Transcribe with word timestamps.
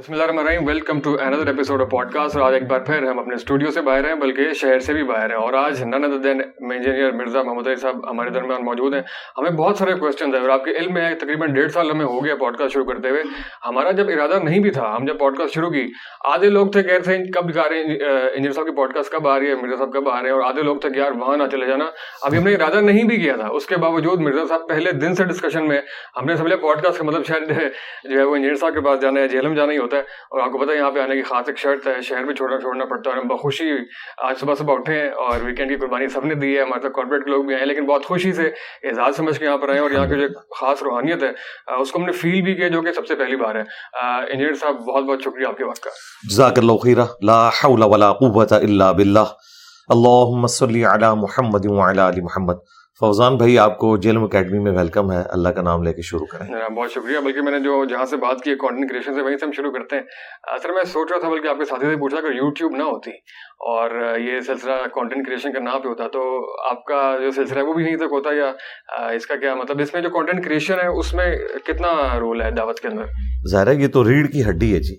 بسم 0.00 0.12
اللہ 0.12 0.24
الرحمن 0.24 0.46
الرحیم 0.46 0.66
welcome 0.66 1.00
to 1.00 1.10
another 1.22 1.46
episode 1.46 1.80
of 1.80 1.88
podcast 2.12 2.36
اور 2.36 2.44
آج 2.44 2.54
ایک 2.54 2.62
بار 2.68 2.80
پھر 2.80 3.02
ہم 3.02 3.18
اپنے 3.18 3.34
اسٹوڈیو 3.34 3.70
سے 3.70 3.80
باہر 3.80 4.08
ہیں، 4.08 4.14
بلکہ 4.14 4.52
شہر 4.60 4.78
سے 4.78 4.92
بھی 4.92 5.02
باہر 5.04 5.30
ہیں۔ 5.30 5.36
اور 5.36 5.52
آج 5.52 5.82
none 5.82 6.04
other 6.04 6.18
than 6.18 6.40
engineer 6.58 7.12
Mirza 7.12 7.42
Muhammad 7.42 7.66
Ali 7.66 7.76
Sahib 7.76 8.10
ہمارے 8.10 8.30
درمیان 8.30 8.64
موجود 8.64 8.94
ہیں۔ 8.94 9.02
ہمیں 9.38 9.50
بہت 9.50 9.76
سارے 9.76 9.94
کوشچنز 9.94 10.34
ہیں 10.34 10.40
اور 10.42 10.50
آپ 10.50 10.64
کے 10.64 10.70
علم 10.70 10.94
میں 10.94 11.14
تقریباً 11.14 11.52
ڈیڑھ 11.54 11.70
سال 11.72 11.90
ہمیں 11.90 12.04
ہو 12.04 12.24
گیا 12.24 12.34
پوڈ 12.34 12.56
کاسٹ 12.56 12.74
شروع 12.74 12.84
کرتے 12.84 13.10
ہوئے۔ 13.10 13.22
ہمارا 13.66 13.90
جب 13.90 14.08
ارادہ 14.08 14.38
نہیں 14.42 14.58
بھی 14.58 14.70
تھا، 14.70 14.96
ہم 14.96 15.04
جب 15.04 15.18
پوڈ 15.18 15.36
کاسٹ 15.38 15.54
شروع 15.54 15.70
کی، 15.70 15.86
آدھے 16.24 16.50
لوگ 16.50 16.66
تھے 16.66 16.82
کہہ 16.82 16.92
رہے 16.92 17.00
تھے، 17.00 17.18
کب 17.34 17.50
دکھا 17.50 17.68
رہے 17.68 17.76
ہیں 17.76 17.84
انجینئر 17.84 18.52
صاحب 18.52 18.66
کی 18.66 18.72
پوڈ 18.72 18.94
کاسٹ 18.94 19.12
کب 19.12 19.28
آ 19.28 19.38
رہی 19.38 19.48
ہے، 19.48 19.54
مرزا 19.54 19.76
صاحب 19.76 19.92
کب 19.92 20.08
آ 20.08 20.22
رہے 20.22 20.28
ہیں؟ 20.28 20.36
اور 20.36 20.42
آدھے 20.44 20.62
لوگ 20.62 20.76
تھے 20.76 20.90
کہ 20.90 20.98
یار، 20.98 21.12
وہاں 21.20 21.36
نہ 21.36 21.48
چلے 21.52 21.66
جانا۔ 21.66 21.84
ابھی 22.22 22.38
ہم 22.38 22.44
نے 22.44 22.54
ارادہ 22.54 22.80
نہیں 22.80 23.04
بھی 23.04 23.16
کیا 23.16 23.36
تھا۔ 23.36 23.48
اس 23.50 23.66
کے 23.66 23.76
باوجود 23.76 24.20
مرزا 24.20 24.46
صاحب 24.48 24.68
پہلے 24.68 24.92
دن 24.92 25.14
سے 25.14 25.24
ڈسکشن 25.24 25.68
میں 25.68 25.80
ہم 26.16 26.24
نے 26.24 26.36
سمجھا 26.36 26.56
پوڈ 26.56 26.82
کاسٹ 26.82 26.98
کا 26.98 27.04
مطلب 27.04 27.24
شاید 27.26 27.48
جو 28.04 28.18
ہے 28.18 28.24
وہ 28.24 28.34
انجینئر 28.36 28.56
صاحب 28.56 28.74
کے 28.74 28.80
پاس 28.80 29.00
جانا 29.00 29.20
ہے 29.20 29.28
جیلم 29.28 29.54
جانا 29.54 29.72
ہی 29.72 29.78
ہوتا 29.78 29.89
ہوتا 29.90 29.96
ہے 29.96 30.02
اور 30.30 30.40
آپ 30.40 30.52
کو 30.52 30.58
پتا 30.58 30.72
ہے 30.72 30.78
یہاں 30.78 30.90
پہ 30.90 31.00
آنے 31.00 31.16
کی 31.16 31.22
خاص 31.22 31.44
ایک 31.48 31.58
شرط 31.58 31.86
ہے، 31.86 32.00
شہر 32.02 32.24
میں 32.24 32.34
چھوڑنا 32.34 32.60
چھوڑنا 32.60 32.84
پڑتا 32.84 33.10
ہے 33.10 33.16
اور 33.16 33.22
ہم 33.22 33.28
بخوشی 33.28 33.70
آج 34.18 34.38
صبح 34.38 34.54
صبح 34.54 34.74
اٹھے 34.74 34.94
ہیں 34.94 35.10
اور 35.10 35.42
ویکینڈ 35.42 35.70
کی 35.70 35.76
قربانی 35.76 36.08
سب 36.08 36.24
نے 36.24 36.34
دی 36.34 36.56
ہے۔ 36.56 36.62
ہمارے 36.62 36.82
ساتھ 36.82 36.92
کارپوریٹ 36.92 37.24
کے 37.24 37.30
لوگ 37.30 37.44
بھی 37.44 37.54
آئے 37.54 37.64
لیکن 37.64 37.86
بہت 37.86 38.04
خوشی 38.04 38.32
سے 38.32 38.50
اعزاز 38.84 39.16
سمجھ 39.16 39.38
کے 39.38 39.44
یہاں 39.44 39.58
پر 39.58 39.68
آئے 39.68 39.78
اور 39.78 39.90
یہاں 39.90 40.06
کی 40.06 40.20
جو 40.20 40.54
خاص 40.60 40.82
روحانیت 40.82 41.22
ہے 41.22 41.30
اس 41.80 41.90
کو 41.90 41.98
ہم 41.98 42.06
نے 42.06 42.12
فیل 42.12 42.42
بھی 42.42 42.54
کیا 42.54 42.68
جو 42.68 42.82
کہ 42.82 42.92
سب 42.92 43.06
سے 43.06 43.14
پہلی 43.14 43.36
بار 43.36 43.54
ہے۔ 43.54 43.62
انجینئر 44.32 44.54
صاحب، 44.54 44.76
بہت 44.76 45.04
بہت 45.04 45.22
شکریہ 45.24 45.46
آپ 45.46 45.56
کے 45.56 45.64
وقت 45.64 45.80
کا۔ 45.80 45.90
جزاک 46.30 46.58
اللہ 46.58 46.72
خیرہ۔ 46.72 47.04
لا 47.22 47.48
حول 47.48 47.82
ولا 47.82 48.12
قوت 48.12 48.52
الا 48.52 48.92
باللہ۔ 48.92 49.28
اللہم 49.88 50.46
صلی 50.46 50.84
علی 50.84 51.06
محمد 51.16 51.66
وعلی 51.66 52.00
علی 52.00 52.20
محمد۔ 52.20 52.54
فوزان 53.00 53.36
بھائی 53.36 53.58
آپ 53.58 53.78
کو 53.78 53.96
جیلم 53.96 54.24
اکیڈمی 54.24 54.58
میں 54.58 54.72
ویلکم 54.72 55.12
ہے۔ 55.12 55.22
اللہ 55.28 55.48
کا 55.48 55.62
نام 55.62 55.82
لے 55.82 55.92
کے 55.92 56.02
شروع 56.02 56.26
کریں۔ 56.26 56.74
بہت 56.76 56.90
شکریہ۔ 56.90 57.18
بلکہ 57.18 57.42
میں 57.42 57.52
نے 57.52 57.58
جو 57.60 57.84
جہاں 57.84 58.04
سے 58.04 58.16
بات 58.16 58.44
کی 58.44 58.54
کانٹینٹ 58.54 58.90
کریشن 58.90 59.14
سے 59.14 59.22
وہیں 59.22 59.36
سے 59.36 59.44
ہم 59.44 59.52
شروع 59.52 59.70
کرتے 59.70 59.96
ہیں۔ 59.96 60.02
اصل 60.42 60.70
میں 60.70 60.84
سوچ 60.84 61.12
رہا 61.12 61.20
تھا 61.20 61.28
بلکہ 61.28 61.48
آپ 61.48 61.58
کے 61.58 61.64
ساتھی 61.64 61.86
سے 61.86 61.96
پوچھا 61.96 62.18
اگر 62.18 62.34
یوٹیوب 62.34 62.76
نہ 62.76 62.82
ہوتی 62.82 63.10
اور 63.68 64.18
یہ 64.18 64.40
سلسلہ 64.40 64.72
کانٹینٹ 64.94 65.26
کریشن 65.26 65.52
کا 65.52 65.60
نہ 65.60 65.78
پہ 65.82 65.88
ہوتا 65.88 66.08
تو 66.08 66.22
آپ 66.70 66.84
کا 66.84 67.18
جو 67.22 67.30
سلسلہ 67.30 67.58
ہے 67.58 67.64
وہ 67.64 67.72
بھی 67.72 67.84
یہیں 67.84 67.96
تک 67.96 68.12
ہوتا 68.12 68.30
یا 68.34 68.50
اس 69.12 69.26
کا 69.26 69.36
کیا 69.36 69.54
مطلب؟ 69.54 69.80
اس 69.80 69.94
میں 69.94 70.02
جو 70.02 70.10
کانٹینٹ 70.10 70.44
کریشن 70.44 70.74
ہے 70.74 70.98
اس 70.98 71.14
میں 71.14 71.36
کتنا 71.64 72.20
رول 72.20 72.42
ہے 72.42 72.50
دعوت 72.50 72.80
کے 72.80 72.88
اندر؟ 72.88 73.04
ظاہر 73.50 73.66
ہے 73.66 73.74
یہ 73.74 73.88
تو 73.88 74.08
ریڑھ 74.08 74.28
کی 74.28 74.42
ہڈی 74.48 74.74
ہے 74.74 74.80
جی۔ 74.80 74.96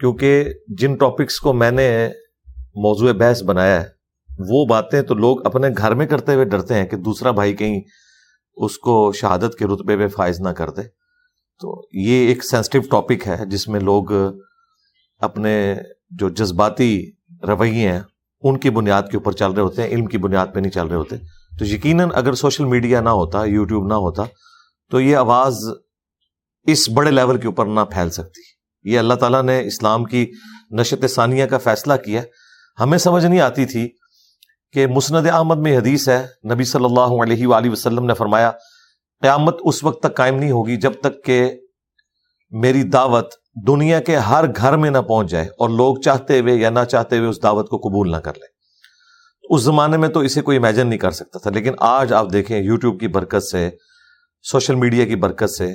کیونکہ 0.00 0.44
جن 0.68 0.96
ٹاپکس 0.96 1.40
کو 1.40 1.52
میں 1.52 1.70
نے 1.70 2.08
موضوع 2.76 3.12
بحث 3.12 3.42
بنایا 3.42 3.82
ہے 3.82 4.01
وہ 4.48 4.66
باتیں 4.66 5.02
تو 5.02 5.14
لوگ 5.14 5.46
اپنے 5.46 5.68
گھر 5.78 5.94
میں 5.94 6.06
کرتے 6.06 6.34
ہوئے 6.34 6.44
ڈرتے 6.44 6.74
ہیں 6.74 6.86
کہ 6.86 6.96
دوسرا 6.96 7.30
بھائی 7.30 7.56
کہیں 7.56 7.80
اس 8.56 8.78
کو 8.78 9.12
شہادت 9.12 9.58
کے 9.58 9.64
رتبے 9.64 9.96
میں 9.96 10.08
فائز 10.08 10.40
نہ 10.40 10.48
کر 10.48 10.70
دے۔ 10.70 10.82
تو 11.60 11.82
یہ 11.92 12.28
ایک 12.28 12.44
سینسٹیو 12.44 12.80
ٹاپک 12.90 13.28
ہے 13.28 13.46
جس 13.46 13.68
میں 13.68 13.80
لوگ 13.80 14.04
اپنے 15.18 15.74
جو 16.10 16.28
جذباتی 16.28 17.10
رویے 17.48 17.92
ہیں، 17.92 18.00
ان 18.40 18.58
کی 18.58 18.70
بنیاد 18.70 19.02
کے 19.02 19.16
اوپر 19.16 19.32
چل 19.32 19.52
رہے 19.52 19.62
ہوتے 19.62 19.82
ہیں، 19.82 19.88
علم 19.88 20.06
کی 20.06 20.18
بنیاد 20.18 20.46
پہ 20.54 20.60
نہیں 20.60 20.72
چل 20.72 20.86
رہے 20.86 20.96
ہوتے۔ 20.96 21.16
تو 21.58 21.64
یقیناً 21.64 22.08
اگر 22.14 22.32
سوشل 22.32 22.64
میڈیا 22.64 23.00
نہ 23.00 23.08
ہوتا، 23.08 23.44
یوٹیوب 23.44 23.86
نہ 23.86 23.94
ہوتا، 23.94 24.22
تو 24.90 25.00
یہ 25.00 25.16
آواز 25.16 25.64
اس 26.62 26.90
بڑے 26.90 27.10
لیول 27.10 27.40
کے 27.40 27.46
اوپر 27.46 27.66
نہ 27.66 27.80
پھیل 27.80 28.10
سکتی۔ 28.10 28.40
یہ 28.90 28.98
اللہ 28.98 29.14
تعالیٰ 29.14 29.42
نے 29.42 29.66
اسلام 29.66 30.04
کی 30.04 30.30
نشت 30.70 31.10
ثانیہ 31.10 31.46
کا 31.46 31.58
فیصلہ 31.58 31.92
کیا۔ 32.04 32.22
ہمیں 32.80 32.98
سمجھ 32.98 33.26
نہیں 33.26 33.40
آتی 33.40 33.64
تھی 33.64 33.88
کہ 34.74 34.86
مسند 34.86 35.26
احمد 35.26 35.58
میں 35.58 35.76
حدیث 35.76 36.08
ہے، 36.08 36.26
نبی 36.52 36.64
صلی 36.64 36.84
اللہ 36.84 37.22
علیہ 37.22 37.46
وآلہ 37.46 37.70
وسلم 37.70 38.06
نے 38.06 38.14
فرمایا، 38.14 38.50
قیامت 39.22 39.58
اس 39.64 39.82
وقت 39.84 40.02
تک 40.02 40.16
قائم 40.16 40.38
نہیں 40.38 40.50
ہوگی 40.50 40.76
جب 40.76 40.92
تک 41.00 41.24
کہ 41.24 41.50
میری 42.52 42.82
دعوت 42.82 43.34
دنیا 43.66 44.00
کے 44.00 44.16
ہر 44.16 44.44
گھر 44.56 44.76
میں 44.76 44.90
نہ 44.90 44.98
پہنچ 44.98 45.30
جائے 45.30 45.46
اور 45.58 45.68
لوگ 45.68 45.96
چاہتے 45.96 46.38
ہوئے 46.40 46.54
یا 46.54 46.70
نہ 46.70 46.84
چاہتے 46.90 47.18
ہوئے 47.18 47.28
اس 47.28 47.42
دعوت 47.42 47.68
کو 47.68 47.78
قبول 47.78 48.10
نہ 48.10 48.16
کر 48.16 48.32
لیں۔ 48.34 48.48
اس 49.44 49.62
زمانے 49.62 49.96
میں 49.96 50.08
تو 50.08 50.20
اسے 50.20 50.42
کوئی 50.42 50.56
امیجن 50.56 50.86
نہیں 50.86 50.98
کر 50.98 51.10
سکتا 51.10 51.38
تھا، 51.38 51.50
لیکن 51.50 51.72
آج 51.78 52.12
آپ 52.12 52.32
دیکھیں 52.32 52.58
یوٹیوب 52.58 53.00
کی 53.00 53.08
برکت 53.08 53.42
سے، 53.42 53.68
سوشل 54.44 54.74
میڈیا 54.74 55.04
کی 55.04 55.16
برکت 55.16 55.50
سے، 55.50 55.72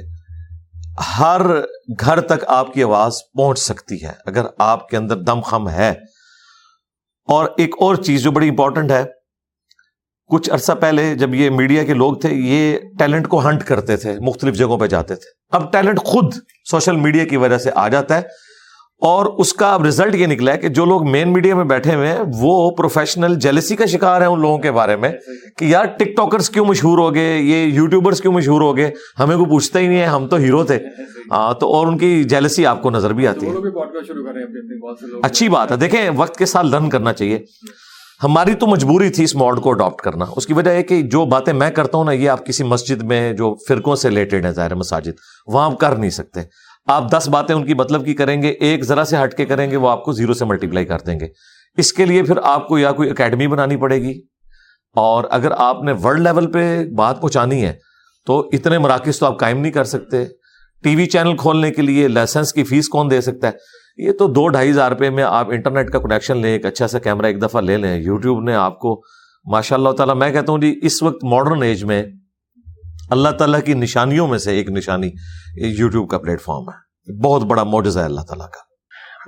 ہر 1.17 1.41
گھر 2.00 2.21
تک 2.21 2.44
آپ 2.47 2.73
کی 2.73 2.83
آواز 2.83 3.17
پہنچ 3.33 3.59
سکتی 3.59 4.03
ہے۔ 4.03 4.11
اگر 4.25 4.45
آپ 4.57 4.88
کے 4.89 4.97
اندر 4.97 5.17
دم 5.23 5.41
خم 5.41 5.69
ہے 5.69 5.94
اور 7.27 7.47
ایک 7.57 7.75
اور 7.79 7.95
چیز 7.95 8.21
جو 8.21 8.31
بڑی 8.31 8.49
امپورٹنٹ 8.49 8.91
ہے، 8.91 9.03
کچھ 10.29 10.51
عرصہ 10.51 10.71
پہلے 10.71 11.15
جب 11.15 11.35
یہ 11.35 11.49
میڈیا 11.49 11.83
کے 11.83 11.93
لوگ 11.93 12.15
تھے، 12.15 12.29
یہ 12.33 12.77
ٹیلنٹ 12.99 13.27
کو 13.27 13.49
ہنٹ 13.49 13.63
کرتے 13.63 13.97
تھے، 13.97 14.19
مختلف 14.19 14.55
جگہوں 14.55 14.77
پہ 14.77 14.88
جاتے 14.88 15.15
تھے۔ 15.15 15.29
اب 15.49 15.71
ٹیلنٹ 15.71 15.99
خود 15.99 16.33
سوشل 16.71 16.95
میڈیا 16.95 17.25
کی 17.25 17.38
وجہ 17.38 17.57
سے 17.57 17.69
آ 17.75 17.88
جاتا 17.88 18.17
ہے۔ 18.17 18.46
اور 19.01 19.25
اس 19.25 19.53
کا 19.53 19.73
اب 19.73 19.83
ریزلٹ 19.83 20.15
یہ 20.15 20.25
نکلا 20.25 20.53
ہے 20.53 20.57
کہ 20.57 20.67
جو 20.67 20.85
لوگ 20.85 21.09
مین 21.09 21.33
میڈیا 21.33 21.55
میں 21.55 21.63
بیٹھے 21.63 21.95
ہوئے 21.95 22.07
ہیں 22.07 22.17
وہ 22.39 22.71
پروفیشنل 22.71 23.39
جیلسی 23.39 23.75
کا 23.75 23.85
شکار 23.85 24.21
ہیں 24.21 24.27
ان 24.27 24.41
لوگوں 24.41 24.57
کے 24.57 24.71
بارے 24.71 24.95
میں 24.95 25.09
کہ 25.57 25.65
یار 25.65 25.85
ٹک 25.85 26.05
ٹاکرس 26.05 26.49
کیوں 26.49 26.65
مشہور 26.65 26.97
ہو 26.97 27.13
گئے 27.13 27.37
یہ 27.37 27.65
یوٹیوبرس 27.65 28.21
کیوں 28.21 28.33
مشہور 28.33 28.61
ہو 28.61 28.77
گئے 28.77 28.91
ہمیں 29.19 29.37
کوئی 29.37 29.49
پوچھتا 29.49 29.79
ہی 29.79 29.87
نہیں 29.87 29.99
ہے 29.99 30.05
ہم 30.05 30.27
تو 30.27 30.35
ہیرو 30.35 30.63
تھے۔ 30.63 30.79
ہاں 31.31 31.53
تو 31.53 31.73
اور 31.73 31.87
ان 31.87 31.97
کی 31.97 32.23
جیلسی 32.23 32.65
آپ 32.65 32.81
کو 32.81 32.89
نظر 32.89 33.13
بھی 33.13 33.27
آتی 33.27 33.45
ہے۔ 33.45 33.51
اچھی 35.23 35.49
بات 35.49 35.71
ہے۔ 35.71 35.75
دیکھیں 35.77 36.09
وقت 36.15 36.37
کے 36.37 36.45
ساتھ 36.45 36.65
لرن 36.65 36.89
کرنا 36.89 37.13
چاہیے۔ 37.13 37.39
ہماری 38.23 38.53
تو 38.53 38.67
مجبوری 38.67 39.09
تھی 39.09 39.23
اس 39.23 39.35
موڈ 39.35 39.61
کو 39.61 39.69
اڈاپٹ 39.69 40.01
کرنا۔ 40.01 40.25
اس 40.35 40.47
کی 40.47 40.53
وجہ 40.53 40.71
یہ 40.71 40.83
کہ 40.83 41.01
جو 41.01 41.25
باتیں 41.25 41.53
میں 41.53 41.71
کرتا 41.71 41.97
ہوں 41.97 42.05
نا 42.05 42.11
یہ 42.11 42.29
آپ 42.29 42.45
کسی 42.45 42.63
مسجد 42.63 43.03
میں 43.03 43.33
جو 43.33 43.55
فرقوں 43.67 43.95
سے 43.95 44.09
ریلیٹڈ 44.09 44.45
ہے 44.45 44.51
ظاہر 44.51 44.75
مساجد 44.75 45.11
وہاں 45.47 45.65
آپ 45.65 45.79
کر 45.79 45.95
نہیں 45.95 46.09
سکتے۔ 46.09 46.41
آپ 46.87 47.11
دس 47.11 47.29
باتیں 47.29 47.55
ان 47.55 47.65
کی 47.65 47.73
مطلب 47.73 48.05
کی 48.05 48.13
کریں 48.13 48.41
گے، 48.41 48.47
ایک 48.47 48.83
ذرا 48.83 49.05
سے 49.05 49.15
ہٹ 49.23 49.33
کے 49.33 49.45
کریں 49.45 49.71
گے، 49.71 49.75
وہ 49.75 49.89
آپ 49.89 50.03
کو 50.03 50.11
زیرو 50.11 50.33
سے 50.33 50.45
ملٹیپلائی 50.45 50.85
کر 50.85 50.97
دیں 50.99 51.19
گے۔ 51.19 51.27
اس 51.77 51.93
کے 51.93 52.05
لیے 52.05 52.23
پھر 52.23 52.37
آپ 52.43 52.67
کو 52.67 52.77
یا 52.77 52.91
کوئی 52.91 53.09
اکیڈمی 53.09 53.47
بنانی 53.47 53.77
پڑے 53.77 54.01
گی۔ 54.01 54.21
اور 54.95 55.23
اگر 55.29 55.51
آپ 55.57 55.83
نے 55.83 55.91
ورلڈ 55.91 56.19
لیول 56.19 56.51
پہ 56.51 56.85
بات 56.97 57.21
پہنچانی 57.21 57.65
ہے، 57.65 57.73
تو 58.25 58.49
اتنے 58.53 58.77
مراکز 58.77 59.19
تو 59.19 59.25
آپ 59.25 59.39
قائم 59.39 59.59
نہیں 59.59 59.71
کر 59.71 59.83
سکتے۔ 59.83 60.25
ٹی 60.83 60.95
وی 60.95 61.05
چینل 61.05 61.37
کھولنے 61.37 61.71
کے 61.71 61.81
لیے 61.81 62.07
لائسنس 62.07 62.53
کی 62.53 62.63
فیس 62.63 62.89
کون 62.89 63.11
دے 63.11 63.21
سکتا 63.21 63.47
ہے؟ 63.47 63.51
یہ 63.97 64.11
تو 64.11 64.27
دو 64.27 64.47
ڈھائی 64.47 64.71
ہزار 64.71 64.91
روپے 64.91 65.09
میں 65.09 65.23
آپ 65.23 65.49
انٹرنیٹ 65.49 65.89
کا 65.89 65.99
کنیکشن 65.99 66.37
لیں، 66.37 66.51
ایک 66.51 66.65
اچھا 66.65 66.87
سا 66.87 66.99
کیمرہ 66.99 67.25
ایک 67.25 67.41
دفعہ 67.41 67.61
لے 67.61 67.77
لیں۔ 67.77 67.97
یوٹیوب 67.97 68.43
نے 68.43 68.55
آپ 68.55 68.79
کو 68.79 69.01
ماشاء 69.45 69.75
اللہ 69.75 69.89
تعالیٰ، 69.89 70.15
میں 70.15 70.31
کہتا 70.31 70.51
ہوں 70.51 70.59
جی 70.59 70.79
اس 70.81 71.03
وقت 71.03 71.23
ماڈرن 71.23 71.63
ایج 71.63 71.83
میں 71.83 72.03
اللہ 73.09 73.29
تعالیٰ 73.29 73.63
کی 73.66 73.73
نشانیوں 73.73 74.28
میں 74.28 74.38
سے 74.38 74.51
ایک 74.51 74.69
نشانی 74.69 75.12
یوٹیوب 75.56 76.09
کا 76.09 76.18
پلیٹ 76.18 76.41
فارم 76.41 76.69
ہے۔ 76.69 77.22
بہت 77.22 77.44
بڑا 77.44 77.63
موجز 77.63 77.97
ہے 77.97 78.03
اللہ 78.03 78.22
تعالیٰ 78.22 78.47
کا۔ 78.47 78.66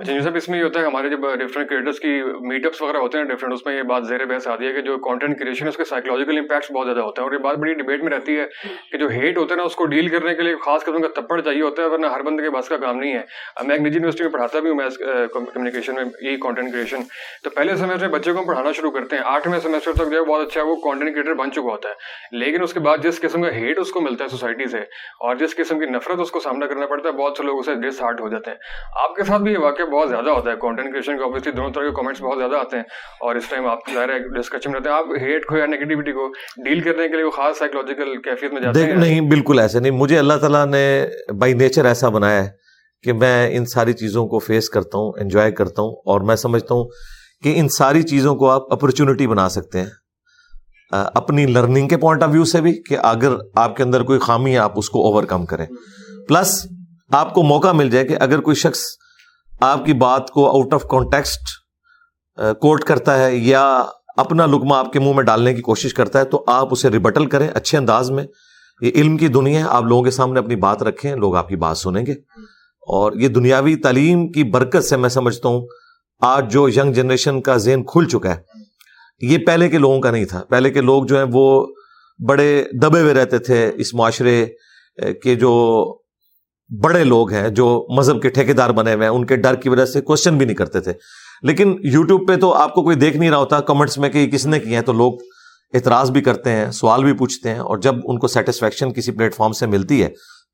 اچھا 0.00 0.12
جی 0.12 0.36
اس 0.36 0.48
میں 0.48 0.58
یہ 0.58 0.64
ہوتا 0.64 0.80
ہے، 0.80 0.84
ہمارے 0.84 1.08
جب 1.08 1.24
ڈفرنٹ 1.38 1.68
کریٹرس 1.68 1.98
کی 2.00 2.10
میٹ 2.40 2.66
اپس 2.66 2.80
وغیرہ 2.82 2.96
ہوتے 2.96 3.18
ہیں 3.18 3.24
ڈفرنٹ 3.24 3.52
اس 3.52 3.64
میں 3.66 3.76
یہ 3.76 3.82
بات 3.82 4.06
زیر 4.06 4.24
بحث 4.24 4.46
آتی 4.48 4.66
ہے 4.66 4.72
کہ 4.72 4.80
جو 4.80 4.96
کانٹینٹ 4.98 5.38
کریشن 5.38 5.64
ہے، 5.64 5.68
اس 5.68 5.76
کے 5.76 5.84
سائیکولوجیکل 5.84 6.38
امپیکٹس 6.38 6.70
بہت 6.72 6.86
زیادہ 6.86 7.00
ہوتے 7.00 7.20
ہیں 7.20 7.26
اور 7.26 7.32
یہ 7.32 7.42
بات 7.42 7.56
بڑی 7.56 7.74
ڈبیٹ 7.74 8.02
میں 8.02 8.12
رہتی 8.12 8.38
ہے 8.38 8.46
کہ 8.92 8.98
جو 8.98 9.08
ہیٹ 9.08 9.38
ہوتا 9.38 9.54
ہے 9.54 9.56
نا، 9.56 9.62
اس 9.62 9.74
کو 9.76 9.86
ڈیل 9.86 10.08
کرنے 10.08 10.34
کے 10.34 10.42
لیے 10.42 10.54
خاص 10.56 10.84
قسم 10.84 11.02
کا 11.02 11.08
تپڑ 11.20 11.40
چاہیے 11.40 11.62
ہوتا 11.62 11.82
ہے، 11.82 11.88
ورنہ 11.88 12.06
ہر 12.06 12.22
بندے 12.22 12.42
کے 12.42 12.50
بس 12.50 12.68
کا 12.68 12.76
کام 12.76 12.98
نہیں 12.98 13.12
ہے۔ 13.12 13.22
میں 13.66 13.76
ایک 13.76 13.86
نجی 13.86 13.94
یونیورسٹی 13.94 14.24
میں 14.24 14.32
پڑھاتا 14.32 14.58
بھی 14.58 14.70
ہوں 14.70 14.76
میتھس 14.76 14.98
کمیونیکیشن 15.34 15.94
میں 15.94 16.04
یہی 16.20 16.36
کانٹینٹ 16.36 16.72
کریشن 16.72 17.02
تو 17.44 17.50
پہلے 17.50 17.76
سیمسٹر 17.76 18.08
میں 18.08 18.18
بچے 18.18 18.32
کو 18.32 18.38
ہم 18.38 18.46
پڑھانا 18.46 18.72
شروع 18.72 18.90
کرتے 18.90 19.16
ہیں۔ 19.16 19.22
آٹھویں 19.26 19.58
سیمسٹر 19.60 19.92
تک 19.92 20.10
جو 20.10 20.16
ہے 20.16 20.24
بہت 20.24 20.46
اچھا 20.46 20.62
وہ 20.62 20.76
کانٹینٹ 20.84 21.14
کریٹر 21.14 21.34
بن 21.34 21.52
چکا 21.52 21.76
ہوتا 21.76 21.88
ہے۔ 21.88 22.38
لیکن 22.38 22.62
اس 22.62 22.74
کے 22.74 22.80
بعد 22.80 22.98
جس 23.02 23.20
قسم 23.20 23.42
کا 23.42 23.52
ہیٹ 23.52 23.78
اس 23.78 23.90
کو 23.92 24.00
ملتا 24.00 24.24
ہے 24.24 24.28
سوسائٹی 24.28 24.70
سے 24.70 24.80
اور 25.26 25.36
جس 25.36 25.56
قسم 25.56 25.78
کی 25.78 25.86
نفرت 25.86 26.20
اس 26.20 26.30
کو 26.30 26.40
سامنا 26.40 26.66
کرنا 26.66 26.86
پڑتا 26.86 27.08
ہے، 27.08 27.14
بہت 27.14 27.36
سے 27.36 27.42
لوگ 27.42 27.58
اسے 27.58 27.74
ڈس 27.88 28.02
ہارٹ 28.02 28.20
ہو 28.20 28.28
جاتے 28.28 28.50
ہیں۔ 28.50 28.58
آپ 29.02 29.16
کے 29.16 29.24
ساتھ 29.24 29.42
بھی 29.42 29.52
یہ 29.52 29.58
واقعہ 29.58 29.84
بہت 29.90 30.08
زیادہ 30.08 30.30
ہوتا 30.30 30.50
ہے. 30.50 30.56
کانٹینٹ 30.60 30.92
کریشن 30.92 31.18
کا 31.18 31.24
اوبیسلی 31.24 31.52
دونوں 31.52 31.70
طرح 31.72 31.84
کے 31.84 31.94
کامنٹس 31.96 32.22
بہت 32.22 32.38
زیادہ 32.38 32.56
آتے 32.56 32.76
ہیں. 32.76 32.84
اور 33.20 33.36
اس 33.36 33.48
ٹائم 33.50 33.66
آپ 33.68 33.90
ظاہر 33.94 34.08
ہے 34.08 34.18
ڈسکشن 34.36 34.74
رہتے 34.74 34.88
ہیں. 34.88 34.96
آپ 34.96 35.06
ہیٹ 35.22 35.46
کو 35.46 35.56
یا 35.56 35.66
نیگیٹیوٹی 35.66 36.12
کو 36.12 36.28
ڈیل 36.64 36.80
کرنے 36.80 37.08
کے 37.08 37.16
لیے 37.16 37.24
وہ 37.24 37.30
خاص 37.36 37.58
سائیکولوجیکل 37.58 38.16
کیفیت 38.24 38.52
میں 38.52 38.62
جاتے 38.62 38.84
ہیں. 38.84 38.94
نہیں 38.96 39.20
بالکل 39.30 39.58
ایسے 39.58 39.80
نہیں. 39.80 39.98
مجھے 39.98 40.18
اللہ 40.18 40.38
تعالیٰ 40.40 40.66
نے 40.66 40.84
بائی 41.40 41.54
نیچر 41.54 41.84
ایسا 41.84 42.08
بنایا 42.08 42.42
ہے 42.44 42.50
کہ 43.04 43.12
میں 43.12 43.48
ان 43.56 43.66
ساری 43.66 43.92
چیزوں 43.94 44.26
کو 44.28 44.38
فیس 44.38 44.68
کرتا 44.70 44.98
ہوں 44.98 45.20
انجوائے 45.20 45.52
کرتا 45.52 45.82
ہوں 45.82 45.92
اور 46.06 46.20
میں 46.20 46.36
سمجھتا 46.36 46.74
ہوں 46.74 46.84
کہ 47.42 47.54
ان 47.56 47.68
ساری 47.68 48.02
چیزوں 48.02 48.34
کو 48.36 48.48
آپ 48.50 48.72
اپرچونٹی 48.72 49.26
بنا 49.26 49.48
سکتے 49.48 49.80
ہیں. 49.80 49.90
اپنی 50.92 51.44
لرننگ 51.46 51.88
کے 51.88 51.96
پوائنٹ 51.96 52.22
آف 52.22 52.30
ویو 52.32 52.44
سے 52.44 52.60
بھی 52.60 52.72
کہ 52.82 52.96
اگر 53.02 53.36
آپ 53.56 53.76
کے 53.76 53.82
اندر 53.82 54.02
کوئی 54.02 54.18
خامی 54.18 54.52
ہے 54.52 54.58
آپ 54.58 54.78
اس 54.78 54.88
کو 54.90 55.06
اوور 55.06 55.24
کم 55.24 55.44
کریں. 55.46 55.66
پلس 56.28 56.54
آپ 57.10 57.32
کو 57.34 57.42
موقع 57.42 57.72
مل 57.72 57.90
جائے 57.90 58.04
کہ 58.04 58.16
اگر 58.20 58.40
کوئی 58.40 58.56
شخص 58.56 58.82
آپ 59.60 59.84
کی 59.84 59.92
بات 59.92 60.30
کو 60.30 60.46
آؤٹ 60.50 60.74
آف 60.74 60.82
کانٹیکسٹ 60.82 61.48
کوٹ 62.60 62.84
کرتا 62.84 63.18
ہے 63.18 63.36
یا 63.36 63.84
اپنا 64.16 64.46
لکما 64.46 64.78
آپ 64.78 64.92
کے 64.92 65.00
منہ 65.00 65.12
میں 65.12 65.22
ڈالنے 65.22 65.54
کی 65.54 65.62
کوشش 65.62 65.94
کرتا 65.94 66.18
ہے 66.18 66.24
تو 66.24 66.44
آپ 66.46 66.68
اسے 66.70 66.90
ریبٹل 66.90 67.26
کریں 67.26 67.48
اچھے 67.54 67.78
انداز 67.78 68.10
میں۔ 68.10 68.24
یہ 68.80 68.90
علم 68.94 69.16
کی 69.16 69.28
دنیا 69.28 69.60
ہے، 69.60 69.64
آپ 69.68 69.82
لوگوں 69.82 70.02
کے 70.02 70.10
سامنے 70.10 70.40
اپنی 70.40 70.56
بات 70.56 70.82
رکھیں، 70.82 71.14
لوگ 71.16 71.36
آپ 71.36 71.48
کی 71.48 71.56
بات 71.56 71.78
سنیں 71.78 72.06
گے۔ 72.06 72.12
اور 72.82 73.12
یہ 73.12 73.28
دنیاوی 73.28 73.76
تعلیم 73.76 74.32
کی 74.32 74.44
برکت 74.44 74.84
سے 74.84 74.96
میں 74.96 75.08
سمجھتا 75.08 75.48
ہوں، 75.48 75.66
آج 76.20 76.52
جو 76.52 76.68
ینگ 76.68 76.92
جنریشن 76.92 77.42
کا 77.42 77.56
ذہن 77.56 77.84
کھل 77.84 78.08
چکا 78.08 78.34
ہے، 78.34 78.40
یہ 79.20 79.38
پہلے 79.38 79.68
کے 79.68 79.78
لوگوں 79.78 80.00
کا 80.00 80.10
نہیں 80.10 80.24
تھا۔ 80.24 80.42
پہلے 80.48 80.70
کے 80.70 80.80
لوگ 80.80 81.04
جو 81.04 81.16
ہیں 81.16 81.26
وہ 81.32 81.66
بڑے 82.28 82.64
دبے 82.82 83.00
ہوئے 83.00 83.14
رہتے 83.14 83.38
تھے 83.38 83.70
اس 83.74 83.94
معاشرے 83.94 84.46
کے 85.22 85.34
جو 85.34 85.52
بڑے 86.70 87.04
لوگ 87.04 87.32
ہیں 87.32 87.48
جو 87.48 87.86
مذہب 87.96 88.22
کے 88.22 88.28
ٹھیکیدار 88.28 88.70
بنے 88.70 88.94
ہوئے 88.94 89.06
ہیں، 89.06 89.14
ان 89.14 89.26
کے 89.26 89.36
ڈر 89.36 89.54
کی 89.54 89.68
وجہ 89.68 89.84
سے 89.84 90.00
کوشچن 90.00 90.38
بھی 90.38 90.46
نہیں 90.46 90.56
کرتے 90.56 90.80
تھے۔ 90.80 90.92
لیکن 91.42 91.76
یوٹیوب 91.82 92.28
پہ 92.28 92.36
تو 92.36 92.54
آپ 92.54 92.74
کو 92.74 92.82
کوئی 92.82 92.96
دیکھ 92.96 93.16
نہیں 93.16 93.30
رہا 93.30 93.38
ہوتا 93.38 93.60
کمنٹس 93.60 93.98
میں 93.98 94.08
کہ 94.08 94.26
کس 94.26 94.46
نے 94.46 94.60
کیے 94.60 94.74
ہیں، 94.74 94.82
تو 94.82 94.92
لوگ 94.92 95.12
اعتراض 95.74 96.10
بھی 96.10 96.20
کرتے 96.20 96.50
ہیں، 96.50 96.70
سوال 96.70 97.04
بھی 97.04 97.12
پوچھتے 97.12 97.50
ہیں 97.50 97.58
اور 97.58 97.78
جب 97.78 97.94
ان 98.04 98.18
کو 98.18 98.28
سیٹسفیکشن 98.28 98.92
کسی 98.92 99.12
پلیٹ 99.12 99.34
فارم 99.34 99.52
سے 99.52 99.66
ملتی 99.66 100.02
ہے 100.02 100.08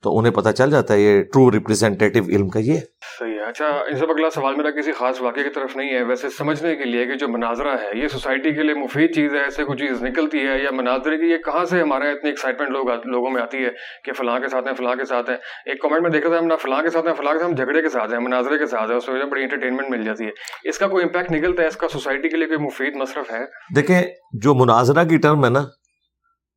تو 0.06 0.18
انہیں 0.18 0.32
پتہ 0.32 0.50
چل 0.50 0.70
جاتا 0.70 0.94
ہے 0.94 1.00
یہ 1.00 1.22
ٹرو 1.22 1.50
ریپرزینٹیو 1.50 2.22
علم 2.28 2.48
کا 2.48 2.58
یہ 2.58 2.80
صحیح 3.18 3.34
ہے۔ 3.34 3.48
اچھا 3.48 3.66
ان 3.66 3.96
سے 3.96 4.04
اگلا 4.04 4.30
سوال 4.30 4.54
میرا 4.54 4.70
کسی 4.70 4.92
خاص 4.92 5.20
واقعے 5.20 5.42
کی 5.42 5.50
طرف 5.50 5.76
نہیں 5.76 5.94
ہے۔ 5.94 6.02
ویسے 6.02 6.28
سمجھنے 6.28 6.76
کے 6.76 6.84
لیے 6.84 7.06
کہ 7.06 7.14
جو 7.14 7.28
مناظرہ 7.28 7.74
ہے 7.82 7.98
یہ 8.02 8.08
سوسائٹی 8.08 8.52
کے 8.52 8.62
لیے 8.62 8.74
مفید 8.74 9.14
چیز 9.14 9.34
ہے 9.34 9.38
ایسے 9.38 9.64
کوئی 9.64 9.86
چیز 9.86 10.02
نکلتی 10.02 10.38
ہے 10.38 10.62
یا 10.62 10.70
مناظرے 10.72 11.18
کی 11.18 11.26
یہ 11.26 11.36
کہاں 11.36 11.64
سے 11.64 11.80
ہمارے 11.80 12.12
اتنی 12.12 12.30
ایکسائٹمنٹ 12.30 12.70
لوگ 12.70 12.86
لوگوں 13.04 13.30
میں 13.30 13.42
آتی 13.42 13.58
ہے 13.58 13.70
کہ 14.04 14.12
فلاں 14.12 14.38
کے 14.40 14.48
ساتھ 14.48 14.66
ہیں 14.66 14.74
فلاں 14.74 14.94
کے 14.94 15.04
ساتھ 15.04 15.30
ہیں۔ 15.30 15.36
ایک 15.66 15.82
کمنٹ 15.82 16.02
میں 16.02 16.10
دیکھا 16.10 16.28
تھا 16.28 16.38
ہم 16.38 16.46
نہ 16.46 16.54
فلاں 16.62 16.82
کے 16.82 16.90
ساتھ 16.90 17.06
ہیں 17.06 17.14
فلاں 17.14 17.32
کے 17.32 17.38
ساتھ 17.38 17.50
ہم 17.50 17.56
جھگڑے 17.56 17.82
کے 17.82 17.88
ساتھ 17.88 18.12
ہیں 18.12 18.20
مناظرے 18.20 18.58
کے 18.58 18.66
ساتھ 18.66 18.90
ہیں 18.90 18.96
اس 18.96 19.08
وجہ 19.08 19.24
بڑی 19.24 19.42
انٹرٹینمنٹ 19.42 19.90
مل 19.90 20.04
جاتی 20.04 20.24
ہے۔ 20.24 20.30
اس 20.64 20.78
کا 20.78 20.86
کوئی 20.86 21.04
امپیکٹ 21.04 21.32
نکلتا 21.32 21.62
ہے؟ 21.62 21.68
اس 21.68 21.76
کا 21.76 21.88
سوسائٹی 21.88 22.28
کے 22.28 22.36
لیے 22.36 22.46
کوئی 22.46 22.58
مفید 22.58 22.96
مصرف 22.96 23.32
ہے؟ 23.32 23.44
دیکھیں 23.76 24.02
جو 24.32 24.54
مناظرہ 24.54 25.04
کی 25.04 25.16
ٹرم 25.16 25.44
ہے 25.44 25.50
نا 25.50 25.64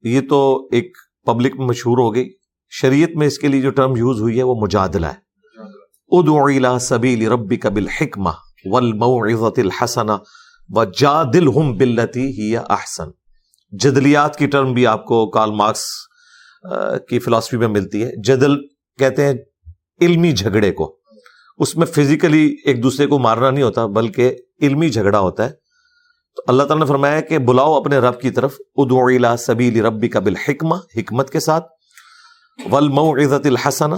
یہ 0.04 0.22
تو 0.30 0.68
ایک 0.72 0.98
پبلک 1.25 1.56
میں 1.57 1.66
مشہور 1.66 1.98
ہو 1.98 2.16
گئی۔ 2.16 2.38
شریعت 2.69 3.10
میں 3.16 3.27
اس 3.27 3.39
کے 3.39 3.48
لیے 3.48 3.62
جو 3.62 3.69
ٹرم 3.69 3.95
یوز 3.95 4.21
ہوئی 4.21 4.38
ہے 4.38 4.44
وہ 4.44 4.56
مجادلہ 4.62 5.06
ہے۔ 5.06 5.30
ادعو 6.07 6.45
الى 6.45 6.80
سبیل 6.81 7.27
ربک 7.27 7.68
بالحکمہ 7.68 8.30
والموعظۃ 8.66 9.54
الحسنہ 9.57 10.12
وجادلہم 10.69 11.77
باللتی 11.77 12.27
ہی 12.27 12.57
احسن۔ 12.57 13.10
جدلیات 13.71 14.36
کی 14.36 14.48
ٹرم 14.48 14.74
بھی 14.74 14.88
آپ 14.88 15.06
کو 15.06 15.30
کارل 15.30 15.51
مارکس 15.51 15.86
کی 17.10 17.19
فلسفی 17.19 17.57
میں 17.57 17.68
ملتی 17.68 18.04
ہے۔ 18.04 18.12
جدل 18.24 18.56
کہتے 19.00 19.25
ہیں 19.25 19.33
علمی 20.01 20.31
جھگڑے 20.31 20.72
کو۔ 20.72 21.00
اس 21.57 21.77
میں 21.77 21.86
فزیکلی 21.86 22.56
ایک 22.65 22.83
دوسرے 22.83 23.07
کو 23.07 23.19
مارنا 23.19 23.50
نہیں 23.50 23.63
ہوتا، 23.63 23.86
بلکہ 23.86 24.36
علمی 24.62 24.89
جھگڑا 24.89 25.19
ہوتا 25.19 25.45
ہے۔ 25.45 25.50
تو 26.36 26.44
اللہ 26.48 26.63
تعالیٰ 26.63 26.86
نے 26.86 26.89
فرمایا 26.89 27.22
کہ 27.22 27.38
بلاؤ 27.38 27.74
اپنے 27.74 27.98
رب 27.98 28.22
کی 28.22 28.30
طرف، 28.30 28.56
ادعو 28.75 29.06
الى 29.06 29.27
سبیل 29.39 29.86
ربک 29.86 30.18
بالحکمہ، 30.18 30.75
حکمت 30.95 31.30
کے 31.30 31.39
ساتھ۔ 31.39 31.78
والموعظۃ 32.69 33.45
الحسنہ 33.45 33.95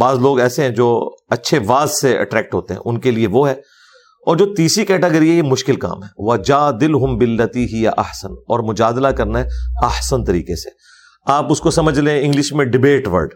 بعض 0.00 0.18
لوگ 0.18 0.40
ایسے 0.40 0.62
ہیں 0.62 0.70
جو 0.70 1.10
اچھے 1.30 1.58
واز 1.66 1.90
سے 2.00 2.18
اٹریکٹ 2.18 2.54
ہوتے 2.54 2.74
ہیں، 2.74 2.80
ان 2.84 3.00
کے 3.00 3.10
لیے 3.10 3.26
وہ 3.26 3.48
ہے۔ 3.48 3.54
اور 4.26 4.36
جو 4.36 4.54
تیسری 4.54 4.84
کیٹاگری 4.84 5.30
ہے، 5.30 5.34
یہ 5.34 5.42
مشکل 5.42 5.76
کام 5.76 6.02
ہے۔ 6.02 6.08
وہ 6.18 6.36
جا 6.36 6.70
دل 6.70 6.94
ہم 6.94 7.16
بلتی 7.16 7.74
ہی 7.74 7.82
یا 7.82 7.90
احسن 7.98 8.32
اور 8.32 8.60
مجادلہ 8.60 9.08
کرنا 9.08 9.38
ہے 9.38 9.48
احسن 9.82 10.24
طریقے 10.24 10.56
سے۔ 10.56 10.70
آپ 11.26 11.52
اس 11.52 11.60
کو 11.60 11.70
سمجھ 11.70 12.00
لیں، 12.00 12.24
انگلش 12.24 12.52
میں 12.52 12.64
ڈبیٹ 12.64 13.08
ورڈ 13.08 13.34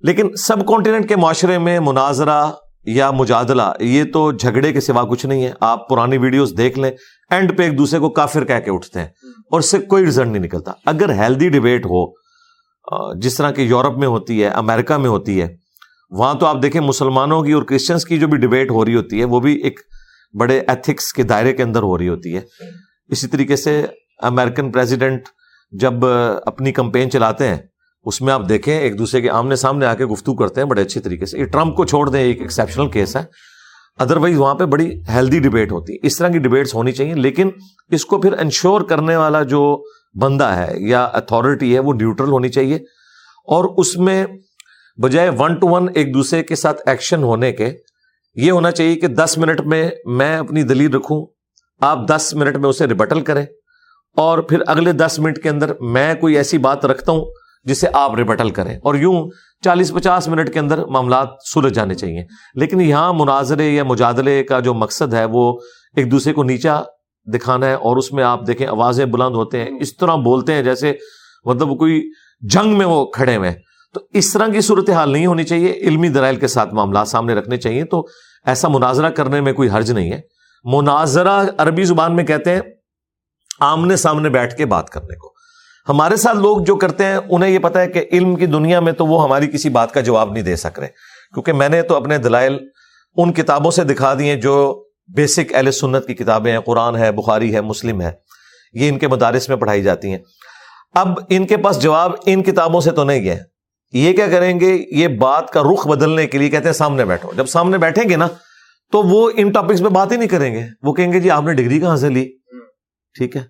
لیکن 0.00 0.36
سب 0.36 0.66
کانٹیننٹ 0.66 1.08
کے 1.08 1.16
معاشرے 1.16 1.58
میں 1.58 1.80
مناظرہ 1.80 2.46
یا 2.86 3.10
مجادلہ، 3.10 3.62
یہ 3.80 4.04
تو 4.12 4.32
جھگڑے 4.32 4.72
کے 4.72 4.80
سوا 4.80 5.02
کچھ 5.02 5.26
نہیں 5.26 5.44
ہے۔ 5.44 5.52
آپ 5.60 5.88
پرانی 5.88 6.18
ویڈیوز 6.18 6.54
دیکھ 6.56 6.78
لیں 6.78 6.90
اینڈ 7.30 7.58
پہ 7.58 7.62
ایک 7.62 7.78
دوسرے 7.78 7.98
کو 7.98 8.10
کافر 8.10 8.44
کہہ 8.44 8.60
کے 8.64 8.70
اٹھتے 8.70 9.00
ہیں۔ 9.00 9.08
اور 9.50 9.58
اس 9.58 9.70
سے 9.70 9.78
کوئی 9.78 10.06
رزلٹ 10.06 10.26
نہیں 10.26 10.42
نکلتا۔ 10.42 10.72
اگر 10.86 11.12
ہیلدی 11.12 11.48
ڈبیٹ 11.48 11.86
ہو 11.86 12.23
جس 13.16 13.34
طرح 13.34 13.50
کہ 13.50 13.62
یورپ 13.62 13.98
میں 13.98 14.08
ہوتی 14.08 14.42
ہے، 14.42 14.48
امریکہ 14.48 14.94
میں 14.94 15.08
ہوتی 15.08 15.42
ہے، 15.42 15.56
وہاں 16.10 16.34
تو 16.34 16.46
آپ 16.46 16.62
دیکھیں 16.62 16.80
مسلمانوں 16.80 17.42
کی 17.42 17.52
اور 17.52 17.62
کرسچنس 17.62 18.04
کی 18.04 18.18
جو 18.18 18.28
بھی 18.28 18.38
ڈبیٹ 18.38 18.70
ہو 18.70 18.84
رہی 18.84 18.94
ہوتی 18.94 19.20
ہے، 19.20 19.24
وہ 19.24 19.40
بھی 19.40 19.54
ایک 19.54 19.80
بڑے 20.38 20.60
ایتھکس 20.68 21.12
کے 21.12 21.22
دائرے 21.22 21.52
کے 21.52 21.62
اندر 21.62 21.82
ہو 21.82 21.98
رہی 21.98 22.08
ہوتی 22.08 22.36
ہے۔ 22.36 22.40
اسی 23.08 23.26
طریقے 23.26 23.56
سے 23.56 23.86
امیرکن 24.22 24.70
پریزیڈنٹ 24.72 25.22
جب 25.72 26.06
اپنی 26.46 26.72
کمپین 26.72 27.10
چلاتے 27.10 27.48
ہیں، 27.48 27.56
اس 28.04 28.20
میں 28.22 28.32
آپ 28.32 28.48
دیکھیں، 28.48 28.78
ایک 28.78 28.98
دوسرے 28.98 29.20
کے 29.20 29.30
آمنے 29.30 29.56
سامنے 29.56 29.86
آ 29.86 29.94
کے 29.94 30.04
گفتگو 30.04 30.34
کرتے 30.34 30.60
ہیں، 30.60 30.68
بڑے 30.68 30.82
اچھے 30.82 31.00
طریقے 31.00 31.26
سے۔ 31.26 31.38
یہ 31.38 31.44
ٹرمپ 31.44 31.76
کو 31.76 31.84
چھوڑ 31.84 32.08
دیں، 32.10 32.20
ایک 32.20 32.40
ایکسیپشنل 32.40 32.88
کیس 32.90 33.16
ہے۔ 33.16 33.22
ادروائز 33.98 34.38
وہاں 34.38 34.54
پہ 34.54 34.64
بڑی 34.64 34.90
ہیلدی 35.08 35.38
ڈبیٹ 35.38 35.72
ہوتی۔ 35.72 35.92
ہے 35.92 35.98
اس 36.02 36.16
طرح 36.16 36.28
کی 36.28 36.38
ڈبیٹس 36.38 36.74
ہونی 36.74 36.92
چاہیے، 36.92 37.14
لیکن 37.14 37.50
اس 37.90 38.04
کو 38.04 38.20
پھر 38.20 38.32
انشور 38.32 38.80
کرنے 38.80 39.16
والا 39.16 39.42
جو 39.42 39.84
بندہ 40.20 40.44
ہے 40.44 40.72
یا 40.76 41.04
اتھارٹی 41.04 41.74
ہے، 41.74 41.78
وہ 41.78 41.94
نیوٹرل 41.94 42.28
ہونی 42.28 42.48
چاہیے۔ 42.48 42.76
اور 43.44 43.64
اس 43.76 43.96
میں 43.96 44.26
بجائے 45.02 45.30
ون 45.38 45.54
ٹو 45.54 45.68
ون 45.68 45.88
ایک 45.94 46.14
دوسرے 46.14 46.42
کے 46.42 46.56
ساتھ 46.56 46.82
ایکشن 46.86 47.22
ہونے 47.22 47.52
کے، 47.52 47.72
یہ 48.34 48.52
ہونا 48.52 48.70
چاہیے 48.70 48.96
کہ 48.96 49.06
دس 49.06 49.38
منٹ 49.38 49.60
میں 49.60 49.90
میں 50.04 50.36
اپنی 50.36 50.62
دلیل 50.62 50.94
رکھوں، 50.94 51.26
آپ 51.80 51.98
دس 52.08 52.34
منٹ 52.34 52.56
میں 52.56 52.68
اسے 52.68 52.86
ریبٹل 52.86 53.20
کریں۔ 53.20 53.46
اور 54.16 54.38
پھر 54.38 54.62
اگلے 54.66 54.92
دس 54.92 55.18
منٹ 55.18 55.38
کے 55.42 55.48
اندر 55.48 55.72
میں 55.80 56.14
کوئی 56.14 56.36
ایسی 56.36 56.58
بات 56.58 56.84
رکھتا 56.84 57.12
ہوں 57.12 57.24
جسے 57.64 57.86
آپ 57.92 58.14
ریبٹل 58.14 58.50
کریں۔ 58.50 58.76
اور 58.76 58.94
یوں 58.94 59.30
چالیس 59.64 59.92
پچاس 59.92 60.28
منٹ 60.28 60.52
کے 60.52 60.58
اندر 60.58 60.84
معاملات 60.84 61.28
سلجھ 61.54 61.74
جانے 61.74 61.94
چاہیے۔ 61.94 62.24
لیکن 62.54 62.80
یہاں 62.80 63.12
مناظرے 63.12 63.70
یا 63.70 63.84
مجادلے 63.84 64.44
کا 64.44 64.60
جو 64.60 64.74
مقصد 64.74 65.14
ہے، 65.14 65.24
وہ 65.24 65.58
ایک 65.96 66.10
دوسرے 66.10 66.32
کو 66.32 66.42
نیچا 66.42 66.82
دکھانا 67.26 67.66
ہے 67.66 67.74
اور 67.74 67.96
اس 67.96 68.12
میں 68.12 68.24
آپ 68.24 68.46
دیکھیں 68.46 68.66
آوازیں 68.66 69.04
بلند 69.04 69.34
ہوتے 69.34 69.60
ہیں، 69.60 69.70
اس 69.80 69.96
طرح 69.96 70.14
بولتے 70.14 70.52
ہیں 70.54 70.62
جیسے 70.62 70.92
مطلب 71.44 71.78
کوئی 71.78 72.10
جنگ 72.40 72.78
میں 72.78 72.86
وہ 72.86 73.06
کھڑے 73.06 73.36
ہوئے 73.36 73.52
تو 73.94 74.00
اس 74.12 74.32
طرح 74.32 74.48
کی 74.48 74.60
صورت 74.60 74.90
حال 74.90 75.10
نہیں 75.10 75.26
ہونی 75.26 75.44
چاہیے، 75.44 75.72
علمی 75.72 76.08
درائل 76.08 76.36
کے 76.36 76.46
ساتھ 76.46 76.74
معاملات 76.74 77.08
سامنے 77.08 77.34
رکھنے 77.34 77.56
چاہیے۔ 77.56 77.84
تو 77.84 78.06
ایسا 78.46 78.68
مناظرہ 78.68 79.10
کرنے 79.10 79.40
میں 79.40 79.52
کوئی 79.52 79.68
حرج 79.68 79.90
نہیں 79.90 80.12
ہے۔ 80.12 80.20
مناظرہ 80.64 81.44
عربی 81.58 81.84
زبان 81.84 82.16
میں 82.16 82.24
کہتے 82.24 82.50
ہیں، 82.50 82.60
آمنے 83.60 83.96
سامنے 83.96 84.28
بیٹھ 84.28 84.56
کے 84.56 84.66
بات 84.66 84.90
کرنے 84.90 85.16
کو۔ 85.16 85.32
ہمارے 85.88 86.16
ساتھ 86.16 86.36
لوگ 86.36 86.58
جو 86.58 86.76
کرتے 86.76 87.04
ہیں، 87.04 87.16
انہیں 87.30 87.50
یہ 87.50 87.58
پتا 87.58 87.80
ہے 87.80 87.88
کہ 87.88 88.04
علم 88.12 88.36
کی 88.36 88.46
دنیا 88.46 88.80
میں 88.80 88.92
تو 88.92 89.06
وہ 89.06 89.24
ہماری 89.24 89.46
کسی 89.46 89.68
بات 89.68 89.92
کا 89.92 90.00
جواب 90.00 90.32
نہیں 90.32 90.42
دے 90.42 90.56
سک 90.56 90.78
رہے۔ 90.78 90.88
کیونکہ 91.34 91.52
میں 91.52 91.68
نے 91.68 91.82
تو 91.82 91.96
اپنے 91.96 92.18
دلائل 92.18 92.58
ان 93.16 93.32
کتابوں 93.32 93.70
سے 93.70 93.84
دکھا 93.84 94.14
دیے 94.18 94.36
جو 94.36 94.84
بیسک 95.06 95.54
اہل 95.54 95.70
سنت 95.70 96.06
کی 96.06 96.14
کتابیں 96.14 96.52
ہیں، 96.52 96.60
قرآن 96.60 96.96
ہے، 96.96 97.12
بخاری 97.12 97.54
ہے، 97.54 97.60
مسلم 97.60 98.00
ہے، 98.00 98.12
یہ 98.72 98.88
ان 98.88 98.98
کے 98.98 99.08
مدارس 99.08 99.48
میں 99.48 99.56
پڑھائی 99.56 99.82
جاتی 99.82 100.10
ہیں۔ 100.10 100.18
اب 100.94 101.18
ان 101.28 101.46
کے 101.46 101.56
پاس 101.56 101.82
جواب 101.82 102.12
ان 102.26 102.42
کتابوں 102.42 102.80
سے 102.80 102.90
تو 102.90 103.04
نہیں 103.04 103.28
ہے۔ 103.28 103.40
یہ 103.92 104.12
کیا 104.12 104.26
کریں 104.26 104.60
گے؟ 104.60 104.84
یہ 104.90 105.08
بات 105.08 105.50
کا 105.50 105.62
رخ 105.62 105.86
بدلنے 105.86 106.26
کے 106.26 106.38
لیے 106.38 106.48
کہتے 106.48 106.64
ہیں، 106.64 106.72
سامنے 106.72 107.04
بیٹھو۔ 107.04 107.30
جب 107.36 107.46
سامنے 107.46 107.78
بیٹھیں 107.78 108.08
گے 108.10 108.16
نا، 108.16 108.28
تو 108.92 109.02
وہ 109.02 109.30
ان 109.36 109.50
ٹاپکس 109.50 109.80
پہ 109.80 109.88
بات 109.88 110.12
ہی 110.12 110.16
نہیں 110.16 110.28
کریں 110.28 110.54
گے۔ 110.54 110.62
وہ 110.82 110.92
کہیں 110.92 111.12
گے 111.12 111.20
جی 111.20 111.30
آپ 111.30 111.42
نے 111.42 111.54
ڈگری 111.54 111.80
کہاں 111.80 111.96
سے 111.96 112.08
لی؟ 112.08 112.36
ٹھیک 113.18 113.36
ہے۔ 113.36 113.42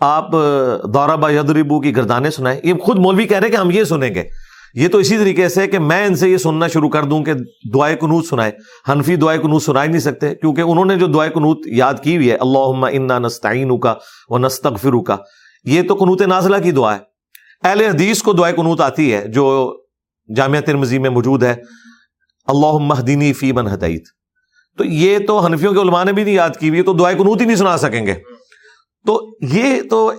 آپ 0.00 0.32
دورہ 0.94 1.16
با 1.16 1.30
یدریبو 1.30 1.80
کی 1.80 1.96
گردانے 1.96 2.30
سنائے 2.30 2.60
یہ 2.64 2.74
خود 2.74 2.98
مولوی 2.98 3.26
کہہ 3.26 3.38
رہے 3.38 3.48
کہ 3.48 3.56
ہم 3.56 3.70
یہ 3.70 3.84
سنیں 3.84 4.14
گے۔ 4.14 4.24
یہ 4.74 4.88
تو 4.88 4.98
اسی 4.98 5.18
طریقے 5.18 5.48
سے 5.48 5.66
کہ 5.66 5.78
میں 5.78 6.06
ان 6.06 6.16
سے 6.16 6.30
یہ 6.30 6.36
سننا 6.36 6.66
شروع 6.66 6.88
کر 6.88 7.04
دوں 7.04 7.24
کہ 7.24 7.32
دعائے 7.74 7.96
کنوت 7.96 8.26
سنائے۔ 8.26 8.52
حنفی 8.88 9.16
دعائے 9.16 9.38
کنوت 9.38 9.62
سنا 9.62 9.82
ہی 9.82 9.88
نہیں 9.88 10.00
سکتے 10.00 10.34
کیونکہ 10.34 10.60
انہوں 10.60 10.84
نے 10.84 10.96
جو 10.96 11.06
دعائے 11.06 11.30
کنوت 11.30 11.58
یاد 11.66 11.94
کی 12.02 12.16
ہوئی 12.16 12.30
ہے 12.30 12.36
اللہ 12.36 12.86
انا 12.92 13.18
نستعین 13.18 13.78
کا 13.80 13.94
و 14.28 14.38
نستغفر 14.38 15.02
کا 15.06 15.16
یہ 15.64 15.82
تو 15.88 15.94
کنوت 15.94 16.22
نازلہ 16.22 16.56
کی 16.62 16.70
دعا 16.70 16.94
ہے۔ 16.94 17.00
اہل 17.64 17.80
حدیث 17.80 18.22
کو 18.22 18.32
دعائے 18.32 18.54
کنوت 18.54 18.80
آتی 18.80 19.14
ہے 19.14 19.26
جو 19.28 19.76
جامعہ 20.36 20.60
ترمزی 20.60 20.98
میں 20.98 21.10
موجود 21.10 21.42
ہے۔ 21.42 21.54
اللہ 22.46 22.78
مہدینی 22.80 23.32
فی 23.32 23.52
من 23.52 23.66
ہدعت 23.66 24.08
تو 24.78 24.84
یہ 24.84 25.18
تو 25.26 25.38
حنفیوں 25.38 25.72
کے 25.72 25.80
علماء 25.80 26.04
نے 26.04 26.12
بھی 26.12 26.24
نہیں 26.24 26.34
یاد 26.34 26.50
کی 26.60 26.68
ہوئی 26.68 26.82
تو 26.82 26.92
دعائے 26.92 27.16
کنوت 27.16 27.40
ہی 27.40 27.46
نہیں 27.46 27.56
سنا 27.56 27.76
سکیں 27.78 28.06
گے۔ 28.06 28.14
تو 29.06 29.36
یہ 29.40 29.80
تو 29.90 30.12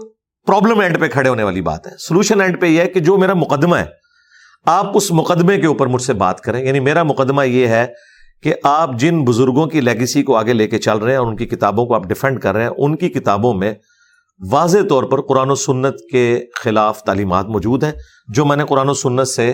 پرابلم 0.48 0.80
اینڈ 0.80 1.00
پہ 1.00 1.08
کھڑے 1.08 1.30
ہونے 1.30 1.44
والی 1.44 1.62
بات 1.62 1.88
ہے۔ 1.88 1.92
سولوشن 1.98 2.42
اینڈ 2.42 2.62
پہ 2.62 2.66
یہ 2.66 2.82
ہے 2.82 2.88
کہ 2.88 3.00
جو 3.00 3.18
میرا 3.18 3.34
مقدمہ 3.34 3.76
ہے 3.76 4.03
آپ 4.66 4.98
اس 4.98 5.12
مقدمے 5.12 5.62
کے 5.62 5.68
اوپر 5.68 5.88
مجھ 5.88 6.02
سے 6.02 6.14
بات 6.14 6.42
کریں۔ 6.42 6.66
یعنی 6.66 6.80
میرا 6.80 7.04
مقدمہ 7.04 7.48
یہ 7.48 7.68
ہے 7.68 7.88
کہ 8.44 8.54
آپ 8.64 8.90
جن 9.00 9.24
بزرگوں 9.24 9.66
کی 9.68 9.82
لیگیسی 9.82 10.24
کو 10.24 10.36
آگے 10.36 10.54
لے 10.54 10.68
کے 10.68 10.78
چل 10.78 10.98
رہے 10.98 11.12
ہیں 11.12 11.20
اور 11.20 11.28
ان 11.28 11.36
کی 11.36 11.46
کتابوں 11.46 11.86
کو 11.86 11.96
آپ 11.96 12.04
ڈیفینڈ 12.04 12.40
کر 12.40 12.54
رہے 12.54 12.64
ہیں، 12.64 12.72
ان 12.78 12.96
کی 12.96 13.10
کتابوں 13.10 13.54
میں 13.54 13.74
واضح 14.52 14.78
طور 14.90 15.04
پر 15.04 15.22
قرآن 15.22 15.50
و 15.50 15.56
سنت 15.56 15.96
کے 16.12 16.46
خلاف 16.56 17.04
تعلیمات 17.04 17.46
موجود 17.46 17.84
ہیں۔ 17.84 17.92
جو 18.34 18.46
میں 18.46 18.58
نے 18.58 18.64
قرآن 18.66 18.90
و 18.90 18.94
سنت 18.94 19.28
سے 19.28 19.54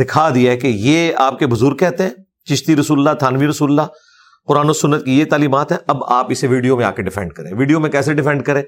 دکھا 0.00 0.30
دیا 0.34 0.52
ہے 0.52 0.56
کہ 0.56 0.66
یہ 0.66 1.12
آپ 1.16 1.38
کے 1.38 1.46
بزرگ 1.46 1.76
کہتے 1.76 2.02
ہیں، 2.02 2.10
چشتی 2.44 2.76
رسول 2.76 2.98
اللہ، 2.98 3.18
تھانوی 3.18 3.46
رسول 3.46 3.70
اللہ، 3.70 3.82
قرآن 4.46 4.70
و 4.70 4.72
سنت 4.72 5.04
کی 5.04 5.20
یہ 5.20 5.24
تعلیمات 5.30 5.72
ہیں۔ 5.72 5.78
اب 5.86 6.04
آپ 6.04 6.26
اسے 6.30 6.46
ویڈیو 6.46 6.76
میں 6.76 6.84
آ 6.84 6.90
کے 6.90 7.02
ڈیفینڈ 7.02 7.32
کریں۔ 7.32 7.50
ویڈیو 7.52 7.80
میں 7.80 7.90
کیسے 7.90 8.14
ڈیفینڈ 8.14 8.44
کریں؟ 8.44 8.62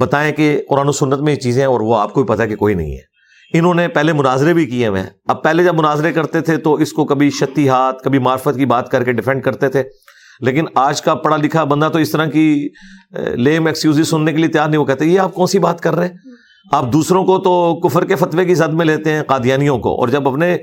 بتائیں 0.00 0.32
کہ 0.32 0.62
قرآن 0.68 0.88
و 0.88 0.92
سنت 0.92 1.18
میں 1.18 1.32
یہ 1.32 1.38
چیزیں 1.38 1.62
ہیں 1.62 1.68
اور 1.68 1.80
وہ 1.80 1.96
آپ 1.96 2.12
کو 2.12 2.24
بھی 2.24 2.34
پتا 2.34 2.46
کہ 2.46 2.56
کوئی 2.56 2.74
نہیں 2.74 2.92
ہے۔ 2.92 3.15
انہوں 3.54 3.74
نے 3.74 3.88
پہلے 3.88 4.12
مناظرے 4.12 4.54
بھی 4.54 4.66
کیے 4.66 4.86
ہوئے 4.86 5.02
ہیں۔ 5.02 5.10
اب 5.26 5.42
پہلے 5.42 5.64
جب 5.64 5.74
مناظرے 5.74 6.12
کرتے 6.12 6.40
تھے 6.40 6.56
تو 6.56 6.74
اس 6.74 6.92
کو 6.92 7.04
کبھی 7.04 7.30
شتی 7.30 7.68
ہاتھ، 7.68 8.02
کبھی 8.02 8.18
معرفت 8.18 8.56
کی 8.56 8.66
بات 8.66 8.90
کر 8.90 9.04
کے 9.04 9.12
ڈیفینڈ 9.12 9.42
کرتے 9.42 9.68
تھے۔ 9.68 9.82
لیکن 10.40 10.64
آج 10.74 11.02
کا 11.02 11.14
پڑھا 11.14 11.36
لکھا 11.36 11.64
بندہ 11.64 11.88
تو 11.88 11.98
اس 11.98 12.10
طرح 12.10 12.26
کی 12.26 12.68
لیم 13.34 13.66
ایکسکیوز 13.66 14.08
سننے 14.08 14.32
کے 14.32 14.38
لیے 14.38 14.48
تیار 14.48 14.68
نہیں، 14.68 14.78
وہ 14.78 14.84
کہتے 14.84 15.04
یہ 15.04 15.20
آپ 15.20 15.34
کون 15.34 15.46
سی 15.46 15.58
بات 15.58 15.80
کر 15.80 15.94
رہے 15.94 16.06
ہیں؟ 16.06 16.14
آپ 16.72 16.92
دوسروں 16.92 17.24
کو 17.24 17.38
تو 17.38 17.80
کفر 17.80 18.04
کے 18.04 18.14
فتوے 18.14 18.44
کی 18.44 18.54
زد 18.54 18.72
میں 18.72 18.86
لیتے 18.86 19.12
ہیں، 19.12 19.22
قادیانیوں 19.22 19.78
کو۔ 19.78 20.00
اور 20.00 20.08
جب 20.08 20.28
اپنے 20.28 20.58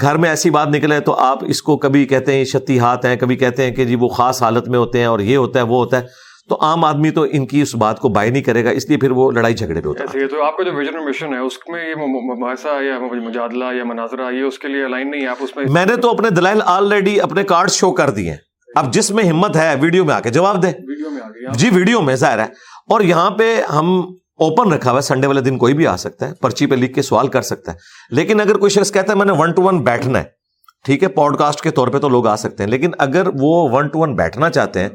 گھر 0.00 0.16
میں 0.16 0.28
ایسی 0.28 0.50
بات 0.50 0.68
نکلے 0.68 1.00
تو 1.00 1.14
آپ 1.14 1.38
اس 1.44 1.62
کو 1.62 1.76
کبھی 1.76 2.06
کہتے 2.06 2.34
ہیں 2.34 2.44
شتی 2.44 2.78
ہاتھ 2.78 3.06
ہیں، 3.06 3.16
کبھی 3.16 3.36
کہتے 3.36 3.64
ہیں 3.64 3.70
کہ 3.70 3.84
جی 3.84 3.94
وہ 3.94 4.08
خاص 4.08 4.42
حالت 4.42 4.68
میں 4.68 4.78
ہوتے 4.78 4.98
ہیں 4.98 5.06
اور 5.06 5.20
یہ 5.20 5.36
ہوتا 5.36 5.58
ہے، 5.58 5.64
وہ 5.64 5.76
ہوتا 5.76 5.98
ہے۔ 5.98 6.02
تو 6.50 6.58
عام 6.60 6.84
آدمی 6.84 7.10
تو 7.10 7.22
ان 7.30 7.46
کی 7.46 7.60
اس 7.62 7.74
بات 7.74 8.00
کو 8.00 8.08
بائی 8.08 8.30
نہیں 8.30 8.42
کرے 8.42 8.64
گا 8.64 8.70
اس 8.70 8.88
لیے 8.88 8.98
پھر 8.98 9.10
وہ 9.10 9.30
لڑائی 9.30 9.54
جھگڑے 9.54 9.80
پہ 9.80 9.88
ہوتا 9.88 10.04
ایسے 10.04 10.26
تو 10.26 10.42
آپ 10.44 10.56
کا 10.56 10.62
جو 10.64 10.72
ویژن 10.72 11.04
مشن 11.04 11.34
ہے 11.34 11.38
اس 11.38 11.58
میں 11.68 11.88
یہ 11.88 11.94
مباحثہ 11.94 12.82
یا 12.82 12.98
مجادلہ 13.28 13.64
یا 13.76 13.84
مناظرہ 13.84 14.30
یہ 14.32 14.42
اس 14.42 14.58
کے 14.58 14.68
لیے 14.68 14.84
الائن 14.84 15.10
نہیں 15.10 15.22
ہے؟ 15.22 15.26
آپ 15.26 15.36
اس 15.40 15.56
میں 15.56 15.64
میں 15.68 15.86
نے 15.86 15.96
تو 15.96 16.10
اپنے 16.10 16.30
دلائل 16.30 16.60
آلریڈی 16.64 17.20
اپنے 17.20 17.42
کارڈ 17.42 17.70
شو 17.70 17.92
کر 17.92 18.10
دیے 18.10 18.34
اب 18.76 18.92
جس 18.92 19.10
میں 19.10 19.24
ہمت 19.24 19.56
ہے 19.56 19.74
ویڈیو 19.80 20.04
میں 20.04 20.14
آ 20.14 20.20
کے 20.20 20.30
جواب 20.30 20.62
دے۔ 20.62 20.68
ویڈیو 20.68 21.10
میں 21.10 21.22
آ 21.22 21.52
جی 21.52 21.70
ویڈیو 21.72 22.00
میں 22.00 22.16
ظاہر 22.16 22.38
ہے۔ 22.38 22.46
اور 22.88 23.00
یہاں 23.00 23.30
پہ 23.30 23.60
ہم 23.72 24.00
اوپن 24.38 24.72
رکھا 24.72 24.90
ہوا 24.90 24.98
ہے 24.98 25.06
سنڈے 25.06 25.26
والے 25.26 25.40
دن 25.40 25.58
کوئی 25.58 25.74
بھی 25.74 25.86
آ 25.86 25.96
سکتا 25.96 26.28
ہے 26.28 26.34
پرچی 26.34 26.66
پہ 26.66 26.74
لکھ 26.74 26.94
کے 26.94 27.02
سوال 27.02 27.28
کر 27.28 27.42
سکتا 27.42 27.72
ہے۔ 27.72 27.76
لیکن 28.10 28.40
اگر 28.40 28.56
کوئی 28.56 28.70
شخص 28.70 28.92
کہتا 28.92 29.12
ہے 29.12 29.18
میں 29.18 29.26
نے 29.26 29.32
ون 29.32 29.52
ٹو 29.52 29.62
ون 29.62 29.78
بیٹھنا 29.78 30.18
ہے 30.18 30.24
ٹھیک 30.84 31.02
ہے 31.02 31.08
پوڈ 31.08 31.38
کاسٹ 31.38 31.60
کے 31.60 31.70
طور 31.70 31.88
پہ 31.88 31.98
تو 31.98 32.08
لوگ 32.08 32.26
آ 32.26 32.36
سکتے 32.36 32.62
ہیں۔ 32.62 32.70
لیکن 32.70 32.90
اگر 32.98 33.26
وہ 33.40 33.68
ون 33.72 33.88
ٹو 33.88 33.98
ون 33.98 34.14
بیٹھنا 34.14 34.50
چاہتے 34.50 34.80
ہیں 34.80 34.88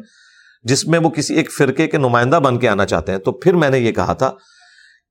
جس 0.66 0.86
میں 0.88 1.00
وہ 1.00 1.10
کسی 1.10 1.36
ایک 1.36 1.52
فرقے 1.52 1.88
کے 1.88 1.98
نمائندہ 1.98 2.40
بن 2.44 2.58
کے 2.60 2.70
آنا 2.70 2.86
چاہتے 2.86 3.12
ہیں، 3.12 3.20
تو 3.20 3.32
پھر 3.32 3.54
میں 3.54 3.70
نے 3.70 3.80
یہ 3.80 3.92
کہا 3.92 4.14
تھا 4.14 4.32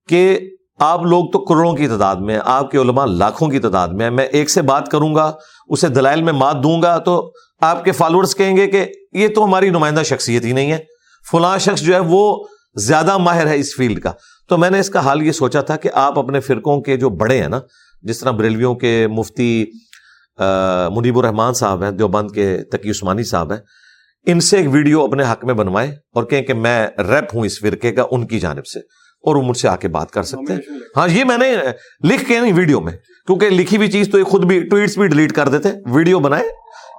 کہ 0.08 0.38
آپ 0.78 1.02
لوگ 1.02 1.26
تو 1.30 1.38
کروڑوں 1.44 1.72
کی 1.72 1.88
تعداد 1.88 2.16
میں، 2.16 2.38
آپ 2.44 2.70
کے 2.70 2.78
علماء 2.78 3.04
لاکھوں 3.06 3.48
کی 3.48 3.58
تعداد 3.58 3.88
میں 3.88 4.10
میں 4.10 4.24
ایک 4.26 4.50
سے 4.50 4.62
بات 4.62 4.88
کروں 4.88 5.14
گا، 5.14 5.30
اسے 5.68 5.88
دلائل 5.88 6.22
میں 6.22 6.32
مات 6.32 6.62
دوں 6.62 6.80
گا، 6.82 6.96
تو 6.98 7.32
آپ 7.60 7.84
کے 7.84 7.92
فالوورس 7.92 8.34
کہیں 8.34 8.56
گے 8.56 8.66
کہ 8.66 8.84
یہ 9.12 9.28
تو 9.28 9.44
ہماری 9.44 9.70
نمائندہ 9.70 10.02
شخصیت 10.02 10.44
ہی 10.44 10.52
نہیں 10.52 10.72
ہے۔ 10.72 10.78
فلاں 11.30 11.56
شخص 11.58 11.80
جو 11.80 11.94
ہے 11.94 12.00
وہ 12.06 12.22
زیادہ 12.76 13.16
ماہر 13.18 13.46
ہے 13.46 13.56
اس 13.56 13.74
فیلڈ 13.76 14.00
کا۔ 14.02 14.12
تو 14.48 14.58
میں 14.58 14.70
نے 14.70 14.78
اس 14.78 14.90
کا 14.90 15.00
حال 15.00 15.22
یہ 15.22 15.32
سوچا 15.32 15.60
تھا 15.60 15.76
کہ 15.76 15.90
آپ 15.94 16.18
اپنے 16.18 16.40
فرقوں 16.40 16.80
کے 16.80 16.96
جو 16.96 17.08
بڑے 17.10 17.40
ہیں 17.40 17.48
نا، 17.48 17.60
جس 18.02 18.18
طرح 18.18 18.30
بریلویوں 18.30 18.74
کے 18.74 19.06
مفتی 19.06 19.64
منیب 20.38 21.18
الرحمان 21.18 21.54
صاحب 21.54 21.82
ہیں، 21.82 21.90
دیوبند 21.90 22.30
کے 22.30 22.56
تقی 22.72 22.90
عثمانی 22.90 23.24
صاحب 23.24 23.52
ہیں 23.52 23.60
ان 24.26 24.40
سے 24.40 24.56
ایک 24.56 24.66
ویڈیو 24.72 25.04
اپنے 25.04 25.22
حق 25.32 25.44
میں 25.44 25.54
بنوائے 25.54 25.88
اور 26.14 26.24
کہیں 26.24 26.42
کہ 26.42 26.54
میں 26.54 26.86
ریپ 26.98 27.34
ہوں 27.34 27.44
اس 27.44 27.60
فرقے 27.60 27.92
کا 27.92 28.04
ان 28.10 28.26
کی 28.26 28.40
جانب 28.40 28.66
سے 28.66 28.78
اور 29.24 29.36
وہ 29.36 29.42
مجھ 29.42 29.56
سے 29.56 29.68
آ 29.68 29.76
کے 29.76 29.88
بات 29.88 30.10
کر 30.10 30.22
سکتے 30.22 30.52
ہیں۔ 30.52 30.60
ہاں 30.96 31.08
یہ 31.08 31.24
میں 31.24 31.38
نے 31.38 31.52
لکھ 32.04 32.24
کے 32.28 32.38
نہیں 32.40 32.52
ویڈیو 32.52 32.80
میں 32.80 32.92
کیونکہ 33.26 33.50
لکھی 33.50 33.76
ہوئی 33.76 33.90
چیز 33.90 34.08
تو 34.12 34.24
خود 34.24 34.44
بھی 34.44 34.60
ٹویٹس 34.68 34.98
بھی 34.98 35.06
ڈیلیٹ 35.08 35.32
کر 35.32 35.48
دیتے 35.48 35.68
ویڈیو 35.86 36.18
بنائے 36.18 36.44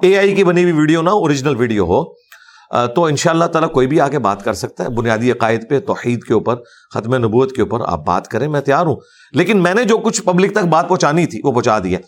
اے 0.01 0.17
آئی 0.17 0.35
کی 0.35 0.43
بنی 0.43 0.61
ہوئی 0.61 0.73
ویڈیو 0.73 1.01
نہ 1.01 1.09
اوریجنل 1.09 1.55
ویڈیو 1.55 1.85
ہو۔ 1.85 2.03
تو 2.95 3.05
ان 3.05 3.15
شاء 3.15 3.31
اللہ 3.31 3.45
تعالیٰ 3.45 3.71
کوئی 3.71 3.87
بھی 3.87 3.99
آ 4.01 4.07
کے 4.07 4.19
بات 4.19 4.43
کر 4.43 4.53
سکتا 4.53 4.83
ہے 4.83 4.89
بنیادی 4.89 5.31
عقائد 5.31 5.69
پہ 5.69 5.79
توحید 5.79 6.23
کے 6.23 6.33
اوپر 6.33 6.55
ختم 6.93 7.15
نبوت 7.15 7.51
کے 7.51 7.61
اوپر 7.61 7.79
آپ 7.85 8.05
بات 8.05 8.27
کریں 8.27 8.47
میں 8.47 8.61
تیار 8.61 8.85
ہوں۔ 8.85 8.95
لیکن 9.31 9.63
میں 9.63 9.73
نے 9.73 9.83
جو 9.83 9.97
کچھ 9.97 10.23
پبلک 10.23 10.51
تک 10.51 10.65
بات 10.65 10.89
پہنچانی 10.89 11.25
تھی 11.25 11.41
وہ 11.43 11.51
پہنچا 11.51 11.79
دی 11.79 11.95
ہے۔ 11.95 11.99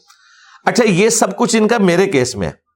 اچھا 0.66 0.84
یہ 0.84 1.10
سب 1.10 1.38
کچھ 1.38 1.56
ان 1.56 1.68
کا 1.68 1.78
میرے 1.78 2.08
کیس 2.08 2.36
میں 2.36 2.48
ہے۔ 2.48 2.67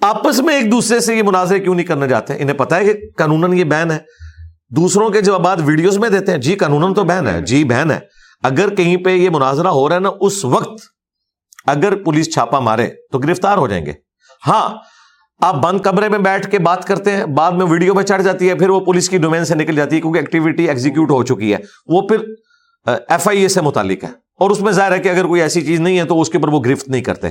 آپس 0.00 0.40
میں 0.40 0.54
ایک 0.54 0.72
دوسرے 0.72 1.00
سے 1.00 1.16
یہ 1.16 1.22
مناظر 1.22 1.58
کیوں 1.58 1.74
نہیں 1.74 1.86
کرنا 1.86 2.08
چاہتے 2.08 2.34
انہیں 2.38 2.56
پتا 2.56 2.76
ہے 2.76 2.84
کہ 2.84 2.92
قانون 3.16 3.58
یہ 3.58 3.64
بین 3.64 3.90
ہے۔ 3.90 3.98
دوسروں 4.70 5.10
کے 5.10 5.20
جوابات 5.20 5.58
ویڈیوز 5.64 5.98
میں 5.98 6.08
دیتے 6.08 6.32
ہیں۔ 6.32 6.38
جی 6.38 6.54
قانون 6.54 6.94
تو 6.94 7.04
بین 7.04 7.26
ہے۔ 7.26 7.40
جی 7.40 7.64
بین 7.64 7.90
ہے۔ 7.90 7.98
اگر 8.42 8.74
کہیں 8.74 8.96
پہ 8.96 9.10
یہ 9.10 9.30
مناظرہ 9.30 9.68
ہو 9.68 9.88
رہا 9.88 9.96
ہے 9.96 10.00
نا، 10.00 10.10
اس 10.20 10.44
وقت 10.44 10.82
اگر 11.66 12.02
پولیس 12.02 12.34
چھاپا 12.34 12.58
مارے 12.58 12.88
تو 13.12 13.18
گرفتار 13.18 13.58
ہو 13.58 13.68
جائیں 13.68 13.86
گے۔ 13.86 13.92
ہاں 14.46 14.76
آپ 15.42 15.54
بند 15.54 15.80
کمرے 15.80 16.08
میں 16.08 16.18
بیٹھ 16.18 16.50
کے 16.50 16.58
بات 16.58 16.84
کرتے 16.84 17.10
ہیں، 17.10 17.24
بعد 17.24 17.52
میں 17.52 17.66
ویڈیو 17.66 17.94
پہ 17.94 18.02
چڑھ 18.02 18.22
جاتی 18.22 18.48
ہے، 18.48 18.54
پھر 18.54 18.68
وہ 18.68 18.80
پولیس 18.80 19.08
کی 19.08 19.18
ڈومین 19.18 19.44
سے 19.44 19.54
نکل 19.54 19.76
جاتی 19.76 19.96
ہے 19.96 20.00
کیونکہ 20.00 20.18
ایکٹیویٹی 20.18 20.68
ایگزیکیوٹ 20.68 21.10
ہو 21.10 21.22
چکی 21.22 21.52
ہے۔ 21.52 21.58
وہ 21.86 22.02
پھر 22.02 22.16
ایف 22.86 23.28
آئی 23.28 23.42
اے 23.42 23.48
سے 23.48 23.60
متعلق 23.60 24.04
ہے۔ 24.04 24.08
اور 24.40 24.50
اس 24.50 24.60
میں 24.60 24.72
ظاہر 24.72 24.92
ہے 24.92 24.98
کہ 24.98 25.08
اگر 25.08 25.24
کوئی 25.24 25.40
ایسی 25.40 25.60
چیز 25.60 25.80
نہیں 25.80 25.98
ہے 25.98 26.04
تو 26.04 26.20
اس 26.20 26.30
کے 26.30 26.38
اوپر 26.38 26.48
وہ 26.48 26.60
گرفت 26.60 26.88
نہیں 26.88 27.02
کرتے۔ 27.02 27.28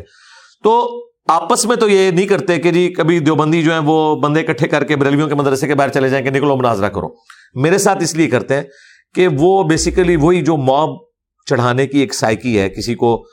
تو 0.63 1.01
آپس 1.29 1.65
میں 1.65 1.75
تو 1.75 1.89
یہ 1.89 2.11
نہیں 2.11 2.27
کرتے 2.27 2.57
کہ 2.57 2.71
جی 2.71 2.89
کبھی 2.89 3.19
دیوبندی 3.19 3.63
جو 3.63 3.73
ہے 3.73 3.79
وہ 3.79 4.15
بندے 4.15 4.39
اکٹھے 4.39 4.67
کر 4.67 4.83
کے 4.83 4.95
بریلویوں 4.95 5.27
کے 5.27 5.35
مدرسے 5.35 5.67
کے 5.67 5.75
باہر 5.75 5.89
چلے 5.89 6.09
جائیں 6.09 6.25
کہ 6.25 6.31
نکلو 6.31 6.55
مناظرہ 6.55 6.89
کرو۔ 6.89 7.07
میرے 7.53 7.77
ساتھ 7.77 8.03
اس 8.03 8.15
لیے 8.15 8.27
کرتے 8.27 8.55
ہیں 8.55 8.63
کہ 9.15 9.27
وہ 9.39 9.63
بیسیکلی 9.63 10.15
وہی 10.15 10.41
جو 10.41 10.57
موب 10.57 11.05
چڑھانے 11.45 11.87
کی 11.87 11.99
ایک 11.99 12.13
سائیکی 12.13 12.59
ہے، 12.59 12.69
کسی 12.69 12.95
کو 12.95 13.25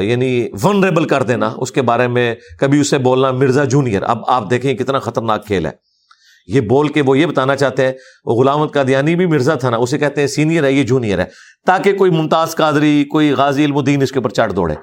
یعنی 0.00 0.48
ونریبل 0.62 1.04
کر 1.04 1.22
دینا، 1.22 1.52
اس 1.56 1.72
کے 1.72 1.82
بارے 1.82 2.08
میں 2.08 2.34
کبھی 2.60 2.80
اسے 2.80 2.98
بولنا 2.98 3.30
مرزا 3.30 3.64
جونیئر۔ 3.64 4.02
اب 4.02 4.18
آپ 4.28 4.50
دیکھیں 4.50 4.74
کتنا 4.74 4.98
خطرناک 4.98 5.46
کھیل 5.46 5.66
ہے۔ 5.66 5.70
یہ 6.46 6.60
بول 6.60 6.88
کے 6.88 7.02
وہ 7.02 7.18
یہ 7.18 7.26
بتانا 7.26 7.56
چاہتے 7.56 7.86
ہیں، 7.86 7.92
وہ 8.24 8.34
غلامت 8.34 8.72
قادیانی 8.72 9.16
بھی 9.16 9.26
مرزا 9.26 9.54
تھا 9.54 9.70
نا، 9.70 9.76
اسے 9.76 9.98
کہتے 9.98 10.20
ہیں 10.20 10.28
سینئر 10.28 10.64
ہے، 10.64 10.72
یہ 10.72 10.82
جونیئر 10.82 11.18
ہے۔ 11.18 11.24
تاکہ 11.66 11.92
کوئی 11.92 12.10
ممتاز 12.10 12.54
قادری، 12.54 13.04
کوئی 13.04 13.32
غازی 13.32 13.64
علم 13.64 13.76
الدین 13.76 14.02
اس 14.02 14.12
کے 14.12 14.18
اوپر 14.18 14.30
چڑھ 14.30 14.52
دوڑے۔ 14.52 14.74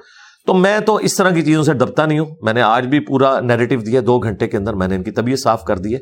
تو 0.46 0.54
میں 0.54 0.80
تو 0.80 0.96
اس 0.96 1.16
طرح 1.16 1.30
کی 1.30 1.42
چیزوں 1.42 1.62
سے 1.62 1.72
ڈبتا 1.72 2.06
نہیں 2.06 2.18
ہوں۔ 2.18 2.26
میں 2.42 2.52
نے 2.52 2.62
آج 2.62 2.86
بھی 2.86 3.00
پورا 3.00 3.40
نیگیٹو 3.40 3.76
دیا 3.76 4.00
دو 4.06 4.18
گھنٹے 4.18 4.48
کے 4.48 4.56
اندر 4.56 4.74
میں 4.74 4.88
نے 4.88 4.94
ان 4.94 5.02
کی 5.02 5.10
طبیعت 5.10 5.38
صاف 5.38 5.64
کر 5.64 5.78
دی 5.78 5.94
ہے 5.94 5.98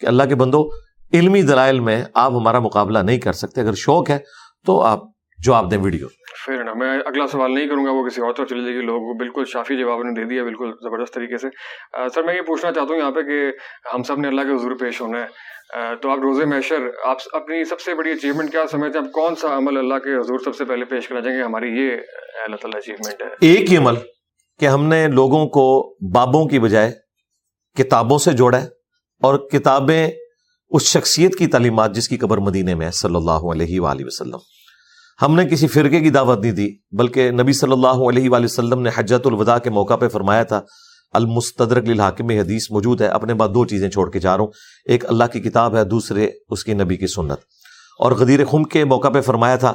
کہ 0.00 0.06
اللہ 0.06 0.22
کے 0.22 0.34
بندو، 0.34 0.68
علمی 1.12 1.42
دلائل 1.42 1.80
میں 1.80 2.04
آپ 2.14 2.32
ہمارا 2.32 2.58
مقابلہ 2.58 2.98
نہیں 2.98 3.18
کر 3.18 3.32
سکتے۔ 3.32 3.60
اگر 3.60 3.72
شوق 3.72 4.10
ہے 4.10 4.18
تو 4.66 4.82
آپ 4.82 5.00
جواب 5.38 5.70
دیں 5.70 5.78
ویڈیو۔ 5.78 6.06
پھر 6.44 6.64
نا 6.64 6.74
میں 6.74 6.98
اگلا 7.06 7.26
سوال 7.26 7.54
نہیں 7.54 7.66
کروں 7.66 7.86
گا، 7.86 7.90
وہ 7.90 8.08
کسی 8.08 8.20
اور 8.20 8.32
طرف 8.32 8.48
چلے 8.48 8.60
جائے 8.60 8.74
گی۔ 8.74 8.80
لوگ 8.80 9.16
بالکل 9.16 9.44
شافی 9.44 9.76
جواب 9.76 10.02
نے 10.02 10.20
دے 10.20 10.24
دیا 10.24 10.42
بالکل 10.42 10.72
زبردست 10.82 11.14
طریقے 11.14 11.38
سے۔ 11.38 11.48
سر، 12.14 12.22
میں 12.22 12.34
یہ 12.34 12.40
پوچھنا 12.40 12.72
چاہتا 12.72 12.94
ہوں 12.94 13.00
یہاں 13.00 13.10
پہ 13.10 13.20
کہ 13.20 13.50
ہم 13.94 14.02
سب 14.02 14.18
نے 14.18 14.28
اللہ 14.28 14.40
کے 14.40 14.54
حضور 14.54 14.72
پیش 14.80 15.00
ہونا 15.00 15.18
ہے۔ 15.18 15.26
تو 15.72 16.10
آپ 16.10 16.18
روزے 16.18 16.44
میشر 16.44 16.76
آپ 17.04 17.16
اپنی 17.32 17.64
سب 17.64 17.80
سے 17.80 17.94
بڑی 17.94 18.10
اچیومنٹ 18.10 18.50
کیا 18.50 18.60
سمجھتے 18.70 18.98
ہیں؟ 18.98 19.06
آپ 19.06 19.12
کون 19.12 19.34
سا 19.34 19.56
عمل 19.56 19.76
اللہ 19.78 19.94
کے 19.94 20.20
حضور 20.20 20.38
سب 20.38 20.56
سے 20.56 20.64
پہلے 20.64 20.84
پیش 20.84 21.08
کرنا 21.08 21.20
چاہیں 21.20 21.38
گے؟ 21.38 21.42
ہماری 21.42 21.66
یہ 21.66 21.90
اللہ 22.44 22.56
تعالیٰ 22.56 22.78
اچیومنٹ 22.78 23.22
ہے۔ 23.22 23.26
ایک 23.40 23.72
ہی 23.72 23.76
عمل 23.76 23.94
کہ 24.60 24.66
ہم 24.66 24.84
نے 24.84 25.08
لوگوں 25.08 25.46
کو 25.46 25.96
بابوں 26.14 26.48
کی 26.48 26.58
بجائے 26.58 26.92
کتابوں 27.76 28.18
سے 28.18 28.32
جوڑا 28.32 28.62
ہے 28.62 28.66
اور 29.22 29.38
کتابیں 29.38 30.10
اس 30.70 30.82
شخصیت 30.82 31.34
کی 31.34 31.46
تعلیمات 31.46 31.94
جس 31.94 32.08
کی 32.08 32.16
قبر 32.16 32.38
مدینے 32.38 32.74
میں 32.74 32.86
ہے، 32.86 32.90
صلی 32.90 33.16
اللہ 33.16 33.50
علیہ 33.52 33.80
وآلہ 33.80 34.04
وسلم۔ 34.04 34.38
ہم 35.22 35.34
نے 35.34 35.44
کسی 35.44 35.66
فرقے 35.66 36.00
کی 36.00 36.10
دعوت 36.10 36.38
نہیں 36.38 36.52
دی، 36.52 36.68
بلکہ 36.98 37.30
نبی 37.30 37.52
صلی 37.52 37.72
اللہ 37.72 38.08
علیہ 38.08 38.30
وآلہ 38.30 38.44
وسلم 38.44 38.82
نے 38.82 38.90
حجت 38.96 39.26
الوداع 39.26 39.58
کے 39.58 39.70
موقع 39.70 39.96
پہ 39.96 40.08
فرمایا 40.08 40.42
تھا 40.42 40.60
المستدرک 41.12 41.88
للحاکم 41.88 42.30
حدیث 42.30 42.70
موجود 42.70 43.00
ہے۔ 43.00 43.06
اپنے 43.06 43.34
بعد 43.34 43.48
دو 43.48 43.64
چیزیں 43.64 43.90
چھوڑ 43.90 44.10
کے 44.10 44.18
جا 44.18 44.36
رہا 44.36 44.44
ہوں۔ 44.44 44.50
ایک 44.84 45.06
اللہ 45.08 45.24
کی 45.32 45.40
کتاب 45.40 45.76
ہے، 45.76 45.84
دوسرے 45.84 46.28
اس 46.48 46.64
کی 46.64 46.74
نبی 46.74 46.96
کی 46.96 47.06
سنت۔ 47.06 47.38
اور 47.98 48.12
غدیر 48.12 48.44
خم 48.44 48.64
کے 48.64 48.84
موقع 48.84 49.08
پہ 49.08 49.20
فرمایا 49.20 49.56
تھا 49.56 49.74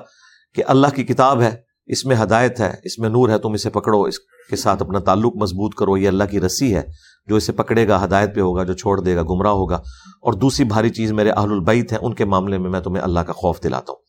کہ 0.56 0.64
اللہ 0.68 0.88
کی 0.96 1.04
کتاب 1.04 1.42
ہے، 1.42 1.56
اس 1.86 2.06
میں 2.06 2.16
ہدایت 2.24 2.60
ہے، 2.60 2.76
اس 2.84 3.00
میں 3.00 3.10
نور 3.10 3.30
ہے، 3.30 3.38
تم 3.38 3.54
اسے 3.54 3.70
پکڑو، 3.70 4.04
اس 4.04 4.20
کے 4.20 4.56
ساتھ 4.56 4.84
اپنا 4.84 5.00
تعلق 5.00 5.36
مضبوط 5.36 5.76
کرو۔ 5.76 5.98
یہ 5.98 6.08
اللہ 6.08 6.24
کی 6.24 6.42
رسی 6.42 6.76
ہے، 6.76 6.82
جو 7.26 7.36
اسے 7.36 7.52
پکڑے 7.52 7.88
گا، 7.88 8.06
ہدایت 8.06 8.36
پہ 8.36 8.42
ہوگا، 8.42 8.64
جو 8.64 8.74
چھوڑ 8.74 9.02
دے 9.02 9.16
گا، 9.16 9.24
گمراہ 9.24 9.52
ہوگا۔ 9.52 9.76
اور 10.22 10.34
دوسری 10.34 10.66
بھاری 10.66 10.90
چیز 10.90 11.12
میرے 11.12 11.30
اہل 11.30 11.52
البیت 11.52 11.92
ہیں، 11.92 12.00
ان 12.02 12.14
کے 12.14 12.26
معاملے 12.26 12.58
میں 12.58 12.70
میں 12.70 12.80
تمہیں 12.80 13.04
اللہ 13.04 13.20
کا 13.20 13.34
خوف 13.34 13.64
دلاتا 13.64 13.92
ہوں۔ 13.92 14.00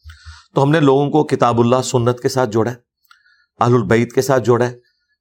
تو 0.54 0.62
ہم 0.62 0.70
نے 0.70 0.80
لوگوں 0.80 1.10
کو 1.10 1.24
کتاب 1.24 1.60
اللہ، 1.60 1.76
سنت 1.84 2.20
کے 2.20 2.28
ساتھ 2.28 2.50
جوڑا 2.50 2.70
ہے، 2.70 2.76
اہل 3.60 3.74
البعید 3.74 4.12
کے 4.12 4.22
ساتھ 4.22 4.44
جوڑا 4.44 4.70
ہے، 4.70 4.76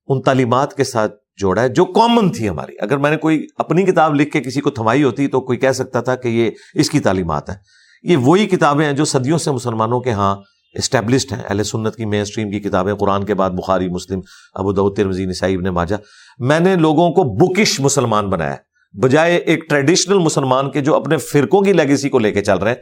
ان 0.08 0.22
تعلیمات 0.22 0.74
کے 0.74 0.84
ساتھ 0.84 1.16
جوڑا 1.38 1.62
ہے، 1.62 1.70
جو 1.70 1.86
کامن 1.86 2.32
تھی 2.32 2.50
ہماری۔ 2.50 2.74
اگر 2.82 2.98
میں 2.98 3.12
نے 3.12 3.17
کوئی 3.17 3.48
اپنی 3.58 3.84
کتاب 3.84 4.15
لکھ 4.15 4.32
کے 4.32 4.41
کسی 4.41 4.62
کو 4.62 4.70
تھمائی 4.70 5.03
ہوتی 5.03 5.27
تو 5.27 5.41
کوئی 5.41 5.58
کہہ 5.58 5.72
سکتا 5.72 6.01
تھا 6.01 6.15
کہ 6.15 6.27
یہ 6.27 6.51
اس 6.74 6.89
کی 6.89 7.00
تعلیمات 7.00 7.50
ہیں۔ 7.50 7.58
یہ 8.03 8.17
وہی 8.17 8.46
کتابیں 8.46 8.86
ہیں 8.86 8.94
جو 8.94 9.06
صدیوں 9.06 9.38
سے 9.38 9.51
مسلمانوں 9.51 10.00
کے 10.00 10.12
ہاں 10.12 10.36
اسٹیبلشڈ 10.74 11.34
ہیں۔ 11.34 11.44
اہل 11.50 11.63
سنت 11.63 11.96
کی 11.96 12.06
مین 12.06 12.22
اسٹریم 12.22 12.50
کی 12.50 12.60
کتابیں، 12.60 12.94
قرآن 12.96 13.25
کے 13.25 13.34
بعد 13.34 13.50
بخاری، 13.50 13.89
مسلم، 13.89 14.20
ابو 14.53 14.89
ترمزی 14.89 15.25
نسائی، 15.25 15.56
ابن 15.56 15.63
ماجہ۔ 15.63 15.96
میں 16.39 16.60
نے 16.60 16.75
لوگوں 16.75 17.10
کو 17.10 17.24
بکش 17.24 17.79
مسلمان 17.79 18.29
بنایا 18.29 18.56
بجائے 19.03 19.38
ایک 19.38 19.70
ٹریڈیشنل 19.70 20.17
مسلمان 20.17 20.72
کے 20.72 20.82
جو 20.82 20.96
اپنے 20.96 21.17
فرقوں 21.17 21.62
کی 21.62 21.74
لیگیسی 21.74 22.10
کو 22.10 22.20
لے 22.20 22.32
کے 22.32 22.41
چل 22.41 22.58
رہے 22.58 22.72
ہیں۔ 22.72 22.77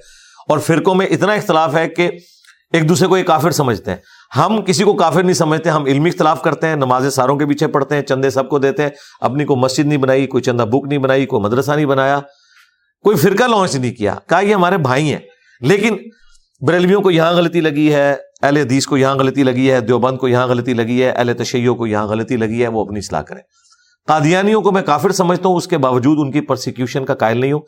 اور 0.49 0.59
فرقوں 0.59 0.95
میں 0.95 1.05
اتنا 1.05 1.33
اختلاف 1.33 1.75
ہے 1.75 1.89
کہ 1.89 2.09
ایک 2.73 2.89
دوسرے 2.89 3.07
کو 3.07 3.17
یہ 3.17 3.23
کافر 3.23 3.51
سمجھتے 3.51 3.91
ہیں۔ 3.91 3.97
ہم 4.37 4.61
کسی 4.61 4.83
کو 4.83 4.93
کافر 4.93 5.23
نہیں 5.23 5.33
سمجھتے، 5.33 5.69
ہم 5.69 5.85
علمی 5.85 6.09
اختلاف 6.09 6.41
کرتے 6.41 6.67
ہیں 6.67 6.75
نماز 6.75 7.13
ساروں 7.13 7.37
کے 7.37 7.45
پیچھے 7.45 7.67
پڑھتے 7.67 7.95
ہیں، 7.95 8.01
چندے 8.01 8.29
سب 8.29 8.49
کو 8.49 8.59
دیتے 8.59 8.83
ہیں، 8.83 8.89
اپنی 9.21 9.45
کوئی 9.45 9.59
مسجد 9.59 9.85
نہیں 9.85 9.97
بنائی، 9.97 10.27
کوئی 10.27 10.43
چندہ 10.43 10.63
بک 10.63 10.87
نہیں 10.87 10.99
بنائی، 10.99 11.25
کوئی 11.25 11.43
مدرسہ 11.43 11.71
نہیں 11.71 11.85
بنایا، 11.85 12.19
کوئی 13.03 13.17
فرقہ 13.17 13.43
لانچ 13.43 13.75
نہیں 13.75 13.93
کیا۔ 13.93 14.15
کہا 14.29 14.39
یہ 14.39 14.55
ہمارے 14.55 14.77
بھائی 14.77 15.11
ہیں۔ 15.11 15.19
لیکن 15.61 15.97
بریلویوں 16.67 17.01
کو 17.01 17.11
یہاں 17.11 17.31
غلطی 17.31 17.61
لگی 17.61 17.93
ہے، 17.93 18.15
اہل 18.41 18.57
حدیث 18.57 18.85
کو 18.85 18.97
یہاں 18.97 19.15
غلطی 19.15 19.43
لگی 19.43 19.71
ہے، 19.71 19.81
دیوبند 19.81 20.17
کو 20.17 20.27
یہاں 20.27 20.47
غلطی 20.47 20.73
لگی 20.73 21.03
ہے، 21.03 21.09
اہل 21.09 21.33
تشیعوں 21.33 21.75
کو 21.75 21.87
یہاں 21.87 22.07
غلطی 22.07 22.37
لگی 22.37 22.63
ہے، 22.63 22.67
وہ 22.67 22.85
اپنی 22.85 22.99
اصلاح 22.99 23.21
کریں۔ 23.21 23.41
قادیانیوں 24.07 24.61
کو 24.61 24.71
میں 24.71 24.81
کافر 24.81 25.11
سمجھتا 25.11 25.49
ہوں، 25.49 25.55
اس 25.55 25.67
کے 25.67 25.77
باوجود 25.77 26.17
ان 26.19 26.31
کی 26.31 26.41
پرسیکیوشن 26.41 27.05
کا 27.05 27.13
قائل 27.13 27.37
نہیں 27.37 27.51
ہوں۔ 27.51 27.59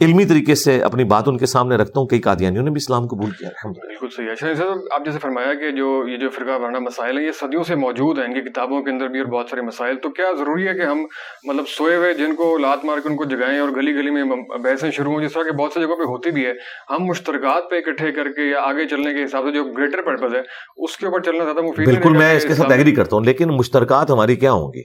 علمی 0.00 0.24
طریقے 0.24 0.54
سے 0.54 0.82
اپنی 0.82 1.04
بات 1.04 1.28
ان 1.28 1.38
کے 1.38 1.46
سامنے 1.46 1.76
رکھتا 1.76 2.00
ہوں 2.00 2.06
کئی 2.06 2.20
قادیانیوں 2.20 2.64
نے 2.64 2.70
بھی 2.70 2.76
اسلام 2.76 3.06
قبول 3.06 3.30
کیا 3.30 3.48
بالکل 3.64 4.08
صحیح۔ 4.16 4.28
ہے 4.28 4.54
صاحب 4.54 4.78
آپ 4.90 5.04
جیسے 5.04 5.18
فرمایا 5.18 5.54
کہ 5.54 5.70
جو 5.70 6.08
یہ 6.08 6.16
جو 6.16 6.30
فرقہ 6.30 6.50
وارانہ 6.50 6.78
مسائل 6.78 7.18
ہیں 7.18 7.24
یہ 7.26 7.32
صدیوں 7.32 7.62
سے 7.62 7.74
موجود 7.74 8.18
ہیں 8.18 8.24
ان 8.24 8.34
کی 8.34 8.40
کتابوں 8.40 8.82
کے 8.82 8.90
اندر 8.90 9.08
بھی 9.08 9.18
اور 9.18 9.26
بہت 9.26 9.50
سارے 9.50 9.62
مسائل۔ 9.62 9.96
تو 9.96 10.10
کیا 10.10 10.24
ضروری 10.38 10.68
ہے 10.68 10.74
کہ 10.74 10.82
ہم 10.82 10.98
مطلب 11.44 11.68
سوئے 11.68 11.96
ہوئے 11.96 12.14
جن 12.14 12.34
کو 12.34 12.58
لات 12.58 12.84
مار 12.84 12.98
کے 12.98 13.08
ان 13.08 13.16
کو 13.16 13.24
جگائیں 13.24 13.58
اور 13.58 13.68
گلی 13.68 13.94
گلی 13.94 14.10
میں 14.10 14.24
بحثیں 14.58 14.90
شروع 14.90 15.12
ہوں 15.12 15.20
جس 15.20 15.32
طرح 15.32 15.42
کہ 15.42 15.52
بہت 15.52 15.72
سی 15.72 15.80
جگہوں 15.80 15.96
پہ 15.96 16.02
ہوتی 16.02 16.30
بھی 16.30 16.46
ہے۔ 16.46 16.52
ہم 16.90 17.04
مشترکات 17.04 17.70
پہ 17.70 17.76
اکٹھے 17.76 18.12
کر 18.12 18.28
کے 18.28 18.50
یا 18.50 18.60
آگے 18.60 18.88
چلنے 18.88 19.14
کے 19.14 19.24
حساب 19.24 19.44
سے 19.44 19.52
جو 19.52 19.64
گریٹر 19.64 20.02
پرپز 20.02 20.34
ہے 20.34 20.40
اس 20.76 20.96
کے 20.96 21.06
اوپر 21.06 21.20
چلنا 21.20 21.44
زیادہ 21.44 21.60
مفید 21.60 21.86
بالکل 21.86 22.16
میں 22.16 22.36
اس 22.36 22.44
کے 22.44 22.54
ساتھ 22.54 22.72
ایگری 22.72 22.94
کرتا 22.94 23.16
ہوں 23.16 23.24
لیکن 23.24 23.48
مشترکات 23.48 24.10
ہماری 24.10 24.36
کیا 24.36 24.52
ہوں 24.52 24.68
گی؟ 24.68 24.82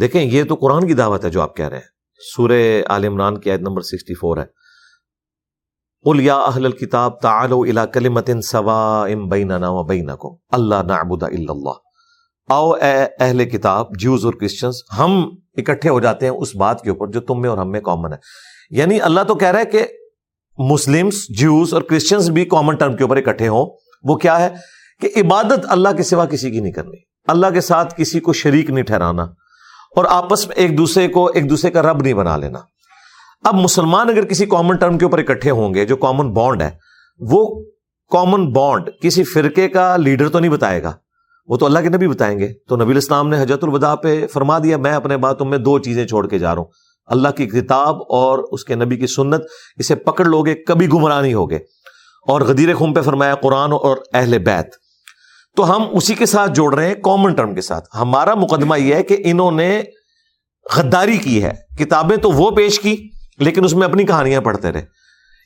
دیکھیں 0.00 0.22
یہ 0.22 0.44
تو 0.44 0.54
قرآن 0.54 0.86
کی 0.86 0.94
دعوت 0.94 1.24
ہے 1.24 1.30
جو 1.30 1.42
آپ 1.42 1.56
کہہ 1.56 1.68
رہے 1.68 1.76
ہیں۔ 1.76 1.93
سورہ 2.18 2.82
عال 2.88 3.04
عمران 3.04 3.38
کی 3.40 3.50
عید 3.50 3.60
نمبر 3.60 3.80
سکسٹی 3.82 4.14
فور 4.14 4.36
ہے۔ 4.36 4.42
اولیا 6.04 6.36
اہل 6.36 6.64
الکتاب 6.64 7.20
تعالوا 7.20 7.66
الى 7.68 7.80
کلمت 7.92 8.30
سواء 8.44 9.08
بیننا 9.28 9.68
و 9.70 9.82
بینکم 9.82 10.28
اللہ 10.50 10.74
نعبد 10.74 11.22
الا 11.22 11.52
اللہ 11.52 11.72
آؤ 12.48 12.70
اے 12.70 13.06
اہل 13.20 13.44
کتاب 13.44 13.86
جیوز 13.98 14.24
اور 14.24 14.34
کرسچنز 14.34 14.74
ہم 14.98 15.30
اکٹھے 15.56 15.90
ہو 15.90 16.00
جاتے 16.00 16.26
ہیں 16.26 16.32
اس 16.32 16.56
بات 16.56 16.82
کے 16.82 16.90
اوپر 16.90 17.06
جو 17.06 17.20
تم 17.20 17.40
میں 17.40 17.50
اور 17.50 17.58
ہم 17.58 17.70
میں 17.70 17.80
کامن 17.80 18.12
ہے۔ 18.12 18.18
یعنی 18.70 19.00
اللہ 19.00 19.20
تو 19.28 19.34
کہہ 19.34 19.48
رہا 19.48 19.60
ہے 19.60 19.64
کہ 19.64 19.86
مسلمس 20.58 21.28
جیوز 21.38 21.74
اور 21.74 21.82
کرسچنز 21.82 22.30
بھی 22.30 22.44
کامن 22.44 22.76
ٹرم 22.76 22.96
کے 22.96 23.04
اوپر 23.04 23.16
اکٹھے 23.16 23.48
ہوں۔ 23.48 23.76
وہ 24.02 24.16
کیا 24.16 24.40
ہے 24.40 24.48
کہ 25.00 25.10
عبادت 25.16 25.66
اللہ 25.68 25.88
کے 25.96 26.02
سوا 26.02 26.24
کسی 26.24 26.50
کی 26.50 26.60
نہیں 26.60 26.72
کرنی۔ 26.72 26.96
اللہ 27.26 27.46
کے 27.54 27.60
ساتھ 27.60 27.94
کسی 27.96 28.20
کو 28.20 28.32
شریک 28.32 28.70
نہیں 28.70 28.84
ٹھہرانا۔ 28.84 29.26
اور 29.96 30.04
آپس 30.08 30.48
میں 30.48 30.56
ایک 30.56 30.78
دوسرے 30.78 31.08
کو 31.08 31.26
ایک 31.26 31.50
دوسرے 31.50 31.70
کا 31.70 31.82
رب 31.82 32.02
نہیں 32.02 32.14
بنا 32.14 32.36
لینا۔ 32.36 32.58
اب 33.44 33.54
مسلمان 33.54 34.08
اگر 34.08 34.24
کسی 34.24 34.46
کامن 34.46 34.76
ٹرم 34.76 34.98
کے 34.98 35.04
اوپر 35.04 35.18
اکٹھے 35.18 35.50
ہوں 35.50 35.74
گے، 35.74 35.84
جو 35.84 35.96
کامن 35.96 36.32
بانڈ 36.32 36.62
ہے، 36.62 36.70
وہ 37.18 37.64
کامن 38.12 38.52
بانڈ 38.52 38.90
کسی 39.02 39.24
فرقے 39.24 39.68
کا 39.68 39.96
لیڈر 39.96 40.28
تو 40.28 40.38
نہیں 40.38 40.50
بتائے 40.50 40.82
گا۔ 40.82 40.92
وہ 41.46 41.56
تو 41.56 41.66
اللہ 41.66 41.78
کے 41.78 41.88
نبی 41.88 42.08
بتائیں 42.08 42.38
گے۔ 42.38 42.48
تو 42.68 42.76
نبی 42.76 42.90
الاسلام 42.90 43.28
نے 43.28 43.42
حجرت 43.42 43.64
الوداع 43.64 43.94
پہ 43.94 44.26
فرما 44.26 44.58
دیا، 44.58 44.76
میں 44.76 44.92
اپنے 44.92 45.16
باتوں 45.16 45.46
میں 45.46 45.58
دو 45.58 45.78
چیزیں 45.78 46.06
چھوڑ 46.06 46.28
کے 46.28 46.38
جا 46.38 46.54
رہا 46.54 46.62
ہوں۔ 46.62 46.68
اللہ 47.06 47.28
کی 47.28 47.46
کتاب 47.46 47.96
اور 48.08 48.38
اس 48.38 48.64
کے 48.64 48.74
نبی 48.74 48.96
کی 48.96 49.06
سنت، 49.06 49.42
اسے 49.76 49.94
پکڑ 49.94 50.24
لو 50.24 50.42
گے 50.42 50.54
کبھی 50.54 50.88
گمراہ 50.88 51.22
نہیں 51.22 51.34
ہوگے۔ 51.34 51.58
اور 52.28 52.40
غدیر 52.40 52.76
خم 52.76 52.94
پہ 52.94 53.02
فرمایا، 53.02 53.34
قرآن 53.34 53.72
اور 53.72 53.96
اہل 54.12 54.38
بیت۔ 54.38 54.83
تو 55.56 55.76
ہم 55.76 55.82
اسی 55.92 56.14
کے 56.14 56.26
ساتھ 56.26 56.50
جوڑ 56.52 56.74
رہے 56.74 56.86
ہیں 56.86 56.94
کامن 56.94 57.34
ٹرم 57.34 57.54
کے 57.54 57.60
ساتھ۔ 57.60 57.88
ہمارا 57.94 58.34
مقدمہ 58.34 58.78
یہ 58.78 58.94
ہے 58.94 59.02
کہ 59.02 59.16
انہوں 59.24 59.50
نے 59.50 59.82
غداری 60.76 61.16
کی 61.16 61.44
ہے۔ 61.44 61.52
کتابیں 61.78 62.16
تو 62.16 62.30
وہ 62.30 62.50
پیش 62.50 62.80
کی، 62.80 63.08
لیکن 63.38 63.64
اس 63.64 63.74
میں 63.74 63.88
اپنی 63.88 64.04
کہانیاں 64.04 64.40
پڑھتے 64.40 64.72
رہے۔ 64.72 64.84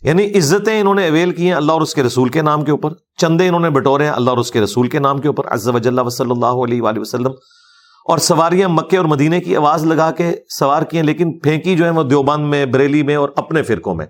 یعنی 0.03 0.39
عزتیں 0.39 0.81
انہوں 0.81 0.95
نے 0.95 1.09
اویل 1.09 1.31
کی 1.31 1.47
ہیں 1.47 1.53
اللہ 1.53 1.73
اور 1.73 1.81
اس 1.81 1.95
کے 1.95 2.03
رسول 2.03 2.29
کے 2.29 2.43
نام 2.43 2.65
کے 2.65 2.71
اوپر۔ 2.71 2.91
چندے 3.17 3.47
انہوں 3.47 3.61
نے 3.61 3.71
بٹورے 3.71 4.05
ہیں 4.05 4.13
اللہ 4.13 4.31
اور 4.31 4.39
اس 4.39 4.51
کے 4.51 4.61
رسول 4.61 4.89
کے 4.89 4.99
نام 4.99 5.19
کے 5.19 5.29
اوپر۔ 5.29 5.45
عز 5.47 5.69
و 5.69 5.79
جل 5.79 6.11
صلی 6.11 6.31
اللہ 6.31 6.47
علیہ 6.47 6.83
وآلہ 6.83 7.01
وسلم۔ 7.01 7.31
اور 8.05 8.19
سواریاں 8.19 8.69
مکے 8.69 8.97
اور 8.97 9.05
مدینے 9.05 9.41
کی 9.41 9.57
آواز 9.57 9.87
لگا 9.87 10.11
کے 10.11 10.31
سوار 10.49 10.83
کی 10.83 10.97
ہیں 10.97 11.05
لیکن 11.05 11.39
پھینکی 11.39 11.77
جو 11.77 11.85
ہے 11.85 11.91
وہ 11.91 12.03
دیوبند 12.03 12.47
میں، 12.47 12.67
بریلی 12.67 13.03
میں 13.03 13.17
اور 13.17 13.29
اپنے 13.37 13.63
فرقوں 13.63 13.95
میں۔ 13.95 14.07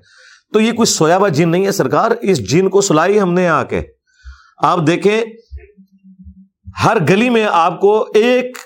تو 0.53 0.61
یہ 0.61 0.73
کوئی 0.73 0.87
سویا 0.87 1.17
ہوا 1.17 1.29
جن 1.29 1.49
نہیں 1.49 1.67
ہے 1.67 1.73
سرکار۔ 1.73 2.11
اس 2.23 2.51
جن 2.51 2.69
کو 2.69 2.81
سلائی 2.81 3.21
ہم 3.21 3.33
نے 3.33 3.49
آ 3.49 3.65
کے۔ 3.65 3.83
آپ 4.63 4.79
دیکھیں 4.87 5.21
ہر 6.85 6.97
گلی 7.09 7.31
میں 7.31 7.47
آپ 7.51 7.81
کو 7.81 8.07
ایک 8.15 8.59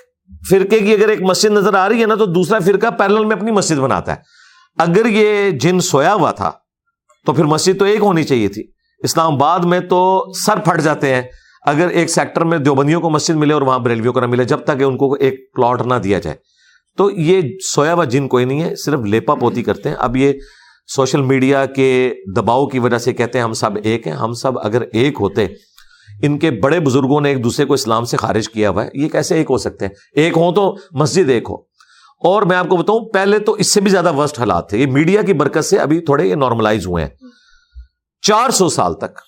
فرقے 0.49 0.79
کی 0.79 0.93
اگر 0.93 1.09
ایک 1.09 1.21
مسجد 1.21 1.49
نظر 1.49 1.73
آ 1.73 1.89
رہی 1.89 2.01
ہے 2.01 2.05
نا، 2.05 2.15
تو 2.15 2.25
دوسرا 2.25 2.59
فرقہ 2.59 2.87
پیرل 2.87 3.25
میں 3.25 3.35
اپنی 3.35 3.51
مسجد 3.51 3.75
بناتا 3.75 4.11
ہے۔ 4.11 4.17
اگر 4.77 5.05
یہ 5.05 5.51
جن 5.51 5.79
سویا 5.79 6.13
ہوا 6.13 6.31
تھا، 6.31 6.51
تو 7.25 7.33
پھر 7.33 7.43
مسجد 7.43 7.79
تو 7.79 7.85
ایک 7.85 7.99
ہونی 7.99 8.23
چاہیے 8.23 8.47
تھی۔ 8.47 8.63
اسلام 8.99 9.33
آباد 9.33 9.59
میں 9.59 9.79
تو 9.79 10.25
سر 10.45 10.59
پھٹ 10.59 10.81
جاتے 10.81 11.15
ہیں۔ 11.15 11.21
اگر 11.65 11.87
ایک 11.87 12.09
سیکٹر 12.09 12.43
میں 12.43 12.57
دیوبندیوں 12.57 13.01
کو 13.01 13.09
مسجد 13.09 13.35
ملے 13.35 13.53
اور 13.53 13.61
وہاں 13.61 13.79
بریلویوں 13.79 14.13
کو 14.13 14.19
نہ 14.19 14.25
ملے، 14.25 14.43
جب 14.43 14.59
تک 14.59 14.83
ان 14.83 14.97
کو 14.97 15.13
ایک 15.13 15.53
پلاٹ 15.53 15.81
نہ 15.81 15.93
دیا 15.93 16.19
جائے۔ 16.19 16.35
تو 16.97 17.11
یہ 17.11 17.41
سویا 17.61 17.93
ہوا 17.93 18.03
جن 18.03 18.27
کوئی 18.27 18.45
نہیں 18.45 18.61
ہے، 18.61 18.75
صرف 18.75 18.99
لیپا 18.99 19.35
پوتی 19.35 19.63
کرتے 19.63 19.89
ہیں۔ 19.89 19.95
اب 19.99 20.17
یہ 20.17 20.33
سوشل 20.95 21.21
میڈیا 21.21 21.65
کے 21.65 22.13
دباؤ 22.35 22.67
کی 22.67 22.79
وجہ 22.79 22.97
سے 22.97 23.13
کہتے 23.13 23.37
ہیں، 23.37 23.43
ہم 23.43 23.53
سب 23.53 23.69
ایک 23.83 24.07
ہیں۔ 24.07 24.13
ہم 24.13 24.33
سب 24.33 24.59
اگر 24.59 24.81
ایک 24.93 25.17
ہوتے 25.19 25.47
ان 26.21 26.39
کے 26.39 26.51
بڑے 26.51 26.79
بزرگوں 26.79 27.21
نے 27.21 27.29
ایک 27.29 27.43
دوسرے 27.43 27.65
کو 27.65 27.73
اسلام 27.73 28.05
سے 28.05 28.17
خارج 28.17 28.49
کیا 28.49 28.69
ہوا 28.69 28.85
ہے، 28.85 28.89
یہ 28.93 29.09
کیسے 29.09 29.35
ایک 29.35 29.47
ہو 29.49 29.57
سکتے 29.57 29.85
ہیں؟ 29.85 29.93
ایک 30.15 30.37
ہو 30.37 30.53
تو 30.53 30.75
مسجد 30.91 31.29
ایک 31.29 31.43
ہو۔ 31.49 31.55
اور 32.19 32.41
میں 32.41 32.57
آپ 32.57 32.67
کو 32.67 32.77
بتاؤں، 32.77 32.99
پہلے 32.99 33.39
تو 33.39 33.51
اس 33.51 33.73
سے 33.73 33.81
بھی 33.81 33.91
زیادہ 33.91 34.13
ورسٹ 34.13 34.39
حالات 34.39 34.69
تھے۔ 34.69 34.77
یہ 34.77 34.85
میڈیا 34.85 35.21
کی 35.21 35.33
برکت 35.33 35.65
سے 35.65 35.77
ابھی 35.77 35.99
تھوڑے 35.99 36.25
یہ 36.25 36.35
نارملائز 36.35 36.87
ہوئے 36.87 37.03
ہیں۔ 37.03 37.11
چار 38.21 38.49
سو 38.49 38.69
سال 38.69 38.93
تک، 38.93 39.19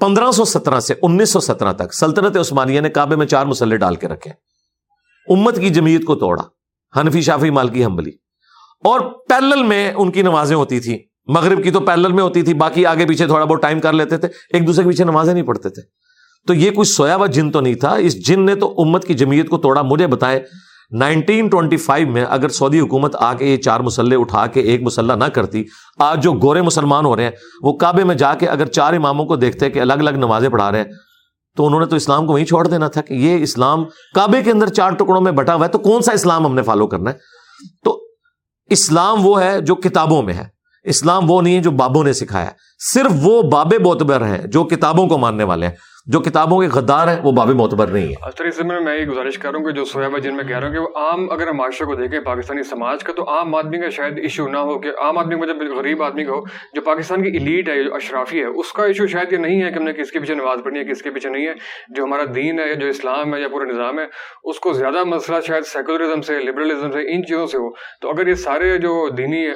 پندرہ 0.00 0.30
سو 0.30 0.44
سترہ 0.44 0.80
سے 0.80 0.94
انیس 1.02 1.30
سو 1.30 1.40
سترہ 1.40 1.72
تک 1.72 1.94
سلطنت 1.94 2.36
عثمانیہ 2.36 2.80
نے 2.80 2.88
کعبے 2.88 3.16
میں 3.16 3.26
چار 3.26 3.46
مسلح 3.46 3.76
ڈال 3.76 3.94
کے 3.94 4.08
رکھے۔ 4.08 4.30
امت 5.28 5.60
کی 5.60 5.70
جمیت 5.70 6.04
کو 6.04 6.14
توڑا، 6.14 6.44
حنفی 7.00 7.20
شافی 7.20 7.50
مال 7.50 7.68
کی 7.68 7.84
ہمبلی 7.84 8.10
اور 8.84 9.00
پیلل 9.00 9.62
میں 9.62 9.92
ان 9.92 10.10
کی 10.10 10.22
نمازیں 10.22 10.56
ہوتی 10.56 10.80
تھی 10.80 10.98
مغرب 11.26 11.62
کی 11.64 11.70
تو 11.70 11.80
پیلل 11.80 12.12
میں 12.12 12.22
ہوتی 12.22 12.42
تھی، 12.42 12.54
باقی 12.54 12.86
آگے 12.86 13.06
پیچھے 13.06 13.26
تھوڑا 13.26 13.44
بہت 13.44 13.62
ٹائم 13.62 13.80
کر 13.80 13.92
لیتے 13.92 14.16
تھے، 14.16 14.28
ایک 14.52 14.66
دوسرے 14.66 14.84
کے 14.84 14.90
پیچھے 14.90 15.04
نمازیں 15.04 15.34
نہیں 15.34 15.44
پڑھتے 15.44 15.68
تھے۔ 15.68 15.82
تو 16.48 16.54
یہ 16.54 16.70
کوئی 16.70 16.84
سویا 16.84 17.16
ہوا 17.16 17.26
جن 17.26 17.50
تو 17.50 17.60
نہیں 17.60 17.74
تھا۔ 17.74 17.94
اس 17.94 18.26
جن 18.26 18.44
نے 18.44 18.54
تو 18.54 18.74
امت 18.78 19.06
کی 19.06 19.14
جمیت 19.14 19.48
کو 19.48 19.58
توڑا، 19.58 19.82
مجھے 19.82 20.06
بتائے، 20.06 20.44
نائنٹین 20.90 21.48
ٹوینٹی 21.48 21.76
فائیو 21.76 22.08
میں 22.08 22.24
اگر 22.28 22.48
سعودی 22.48 22.80
حکومت 22.80 23.16
آ 23.16 23.34
کے 23.34 23.46
یہ 23.46 23.56
چار 23.56 23.80
مسلح 23.80 24.16
اٹھا 24.20 24.46
کے 24.46 24.60
ایک 24.60 24.82
مسلح 24.82 25.14
نہ 25.14 25.24
کرتی، 25.24 25.64
آج 25.98 26.22
جو 26.22 26.32
گورے 26.32 26.62
مسلمان 26.62 27.04
ہو 27.04 27.16
رہے 27.16 27.24
ہیں، 27.24 27.30
وہ 27.62 27.72
کعبے 27.72 28.04
میں 28.04 28.14
جا 28.14 28.34
کے 28.34 28.46
اگر 28.46 28.66
چار 28.66 28.92
اماموں 28.92 29.24
کو 29.24 29.36
دیکھتے 29.36 29.70
کہ 29.70 29.78
الگ 29.78 29.92
الگ 29.92 30.10
نمازیں 30.10 30.48
پڑھا 30.48 30.70
رہے 30.72 30.78
ہیں، 30.78 30.86
تو 31.56 31.66
انہوں 31.66 31.80
نے 31.80 31.86
تو 31.86 31.96
اسلام 31.96 32.26
کو 32.26 32.32
وہیں 32.32 32.44
چھوڑ 32.44 32.66
دینا 32.66 32.88
تھا 32.88 33.00
کہ 33.00 33.14
یہ 33.14 33.42
اسلام 33.42 33.84
کعبے 34.14 34.42
کے 34.42 34.50
اندر 34.50 34.68
چار 34.68 34.90
ٹکڑوں 34.90 35.20
میں 35.20 35.32
بٹا 35.32 35.54
ہوا 35.54 35.66
ہے، 35.66 35.70
تو 35.70 35.78
کون 35.78 36.02
سا 36.02 36.12
اسلام 36.12 36.46
ہم 36.46 36.54
نے 36.54 36.62
فالو 36.62 36.86
کرنا 36.86 37.10
ہے؟ 37.10 37.14
تو 37.84 38.00
اسلام 38.66 39.26
وہ 39.26 39.42
ہے 39.42 39.60
جو 39.60 39.74
کتابوں 39.74 40.22
میں 40.22 40.34
ہے۔ 40.34 40.44
اسلام 40.84 41.30
وہ 41.30 41.42
نہیں 41.42 41.56
ہے 41.56 41.60
جو 41.60 41.70
بابوں 41.70 42.04
نے 42.04 42.12
سکھایا 42.12 42.50
صرف 42.94 43.12
وہ 43.22 43.42
بابے 43.42 43.78
بوتبر 43.78 44.26
ہیں 44.26 44.46
جو 44.46 44.64
کتابوں 44.64 45.06
کو 45.06 45.18
ماننے 45.18 45.44
والے 45.44 45.66
ہیں۔ 45.66 45.74
جو 46.08 46.20
کتابوں 46.20 46.60
کے 46.60 46.66
غدار 46.66 47.08
ہیں 47.08 47.16
وہ 47.22 47.32
باب 47.32 47.48
معتبر 47.48 47.86
نہیں 47.86 48.08
ہے 48.08 48.30
سر 48.38 48.44
اس 48.44 48.60
میں 48.64 48.80
میں 48.80 49.00
یہ 49.00 49.04
گزارش 49.04 49.38
کر 49.38 49.50
رہا 49.50 49.58
ہوں 49.58 49.66
کہ 49.66 49.72
جو 49.72 49.84
سویب 49.84 50.18
جن 50.18 50.36
میں 50.36 50.44
کہہ 50.44 50.58
رہا 50.58 50.66
ہوں 50.66 50.74
کہ 50.74 50.80
وہ 50.80 50.88
عام 50.94 51.30
اگر 51.30 51.48
ہم 51.48 51.56
معاشرے 51.56 51.86
کو 51.86 51.94
دیکھیں 51.94 52.20
پاکستانی 52.20 52.62
سماج 52.62 53.04
کا 53.04 53.12
تو 53.12 53.28
عام 53.28 53.54
آدمی 53.54 53.80
کا 53.80 53.88
شاید 53.88 54.18
ایشو 54.18 54.48
نہ 54.48 54.58
ہو 54.58 54.78
کہ 54.78 54.88
عام 54.88 55.18
آدمی 55.18 55.34
مجھے 55.34 55.52
غریب 55.74 56.02
آدمی 56.02 56.24
کا 56.24 56.32
ہو 56.32 56.40
جو 56.74 56.80
پاکستان 56.80 57.22
کی 57.22 57.30
ایلیٹ 57.30 57.68
ہے 57.68 57.84
جو 57.84 57.94
اشرافی 57.94 58.40
ہے 58.40 58.44
اس 58.44 58.72
کا 58.72 58.84
ایشو 58.84 59.06
شاید 59.06 59.32
یہ 59.32 59.38
نہیں 59.38 59.62
ہے 59.62 59.70
کہ 59.70 59.78
ہم 59.78 59.84
نے 59.84 59.92
کس 59.92 60.10
کے 60.10 60.18
پیچھے 60.18 60.34
نماز 60.34 60.58
پڑھنی 60.64 60.78
ہے 60.78 60.84
کس 60.84 61.02
کے 61.02 61.10
پیچھے 61.10 61.30
نہیں 61.30 61.46
ہے۔ 61.46 61.52
جو 61.88 62.04
ہمارا 62.04 62.22
دین 62.34 62.58
ہے 62.58 62.74
جو 62.74 62.86
اسلام 62.86 63.34
ہے 63.34 63.40
یا 63.40 63.48
پورا 63.48 63.64
نظام 63.64 63.98
ہے 63.98 64.04
اس 64.44 64.60
کو 64.60 64.72
زیادہ 64.72 65.04
مسئلہ 65.04 65.40
شاید 65.46 65.64
سیکولرزم 65.64 66.20
سے 66.20 66.38
لبرلزم 66.38 66.90
سے 66.90 67.14
ان 67.14 67.22
چیزوں 67.24 67.46
سے 67.46 67.58
ہو۔ 67.58 67.70
تو 68.00 68.10
اگر 68.10 68.26
یہ 68.26 68.34
سارے 68.34 68.76
جو 68.78 69.08
دینی 69.08 69.46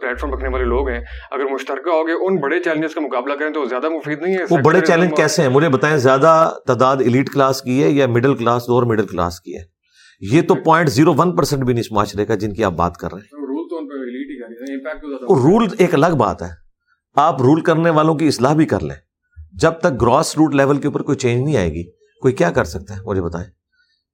پلیٹ 0.00 0.20
فارم 0.20 0.34
رکھنے 0.34 0.48
والے 0.48 0.64
لوگ 0.64 0.88
ہیں 0.88 1.00
اگر 1.30 1.44
مشترکہ 1.44 1.90
ہو 1.90 2.06
گئے 2.06 2.14
ان 2.14 2.36
بڑے 2.36 2.60
چیلنجز 2.60 2.94
کا 2.94 3.00
مقابلہ 3.00 3.34
کریں 3.34 3.50
تو 3.50 3.64
زیادہ 3.64 3.88
مفید 3.88 4.22
نہیں 4.22 4.34
ہے۔ 4.34 4.44
وہ 4.50 4.58
بڑے 4.64 4.80
چیلنج 4.80 5.16
کیسے 5.16 5.41
ہیں 5.42 5.48
مجھے 5.48 5.68
بتائیں 5.68 5.96
زیادہ 5.96 6.50
تعداد 6.66 6.96
ایلیٹ 6.96 7.30
کلاس 7.30 7.62
کی 7.62 7.82
ہے 7.82 7.90
یا 7.90 8.06
مڈل 8.06 8.34
کلاس 8.34 8.62
اور 8.62 8.82
مڈل 8.82 9.06
کلاس 9.06 9.40
کی 9.40 9.56
ہے؟ 9.56 9.62
یہ 10.20 10.42
تو 10.42 10.54
پوائنٹ 10.54 10.90
زیرو 10.90 11.14
ون 11.14 11.36
پرسینٹ 11.36 11.64
بھی 11.64 11.74
نہیں 11.74 11.80
اس 11.80 11.92
معاشرے 11.92 12.26
کا 12.26 12.34
جن 12.34 12.54
کی 12.54 12.64
آپ 12.64 12.72
بات 12.72 12.96
کر 12.96 13.12
رہے 13.12 13.20
ہیں۔ 13.20 13.42
رول 15.30 15.68
ایک 15.78 15.94
الگ 15.94 16.16
بات 16.18 16.42
ہے۔ 16.42 16.48
آپ 17.14 17.42
رول 17.42 17.60
کرنے 17.60 17.90
والوں 17.90 18.14
کی 18.14 18.28
اصلاح 18.28 18.54
بھی 18.54 18.64
کر 18.66 18.80
لیں۔ 18.80 18.96
جب 19.52 19.70
تک 19.70 20.02
گراس 20.02 20.36
روٹ 20.36 20.54
لیول 20.54 20.76
کے 20.76 20.86
اوپر 20.88 21.02
کوئی 21.02 21.18
چینج 21.18 21.44
نہیں 21.44 21.56
آئے 21.56 21.72
گی 21.72 21.84
کوئی 22.22 22.34
کیا 22.34 22.50
کر 22.50 22.64
سکتا 22.64 22.96
ہے؟ 22.96 23.00
مجھے 23.04 23.22
بتائیں۔ 23.22 23.48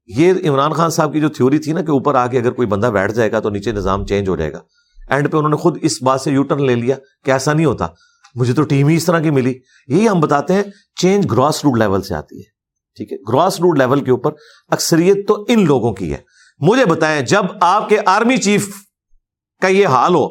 یہ 0.06 0.32
عمران 0.48 0.72
خان 0.72 0.90
صاحب 0.90 1.12
کی 1.12 1.20
جو 1.20 1.28
تھیوری 1.28 1.58
تھی 1.58 1.72
نا 1.72 1.80
کہ 1.80 1.90
اوپر 1.90 2.14
آ 2.14 2.26
کے 2.26 2.38
اگر 2.38 2.50
کوئی 2.50 2.68
بندہ 2.68 2.86
بیٹھ 2.86 3.12
جائے 3.12 3.32
گا 3.32 3.40
تو 3.40 3.50
نیچے 3.50 3.72
نظام 3.72 4.06
چینج 4.06 4.28
ہو 4.28 4.36
جائے 4.36 4.52
گا۔ 4.52 4.60
اینڈ 5.08 5.32
پہ 5.32 5.36
انہوں 5.36 5.50
نے 5.50 5.56
خود 5.56 5.78
اس 5.82 6.02
بات 6.02 6.20
سے 6.20 6.30
یو 6.30 6.42
ٹرن 6.42 6.66
لے 6.66 6.74
لیا 6.74 6.96
کہ 7.24 7.30
ایسا 7.30 7.52
نہیں 7.52 7.66
ہوتا۔ 7.66 7.88
مجھے 8.34 8.52
تو 8.52 8.62
ٹیم 8.62 8.88
ہی 8.88 8.96
اس 8.96 9.04
طرح 9.04 9.20
کی 9.20 9.30
ملی۔ 9.30 9.54
یہی 9.88 10.08
ہم 10.08 10.20
بتاتے 10.20 10.54
ہیں 10.54 10.62
چینج 11.00 11.26
گراس 11.30 11.64
روٹ 11.64 11.78
لیول 11.78 12.02
سے 12.02 12.14
آتی 12.14 12.38
ہے۔ 12.38 12.58
ٹھیک 12.96 13.12
ہے؟ 13.12 13.16
گراس 13.32 13.60
روٹ 13.60 13.78
لیول 13.78 14.04
کے 14.04 14.10
اوپر 14.10 14.32
اکثریت 14.68 15.28
تو 15.28 15.44
ان 15.48 15.64
لوگوں 15.64 15.92
کی 15.92 16.12
ہے۔ 16.12 16.18
مجھے 16.58 16.84
بتائیں، 16.84 17.20
جب 17.20 17.42
آپ 17.60 17.88
کے 17.88 17.98
آرمی 18.06 18.36
چیف 18.36 18.68
کا 19.62 19.68
یہ 19.68 19.86
حال 19.86 20.14
ہو 20.14 20.28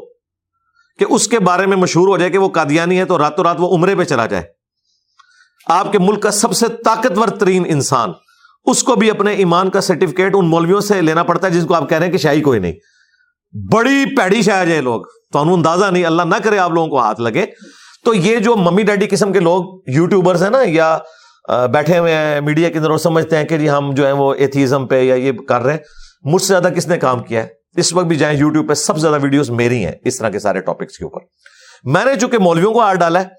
کہ 1.00 1.06
اس 1.10 1.28
کے 1.28 1.40
بارے 1.40 1.66
میں 1.66 1.78
مشہور 1.78 2.08
ہو 2.08 2.18
جائے 2.18 2.32
کہ 2.32 2.38
وہ 2.38 2.50
قادیانی 2.50 3.00
ہے 3.00 3.06
تو 3.06 3.18
راتوں 3.18 3.44
رات 3.44 3.56
وہ 3.60 3.76
عمرے 3.76 3.96
پہ 3.96 4.04
چلا 4.04 4.26
جائے۔ 4.26 4.44
آپ 5.68 5.92
کے 5.92 6.00
ملک 6.00 6.24
کا 6.24 6.32
سب 6.32 6.54
سے 6.54 6.66
طاقتور 6.86 7.28
ترین 7.28 7.64
انسان، 7.68 8.12
اس 8.66 8.84
کو 8.84 8.96
بھی 8.96 9.12
اپنے 9.12 9.34
ایمان 9.34 9.70
کا 9.70 9.82
سرٹیفکیٹ 9.82 10.32
ان 10.36 10.50
مولویوں 10.50 10.82
سے 10.82 11.02
لینا 11.02 11.24
پڑتا 11.24 11.48
ہے 11.48 11.52
جس 11.52 11.66
کو 11.68 11.74
آپ 11.74 11.90
کہہ 11.90 11.98
رہے 11.98 12.06
ہیں 12.06 12.12
کہ 12.12 12.18
شاہی 12.18 12.42
کوئی 12.42 12.60
نہیں۔ 12.60 12.74
بڑی 13.72 14.16
پیڑی 14.16 14.42
شاہ 14.42 14.66
جائے 14.66 14.82
لوگ۔ 14.82 15.02
تو 15.34 15.54
اندازہ 15.54 15.86
نہیں، 15.86 16.06
اللہ 16.06 16.22
نہ 16.22 16.36
کرے 16.44 16.58
آپ 16.58 16.72
لوگوں 16.72 16.88
کو 16.88 17.00
ہاتھ 17.00 17.22
لگے۔ 17.22 17.46
تو 18.08 18.14
یہ 18.14 18.38
جو 18.40 18.56
ممی 18.56 18.84
ڈیڈی 18.84 19.08
قسم 19.08 19.32
کے 19.34 19.40
لوگ 19.40 19.64
یوٹیوبرز 19.92 20.44
ہیں 20.44 20.50
نا، 20.50 20.60
یا 20.66 20.98
بیٹھے 21.72 21.98
ہوئے 21.98 22.14
ہیں 22.14 22.40
میڈیا 22.42 22.70
کے 22.70 22.78
اندر 22.78 22.90
اور 22.90 22.98
سمجھتے 22.98 23.38
ہیں 23.38 23.44
کہ 23.46 23.58
جی 23.58 23.70
ہم 23.70 23.94
جو 23.96 24.06
ہیں 24.06 24.14
وہ 24.14 24.34
ایتھیزم 24.34 24.86
پہ 24.88 25.02
یا 25.02 25.16
یہ 25.16 25.32
کر 25.50 25.62
رہے 25.62 25.74
ہیں، 25.74 25.80
مجھ 26.24 26.42
سے 26.42 26.48
زیادہ 26.48 26.70
کس 26.76 26.88
نے 26.88 26.98
کام 26.98 27.24
کیا 27.24 27.44
ہے؟ 27.44 27.48
اس 27.76 27.92
وقت 27.94 28.06
بھی 28.06 28.16
جائیں 28.16 28.38
یوٹیوب 28.38 28.68
پہ 28.70 28.74
سب 28.74 28.96
سے 28.96 29.02
زیادہ 29.02 29.22
ویڈیوز 29.22 29.50
میری 29.52 29.84
ہیں 29.86 29.92
اس 30.06 30.18
طرح 30.18 30.30
کے 30.30 30.40
سارے 30.40 30.62
ٹاپکس 30.62 30.98
کے 30.98 31.04
اوپر۔ 31.06 31.26
میں 31.86 32.06
نے 32.06 32.16
چونکہ 32.20 32.38
مولویوں 32.38 32.72
کو 32.74 32.82
ہار 32.82 32.96
ڈالا 32.96 33.22
ہے 33.22 33.37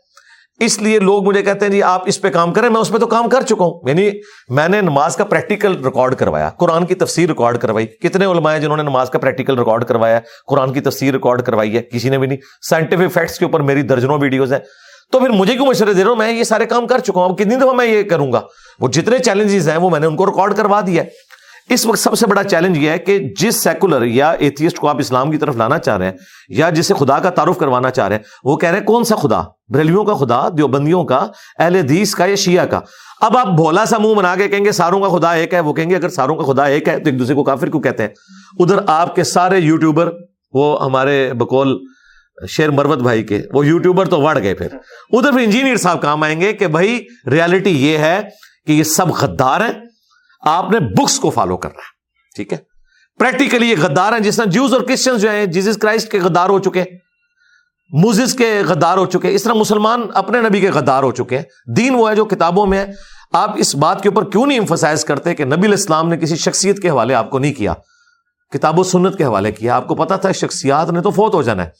اس 0.60 0.78
لیے 0.82 0.98
لوگ 0.98 1.24
مجھے 1.24 1.42
کہتے 1.42 1.64
ہیں 1.64 1.72
جی 1.72 1.82
آپ 1.82 2.02
اس 2.06 2.20
پہ 2.20 2.28
کام 2.28 2.52
کریں، 2.52 2.70
میں 2.70 2.80
اس 2.80 2.88
پہ 2.88 2.98
تو 2.98 3.06
کام 3.06 3.28
کر 3.28 3.42
چکا 3.42 3.64
ہوں۔ 3.64 3.88
یعنی 3.88 4.10
میں 4.48 4.68
نے 4.68 4.80
نماز 4.80 5.16
کا 5.16 5.24
پریکٹیکل 5.24 5.84
ریکارڈ 5.84 6.14
کروایا۔ 6.14 6.50
قرآن 6.50 6.86
کی 6.86 6.94
تفسیر 6.94 7.28
ریکارڈ 7.28 7.58
کروائی۔ 7.58 7.86
کتنے 7.86 8.24
علماء 8.24 8.52
ہیں 8.52 8.60
جنہوں 8.60 8.76
نے 8.76 8.82
نماز 8.82 9.10
کا 9.10 9.18
پریکٹیکل 9.18 9.58
ریکارڈ 9.58 9.84
کروایا 9.84 10.20
قرآن 10.46 10.72
کی 10.72 10.80
تفسیر 10.80 11.14
ریکارڈ 11.14 11.42
کروائی 11.42 11.76
ہے۔ 11.76 11.82
کسی 11.82 12.08
نے 12.08 12.18
بھی 12.18 12.26
نہیں۔ 12.26 12.38
سائنٹیفک 12.68 13.12
فیکٹس 13.14 13.38
کے 13.38 13.44
اوپر 13.44 13.60
میری 13.60 13.82
درجنوں 13.82 14.18
ویڈیوز 14.18 14.52
ہیں۔ 14.52 14.60
تو 15.12 15.18
پھر 15.20 15.28
مجھے 15.28 15.54
کیوں 15.54 15.66
مشورے 15.66 15.92
دے 15.92 16.02
رہا 16.02 16.10
ہوں 16.10 16.16
میں 16.16 16.32
یہ 16.32 16.44
سارے 16.44 16.66
کام 16.66 16.86
کر 16.86 16.98
چکا 16.98 17.20
ہوں۔ 17.20 17.28
اب 17.28 17.38
کتنی 17.38 17.54
دفعہ 17.54 17.72
میں 17.72 17.86
یہ 17.86 18.02
کروں 18.02 18.32
گا؟ 18.32 18.40
وہ 18.80 18.88
جتنے 18.88 19.18
چیلنجز 19.18 19.68
ہیں 19.68 19.76
وہ 19.76 19.90
میں 19.90 20.00
نے 20.00 20.06
ان 20.06 20.16
کو 20.16 20.26
ریکارڈ 20.26 20.56
کروا 20.56 20.80
دیا 20.86 21.02
اس 21.70 21.86
وقت 21.86 21.98
سب 21.98 22.14
سے 22.14 22.26
بڑا 22.26 22.44
چیلنج 22.44 22.78
یہ 22.78 22.90
ہے 22.90 22.98
کہ 22.98 23.18
جس 23.18 23.62
سیکولر 23.62 24.02
یا 24.02 24.30
ایتھیسٹ 24.30 24.78
کو 24.78 24.88
آپ 24.88 24.98
اسلام 24.98 25.30
کی 25.30 25.38
طرف 25.38 25.56
لانا 25.56 25.78
چاہ 25.78 25.96
رہے 25.96 26.06
ہیں 26.06 26.12
یا 26.48 26.70
جسے 26.70 26.94
خدا 26.94 27.18
کا 27.18 27.30
تعارف 27.30 27.58
کروانا 27.58 27.90
چاہ 27.90 28.08
رہے 28.08 28.16
ہیں، 28.16 28.22
وہ 28.44 28.56
کہہ 28.56 28.68
رہے 28.68 28.78
ہیں، 28.78 28.84
کون 28.84 29.04
سا 29.04 29.16
خدا؟ 29.16 29.42
بریلویوں 29.68 30.04
کا 30.04 30.14
خدا، 30.14 30.48
دیوبندیوں 30.48 31.04
کا، 31.04 31.26
اہل 31.58 31.76
حدیث 31.76 32.14
کا 32.14 32.26
یا 32.26 32.34
شیعہ 32.34 32.66
کا؟ 32.66 32.80
اب 33.20 33.36
آپ 33.36 33.46
بھولا 33.46 33.84
سا 33.84 33.98
منہ 33.98 34.14
بنا 34.14 34.34
کے 34.36 34.48
کہیں 34.48 34.64
گے 34.64 34.72
ساروں 34.72 35.00
کا 35.00 35.08
خدا 35.08 35.32
ایک 35.32 35.54
ہے، 35.54 35.60
وہ 35.60 35.72
کہیں 35.72 35.90
گے 35.90 35.96
اگر 35.96 36.08
ساروں 36.08 36.36
کا 36.36 36.52
خدا 36.52 36.64
ایک 36.64 36.88
ہے 36.88 36.98
تو 36.98 37.10
ایک 37.10 37.18
دوسرے 37.18 37.34
کو 37.34 37.44
کافر 37.44 37.68
کیوں 37.68 37.82
کہتے 37.82 38.02
ہیں؟ 38.02 38.10
ادھر 38.58 38.76
آپ 38.86 39.14
کے 39.14 39.24
سارے 39.24 39.58
یوٹیوبر 39.58 40.10
وہ 40.52 40.84
ہمارے 40.84 41.32
بکول 41.32 41.78
شیر 42.48 42.70
مروت 42.70 42.98
بھائی 42.98 43.22
کے، 43.22 43.42
وہ 43.52 43.66
یوٹیوبر 43.66 44.08
تو 44.08 44.20
وڑ 44.20 44.42
گئے 44.42 44.54
پھر۔ 44.54 44.66
ادھر 45.10 45.32
پھر 45.32 45.40
انجینئر 45.40 45.76
صاحب 45.76 46.02
کام 46.02 46.22
آئیں 46.22 46.40
گے 46.40 46.52
کہ 46.52 46.66
بھائی 46.66 47.04
ریالٹی 47.30 47.90
یہ 47.90 47.98
ہے 47.98 48.20
کہ 48.66 48.72
یہ 48.72 48.82
سب 48.82 49.08
غدار 49.08 49.60
ہیں۔ 49.60 49.87
آپ 50.40 50.70
نے 50.70 50.80
بکس 50.80 51.20
کو 51.20 51.30
فالو 51.30 51.56
کرنا 51.56 51.78
ہے، 51.78 51.90
ٹھیک 52.36 52.52
ہے؟ 52.52 52.58
پریکٹیکلی 53.18 53.70
یہ 53.70 53.74
غدار 53.80 54.12
ہیں، 54.12 54.20
جس 54.20 54.36
طرح 54.36 54.44
جوز 54.44 54.74
اور 54.74 54.80
کرسچن 54.80 55.18
جو 55.18 55.30
ہیں 55.30 55.46
جیزس 55.46 55.76
کرائسٹ 55.76 56.10
کے 56.10 56.20
غدار 56.20 56.48
ہو 56.48 56.58
چکے 56.58 56.84
موزس 57.92 58.34
کے 58.34 58.62
غدار 58.66 58.98
ہو 58.98 59.06
چکے، 59.06 59.34
اس 59.34 59.42
طرح 59.42 59.52
مسلمان 59.52 60.02
اپنے 60.14 60.40
نبی 60.40 60.60
کے 60.60 60.70
غدار 60.70 61.02
ہو 61.02 61.12
چکے 61.12 61.36
ہیں۔ 61.36 61.44
دین 61.76 61.94
وہ 61.94 62.10
ہے 62.10 62.16
جو 62.16 62.24
کتابوں 62.24 62.66
میں 62.66 62.78
ہے۔ 62.78 62.92
آپ 63.32 63.50
اس 63.56 63.74
بات 63.74 64.02
کے 64.02 64.08
اوپر 64.08 64.30
کیوں 64.30 64.46
نہیں 64.46 64.58
امفسائز 64.58 65.04
کرتے 65.04 65.34
کہ 65.34 65.44
نبی 65.44 65.66
الاسلام 65.66 66.08
نے 66.08 66.16
کسی 66.16 66.36
شخصیت 66.36 66.82
کے 66.82 66.90
حوالے 66.90 67.14
آپ 67.14 67.30
کو 67.30 67.38
نہیں 67.38 67.54
کیا؟ 67.54 67.74
کتاب 68.52 68.78
و 68.78 68.82
سنت 68.82 69.18
کے 69.18 69.24
حوالے 69.24 69.52
کیا۔ 69.52 69.76
آپ 69.76 69.88
کو 69.88 69.94
پتا 69.94 70.16
تھا 70.16 70.32
شخصیات 70.32 70.90
نے 70.90 71.00
تو 71.00 71.10
فوت 71.10 71.34
ہو 71.34 71.42
جانا 71.42 71.64
ہے۔ 71.64 71.70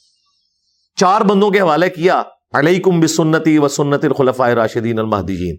چار 0.95 1.21
بندوں 1.21 1.51
کے 1.51 1.59
حوالے 1.59 1.89
کیا، 1.89 2.23
علیکم 2.53 2.99
بسنتی 2.99 3.57
و 3.57 3.67
سنت 3.67 4.05
الخلفاء 4.05 4.47
راشدین 4.47 4.99
المہدیین۔ 4.99 5.55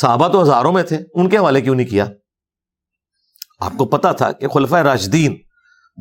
صحابہ 0.00 0.28
تو 0.28 0.42
ہزاروں 0.42 0.72
میں 0.72 0.82
تھے، 0.82 0.98
ان 1.14 1.28
کے 1.28 1.38
حوالے 1.38 1.60
کیوں 1.60 1.74
نہیں 1.74 1.86
کیا؟ 1.86 2.06
آپ 3.60 3.72
کو 3.78 3.84
پتا 3.84 4.12
تھا 4.12 4.32
کہ 4.32 4.48
خلفۂ 4.48 4.78
راشدین 4.78 5.36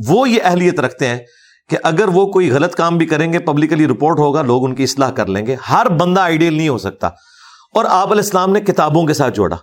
وہ 0.07 0.29
یہ 0.29 0.39
اہلیت 0.43 0.79
رکھتے 0.79 1.07
ہیں 1.07 1.17
کہ 1.69 1.77
اگر 1.83 2.07
وہ 2.07 2.25
کوئی 2.25 2.51
غلط 2.51 2.75
کام 2.75 2.97
بھی 2.97 3.05
کریں 3.05 3.33
گے 3.33 3.39
پبلکلی 3.39 3.87
رپورٹ 3.87 4.19
ہوگا، 4.19 4.41
لوگ 4.41 4.65
ان 4.65 4.75
کی 4.75 4.83
اصلاح 4.83 5.11
کر 5.11 5.25
لیں 5.25 5.45
گے۔ 5.45 5.55
ہر 5.69 5.89
بندہ 5.89 6.21
آئیڈیل 6.21 6.53
نہیں 6.53 6.69
ہو 6.69 6.77
سکتا۔ 6.77 7.07
اور 7.73 7.85
آپ 7.85 8.11
علیہ 8.11 8.21
السلام 8.21 8.51
نے 8.51 8.61
کتابوں 8.61 9.05
کے 9.05 9.13
ساتھ 9.13 9.35
جوڑا۔ 9.35 9.55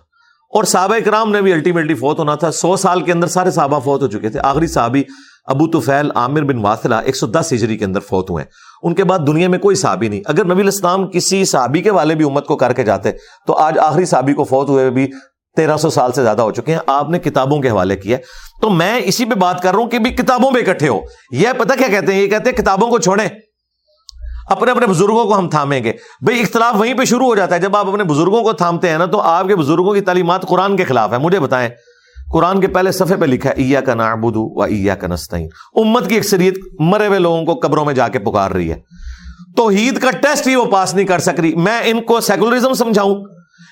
اور 0.49 0.63
صحابہ 0.63 0.95
کرام 1.05 1.31
نے 1.31 1.41
بھی 1.41 1.53
الٹیمیٹلی 1.53 1.93
فوت 1.93 2.19
ہونا 2.19 2.35
تھا۔ 2.35 2.51
سو 2.51 2.77
سال 2.77 3.01
کے 3.01 3.11
اندر 3.11 3.27
سارے 3.27 3.51
صحابہ 3.51 3.79
فوت 3.79 4.01
ہو 4.01 4.07
چکے 4.07 4.29
تھے۔ 4.29 4.39
آخری 4.43 4.67
صحابی 4.67 5.03
ابو 5.45 5.67
توفیل 5.67 6.11
عامر 6.15 6.41
بن 6.41 6.57
واسلہ 6.57 6.95
ایک 6.95 7.15
سو 7.15 7.27
دس 7.27 7.53
ہجری 7.53 7.77
کے 7.77 7.85
اندر 7.85 7.99
فوت 7.99 8.29
ہوئے۔ 8.29 8.45
ان 8.83 8.93
کے 8.93 9.03
بعد 9.03 9.19
دنیا 9.27 9.49
میں 9.49 9.59
کوئی 9.59 9.75
صحابی 9.75 10.07
نہیں۔ 10.07 10.21
اگر 10.25 10.45
نبی 10.45 10.61
الاسلام 10.61 11.07
کسی 11.07 11.45
صحابی 11.45 11.81
کے 11.81 11.91
والے 11.91 12.15
بھی 12.15 12.25
امت 12.25 12.45
کو 12.45 12.57
کر 12.57 12.73
کے 12.73 12.83
جاتے، 12.83 13.11
تو 13.47 13.53
آج 13.53 13.79
آخری 13.79 14.05
صحابی 14.05 14.33
کو 14.33 14.43
فوت 14.43 14.69
ہوئے 14.69 14.89
بھی 14.89 15.07
تیرہ 15.55 15.77
سو 15.77 15.89
سال 15.89 16.11
سے 16.11 16.23
زیادہ 16.23 16.41
ہو 16.41 16.51
چکے 16.51 16.71
ہیں۔ 16.71 16.79
آپ 16.87 17.09
نے 17.09 17.19
کتابوں 17.19 17.61
کے 17.61 17.69
حوالے 17.69 17.95
کیا 17.95 18.17
تو 18.61 18.69
میں 18.69 19.01
اسی 19.03 19.25
پہ 19.25 19.35
بات 19.35 19.61
کر 19.61 19.71
رہا 19.71 19.79
ہوں 19.79 19.89
کہ 19.89 19.99
بھی 19.99 20.11
کتابوں 20.11 20.51
پہ 20.51 20.59
اکٹھے 20.59 20.87
ہو۔ 20.87 20.99
یہ 21.31 21.47
پتا 21.57 21.75
کیا 21.75 21.87
کہتے 21.87 22.13
ہیں؟ 22.13 22.21
یہ 22.21 22.27
کہتے 22.27 22.49
ہیں 22.49 22.57
کتابوں 22.57 22.87
کو 22.87 22.99
چھوڑیں۔ 22.99 23.27
اپنے 24.49 24.71
اپنے 24.71 24.87
بزرگوں 24.87 25.25
کو 25.25 25.37
ہم 25.37 25.49
تھامیں 25.49 25.83
گے۔ 25.83 25.93
بھائی 26.21 26.41
اختلاف 26.41 26.75
وہیں 26.79 26.93
پہ 26.93 27.05
شروع 27.05 27.25
ہو 27.25 27.35
جاتا 27.35 27.55
ہے۔ 27.55 27.59
جب 27.59 27.75
آپ 27.75 27.87
اپنے 27.87 28.03
بزرگوں 28.03 28.43
کو 28.43 28.53
تھامتے 28.53 28.89
ہیں 28.89 28.97
نا، 28.97 29.05
تو 29.05 29.21
آپ 29.21 29.47
کے 29.47 29.55
بزرگوں 29.55 29.93
کی 29.93 30.01
تعلیمات 30.01 30.41
قرآن 30.47 30.77
کے 30.77 30.83
خلاف 30.83 31.13
ہے 31.13 31.17
مجھے 31.17 31.39
بتائیں۔ 31.39 31.69
قرآن 32.35 32.61
کے 32.61 32.67
پہلے 32.67 32.91
صفحے 32.91 33.17
پہ 33.17 33.25
لکھا 33.25 33.49
ہے 33.49 33.53
ایا 33.53 33.81
کا 33.81 33.93
نابود 33.93 34.33
و 34.37 34.61
ایا 34.61 34.95
کا 34.95 35.07
نستعین. 35.07 35.47
امت 35.75 36.09
کی 36.09 36.17
اکثریت 36.17 36.57
مرے 36.79 37.07
ہوئے 37.07 37.19
لوگوں 37.19 37.45
کو 37.45 37.53
قبروں 37.53 37.85
میں 37.85 37.93
جا 37.93 38.07
کے 38.07 38.19
پکار 38.19 38.51
رہی 38.51 38.71
ہے۔ 38.71 38.79
توحید 39.57 39.99
کا 39.99 40.11
ٹیسٹ 40.11 40.47
ہی 40.47 40.55
وہ 40.55 40.65
پاس 40.65 40.95
نہیں 40.95 41.05
کر 41.05 41.19
سک 41.19 41.39
رہی۔ 41.39 41.55
میں 41.55 41.81
ان 41.85 42.01
کو 42.01 42.21
سیکولرزم 42.21 42.73
سمجھاؤں، 42.73 43.15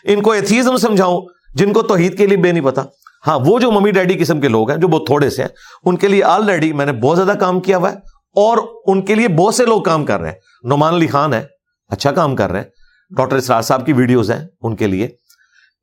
ان 0.03 0.21
کو 0.21 0.31
ایتھیزم 0.31 0.77
سمجھاؤں، 0.77 1.21
جن 1.53 1.73
کو 1.73 1.81
توحید 1.81 2.17
کے 2.17 2.27
لیے 2.27 2.37
بے 2.37 2.51
نہیں 2.51 2.63
پتا۔ 2.63 2.81
ہاں 3.27 3.39
وہ 3.45 3.59
جو 3.59 3.71
ممی 3.71 3.91
ڈیڈی 3.91 4.13
قسم 4.13 4.41
کے 4.41 4.47
لوگ 4.47 4.71
ہیں، 4.71 4.77
جو 4.77 4.87
بہت 4.87 5.05
تھوڑے 5.05 5.29
سے 5.29 5.41
ہیں، 5.41 5.49
ان 5.85 5.97
کے 5.97 6.07
لیے 6.07 6.23
آلریڈی 6.23 6.73
میں 6.73 6.85
نے 6.85 6.91
بہت 6.91 7.17
زیادہ 7.17 7.37
کام 7.37 7.59
کیا 7.59 7.77
ہوا 7.77 7.91
ہے 7.91 7.95
اور 8.35 8.57
ان 8.85 9.01
کے 9.01 9.15
لیے 9.15 9.27
بہت 9.27 9.55
سے 9.55 9.65
لوگ 9.65 9.81
کام 9.81 10.05
کر 10.05 10.19
رہے 10.19 10.29
ہیں۔ 10.29 10.35
نعمان 10.63 10.93
علی 10.93 11.07
خان 11.07 11.33
ہے 11.33 11.43
اچھا 11.89 12.11
کام 12.11 12.35
کر 12.35 12.51
رہے 12.51 12.59
ہیں۔ 12.59 12.69
ڈاکٹر 13.17 13.35
اسرار 13.35 13.61
صاحب 13.61 13.85
کی 13.85 13.93
ویڈیوز 13.93 14.31
ہیں 14.31 14.47
ان 14.61 14.75
کے 14.75 14.87
لیے۔ 14.87 15.09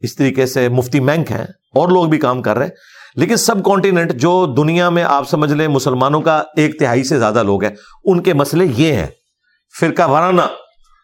اس 0.01 0.17
طریقے 0.17 0.47
سے 0.47 0.69
مفتی 0.69 1.01
مینک 1.01 1.31
ہیں۔ 1.31 1.47
اور 1.75 1.89
لوگ 1.89 2.09
بھی 2.09 2.19
کام 2.19 2.43
کر 2.43 2.57
رہے 2.57 2.65
ہیں۔ 2.65 2.73
لیکن 3.17 3.37
سب 3.37 3.65
کانٹیننٹ 3.65 4.13
جو 4.13 4.55
دنیا 4.57 4.91
میں 4.91 5.03
آپ 5.03 5.29
سمجھ 5.29 5.53
لیں 5.53 5.69
مسلمانوں 5.69 6.21
کا 6.21 6.43
ایک 6.57 6.79
تہائی 6.79 7.05
سے 7.05 7.19
زیادہ 7.19 7.43
لوگ 7.43 7.65
ہیں 7.65 7.75
ان 8.05 8.23
کے 8.23 8.35
مسئلے 8.35 8.67
یہ 8.77 8.93
ہیں۔ 8.93 9.07
فرقہ 9.81 10.03
وارانہ۔ 10.03 10.43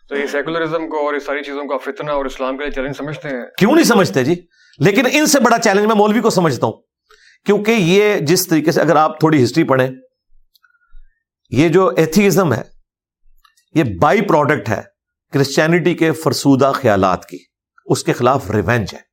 تو 0.09 0.17
یہ 0.17 0.27
سیکولرزم 0.33 0.89
کو 0.89 1.07
اور 1.07 1.15
اس 1.15 1.27
ساری 1.27 1.43
چیزوں 1.43 1.69
کا 1.69 1.77
فتنہ 1.77 2.11
اور 2.11 2.25
اسلام 2.25 2.57
کے 2.57 2.65
لیے 2.65 2.73
چیلنج 2.73 2.97
سمجھتے 2.97 3.29
ہیں۔ 3.29 3.43
کیوں 3.59 3.75
نہیں 3.75 3.85
سمجھتے 3.85 4.25
جی؟ 4.25 4.35
لیکن 4.79 5.03
ان 5.13 5.27
سے 5.27 5.41
بڑا 5.41 5.59
چیلنج 5.59 5.87
میں 5.87 5.95
مولوی 5.95 6.21
کو 6.21 6.31
سمجھتا 6.31 6.67
ہوں۔ 6.67 6.73
کیونکہ 7.47 7.71
یہ 7.71 8.19
جس 8.19 8.49
طریقے 8.49 8.73
سے 8.73 8.81
اگر 8.81 8.97
آپ 8.97 9.21
تھوڑی 9.21 9.45
ہسٹری 9.45 9.65
پڑھیں 9.65 9.89
یہ 11.51 11.69
جو 11.69 11.91
ایتھیزم 11.97 12.53
ہے 12.53 12.63
یہ 13.75 13.85
بائی 14.01 14.21
پروڈکٹ 14.21 14.69
ہے 14.69 14.83
کرسچینٹی 15.33 15.95
کے 15.95 16.13
فرسودہ 16.13 16.73
خیالات 16.75 17.27
کی۔ 17.27 17.39
اس 17.87 18.05
کے 18.05 18.13
خلاف 18.13 18.51
ریونج 18.51 18.95
ہے۔ 18.95 19.06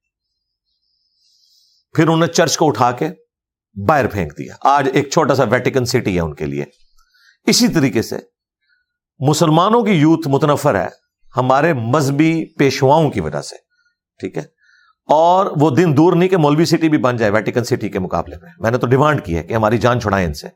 پھر 1.93 2.03
انہوں 2.03 2.17
نے 2.17 2.27
چرچ 2.27 2.57
کو 2.57 2.67
اٹھا 2.67 2.91
کے 2.91 3.09
باہر 3.87 4.07
پھینک 4.07 4.37
دیا۔ 4.37 4.53
آج 4.61 4.89
ایک 4.93 5.09
چھوٹا 5.09 5.35
سا 5.35 5.43
ویٹیکن 5.43 5.85
سٹی 5.85 6.15
ہے 6.15 6.19
ان 6.19 6.33
کے 6.33 6.45
لیے۔ 6.45 6.65
اسی 7.45 7.67
طریقے 7.67 8.01
سے 8.01 8.17
مسلمانوں 9.19 9.81
کی 9.81 9.91
یوتھ 9.91 10.27
متنفر 10.27 10.75
ہے 10.75 10.87
ہمارے 11.37 11.73
مذہبی 11.73 12.45
پیشواؤں 12.45 13.09
کی 13.09 13.19
وجہ 13.19 13.41
سے، 13.41 13.55
ٹھیک 14.19 14.37
ہے؟ 14.37 14.41
اور 15.07 15.45
وہ 15.59 15.69
دن 15.69 15.97
دور 15.97 16.13
نہیں 16.13 16.29
کہ 16.29 16.37
مولوی 16.37 16.65
سٹی 16.65 16.89
بھی 16.89 16.97
بن 16.97 17.17
جائے 17.17 17.31
ویٹیکن 17.31 17.63
سٹی 17.63 17.89
کے 17.89 17.99
مقابلے 17.99 18.35
میں۔ 18.41 18.49
میں 18.59 18.71
نے 18.71 18.77
تو 18.77 18.87
ڈیمانڈ 18.87 19.25
کی 19.25 19.37
ہے 19.37 19.43
کہ 19.43 19.53
ہماری 19.53 19.77
جان 19.77 19.99
چھڑائیں 19.99 20.27
ان 20.27 20.33
سے۔ 20.33 20.47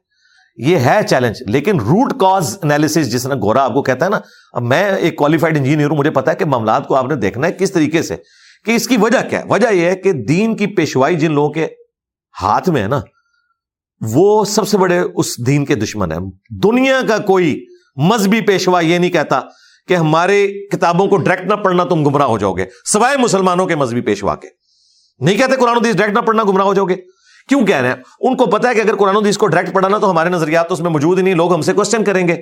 یہ 0.56 0.78
ہے 0.78 1.00
چیلنج 1.10 1.36
لیکن 1.48 1.80
روٹ 1.80 2.20
کاز 2.20 2.58
انالیس 2.64 2.94
جس 2.94 3.26
نے 3.26 3.36
گورا 3.36 3.64
آپ 3.64 3.74
کو 3.74 3.82
کہتا 3.82 4.06
ہے 4.06 4.10
نا، 4.10 4.20
اب 4.54 4.64
میں 4.64 4.96
ایک 4.96 5.16
کوالیفائڈ 5.16 5.58
انجینئر 5.58 5.90
ہوں، 5.90 5.98
مجھے 5.98 6.12
پتا 6.12 6.32
ہے 6.32 6.36
کہ 6.36 6.46
معاملات 6.46 6.88
کو 6.88 6.96
آپ 6.96 7.06
نے 7.06 7.16
دیکھنا 7.16 7.48
ہے 7.48 7.52
کس 7.52 7.72
طریقے 7.72 8.02
سے۔ 8.02 8.16
کہ 8.68 8.72
اس 8.72 8.88
کی 8.88 8.98
وجہ 8.98 9.30
کیا 9.30 9.40
ہے؟ 9.40 9.44
وجہ 9.50 9.74
یہ 9.74 9.86
ہے 9.86 9.96
کہ 9.96 10.12
دین 10.12 10.56
کی 10.56 10.68
پیشوائی 10.68 11.16
جن 11.16 11.32
لوگوں 11.32 11.50
کے 11.50 11.68
ہاتھ 12.42 12.70
میں 12.70 12.84
ہے 12.84 12.88
نا، 12.88 13.02
وہ 14.02 14.46
سب 14.46 14.68
سے 14.68 14.78
بڑے 14.78 15.00
اس 15.16 15.46
دین 15.48 15.66
کے 15.66 15.76
دشمن 15.76 16.12
ہے 16.12 16.18
دنیا 16.50 17.02
کا 17.08 17.18
کوئی 17.18 17.66
مذہبی 17.96 18.42
پیشوا 18.42 18.80
یہ 18.80 18.98
نہیں 18.98 19.10
کہتا 19.10 19.42
کہ 19.88 19.94
ہمارے 19.94 20.48
کتابوں 20.48 21.08
کو 21.08 21.18
ڈائریکٹ 21.18 21.50
نہ 21.50 21.56
پڑھنا 21.56 21.84
تم 21.84 22.10
گمراہ 22.10 22.28
ہو 22.28 22.38
جاؤ 22.38 22.54
گے۔ 22.54 22.66
سوائے 22.86 23.18
مسلمانوں 23.18 23.66
کے 23.66 23.76
مذہبی 23.76 24.02
پیشوا 24.02 24.36
کے۔ 24.36 24.48
نہیں 25.20 25.38
کہتے 25.38 25.56
قرآن 25.56 25.78
حدیث 25.78 25.96
ڈائریکٹ 25.96 26.18
نہ 26.18 26.22
پڑھنا 26.22 26.44
گمراہ 26.44 26.66
ہو 26.66 26.74
جاؤ 26.74 26.86
گے۔ 26.86 26.96
کیوں 27.50 27.66
کہہ 27.66 27.76
رہے 27.76 27.88
ہیں؟ 27.88 27.96
ان 28.20 28.38
کو 28.38 28.46
پتا 28.46 28.70
ہے 28.70 28.76
کہ 28.76 28.80
اگر 28.80 28.96
قرآن 28.96 29.16
حدیث 29.16 29.38
کو 29.38 29.48
ڈائریکٹ 29.48 29.76
پڑھانا 29.76 29.98
تو 29.98 30.12
ہمارے 30.12 30.30
نظریات 30.30 30.68
تو 30.68 30.74
اس 30.74 30.80
میں 30.80 30.90
موجود 30.90 31.18
ہی 31.18 31.24
نہیں، 31.24 31.34
لوگ 31.34 31.54
ہم 31.54 31.62
سے 31.62 31.74
کوشچن 31.74 32.04
کریں 32.04 32.28
گے۔ 32.28 32.36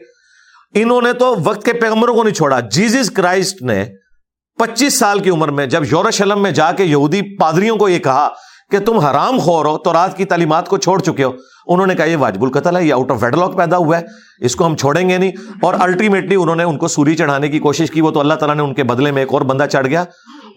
انہوں 0.73 1.01
نے 1.01 1.13
تو 1.13 1.35
وقت 1.43 1.65
کے 1.65 1.73
پیغمبروں 1.73 2.15
کو 2.15 2.23
نہیں 2.23 2.33
چھوڑا۔ 2.33 2.59
جیزس 2.59 3.11
کرائسٹ 3.11 3.61
نے 3.61 3.85
پچیس 4.57 4.99
سال 4.99 5.19
کی 5.19 5.29
عمر 5.29 5.47
میں 5.47 5.65
جب 5.65 5.83
یوروشلم 5.91 6.41
میں 6.41 6.51
جا 6.51 6.71
کے 6.71 6.83
یہودی 6.83 7.37
پادریوں 7.37 7.77
کو 7.77 7.89
یہ 7.89 7.99
کہا 7.99 8.29
کہ 8.71 8.79
تم 8.79 8.97
حرام 8.97 9.39
خور 9.39 9.65
ہو، 9.65 9.77
تو 9.77 9.93
رات 9.93 10.17
کی 10.17 10.25
تعلیمات 10.25 10.69
کو 10.69 10.77
چھوڑ 10.77 11.01
چکے 11.01 11.23
ہو۔ 11.23 11.31
انہوں 11.67 11.87
نے 11.87 11.95
کہا، 11.95 12.05
یہ 12.05 12.17
واجب 12.17 12.43
القتل 12.43 12.77
ہے، 12.77 12.85
یہ 12.85 12.93
آؤٹ 12.93 13.11
آف 13.11 13.23
ویڈ 13.23 13.35
لاک 13.35 13.57
پیدا 13.57 13.77
ہوا 13.77 13.99
ہے، 13.99 14.05
اس 14.39 14.55
کو 14.55 14.65
ہم 14.65 14.75
چھوڑیں 14.75 15.09
گے 15.09 15.17
نہیں۔ 15.17 15.31
اور 15.61 15.73
الٹیمیٹلی 15.79 16.35
انہوں 16.35 16.55
نے 16.55 16.63
ان 16.63 16.77
کو 16.77 16.87
سوری 16.87 17.15
چڑھانے 17.15 17.49
کی 17.49 17.59
کوشش 17.59 17.91
کی، 17.91 18.01
وہ 18.01 18.11
تو 18.11 18.19
اللہ 18.19 18.33
تعالیٰ 18.33 18.55
نے 18.55 18.63
ان 18.63 18.73
کے 18.73 18.83
بدلے 18.83 19.11
میں 19.11 19.21
ایک 19.21 19.33
اور 19.33 19.41
بندہ 19.41 19.65
چڑھ 19.71 19.87
گیا 19.87 20.01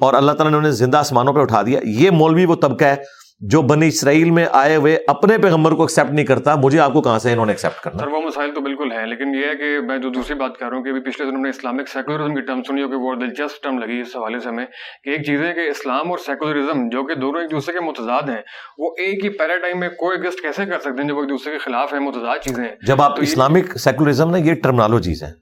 اور 0.01 0.15
اللہ 0.15 0.33
تعالیٰ 0.33 0.51
نے 0.51 0.59
انہیں 0.59 0.73
زندہ 0.73 0.97
آسمانوں 0.97 1.33
پہ 1.33 1.41
اٹھا 1.41 1.63
دیا۔ 1.63 1.81
یہ 1.85 2.11
مولوی 2.11 2.45
وہ 2.45 2.55
طبقہ 2.55 2.85
ہے 2.85 2.97
جو 3.41 3.63
بنی 3.63 3.89
اسرائیل 3.89 4.31
میں 4.31 4.47
آئے 4.53 4.77
ہوئے 4.77 4.99
اپنے 5.07 5.39
پیغمبر 5.39 5.73
کو 5.73 5.83
ایکسپٹ 5.83 6.11
نہیں 6.11 6.27
کرتا 6.27 6.55
مجھے 6.55 6.81
آپ 6.81 6.93
کو 6.93 7.03
کہاں 7.03 7.19
سے 7.19 7.33
انہوں 7.33 7.47
نے 7.47 7.53
ایکسپٹ 7.53 7.85
کرنا؟ 7.85 7.99
سر 7.99 8.07
وہ 8.07 8.21
مسائل 8.21 8.55
تو 8.55 8.61
بالکل 8.61 8.93
ہیں 8.93 9.07
لیکن 9.07 9.35
یہ 9.35 9.47
ہے 9.47 9.55
کہ 9.55 9.87
میں 9.87 9.99
جو 9.99 10.11
دوسری 10.11 10.35
بات 10.35 10.59
کر 10.59 10.69
رہا 10.69 10.77
ہوں 10.77 10.85
کہ 10.85 11.01
پچھلے 11.01 11.31
دنوں 11.31 11.43
نے 11.43 11.49
اسلامک 11.49 11.89
سیکولرزم 11.89 12.35
کی 12.35 12.41
ٹرم 12.41 12.63
سنی 12.63 12.83
ہو 12.83 12.89
کہ 12.89 12.95
وہ 12.95 13.15
دلچسپ 13.15 13.63
ٹرم 13.63 13.79
لگی 13.79 14.01
اس 14.01 14.17
حوالے 14.17 14.39
سے 14.39 14.49
ہمیں 14.49 14.65
کہ 15.05 15.11
ایک 15.11 15.27
چیز 15.27 15.43
ہے 15.43 15.53
کہ 15.53 15.61
اسلام 15.61 16.11
اور 16.11 16.19
سیکولرزم 16.19 16.89
جو 16.89 17.03
کہ 17.03 17.15
دونوں 17.15 17.41
ایک 17.41 17.51
دوسرے 17.51 17.73
کے 17.73 17.81
متضاد 17.81 18.29
ہیں 18.29 18.43
وہ 18.79 18.91
ایک 18.99 19.25
ہی 19.25 19.29
پیراڈائم 19.29 19.81
میں 19.81 19.89
کوئی 19.89 20.19
ایگزٹ 20.19 20.41
کیسے 20.41 20.67
کر 20.67 20.79
سکتے 20.79 21.03
ہیں 21.03 21.09
جو 21.09 21.21
ایک 21.21 21.29
دوسرے 21.29 21.53
کے 21.53 21.59
خلاف 21.59 21.93
ہیں 21.93 22.01
متضاد 22.01 22.39
چیزیں 22.45 22.65
ہیں؟ 22.65 22.75
جب 22.87 23.03
آپ 23.03 23.13
اسلامک 23.21 23.79
سیکولرزم 23.79 24.31
نا 24.31 24.37
یہ 24.37 24.55
ٹرمنالوجیز 24.55 25.23
ہیں۔ 25.23 25.33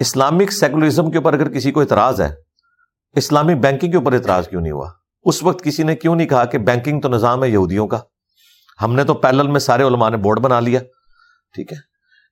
اسلامک 0.00 0.52
سیکولرزم 0.52 1.10
کے 1.10 1.18
اوپر 1.18 1.32
اگر 1.32 1.48
کسی 1.48 1.72
کو 1.72 1.80
اعتراض 1.80 2.20
ہے 2.20 2.30
اسلامک 3.16 3.62
بینکنگ 3.62 3.90
کے 3.90 3.96
اوپر 3.96 4.12
اعتراض 4.12 4.48
کیوں 4.48 4.60
نہیں 4.60 4.72
ہوا؟ 4.72 4.88
اس 5.22 5.42
وقت 5.42 5.64
کسی 5.64 5.82
نے 5.82 5.96
کیوں 5.96 6.16
نہیں 6.16 6.28
کہا 6.28 6.44
کہ 6.44 6.58
بینکنگ 6.58 7.00
تو 7.00 7.08
نظام 7.08 7.44
ہے 7.44 7.48
یہودیوں 7.48 7.86
کا؟ 7.86 7.98
ہم 8.82 8.94
نے 8.94 9.04
تو 9.04 9.14
پیلل 9.14 9.46
میں 9.46 9.60
سارے 9.60 9.82
علماء 9.82 10.10
نے 10.10 10.16
بورڈ 10.16 10.40
بنا 10.40 10.60
لیا۔ 10.60 10.80
ٹھیک 11.54 11.72
ہے۔ 11.72 11.76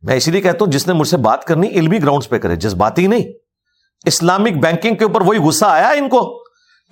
میں 0.02 0.14
اسی 0.14 0.30
لیے 0.30 0.40
کہتا 0.40 0.58
ہوں، 0.60 0.72
جس 0.72 0.86
نے 0.86 0.92
مجھ 0.92 1.08
سے 1.08 1.16
بات 1.16 1.44
کرنی، 1.44 1.68
علمی 1.68 2.02
گراؤنڈ 2.02 2.28
پہ 2.28 2.38
کرے، 2.38 2.56
جذباتی 2.56 3.06
نہیں۔ 3.06 3.24
اسلامک 4.06 4.52
بینکنگ 4.62 4.94
کے 4.94 5.04
اوپر 5.04 5.20
وہی 5.20 5.38
غصہ 5.38 5.64
آیا 5.64 5.88
ان 5.88 6.08
کو؟ 6.08 6.38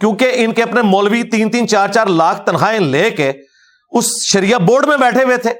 کیونکہ 0.00 0.32
ان 0.34 0.52
کے 0.52 0.62
اپنے 0.62 0.82
مولوی 0.82 1.22
تین 1.22 1.50
تین 1.50 1.68
چار 1.68 1.88
چار 1.88 2.06
لاکھ 2.06 2.46
تنخواہیں 2.46 2.80
لے 2.80 3.10
کے 3.10 3.32
اس 3.90 4.22
شریعہ 4.22 4.58
بورڈ 4.58 4.86
میں 4.86 4.96
بیٹھے 4.96 5.24
ہوئے 5.24 5.36
تھے۔ 5.36 5.50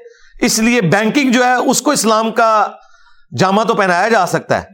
اس 0.41 0.59
لیے 0.59 0.81
بینکنگ 0.81 1.31
جو 1.31 1.43
ہے، 1.43 1.53
اس 1.53 1.81
کو 1.81 1.91
اسلام 1.91 2.31
کا 2.31 2.67
جامع 3.37 3.63
تو 3.63 3.73
پہنایا 3.73 4.09
جا 4.09 4.25
سکتا 4.25 4.61
ہے، 4.61 4.67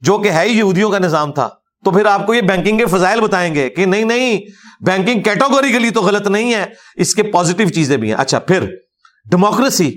جو 0.00 0.18
کہ 0.18 0.30
ہے 0.30 0.42
ہی 0.42 0.58
یہودیوں 0.58 0.90
کا 0.90 0.98
نظام 0.98 1.32
تھا۔ 1.32 1.48
تو 1.84 1.90
پھر 1.90 2.06
آپ 2.06 2.26
کو 2.26 2.34
یہ 2.34 2.40
بینکنگ 2.40 2.78
کے 2.78 2.86
فضائل 2.86 3.20
بتائیں 3.20 3.54
گے 3.54 3.68
کہ 3.68 3.86
نہیں 3.86 4.04
نہیں 4.04 4.40
بینکنگ 4.86 5.22
کیٹاگوری 5.22 5.72
کے 5.72 5.78
لیے 5.78 5.90
تو 5.90 6.02
غلط 6.02 6.26
نہیں 6.26 6.54
ہے 6.54 6.64
اس 6.96 7.14
کے 7.14 7.22
پازیٹو 7.22 7.68
چیزیں 7.68 7.96
بھی 7.96 8.08
ہیں۔ 8.08 8.18
اچھا 8.18 8.38
پھر 8.38 8.66
ڈیموکریسی 9.30 9.94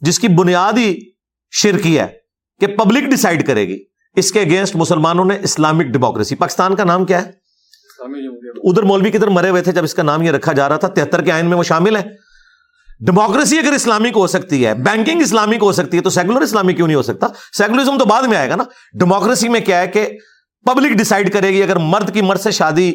جس 0.00 0.18
کی 0.18 0.28
بنیادی 0.28 0.94
شرکی 1.50 1.98
ہے 1.98 2.06
کہ 2.60 2.66
پبلک 2.66 3.02
ڈسائڈ 3.04 3.46
کرے 3.46 3.68
گی 3.68 3.78
اس 4.16 4.32
کے 4.32 4.40
اگینسٹ 4.40 4.76
مسلمانوں 4.76 5.24
نے 5.24 5.38
اسلامک 5.42 5.84
ڈیموکریسی 5.84 6.34
پاکستان 6.34 6.76
کا 6.76 6.84
نام 6.84 7.04
کیا 7.04 7.26
ہے؟ 7.26 7.30
ادھر 8.70 8.82
مولوی 8.82 9.10
کدھر 9.10 9.28
مرے 9.28 9.48
ہوئے 9.48 9.62
تھے 9.62 9.72
جب 9.72 9.84
اس 9.84 9.94
کا 9.94 10.02
نام 10.02 10.22
یہ 10.22 10.30
رکھا 10.30 10.52
جا 10.52 10.68
رہا 10.68 10.76
تھا 10.76 10.88
تہتر 10.88 11.22
کے 11.22 11.32
آئین 11.32 11.46
میں 11.46 11.56
وہ 11.56 11.62
شامل 11.62 11.96
ہے 11.96 12.02
ڈیموکریسی 13.06 13.58
اگر 13.58 13.72
اسلامک 13.72 14.16
ہو 14.16 14.26
سکتی 14.26 14.66
ہے 14.66 14.74
بینکنگ 14.74 15.20
اسلامک 15.20 15.62
ہو 15.62 15.72
سکتی 15.72 15.96
ہے 15.96 16.02
تو 16.02 16.10
سیکولر 16.10 16.40
اسلامک 16.40 16.76
کیوں 16.76 16.86
نہیں 16.86 16.96
ہو 16.96 17.02
سکتا؟ 17.02 17.26
سیکولرزم 17.58 17.98
تو 17.98 18.04
بعد 18.04 18.22
میں 18.22 18.36
آئے 18.36 18.48
گا 18.50 18.56
نا۔ 18.56 18.64
ڈیموکریسی 18.98 19.48
میں 19.48 19.60
کیا 19.60 19.80
ہے 19.80 19.86
کہ 19.86 20.08
پبلک 20.64 20.98
ڈسائڈ 20.98 21.32
کرے 21.32 21.48
گی، 21.48 21.62
اگر 21.62 21.76
مرد 21.76 22.14
کی 22.14 22.22
مرد 22.22 22.40
سے 22.40 22.50
شادی 22.50 22.92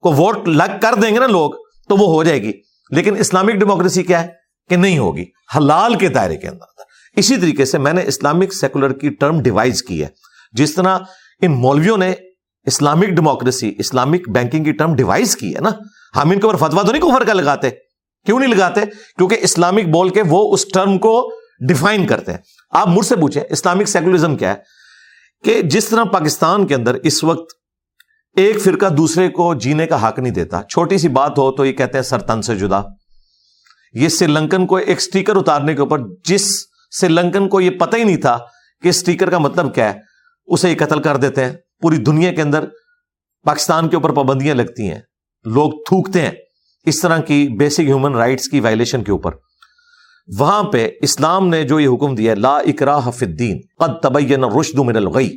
کو 0.00 0.12
ووٹ 0.12 0.48
لگ 0.48 0.80
کر 0.82 0.94
دیں 0.94 1.14
گے 1.14 1.18
نا 1.18 1.26
لوگ، 1.26 1.50
تو 1.88 1.96
وہ 1.96 2.06
ہو 2.06 2.24
جائے 2.24 2.42
گی۔ 2.42 2.52
لیکن 2.90 3.16
اسلامک 3.16 3.50
ڈیموکریسی 3.50 4.02
کیا 4.02 4.22
ہے؟ 4.22 4.28
کہ 4.68 4.76
نہیں 4.76 4.98
ہوگی۔ 4.98 5.24
حلال 5.56 5.94
کے 5.94 6.08
دائرے 6.08 6.36
کے 6.36 6.48
اندر 6.48 6.82
اسی 7.16 7.36
طریقے 7.36 7.64
سے 7.64 7.78
میں 7.78 7.92
نے 7.92 8.02
اسلامک 8.06 8.54
سیکولر 8.54 8.92
کی 8.92 9.10
ٹرم 9.10 9.42
ڈیوائز 9.42 9.82
کی 9.82 10.02
ہے۔ 10.02 10.08
جس 10.52 10.74
طرح 10.74 10.98
ان 11.42 11.52
مولویوں 11.52 11.96
نے 11.96 12.12
اسلامک 12.64 13.04
ڈیموکریسی 13.04 13.74
اسلامک 13.78 14.28
بینکنگ 14.28 14.64
کی 14.64 14.72
ٹرم 14.72 14.94
ڈیوائز 14.94 15.36
کی 15.36 15.54
ہے 15.54 15.60
نا۔ 15.60 15.70
ہم 16.16 16.30
ان 16.30 16.40
کے 16.40 16.46
اوپر 16.46 16.68
فتوا 16.68 16.82
تو 16.82 16.92
نہیں 16.92 17.02
کفر 17.02 17.24
کا 17.24 17.32
لگاتے۔ 17.32 17.70
کیوں 18.26 18.40
نہیں 18.40 18.54
لگاتے؟ 18.54 18.80
کیونکہ 19.18 19.36
اسلامک 19.40 19.88
بول 19.88 20.08
کے 20.08 20.22
وہ 20.28 20.54
اس 20.54 20.68
ٹرم 20.68 20.98
کو 20.98 21.32
ڈیفائن 21.68 22.06
کرتے 22.06 22.32
ہیں۔ 22.32 22.38
آپ 22.70 22.88
مجھ 22.88 23.06
سے 23.06 23.16
پوچھیں، 23.16 23.42
اسلامک 23.50 23.88
سیکولرزم 23.88 24.36
کیا 24.36 24.50
ہے؟ 24.50 24.81
کہ 25.44 25.62
جس 25.62 25.88
طرح 25.88 26.04
پاکستان 26.04 26.66
کے 26.66 26.74
اندر 26.74 26.94
اس 26.94 27.24
وقت 27.24 27.52
ایک 28.36 28.60
فرقہ 28.60 28.86
دوسرے 28.86 29.28
کو 29.28 29.54
جینے 29.54 29.86
کا 29.86 30.08
حق 30.08 30.18
نہیں 30.18 30.32
دیتا، 30.32 30.62
چھوٹی 30.62 30.98
سی 30.98 31.08
بات 31.08 31.38
ہو 31.38 31.52
تو 31.52 31.64
یہ 31.64 31.72
کہتے 31.72 31.98
ہیں 31.98 32.02
سرتن 32.02 32.42
سے 32.42 32.56
جدا۔ 32.56 32.80
یہ 33.94 34.08
سری 34.08 34.32
لنکن 34.32 34.66
کو 34.66 34.76
ایک 34.76 35.00
سٹیکر 35.00 35.36
اتارنے 35.36 35.74
کے 35.74 35.80
اوپر، 35.80 35.98
جس 36.24 36.48
سری 36.90 37.12
لنکن 37.12 37.48
کو 37.48 37.60
یہ 37.60 37.70
پتہ 37.70 37.96
ہی 37.96 38.04
نہیں 38.04 38.16
تھا 38.16 38.38
کہ 38.82 38.92
سٹیکر 38.92 39.30
کا 39.30 39.38
مطلب 39.38 39.74
کیا 39.74 39.94
ہے، 39.94 39.98
اسے 40.46 40.70
یہ 40.70 40.76
قتل 40.78 41.02
کر 41.02 41.16
دیتے 41.16 41.44
ہیں۔ 41.44 41.52
پوری 41.80 41.96
دنیا 41.96 42.32
کے 42.32 42.42
اندر 42.42 42.64
پاکستان 43.42 43.88
کے 43.88 43.96
اوپر 43.96 44.12
پابندیاں 44.12 44.54
لگتی 44.54 44.90
ہیں۔ 44.90 45.00
لوگ 45.44 45.72
تھوکتے 45.72 46.20
ہیں 46.20 46.30
اس 46.84 47.00
طرح 47.00 47.18
کی 47.18 47.48
بیسک 47.58 47.80
ہیومن 47.80 48.14
رائٹس 48.14 48.48
کی 48.48 48.60
وائلیشن 48.60 49.04
کے 49.04 49.12
اوپر۔ 49.12 49.30
وہاں 50.38 50.62
پہ 50.62 50.88
اسلام 51.02 51.48
نے 51.48 51.62
جو 51.62 51.80
یہ 51.80 51.88
حکم 51.88 52.14
دیا 52.14 52.34
لا 52.34 52.58
اکرا 52.58 53.00
فی 53.00 53.26
الدین، 53.26 53.60
قد 53.78 54.02
تبین 54.02 54.44
رشد 54.44 54.78
من 54.78 54.96
الغی۔ 54.96 55.30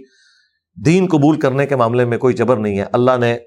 دین 0.86 1.08
قبول 1.12 1.40
کرنے 1.40 1.66
کے 1.66 1.76
معاملے 1.76 2.06
میں 2.06 2.18
کوئی 2.18 2.34
جبر 2.34 2.58
نہیں 2.58 2.80
ہے۔ 2.80 2.86
اللہ 2.94 3.18
نے 3.20 3.38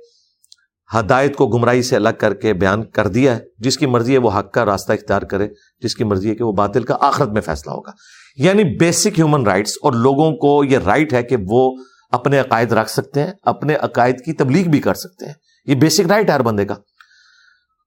ہدایت 0.95 1.37
کو 1.37 1.47
گمراہی 1.47 1.83
سے 1.83 1.97
الگ 1.97 2.09
کر 2.19 2.35
کے 2.35 2.53
بیان 2.53 2.85
کر 2.85 3.07
دیا 3.07 3.37
ہے۔ 3.37 3.41
جس 3.59 3.79
کی 3.79 3.87
مرضی 3.87 4.13
ہے 4.13 4.19
وہ 4.19 4.31
حق 4.31 4.53
کا 4.53 4.65
راستہ 4.65 4.93
اختیار 4.93 5.23
کرے، 5.23 5.49
جس 5.81 5.95
کی 5.95 6.05
مرضی 6.05 6.31
ہے 6.31 6.35
کہ 6.35 6.45
وہ 6.45 6.53
باطل 6.53 6.83
کا 6.83 6.97
آخرت 7.01 7.29
میں 7.29 7.41
فیصلہ 7.41 7.73
ہوگا۔ 7.73 7.91
یعنی 8.37 8.65
بیسک 8.65 9.19
ہیومن 9.19 9.47
رائٹس 9.47 9.73
اور 9.83 9.93
لوگوں 9.93 10.37
کو 10.37 10.65
یہ 10.65 10.79
رائٹ 10.79 11.13
ہے 11.13 11.23
کہ 11.23 11.37
وہ 11.49 11.77
اپنے 12.11 12.39
عقائد 12.39 12.73
رکھ 12.73 12.91
سکتے 12.91 13.23
ہیں، 13.23 13.33
اپنے 13.43 13.75
عقائد 13.75 14.21
کی 14.25 14.33
تبلیغ 14.33 14.69
بھی 14.69 14.81
کر 14.81 14.95
سکتے 14.95 15.27
ہیں۔ 15.27 15.33
یہ 15.65 15.75
بیسک 15.75 16.07
رائٹ 16.09 16.29
ہے 16.29 16.35
ہر 16.35 16.43
بندے 16.43 16.65
کا۔ 16.65 16.75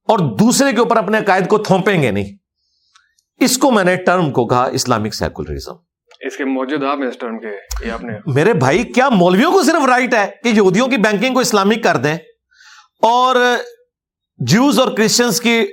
اور 0.08 0.20
دوسرے 0.20 0.72
کے 0.72 0.80
اوپر 0.80 0.98
اپنے 0.98 1.18
عقائد 1.18 1.48
کو 1.48 1.58
تھوپیں 1.58 2.02
گے 2.02 2.12
نہیں۔ 2.12 2.41
اس 3.42 3.58
کو 3.58 3.72
میں 3.72 3.84
نے 3.84 3.96
ٹرم 3.96 4.32
کو 4.32 4.48
کہا 4.48 4.64
اسلامک 4.66 5.14
سیکولرزم 5.14 5.74
اس 6.20 6.38
کے 6.38 6.46
موجود 6.46 6.84
آپ 6.84 6.98
اس 7.08 7.18
ٹرم 7.18 7.40
کے 7.40 7.86
یہ 7.86 7.92
آپ 7.92 8.04
نے 8.04 8.14
میرے 8.26 8.54
بھائی 8.54 8.84
کیا 8.84 9.10
مولویوں 9.10 9.52
کو 9.52 9.62
صرف 9.64 9.86
رائٹ 9.86 10.14
ہے 10.14 10.28
کہ 10.44 10.50
یہودیوں 10.50 10.88
کی 10.88 10.98
بینکنگ 10.98 11.34
کو 11.34 11.40
اسلامک 11.40 11.84
کر 11.84 11.98
دیں؟ 11.98 12.16
اور 13.02 13.36
جوز 14.40 14.80
اور 14.80 14.88
کرسچنس 14.98 15.42
کی 15.42 15.66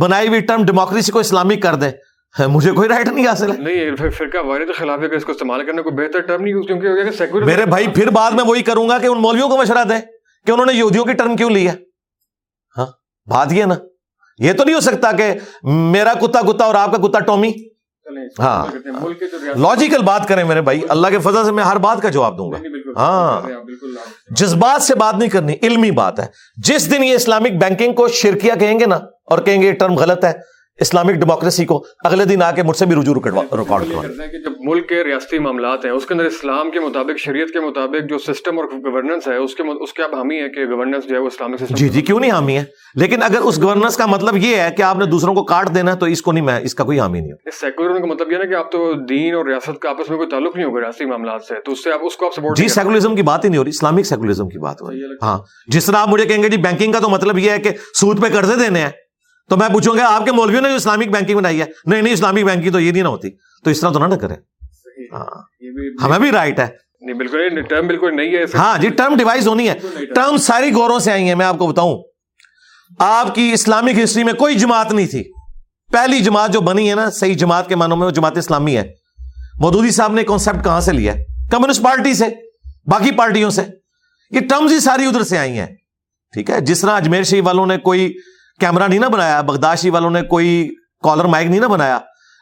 بنائی 0.00 0.28
ہوئی 0.28 0.40
ٹرم 0.40 0.64
ڈیموکریسی 0.64 1.12
کو 1.12 1.18
اسلامک 1.18 1.62
کر 1.62 1.74
دیں؟ 1.74 1.90
مجھے 2.48 2.72
کوئی 2.72 2.88
رائٹ 2.88 3.08
نہیں 3.08 3.26
حاصل 3.26 3.52
ہے۔ 3.52 3.56
نہیں 3.56 4.10
فرقہ 4.10 4.38
وارد 4.38 4.74
خلاف 4.76 5.00
ہے 5.02 5.08
کہ 5.08 5.14
اس 5.14 5.24
کو 5.24 5.32
استعمال 5.32 5.66
کرنے 5.66 5.82
کو 5.82 5.90
بہتر 5.90 6.20
ٹرم 6.20 6.42
نہیں 6.42 6.62
کیونکہ 6.62 7.10
سیکولر 7.10 7.46
میرے 7.46 7.66
بھائی 7.66 7.86
پھر 7.88 8.10
بعد 8.10 8.30
میں 8.30 8.44
وہی 8.44 8.62
کروں 8.62 8.88
گا 8.88 8.98
کہ 8.98 9.06
ان 9.06 9.18
مولویوں 9.18 9.48
کو 9.48 9.56
مشورہ 9.56 9.84
دیں 9.84 10.00
کہ 10.46 10.50
انہوں 10.50 10.66
نے 10.66 10.72
یہودیوں 10.72 11.04
کی 11.04 11.12
ٹرم 11.12 11.36
کیوں 11.36 11.50
لی 11.50 11.68
ہے؟ 11.68 11.74
ہاں 12.78 12.86
بات 13.26 13.52
یہ 13.52 13.64
نا۔ 13.64 13.74
یہ 14.38 14.52
تو 14.52 14.64
نہیں 14.64 14.74
ہو 14.74 14.80
سکتا 14.80 15.12
کہ 15.12 15.32
میرا 15.62 16.12
کتا 16.14 16.40
کتا 16.40 16.64
اور 16.64 16.74
آپ 16.74 16.92
کا 16.92 17.08
کتا 17.08 17.18
ٹومی؟ 17.18 17.52
ہاں۔ 18.38 18.66
لاجیکل 19.56 20.02
بات 20.02 20.28
کریں 20.28 20.44
میرے 20.44 20.60
بھائی 20.62 20.80
اللہ 20.88 21.08
کے 21.08 21.18
فضل 21.18 21.44
سے 21.44 21.52
میں 21.52 21.64
ہر 21.64 21.76
بات 21.76 22.02
کا 22.02 22.08
جواب 22.08 22.38
دوں 22.38 22.52
گا۔ 22.52 22.56
ہاں۔ 22.96 23.42
جذبات 24.30 24.82
سے 24.82 24.94
بات 24.94 25.14
نہیں 25.14 25.28
کرنی 25.28 25.54
علمی 25.62 25.90
بات 25.90 26.20
ہے۔ 26.20 26.26
جس 26.56 26.90
دن 26.90 27.04
یہ 27.04 27.14
اسلامک 27.14 27.60
بینکنگ 27.60 27.92
کو 27.92 28.08
شرکیا 28.08 28.54
کہیں 28.54 28.80
گے 28.80 28.86
نا 28.86 28.96
اور 29.24 29.38
کہیں 29.38 29.62
گے 29.62 29.66
یہ 29.66 29.72
ٹرم 29.72 29.94
غلط 29.94 30.24
ہے 30.24 30.32
اسلامک 30.80 31.14
ڈیموکریسی 31.14 31.64
کو 31.64 31.84
اگلے 32.04 32.24
دن 32.24 32.42
آ 32.42 32.50
کے 32.50 32.62
مجھ 32.62 32.76
سے 32.76 32.86
بھی 32.86 32.96
رجوع 32.96 33.14
ریکارڈ 33.14 33.84
کہ 34.32 34.38
جب 34.44 34.52
ملک 34.60 34.88
کے 34.88 35.02
ریاستی 35.04 35.38
معاملات 35.38 35.84
ہیں 35.84 35.92
اس 35.92 36.06
کے 36.06 36.14
اندر 36.14 36.24
اسلام 36.24 36.70
کے 36.70 36.80
مطابق 36.80 37.18
شریعت 37.18 37.48
کے 37.48 37.60
مطابق 37.60 38.08
جو 38.08 38.18
سسٹم 38.18 38.58
اور 38.58 38.64
گورننس 38.84 39.28
ہے 39.28 39.36
اس 39.36 39.54
کے 39.54 39.62
اس 39.80 39.92
کے 39.92 40.02
اب 40.02 40.14
حامی 40.14 40.40
ہے 40.40 40.48
کہ 40.48 40.64
گورننس 40.64 41.08
جو 41.08 41.14
ہے 41.14 41.20
وہ 41.20 41.26
اسلامک 41.26 41.60
سسٹم 41.60 41.74
جی 41.74 41.88
جی 41.88 42.02
کیوں 42.02 42.20
نہیں 42.20 42.30
حامی 42.30 42.56
ہے 42.58 42.64
لیکن 42.94 43.22
اگر 43.22 43.40
اس 43.40 43.62
گورننس 43.62 43.96
کا 43.96 44.06
مطلب 44.06 44.36
یہ 44.36 44.56
ہے 44.56 44.68
کہ 44.76 44.82
آپ 44.82 44.98
نے 44.98 45.04
دوسروں 45.04 45.34
کو 45.34 45.44
کاٹ 45.44 45.74
دینا 45.74 45.94
تو 45.94 46.06
اس 46.06 46.22
کو 46.22 46.32
نہیں 46.32 46.44
میں 46.44 46.58
اس 46.60 46.74
کا 46.74 46.84
کوئی 46.84 47.00
حامی 47.00 47.20
نہیں 47.20 47.32
ہے 47.32 47.50
سیکولر 47.50 48.00
کا 48.00 48.06
مطلب 48.06 48.32
یہ 48.32 48.38
نا 48.38 48.44
کہ 48.44 48.54
آپ 48.54 48.72
تو 48.72 48.92
دین 49.08 49.34
اور 49.34 49.46
ریاست 49.46 49.80
کا 49.80 49.90
آپس 49.90 50.10
میں 50.10 50.16
کوئی 50.16 50.28
تعلق 50.28 50.56
نہیں 50.56 50.66
ہوگا 50.66 50.80
ریاستی 50.80 51.04
معاملات 51.04 51.42
سے 51.42 51.60
تو 51.64 51.72
اس 51.72 51.84
سے 51.84 51.92
آپ 51.92 52.00
اس 52.02 52.16
کو 52.16 52.26
آپ 52.26 52.34
سپورٹ 52.34 52.56
جی 52.56 52.68
سیکولرزم 52.68 53.16
کی 53.16 53.22
بات 53.22 53.44
ہی 53.44 53.48
نہیں 53.48 53.58
ہو 53.58 53.64
رہی 53.64 53.78
اسلامک 53.78 54.06
سیکولرزم 54.06 54.48
کی 54.48 54.58
بات 54.58 54.82
ہو 54.82 54.90
رہی۔ 54.90 55.16
ہاں 55.22 55.38
جس 55.68 55.86
طرح 55.86 55.96
آپ 55.96 56.08
مجھے 56.08 56.24
کہیں 56.24 56.42
گے 56.42 56.48
جی 56.48 56.56
بینکنگ 56.56 56.92
کا 56.92 56.98
تو 56.98 57.08
مطلب 57.08 57.38
یہ 57.38 57.50
ہے 57.50 57.58
کہ 57.58 57.70
سود 58.00 58.22
پہ 58.22 58.28
قرضے 58.32 58.56
دینے 58.64 58.80
ہیں۔ 58.80 58.90
تو 59.50 59.56
میں 59.56 59.68
پوچھوں 59.68 59.96
گا 59.96 60.14
آپ 60.14 60.24
کے 60.24 60.32
مولویوں 60.32 60.62
نے 60.62 60.68
جو 60.68 60.74
اسلامک 60.74 61.08
بینکنگ 61.08 61.36
بنائی 61.36 61.60
ہے؟ 61.60 61.66
نہیں 61.86 62.02
نہیں 62.02 62.12
اسلامک 62.12 62.44
بینکنگ 62.44 62.72
تو 62.72 62.80
یہ 62.80 62.92
نہیں 62.92 63.02
نہ 63.02 63.08
ہوتی۔ 63.08 63.30
تو 63.64 63.70
اس 63.70 63.80
طرح 63.80 63.90
تو 63.90 64.06
نہ 64.06 64.14
کرے 64.14 64.34
ہاں۔ 65.12 65.42
ہمیں 66.04 66.18
بھی 66.18 66.30
رائٹ 66.30 66.60
ہے۔ 66.60 66.84
بالکل 67.12 67.62
ٹرم 67.62 67.86
بالکل 67.86 68.16
نہیں 68.16 68.34
ہے۔ 68.34 68.44
ہاں 68.54 68.78
جی 68.78 68.88
ٹرم 68.88 69.16
ڈیوائز 69.16 69.48
ہونی 69.48 69.68
ہے۔ 69.68 69.74
ٹرم 70.14 70.36
ساری 70.36 70.74
گوروں 70.74 70.98
سے 70.98 71.12
آئی 71.12 71.28
ہیں 71.28 71.34
میں 71.34 71.46
آپ 71.46 71.58
کو 71.58 71.66
بتاؤں۔ 71.66 72.02
آپ 72.98 73.34
کی 73.34 73.50
اسلامک 73.52 73.98
ہسٹری 74.04 74.24
میں 74.24 74.32
کوئی 74.32 74.54
جماعت 74.54 74.92
نہیں 74.92 75.06
تھی۔ 75.06 75.22
پہلی 75.92 76.20
جماعت 76.20 76.52
جو 76.52 76.60
بنی 76.60 76.90
ہے 76.90 76.94
نا 76.94 77.10
صحیح 77.10 77.34
جماعت 77.34 77.68
کے 77.68 77.76
معنوں 77.76 77.96
میں 77.96 78.06
وہ 78.06 78.10
جماعت 78.10 78.38
اسلامی 78.38 78.76
ہے۔ 78.76 78.92
مودودی 79.60 79.90
صاحب 79.90 80.12
نے 80.12 80.24
کانسیپٹ 80.24 80.64
کہاں 80.64 80.80
سے 80.80 80.92
لیا 80.92 81.14
کمیونسٹ 81.50 81.82
پارٹی 81.82 82.14
سے 82.14 82.24
باقی 82.86 83.10
پارٹیوں 83.10 83.50
سے۔ 83.50 83.62
یہ 84.30 84.40
ٹرمز 84.40 84.72
ہی 84.72 84.80
ساری 84.80 85.06
ادھر 85.06 85.22
سے 85.22 85.38
آئی 85.38 85.58
ہیں۔ 85.58 85.66
ٹھیک 86.32 86.50
ہے 86.50 86.60
جس 86.60 86.80
طرح 86.80 86.90
اجمیر 86.90 87.22
شریف 87.22 87.46
والوں 87.46 87.66
نے 87.66 87.76
کوئی 87.76 88.14
کیمرہ 88.60 88.88
نہیں 88.88 88.98
نہ 88.98 89.06
بنایا، 89.06 89.40
بغداشی 89.40 89.90
والوں 89.90 90.10
نے 90.10 90.22
کوئی 90.22 90.70
کالر 91.02 91.24
مائک 91.24 91.50
نہیں 91.50 91.60
نہ 91.60 91.66
بنایا۔ 91.66 91.98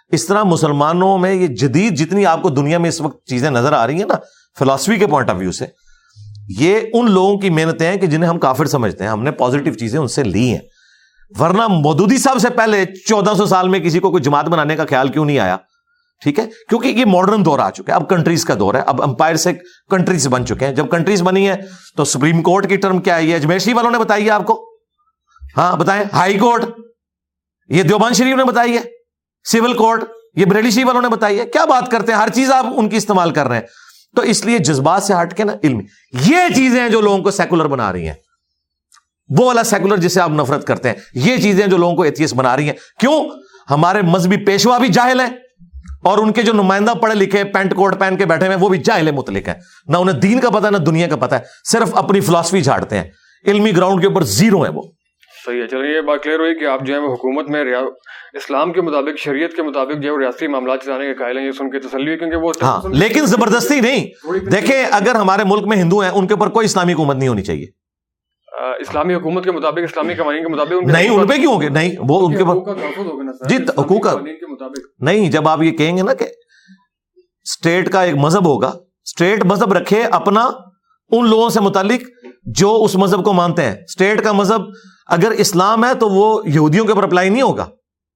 اس 0.08 0.26
طرح 0.26 0.42
مسلمانوں 0.42 1.18
میں 1.18 1.34
یہ 1.34 1.46
جدید 1.46 1.98
جتنی 1.98 2.26
آپ 2.26 2.42
کو 2.42 2.48
دنیا 2.48 2.78
میں 2.78 2.88
اس 2.88 3.00
وقت 3.00 3.26
چیزیں 3.26 3.50
نظر 3.50 3.72
آ 3.72 3.86
رہی 3.86 3.94
ہیں 3.94 4.08
نا 4.08 4.14
فلاسفی 4.58 4.96
کے 4.96 5.06
پوائنٹ 5.06 5.30
آف 5.30 5.36
ویو 5.38 5.52
سے، 5.52 5.66
یہ 6.58 6.80
ان 6.92 7.10
لوگوں 7.10 7.38
کی 7.38 7.50
محنتیں 7.50 7.90
ہیں 7.90 7.96
کہ 7.96 8.06
جنہیں 8.06 8.30
ہم 8.30 8.38
کافر 8.38 8.64
سمجھتے 8.66 9.04
ہیں۔ 9.04 9.10
ہم 9.10 9.22
نے 9.22 9.30
پازیٹو 9.30 9.72
چیزیں 9.72 10.00
ان 10.00 10.08
سے 10.08 10.22
لی 10.22 10.50
ہیں۔ 10.50 10.58
ورنہ 11.38 11.66
مودودی 11.68 12.18
صاحب 12.18 12.38
سے 12.38 12.50
پہلے 12.50 12.84
چودہ 12.84 13.30
سو 13.36 13.46
سال 13.46 13.68
میں 13.68 13.78
کسی 13.78 13.98
کو 13.98 14.10
کوئی 14.10 14.22
جماعت 14.22 14.48
بنانے 14.48 14.76
کا 14.76 14.84
خیال 14.90 15.08
کیوں 15.08 15.24
نہیں 15.24 15.38
آیا؟ 15.38 15.56
ٹھیک 16.22 16.38
ہے؟ 16.38 16.46
کیونکہ 16.68 16.88
یہ 16.88 17.04
ماڈرن 17.04 17.44
دور 17.44 17.58
آ 17.58 17.70
چکا 17.70 17.84
ہے، 17.88 17.92
اب 17.92 18.08
کنٹریز 18.08 18.44
کا 18.44 18.54
دور 18.58 18.74
ہے۔ 18.74 18.80
اب 18.86 19.02
امپائر 19.02 19.34
سے 19.34 19.52
کنٹریز 19.90 20.28
بن 20.28 20.46
چکے 20.46 20.66
ہیں۔ 20.66 20.74
جب 20.74 20.90
کنٹریز 20.90 21.22
بنی 21.22 21.48
ہے 21.48 21.56
تو 21.96 22.04
سپریم 22.04 22.42
کورٹ 22.42 22.68
کی 22.68 22.76
ٹرم 22.76 22.98
کیا 22.98 23.16
ہے؟ 23.16 23.24
یہ 23.24 23.34
اجمیشی 23.34 23.72
والوں 23.72 23.90
نے 23.90 23.98
بتائی 23.98 24.24
ہے 24.24 24.30
آپ 24.30 24.46
کو۔ 24.46 24.71
ہاں 25.56 25.76
بتائیں۔ 25.76 26.04
ہائی 26.12 26.38
کورٹ، 26.38 26.64
یہ 27.68 27.82
دیوبان 27.82 28.14
شریف 28.14 28.36
نے 28.36 28.44
بتائی 28.44 28.76
ہے۔ 28.76 28.80
سول 29.44 29.72
کورٹ، 29.72 30.04
یہ 30.34 30.44
بریلی 30.44 30.70
شریف 30.70 30.86
والوں 30.86 31.02
نے 31.02 31.08
بتائی 31.08 31.40
ہے۔ 31.40 31.46
کیا 31.46 31.64
بات 31.64 31.90
کرتے 31.90 32.12
ہیں؟ 32.12 32.18
ہر 32.18 32.28
چیز 32.28 32.50
آپ 32.50 32.66
ان 32.76 32.88
کی 32.88 32.96
استعمال 32.96 33.30
کر 33.30 33.48
رہے 33.48 33.56
ہیں۔ 33.56 33.66
تو 34.16 34.22
اس 34.22 34.44
لیے 34.44 34.58
جذبات 34.58 35.02
سے 35.02 35.14
ہٹ 35.22 35.36
کے 35.36 35.44
نا، 35.44 35.52
علم۔ 35.64 35.80
یہ 36.12 36.54
چیزیں 36.54 36.88
جو 36.88 37.00
لوگوں 37.00 37.18
کو 37.18 37.30
سیکولر 37.30 37.64
بنا 37.64 37.92
رہی 37.92 38.06
ہیں، 38.06 38.14
وہ 39.38 39.46
والا 39.46 39.62
سیکولر 39.62 39.96
جسے 39.96 40.20
آپ 40.20 40.30
نفرت 40.30 40.66
کرتے 40.66 40.88
ہیں، 40.88 40.96
یہ 41.14 41.36
چیزیں 41.36 41.66
جو 41.66 41.76
لوگوں 41.76 41.96
کو 41.96 42.02
ایتھیس 42.02 42.34
بنا 42.34 42.56
رہی 42.56 42.66
ہیں۔ 42.66 42.76
کیوں؟ 43.00 43.24
ہمارے 43.70 44.02
مذہبی 44.02 44.36
پیشوا 44.36 44.78
بھی 44.78 44.88
جاہل 44.88 45.20
ہیں، 45.20 45.30
اور 46.02 46.18
ان 46.18 46.32
کے 46.32 46.42
جو 46.42 46.52
نمائندہ 46.52 46.90
پڑھے 46.90 47.14
لکھے 47.14 47.44
پینٹ 47.44 47.74
کوٹ 47.74 48.00
پہن 48.00 48.16
کے 48.16 48.26
بیٹھے 48.26 48.46
ہوئے 48.46 48.56
وہ 48.56 48.68
بھی 48.68 48.78
جاہل 48.78 49.10
متعلق 49.10 49.48
ہیں۔ 49.48 49.54
نہ 49.86 49.96
انہیں 49.96 50.16
دین 50.16 50.40
کا 50.40 50.50
پتا 50.50 50.70
نہ 50.70 50.76
دنیا 50.76 51.08
کا 51.08 51.16
پتا 51.16 51.38
ہے، 51.38 51.44
صرف 51.64 51.94
اپنی 51.94 52.20
فلاسفی 52.20 52.62
جھاڑتے 52.62 52.98
ہیں۔ 52.98 53.04
علمی 53.46 53.76
گراؤنڈ 53.76 54.00
کے 54.00 54.06
اوپر 54.06 54.22
زیرو 54.22 54.64
ہے 54.64 54.70
وہ۔ 54.70 54.82
صحیح 55.44 55.62
ہے۔ 55.62 55.66
چلیے 55.66 55.96
یہ 55.96 56.00
بات 56.00 56.22
کلیئر 56.22 56.38
ہوئی 56.38 56.54
کہ 56.54 56.64
آپ 56.64 56.80
جو 56.82 56.94
ہے 56.94 56.98
وہ 56.98 57.12
حکومت 57.12 57.50
میں 57.50 57.64
اسلام 58.32 58.72
کے 58.72 58.80
مطابق 58.80 59.18
شریعت 59.18 59.52
کے 59.56 59.62
مطابق 59.62 60.02
جو 60.02 60.12
ہے 60.12 60.18
ریاستی 60.18 60.46
معاملات 60.46 60.84
چلانے 60.84 61.06
کے 61.06 61.14
قائل 61.14 61.38
ہیں 61.38 61.46
یہ 61.46 61.50
سن 61.50 61.70
کے 61.70 61.80
تسلی 61.80 62.10
ہے 62.10 62.16
کیونکہ 62.16 62.36
وہ 62.36 62.52
ہاں 62.62 62.80
لیکن 62.88 63.26
زبردستی 63.26 63.80
نہیں۔ 63.80 64.06
دیکھیں 64.50 64.84
اگر 64.90 65.14
ہمارے 65.14 65.42
ملک 65.44 65.66
میں 65.66 65.76
ہندو 65.76 65.98
ہیں 65.98 66.10
ان 66.10 66.26
کے 66.26 66.34
اوپر 66.34 66.48
کوئی 66.48 66.64
اسلامی 66.64 66.92
حکومت 66.92 67.16
نہیں 67.16 67.28
ہونی 67.28 67.42
چاہیے۔ 67.42 67.66
اسلامی 68.80 69.14
حکومت 69.14 69.44
کے 69.44 69.52
مطابق 69.52 69.78
اسلامی 69.78 70.14
قوانین 70.14 70.42
کے 70.42 70.48
مطابق 70.48 70.72
نہیں 70.86 71.08
ان 71.08 71.26
پہ 71.26 71.34
کیوں 71.34 71.60
گے 71.60 71.68
نہیں 71.68 71.92
وہ 72.08 72.26
ان 72.26 72.32
کے 72.32 72.44
جی 73.48 73.56
حقوق 73.78 74.06
نہیں 75.00 75.30
جب 75.30 75.48
آپ 75.48 75.62
یہ 75.62 75.70
کہیں 75.70 75.96
گے 75.96 76.02
نا 76.02 76.14
کہ 76.14 76.24
اسٹیٹ 77.46 77.90
کا 77.90 78.02
ایک 78.02 78.14
مذہب 78.14 78.46
ہوگا 78.46 78.68
اسٹیٹ 79.06 79.44
مذہب 79.44 79.72
رکھے 79.72 80.02
اپنا 80.10 80.50
ان 81.10 81.28
لوگوں 81.28 81.48
سے 81.48 81.60
متعلق 81.60 82.02
جو 82.56 82.82
اس 82.84 82.96
مذہب 82.96 83.24
کو 83.24 83.32
مانتے 83.32 83.62
ہیں۔ 83.62 83.72
اسٹیٹ 83.72 84.22
کا 84.22 84.32
مذہب 84.32 84.60
اگر 85.06 85.30
اسلام 85.30 85.84
ہے 85.84 85.94
تو 85.94 86.08
وہ 86.08 86.42
یہودیوں 86.46 86.84
کے 86.84 86.92
اوپر 86.92 87.02
اپلائی 87.02 87.28
نہیں 87.28 87.42
ہوگا 87.42 87.66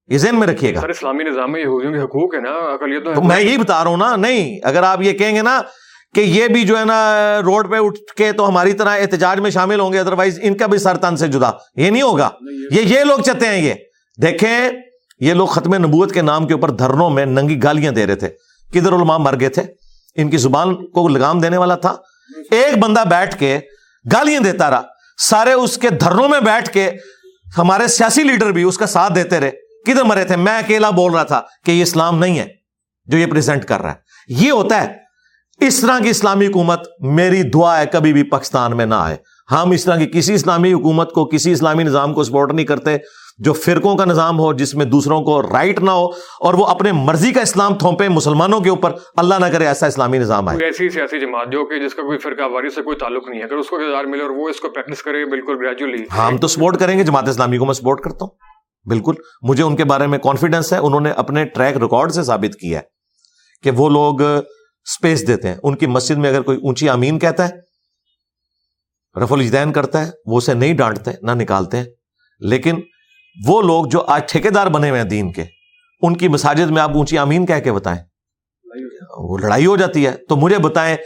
یہ 0.09 0.19
ذہن 0.19 0.39
میں 0.39 0.47
رکھیے 0.47 0.75
گا۔ 0.75 0.81
سر 0.81 0.89
اسلامی 0.89 1.25
نظام 1.25 1.53
میں 1.53 1.61
یہودیوں 1.61 1.93
کے 1.93 1.99
حقوق 1.99 2.35
ہے 2.35 2.41
نا 2.41 2.51
اقلیتوں 2.51 3.15
تو 3.15 3.23
میں 3.23 3.41
یہی 3.41 3.59
بتا 3.59 3.85
رہا 3.85 3.91
ہوں 3.91 3.97
نا 3.97 4.17
نہیں 4.17 4.59
اگر 4.63 4.83
آپ 4.83 5.03
یہ 5.03 5.13
کہیں 5.13 5.37
گے 5.37 5.43
نا 5.43 5.61
کہ 6.15 6.21
یہ 6.21 6.49
بھی 6.49 6.65
جو 6.65 6.79
ہے 6.79 6.85
نا 6.85 7.03
روڈ 7.45 7.71
پہ 7.71 7.77
اٹھ 7.77 8.17
کے 8.17 8.33
تو 8.33 8.49
ہماری 8.49 8.73
طرح 8.73 8.89
احتجاج 8.89 9.41
میں 9.41 9.51
شامل 9.51 9.81
ہوں 9.81 9.93
گے 9.93 10.01
ادروائز 10.01 10.39
ان 10.43 10.57
کا 10.57 10.67
بھی 10.67 10.79
سر 10.79 10.97
تن 10.97 11.17
سے 11.17 11.29
جدا 11.29 11.51
یہ 11.77 11.91
نہیں 11.91 12.03
ہوگا۔ 12.03 12.29
یہ 12.71 12.81
یہ 12.83 13.05
لوگ 13.05 13.19
چاہتے 13.19 13.47
ہیں 13.47 13.63
یہ۔ 13.63 13.75
دیکھیں 14.23 14.69
یہ 15.21 15.35
لوگ 15.35 15.47
ختم 15.47 15.75
نبوت 15.75 16.13
کے 16.13 16.23
نام 16.23 16.47
کے 16.47 16.55
اوپر 16.55 16.71
دھرنوں 16.71 17.11
میں 17.11 17.27
ننگی 17.27 17.63
گالیاں 17.63 17.93
دے 17.93 18.07
رہے 18.07 18.15
تھے۔ 18.15 18.29
کدھر 18.75 18.93
علماء 18.93 19.17
مر 19.17 19.41
گئے 19.41 19.49
تھے؟ 19.49 19.63
ان 20.17 20.31
کی 20.31 20.37
زبان 20.37 20.87
کو 20.87 21.09
لگام 21.09 21.41
دینے 21.41 21.57
والا 21.57 21.75
تھا۔ 21.75 21.97
ایک 22.51 22.79
بندہ 22.79 23.05
بیٹھ 23.11 23.39
کے 23.39 23.59
گالیاں 24.13 24.41
دیتا 24.41 24.71
رہا۔ 24.71 24.83
سارے 25.17 25.53
اس 25.53 25.79
کے 25.79 25.91
دھرنوں 25.91 26.29
میں 26.29 26.41
بیٹھ 26.41 26.71
کے 26.71 26.91
ہمارے 27.59 27.89
سیاسی 27.89 28.23
لیڈر 28.23 28.53
بھی 28.53 28.63
اس 28.63 28.79
کا 28.79 28.87
ساتھ 28.87 29.13
دیتے 29.15 29.41
رہے۔ 29.41 29.51
کدھر 29.87 30.05
مرے 30.05 30.25
تھے؟ 30.25 30.37
میں 30.37 30.59
اکیلا 30.59 30.91
بول 30.91 31.13
رہا 31.13 31.23
تھا 31.23 31.43
کہ 31.65 31.71
یہ 31.71 31.83
اسلام 31.83 32.19
نہیں 32.19 32.39
ہے 32.39 32.49
جو 33.07 33.19
یہ 33.19 33.27
پریزنٹ 33.27 33.65
کر 33.65 33.81
رہا 33.81 33.91
ہے۔ 33.91 33.95
یہ 34.29 34.53
ہوتا 34.53 34.83
ہے، 34.83 34.97
اس 35.67 35.81
طرح 35.81 35.99
کی 35.99 36.09
اسلامی 36.09 36.47
حکومت 36.47 36.81
میری 37.01 37.43
دعا 37.43 37.81
ہے 37.81 37.87
کبھی 37.87 38.13
بھی 38.13 38.23
پاکستان 38.23 38.77
میں 38.77 38.87
نہ 38.87 38.95
آئے۔ 38.95 39.17
ہم 39.51 39.71
اس 39.71 39.85
طرح 39.85 39.97
کی 39.97 40.07
کسی 40.07 40.35
اسلامی 40.35 40.73
حکومت 40.73 41.13
کو، 41.13 41.25
کسی 41.25 41.53
اسلامی 41.53 41.83
نظام 41.83 42.15
کو 42.15 42.25
سپورٹ 42.25 42.53
نہیں 42.53 42.67
کرتے۔ 42.67 42.97
جو 43.39 43.53
فرقوں 43.53 43.97
کا 43.97 44.05
نظام 44.05 44.39
ہو 44.39 44.53
جس 44.53 44.75
میں 44.75 44.85
دوسروں 44.85 45.23
کو 45.23 45.43
رائٹ 45.43 45.79
نہ 45.79 45.91
ہو 45.91 46.05
اور 46.41 46.55
وہ 46.55 46.67
اپنے 46.67 46.93
مرضی 46.93 47.33
کا 47.33 47.41
اسلام 47.41 47.79
تھوپے 47.79 48.09
مسلمانوں 48.09 48.61
کے 48.61 48.71
اوپر 48.71 48.93
اللہ 49.17 49.35
نہ 49.41 49.47
کرے 49.47 49.67
ایسا 49.67 49.87
اسلامی 49.87 50.19
نظام 50.19 50.49
آئے۔ 50.49 50.65
ایسی 50.65 50.89
سیاسی 50.91 51.21
جماعت 51.21 51.53
جو 51.53 51.65
کہ 51.67 51.87
جس 51.87 51.95
کا 51.95 52.03
کوئی 52.03 52.19
فرقہ 52.19 52.43
واری 52.43 52.69
سے 52.69 52.83
کوئی 52.83 52.97
تعلق 52.97 53.29
نہیں 53.29 53.41
ہے 53.41 53.45
اگر 53.45 53.55
اس 53.55 53.69
کو 53.69 53.77
کردار 53.77 54.05
ملے 54.05 54.23
اور 54.23 54.31
وہ 54.31 54.49
اس 54.49 54.61
کو 54.61 54.69
پریکٹس 54.69 55.03
کرے 55.03 55.25
بالکل 55.25 55.57
گریجولی 55.65 56.05
ہم 56.19 56.39
تو 56.39 56.49
سپورٹ 56.49 56.79
کریں 56.79 56.99
گے 56.99 57.05
جماعت 57.05 57.29
اسلامی 57.29 57.59
کو 57.59 57.67
میں 57.67 57.75
سپورٹ 57.75 58.01
کرتا 58.01 58.25
ہوں۔ 58.25 58.31
بالکل 58.87 59.13
مجھے 59.43 59.63
ان 59.63 59.77
کے 59.77 59.85
بارے 59.85 60.07
میں 60.07 60.19
کانفیڈنس 60.19 60.73
ہے 60.73 60.79
انہوں 60.79 61.01
نے 61.01 61.11
اپنے 61.11 61.45
ٹریک 61.45 61.77
ریکارڈ 61.77 62.13
سے 62.13 62.23
ثابت 62.23 62.57
کیا 62.57 62.79
ہے 62.79 62.85
کہ 63.63 63.71
وہ 63.71 63.89
لوگ 63.89 64.23
اسپیس 64.23 65.27
دیتے 65.29 65.49
ہیں۔ 65.49 65.57
ان 65.63 65.77
کی 65.77 65.87
مسجد 65.87 66.17
میں 66.17 66.31
اگر 66.31 66.43
کوئی 66.43 66.59
اونچی 66.59 66.89
امین 66.89 67.19
کہتا 67.19 67.49
ہے 67.49 67.55
رف 69.23 69.33
الجدین 69.33 69.73
کرتا 69.73 70.07
ہے 70.07 70.11
وہ 70.27 70.39
اسے 70.39 70.55
نہیں 70.55 70.75
ڈانٹتے 70.75 71.11
نہ 71.23 71.31
نکالتے۔ 71.31 71.77
ہیں 71.77 71.85
لیکن 72.41 72.81
وہ 73.47 73.63
لوگ 73.63 73.87
جو 73.87 74.05
آج 74.07 74.33
ٹھیکے 74.33 74.51
دار 74.51 74.67
بنے 74.67 74.91
ہوئے 74.91 75.01
ہیں 75.01 75.09
دین 75.09 75.33
کے، 75.33 75.45
ان 76.03 76.17
کی 76.17 76.29
مساجد 76.29 76.71
میں 76.71 76.83
آپ 76.83 76.97
اونچی 76.97 77.19
امین 77.19 77.47
کہہ 77.47 77.61
کے 77.65 77.73
بتائیں۔ 77.73 78.01
وہ 79.19 79.39
لڑائی 79.39 79.67
ہو 79.67 79.77
جاتی 79.77 80.07
ہے۔ 80.07 80.11
تو 80.11 80.37
مجھے 80.37 80.59
بتائیں، 80.59 80.97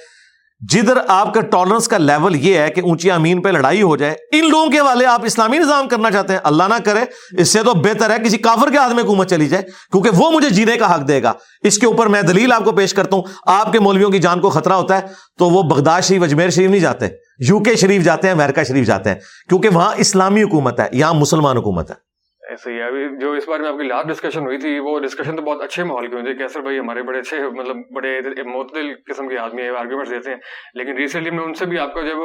جدھر 0.73 0.99
آپ 1.09 1.35
کا 1.35 1.41
ٹالرنس 1.41 1.89
کا 1.89 1.99
لیول 1.99 2.37
یہ 2.37 2.59
ہے 2.59 2.71
کہ 2.71 2.81
اونچی 2.81 3.11
امین 3.11 3.43
پہ 3.43 3.49
لڑائی 3.49 3.83
ہو 3.83 3.97
جائے، 3.97 4.15
ان 4.33 4.49
لوگوں 4.49 4.69
کے 4.69 4.81
والے 4.81 5.07
آپ 5.07 5.25
اسلامی 5.25 5.59
نظام 5.59 5.89
کرنا 5.89 6.11
چاہتے 6.11 6.33
ہیں۔ 6.33 6.41
اللہ 6.45 6.63
نہ 6.63 6.75
کرے، 6.85 7.01
اس 7.41 7.49
سے 7.49 7.63
تو 7.63 7.75
بہتر 7.75 8.11
ہے 8.11 8.17
کسی 8.25 8.39
کافر 8.39 8.71
کے 8.71 8.79
ہاتھ 8.79 8.93
میں 8.93 9.05
حکومت 9.05 9.31
چلی 9.31 9.49
جائے، 9.49 9.63
کیونکہ 9.63 10.11
وہ 10.11 10.31
مجھے 10.31 10.51
جینے 10.51 10.77
کا 10.77 10.95
حق 10.95 11.09
دے 11.09 11.23
گا۔ 11.23 11.33
اس 11.63 11.79
کے 11.79 11.87
اوپر 11.87 12.07
میں 12.07 12.23
دلیل 12.23 12.53
آپ 12.53 12.65
کو 12.65 12.73
پیش 12.73 12.95
کرتا 12.95 13.17
ہوں۔ 13.17 13.23
آپ 13.47 13.73
کے 13.73 13.81
مولویوں 13.81 14.11
کی 14.11 14.19
جان 14.19 14.41
کو 14.41 14.51
خطرہ 14.51 14.73
ہوتا 14.73 14.97
ہے، 14.97 15.07
تو 15.39 15.51
وہ 15.51 15.63
بغداد 15.63 16.03
شریف، 16.03 16.23
اجمیر 16.23 16.51
شریف 16.51 16.71
نہیں 16.71 16.81
جاتے۔ 16.81 17.07
یو 17.49 17.61
کے 17.61 17.77
شریف 17.77 18.03
جاتے 18.03 18.27
ہیں، 18.27 18.35
امریکہ 18.35 18.65
شریف 18.65 18.87
جاتے 18.87 19.11
ہیں، 19.11 19.17
کیونکہ 19.49 19.69
وہاں 19.69 19.95
اسلامی 19.97 20.43
حکومت 20.43 20.81
ہے، 20.81 20.89
یہاں 20.93 21.15
مسلمان 21.15 21.57
حکومت 21.57 21.91
ہے۔ 21.91 22.10
ایسے 22.51 22.73
ہی 22.73 22.83
ابھی 22.83 23.05
جو 23.21 23.33
اس 23.33 23.49
بارے 23.49 23.63
میں 23.63 23.71
آپ 23.71 23.77
کی 23.77 23.83
لاسٹ 23.83 24.09
ڈسکشن 24.09 24.41
ہوئی 24.41 24.59
تھی 24.59 24.79
وہ 24.79 24.99
ڈسکشن 25.01 25.37
تو 25.37 25.43
بہت 25.43 25.63
اچھے 25.63 25.85
ماحول 25.85 26.07
کی 26.07 26.13
ہوئی 26.13 26.25
تھی۔ 26.25 26.35
کیسر 26.35 26.61
بھائی 26.61 26.79
ہمارے 26.79 27.03
بڑے 27.03 27.19
اچھے 27.19 27.39
مطلب 27.49 27.77
بڑے 27.95 28.21
معتدل 28.45 28.93
قسم 29.07 29.29
کے 29.29 29.39
آدمی 29.39 29.69
آرگیومنٹ 29.69 30.11
دیتے 30.11 30.31
ہیں۔ 30.31 30.37
لیکن 30.75 30.97
ریسنٹلی 30.97 31.31
میں 31.31 31.45
ان 31.45 31.55
سے 31.55 31.67
بھی 31.67 31.79
آپ 31.79 31.95
کا 31.95 32.01
جب 32.01 32.17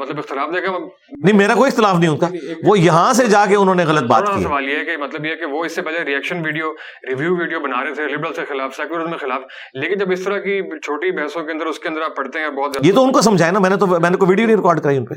مطلب 0.00 0.18
اختلاف 0.18 0.54
دیکھا 0.54 0.72
نہیں 0.78 1.36
میرا 1.36 1.54
کوئی 1.54 1.70
اختلاف 1.70 1.98
نہیں 1.98 2.08
ہوتا۔ 2.08 2.26
وہ 2.64 2.78
یہاں 2.78 3.12
سے 3.12 3.26
جا 3.26 3.46
کے 3.46 3.56
انہوں 3.56 3.74
نے 3.74 3.84
غلط 3.84 4.02
بات 4.02 4.26
کی 4.36 4.42
سوال 4.42 4.68
یہ 4.68 4.76
ہے 4.76 4.84
کہ 4.84 4.96
مطلب 4.96 5.26
یہ 5.26 5.34
کہ 5.34 5.46
وہ 5.46 5.64
اس 5.64 5.74
سے 5.74 5.82
پہلے 5.82 6.04
ریئیکشن 6.04 6.42
ویڈیو 6.44 6.72
ریویو 7.08 7.36
ویڈیو 7.36 7.60
بنا 7.60 7.84
رہے 7.84 7.94
تھے 7.94 8.08
لبرل 8.08 8.32
سے 8.32 8.44
خلاف 8.44 8.76
سیکولرزم 8.76 9.10
کے 9.10 9.16
خلاف۔ 9.16 9.42
لیکن 9.74 9.98
جب 9.98 10.10
اس 10.10 10.24
طرح 10.24 10.38
کی 10.38 10.80
چھوٹی 10.80 11.10
بحثوں 11.10 11.44
کے 11.44 11.52
اندر 11.52 11.66
اس 11.66 11.78
کے 11.78 11.88
اندر 11.88 12.02
آپ 12.02 12.16
پڑھتے 12.16 12.38
ہیں 12.38 12.50
بہت 12.50 12.76
یہ 12.82 12.92
تو 12.92 13.04
ان 13.04 13.12
کو 13.12 13.20
سمجھایا 13.20 13.52
نا 13.52 13.58
میں 13.58 13.70
نے 13.70 13.76
تو 13.76 13.86
میں 13.86 14.10
نے 14.10 14.16
کوئی 14.16 14.28
ویڈیو 14.28 14.46
نہیں 14.46 14.56
ریکارڈ 14.56 14.80
کرائی 14.80 14.98
ان 14.98 15.04
پہ۔ 15.04 15.14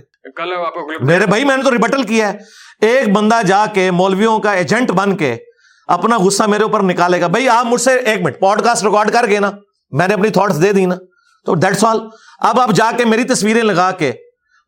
میرے 1.05 1.25
بھائی، 1.25 1.45
میں 1.45 1.57
نے 1.57 1.63
تو 1.63 1.71
ریبٹل 1.71 2.03
کیا 2.03 2.33
ہے۔ 2.33 2.37
ایک 2.81 3.13
بندہ 3.13 3.41
جا 3.47 3.65
کے 3.73 3.91
مولویوں 3.91 4.39
کا 4.39 4.51
ایجنٹ 4.51 4.91
بن 4.91 5.17
کے 5.17 5.35
اپنا 5.87 6.17
غصہ 6.17 6.43
میرے 6.43 6.63
اوپر 6.63 6.83
نکالے 6.83 7.21
گا۔ 7.21 7.27
بھائی، 7.27 7.49
آپ 7.49 7.65
مجھ 7.65 7.81
سے 7.81 7.91
ایک 7.91 8.21
منٹ 8.21 8.39
پوڈ 8.39 8.61
کاسٹ 8.61 8.83
ریکارڈ 8.83 9.11
کر 9.11 9.25
گئے 9.29 9.39
نا، 9.39 9.51
میں 9.91 10.07
نے 10.07 10.13
اپنی 10.13 10.29
تھاٹس 10.29 10.63
دے 10.63 10.73
دی 10.73 10.85
نا۔ 10.85 10.95
تو 11.45 11.55
دیٹس 11.55 11.85
آل 11.85 11.99
اب 12.39 12.59
آپ 12.59 12.71
جا 12.71 12.91
کے 12.97 13.05
میری 13.05 13.23
تصویریں 13.23 13.63
لگا 13.63 13.91
کے 13.91 14.11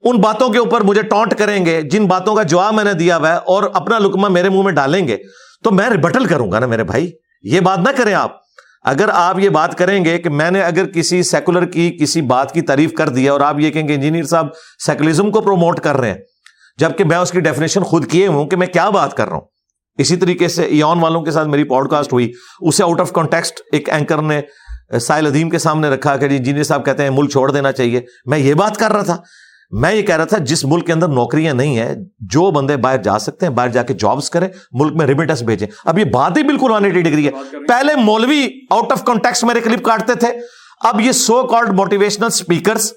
ان 0.03 0.17
باتوں 0.17 0.49
کے 0.49 0.59
اوپر 0.59 0.81
مجھے 0.81 1.01
ٹونٹ 1.01 1.33
کریں 1.37 1.65
گے، 1.65 1.81
جن 1.81 2.05
باتوں 2.05 2.35
کا 2.35 2.43
جواب 2.43 2.73
میں 2.73 2.83
نے 2.83 2.93
دیا 2.93 3.17
ہوا 3.17 3.29
ہے 3.29 3.35
اور 3.35 3.63
اپنا 3.73 3.99
لکما 3.99 4.27
میرے 4.27 4.49
منہ 4.49 4.61
میں 4.61 4.71
ڈالیں 4.71 5.07
گے۔ 5.07 5.17
تو 5.63 5.71
میں 5.71 5.89
ریبٹل 5.89 6.25
کروں 6.25 6.51
گا 6.51 6.59
نا 6.59 6.65
میرے 6.65 6.83
بھائی۔ 6.83 7.11
یہ 7.43 7.59
بات 7.59 7.79
نہ 7.79 7.89
کریں 7.97 8.13
آپ۔ 8.13 8.40
اگر 8.81 9.09
آپ 9.13 9.39
یہ 9.39 9.49
بات 9.49 9.77
کریں 9.77 10.05
گے 10.05 10.17
کہ 10.17 10.29
میں 10.29 10.51
نے 10.51 10.61
اگر 10.61 10.85
کسی 10.85 11.23
سیکولر 11.23 11.65
کی 11.65 11.97
کسی 12.01 12.21
بات 12.21 12.53
کی 12.53 12.61
تعریف 12.61 12.93
کر 12.93 13.09
دیا 13.09 13.31
اور 13.31 13.41
آپ 13.41 13.59
یہ 13.59 13.69
کہیں 13.69 13.87
گے، 13.87 13.93
انجینئر 13.93 14.23
صاحب 14.23 14.47
سیکولرزم 14.85 15.31
کو 15.31 15.41
پروموٹ 15.41 15.79
کر 15.79 15.97
رہے 15.97 16.09
ہیں۔ 16.09 16.17
جبکہ 16.77 17.03
میں 17.03 17.17
اس 17.17 17.31
کی 17.31 17.39
ڈیفینیشن 17.39 17.83
خود 17.83 18.11
کیے 18.11 18.27
ہوں 18.27 18.47
کہ 18.47 18.57
میں 18.57 18.67
کیا 18.67 18.89
بات 18.89 19.17
کر 19.17 19.25
رہا 19.25 19.33
ہوں۔ 19.33 19.45
اسی 19.97 20.15
طریقے 20.15 20.47
سے 20.47 20.63
ایون 20.63 20.99
والوں 20.99 21.21
کے 21.21 21.31
ساتھ 21.31 21.47
میری 21.47 21.63
پوڈ 21.63 21.89
کاسٹ 21.89 22.13
ہوئی۔ 22.13 22.31
اسے 22.59 22.83
آؤٹ 22.83 22.99
آف 22.99 23.11
کانٹیکسٹ 23.11 23.59
ایک 23.71 23.89
اینکر 23.89 24.21
نے، 24.21 24.41
سائل 25.01 25.25
ادیم 25.25 25.49
کے 25.49 25.57
سامنے 25.57 25.89
رکھا 25.89 26.17
کہ 26.17 26.27
جی 26.27 26.37
انجینئر 26.37 26.63
صاحب 26.63 26.85
کہتے 26.85 27.03
ہیں 27.03 27.09
ملک 27.09 27.31
چھوڑ 27.31 27.51
دینا 27.51 27.71
چاہیے۔ 27.71 28.01
میں 28.25 28.37
یہ 28.37 28.53
بات 28.53 28.77
کر 28.77 28.91
رہا 28.91 29.03
تھا۔ 29.03 29.17
میں 29.71 29.93
یہ 29.93 30.01
کہہ 30.01 30.15
رہا 30.15 30.23
تھا 30.23 30.37
جس 30.37 30.65
ملک 30.65 30.85
کے 30.85 30.93
اندر 30.93 31.07
نوکریاں 31.07 31.53
نہیں 31.53 31.77
ہیں 31.77 31.95
جو 32.19 32.51
بندے 32.51 32.77
باہر 32.77 32.97
جا 32.97 33.19
سکتے 33.19 33.45
ہیں 33.45 33.53
باہر 33.53 33.69
جا 33.69 33.83
کے 33.83 33.93
جابس 33.93 34.29
کریں 34.29 34.47
ملک 34.71 34.93
میں 34.93 35.07
ریمیٹنس 35.07 35.41
بھیجیں۔ 35.41 35.67
اب 35.85 35.99
یہ 35.99 36.03
بات 36.03 36.37
ہی 36.37 36.43
بالکل 36.43 36.71
ون 36.71 36.85
ایٹی 36.85 37.01
ڈگری 37.01 37.27
ہے۔ 37.27 37.31
پہلے 37.67 37.95
مولوی 37.95 38.47
آؤٹ 38.69 38.91
آف 38.91 39.03
کانٹیکس 39.03 39.43
میرے 39.43 39.59
کلپ 39.59 39.83
کاٹتے 39.83 40.13
تھے۔ 40.15 40.27
اب 40.81 41.01
یہ 41.01 41.11
سو 41.11 41.43
کالڈ 41.43 41.69
موٹیویشنل 41.69 42.25
اسپیکرس 42.25 42.93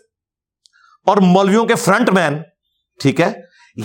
اور 1.06 1.16
مولویوں 1.16 1.64
کے 1.64 1.74
فرنٹ 1.74 2.10
مین 2.10 2.38
ٹھیک 3.02 3.20
ہے؟ 3.20 3.32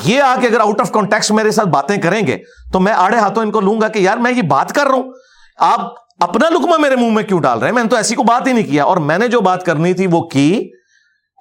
یہ 0.06 0.22
آ 0.22 0.36
کے 0.42 0.48
اگر 0.48 0.60
آؤٹ 0.60 0.82
آف 0.82 0.92
کانٹیکس 0.92 1.32
میرے 1.32 1.52
ساتھ 1.52 1.68
باتیں 1.68 1.98
کریں 1.98 2.28
گے 2.28 2.38
تو 2.74 2.80
میں 2.80 2.94
آڑے 2.94 3.18
ہاتھوں 3.18 3.44
ان 3.44 3.52
کو 3.52 3.60
لوں 3.60 3.82
گا 3.82 3.88
کہ 3.88 4.00
یار 4.00 4.18
میں 4.18 4.32
یہ 4.32 4.42
بات 4.42 4.74
کر 4.74 4.84
رہا 4.84 4.96
ہوں۔ 4.96 5.12
آپ 5.58 5.80
اپنا 6.20 6.50
لکما 6.50 6.78
میرے 6.78 6.96
منہ 6.96 7.12
میں 7.12 7.24
کیوں 7.24 7.42
ڈال 7.42 7.60
رہے 7.60 7.68
ہیں؟ 7.68 7.76
میں 7.76 7.84
نے 7.84 7.90
تو 7.90 7.96
ایسی 7.96 8.16
کو 8.16 8.24
بات 8.24 8.48
ہی 8.48 8.54
نہیں 8.54 8.72
کیا۔ 8.72 8.84
اور 8.84 8.98
میں 8.98 9.18
نے 9.18 9.28
جو 9.28 9.42
بات 9.42 9.66
کرنی 9.66 9.94
تھی 9.94 10.08
وہ 10.08 10.22
کی 10.22 10.72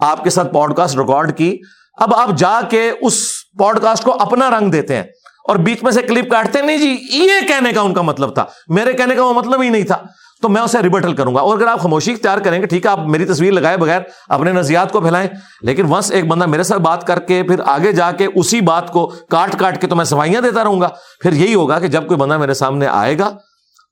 آپ 0.02 0.24
کے 0.24 0.30
ساتھ 0.30 0.52
پوڈ 0.52 0.76
کاسٹ 0.76 0.96
ریکارڈ 0.96 1.36
کی۔ 1.36 1.58
اب 1.94 2.14
آپ 2.14 2.28
جا 2.36 2.60
کے 2.70 2.92
اس 3.00 3.20
پوڈ 3.58 3.78
کاسٹ 3.82 4.04
کو 4.04 4.16
اپنا 4.20 4.50
رنگ 4.50 4.70
دیتے 4.70 4.96
ہیں 4.96 5.02
اور 5.48 5.56
بیچ 5.56 5.82
میں 5.82 5.92
سے 5.92 6.02
کلپ 6.02 6.30
کاٹتے 6.30 6.62
نہیں 6.62 6.78
جی 6.78 6.96
یہ 7.12 7.48
کہنے 7.48 7.72
کا 7.72 7.80
ان 7.80 7.94
کا 7.94 8.02
مطلب 8.02 8.34
تھا۔ 8.34 8.44
میرے 8.68 8.92
کہنے 8.92 9.14
کا 9.14 9.24
وہ 9.24 9.32
مطلب 9.32 9.62
ہی 9.62 9.68
نہیں 9.68 9.82
تھا۔ 9.82 9.96
تو 10.42 10.48
میں 10.48 10.62
اسے 10.62 10.78
ریبٹل 10.82 11.12
کروں 11.12 11.34
گا۔ 11.34 11.40
اور 11.40 11.58
اگر 11.58 11.66
آپ 11.66 11.80
خاموشی 11.80 12.12
اختیار 12.12 12.38
کریں 12.38 12.62
گے، 12.62 12.66
ٹھیک 12.66 12.86
ہے، 12.86 12.90
آپ 12.90 12.98
میری 12.98 13.24
تصویر 13.24 13.52
لگائے 13.52 13.76
بغیر 13.76 14.00
اپنے 14.28 14.52
نظریات 14.52 14.92
کو 14.92 15.00
پھیلائیں۔ 15.00 15.28
لیکن 15.62 15.86
ونس 15.86 16.10
ایک 16.10 16.26
بندہ 16.26 16.46
میرے 16.46 16.62
ساتھ 16.62 16.80
بات 16.80 17.06
کر 17.06 17.18
کے 17.18 17.42
پھر 17.42 17.60
آگے 17.66 17.92
جا 17.92 18.12
کے 18.12 18.26
اسی 18.34 18.60
بات 18.60 18.92
کو 18.92 19.12
کاٹ 19.30 19.58
کاٹ 19.58 19.80
کے 19.80 19.86
تو 19.86 19.96
میں 19.96 20.04
سوائیاں 20.04 20.40
دیتا 20.40 20.64
رہوں 20.64 20.80
گا۔ 20.80 20.88
پھر 21.22 21.32
یہی 21.32 21.54
ہوگا 21.54 21.78
کہ 21.78 21.86
جب 21.86 22.06
کوئی 22.06 22.20
بندہ 22.20 22.38
میرے 22.38 22.54
سامنے 22.54 22.86
آئے 22.86 23.18
گا، 23.18 23.36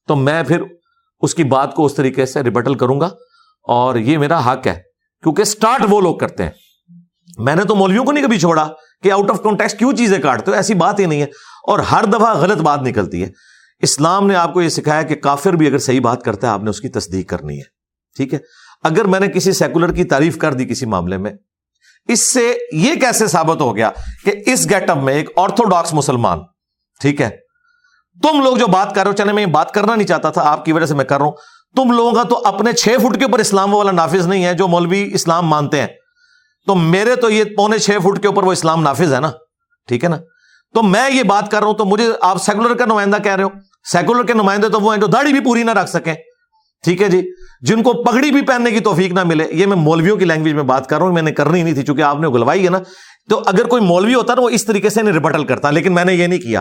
تو 0.09 0.17
میں 0.17 0.43
پھر 0.43 0.63
اس 1.21 1.35
کی 1.35 1.45
بات 1.45 1.75
کو 1.75 1.85
اس 1.85 1.95
طریقے 1.95 2.27
سے 2.27 2.43
ریبٹل 2.43 2.75
کروں 2.75 3.01
گا۔ 3.01 3.09
اور 3.69 3.95
یہ 3.95 4.19
میرا 4.19 4.53
حق 4.53 4.67
ہے۔ 4.67 4.86
کیونکہ 5.27 5.43
اسٹارٹ 5.43 5.83
وہ 5.89 6.01
لوگ 6.01 6.17
کرتے 6.17 6.43
ہیں۔ 6.43 6.51
میں 7.39 7.55
نے 7.55 7.65
تو 7.65 7.75
مولویوں 7.75 8.05
کو 8.05 8.13
نہیں 8.13 8.25
کبھی 8.25 8.39
چھوڑا 8.39 8.69
کہ 9.03 9.13
آؤٹ 9.13 9.31
آف 9.31 9.43
کانٹیکس 9.43 9.75
کیوں 9.75 9.93
چیزیں 9.93 10.19
کاٹتے 10.19 10.51
ہو؟ 10.51 10.57
ایسی 10.57 10.75
بات 10.75 11.01
ہی 11.01 11.07
نہیں 11.07 11.21
ہے۔ 11.21 11.27
اور 11.69 11.79
ہر 11.79 12.05
دفعہ 12.05 12.37
غلط 12.37 12.59
بات 12.59 12.83
نکلتی 12.83 13.23
ہے۔ 13.23 13.29
اسلام 13.79 14.27
نے 14.27 14.35
آپ 14.35 14.55
کو 14.55 14.63
یہ 14.63 14.69
سکھایا 14.69 15.03
کہ 15.03 15.15
کافر 15.15 15.53
بھی 15.53 15.67
اگر 15.67 15.79
صحیح 15.79 16.01
بات 16.01 16.23
کرتا 16.23 16.47
ہے، 16.47 16.53
آپ 16.53 16.63
نے 16.63 16.71
اس 16.71 16.81
کی 16.81 16.89
تصدیق 16.89 17.29
کرنی 17.29 17.59
ہے۔ 17.59 17.63
ٹھیک 18.17 18.35
ہے؟ 18.35 18.39
اگر 18.83 19.05
میں 19.05 19.21
نے 19.21 19.29
کسی 19.29 19.53
سیکولر 19.53 19.93
کی 19.93 20.05
تعریف 20.05 20.39
کر 20.39 20.55
دی 20.55 20.65
کسی 20.65 20.87
معاملے 20.87 21.17
میں، 21.17 21.33
اس 22.09 22.33
سے 22.33 22.59
یہ 22.73 22.95
کیسے 22.95 23.27
ثابت 23.27 23.61
ہو 23.61 23.77
گیا 23.77 23.91
کہ 24.25 24.33
اس 24.47 24.71
گیٹ 24.71 24.91
اپ 24.91 24.97
میں 24.97 25.15
ایک 25.15 25.31
آرتھوڈاکس 25.37 25.95
مسلمان، 25.95 26.39
ٹھیک 27.01 27.21
ہے؟ 27.21 27.31
تم 28.23 28.43
لوگ 28.43 28.57
جو 28.57 28.67
بات 28.67 28.95
کر 28.95 29.03
رہے 29.03 29.11
ہو، 29.11 29.17
چلے 29.17 29.33
میں 29.33 29.43
یہ 29.43 29.47
بات 29.47 29.73
کرنا 29.73 29.95
نہیں 29.95 30.07
چاہتا 30.07 30.31
تھا، 30.31 30.43
آپ 30.43 30.65
کی 30.65 30.73
وجہ 30.73 30.87
سے 30.87 30.95
میں 30.95 31.05
کر 31.05 31.19
رہا 31.19 31.27
ہوں۔ 31.27 31.33
تم 31.77 31.91
لوگوں 31.91 32.13
کا 32.13 32.23
تو 32.23 32.43
اپنے 32.45 32.73
چھ 32.73 32.89
فٹ 32.89 33.19
کے 33.19 33.25
اوپر 33.25 33.39
اسلام 33.39 33.75
والا 33.75 33.91
نافذ 33.91 34.27
نہیں 34.27 34.45
ہے 34.45 34.55
جو 34.55 34.69
مولوی 34.69 35.11
اسلام 35.15 35.47
مانتے 35.47 35.81
ہیں۔ 35.81 35.87
تو 36.67 36.75
میرے 36.75 37.17
تو 37.17 37.31
یہ 37.31 37.45
پونے 37.57 37.79
چھ 37.79 37.91
فٹ 38.03 38.21
کے 38.23 38.27
اوپر 38.27 38.43
وہ 38.43 38.53
اسلام 38.53 38.83
نافذ 38.83 39.15
ہے 39.15 39.21
نا؟ 39.21 39.31
ٹھیک 39.89 40.05
ہے 40.05 40.09
نا؟ 40.09 40.17
تو 40.75 40.83
میں 40.83 41.11
یہ 41.11 41.23
بات 41.23 41.51
کر 41.51 41.59
رہا 41.59 41.67
ہوں 41.67 41.75
تو 41.75 41.85
مجھے 41.85 42.13
آپ 42.21 42.43
سیکولر 42.43 42.75
کا 42.75 42.85
نمائندہ 42.85 43.17
کہہ 43.17 43.35
رہے 43.35 43.45
ہو۔ 43.45 43.49
سیکولر 43.93 44.23
کے 44.23 44.33
نمائندے 44.33 44.69
تو 44.69 44.81
وہ 44.81 44.95
ہیں 44.95 45.01
جو 45.01 45.07
داڑھی 45.07 45.33
بھی 45.33 45.41
پوری 45.41 45.63
نہ 45.63 45.71
رکھ 45.71 45.91
سکیں۔ 45.91 46.15
ٹھیک 46.85 47.03
ہے 47.03 47.09
جی؟ 47.09 47.31
جن 47.61 47.83
کو 47.83 47.93
پگڑی 47.93 48.31
بھی 48.31 48.43
پہننے 48.43 48.71
کی 48.71 48.81
توفیق 48.81 49.13
نہ 49.13 49.25
ملے۔ 49.25 49.49
یہ 49.51 49.67
میں 49.67 49.77
مولویوں 49.77 50.17
کی 50.17 50.25
لینگویج 50.25 50.55
میں 50.55 50.63
بات 50.63 50.89
کر 50.89 50.99
رہا 50.99 51.07
ہوں، 51.07 51.13
میں 51.13 51.23
نے 51.23 51.33
کرنی 51.33 51.63
نہیں 51.63 51.75
تھی 51.75 51.83
چونکہ 51.83 52.03
آپ 52.03 52.21
نے 52.21 52.29
گلوائی 52.29 52.65
ہے 52.65 52.71
نا۔ 52.71 52.79
تو 53.31 53.43
اگر 53.47 53.65
کوئی 53.65 53.83
مولوی 53.83 54.15
ہوتا 54.15 54.35
نا، 54.35 54.41
وہ 54.41 54.49
اس 54.49 54.65
طریقے 54.65 54.89
سے 54.89 55.03
ریبٹل 55.03 55.45
کرتا، 55.45 55.71
لیکن 55.71 55.95
میں 55.95 56.05
نے 56.05 56.15
یہ 56.15 56.27
نہیں 56.27 56.39
کیا۔ 56.39 56.61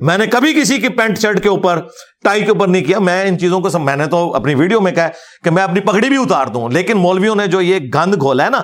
میں 0.00 0.18
نے 0.18 0.26
کبھی 0.26 0.60
کسی 0.60 0.78
کی 0.78 0.88
پینٹ 0.88 1.18
شرٹ 1.18 1.42
کے 1.42 1.48
اوپر 1.48 1.80
ٹائی 2.24 2.42
کے 2.42 2.50
اوپر 2.50 2.68
نہیں 2.68 2.84
کیا۔ 2.84 2.98
میں 2.98 3.28
ان 3.28 3.38
چیزوں 3.38 3.60
کو 3.60 3.78
میں 3.78 3.96
نے 3.96 4.06
تو 4.06 4.34
اپنی 4.34 4.54
ویڈیو 4.54 4.80
میں 4.80 4.92
کہا 4.92 5.08
کہ 5.44 5.50
میں 5.50 5.62
اپنی 5.62 5.80
پگڑی 5.80 6.08
بھی 6.08 6.16
اتار 6.16 6.46
دوں۔ 6.46 6.68
لیکن 6.68 6.96
مولویوں 6.96 7.36
نے 7.36 7.46
جو 7.46 7.60
یہ 7.60 7.78
گند 7.94 8.14
گھولا 8.20 8.44
ہے 8.44 8.50
نا 8.50 8.60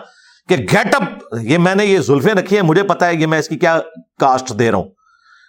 کہ 0.49 0.57
گیٹ 0.57 0.95
اپ 0.95 1.35
یہ 1.41 1.59
میں 1.59 1.75
نے 1.75 1.87
یہ 1.87 1.99
زلفے 1.99 2.31
رکھی 2.31 2.57
ہیں، 2.57 2.63
مجھے 2.63 2.83
پتا 2.83 3.07
ہے 3.07 3.15
یہ 3.15 3.27
میں 3.27 3.39
اس 3.39 3.49
کی 3.49 3.59
کیا 3.59 3.81
کاسٹ 4.21 4.59
دے 4.59 4.71
رہا 4.71 4.79
ہوں۔ 4.79 4.89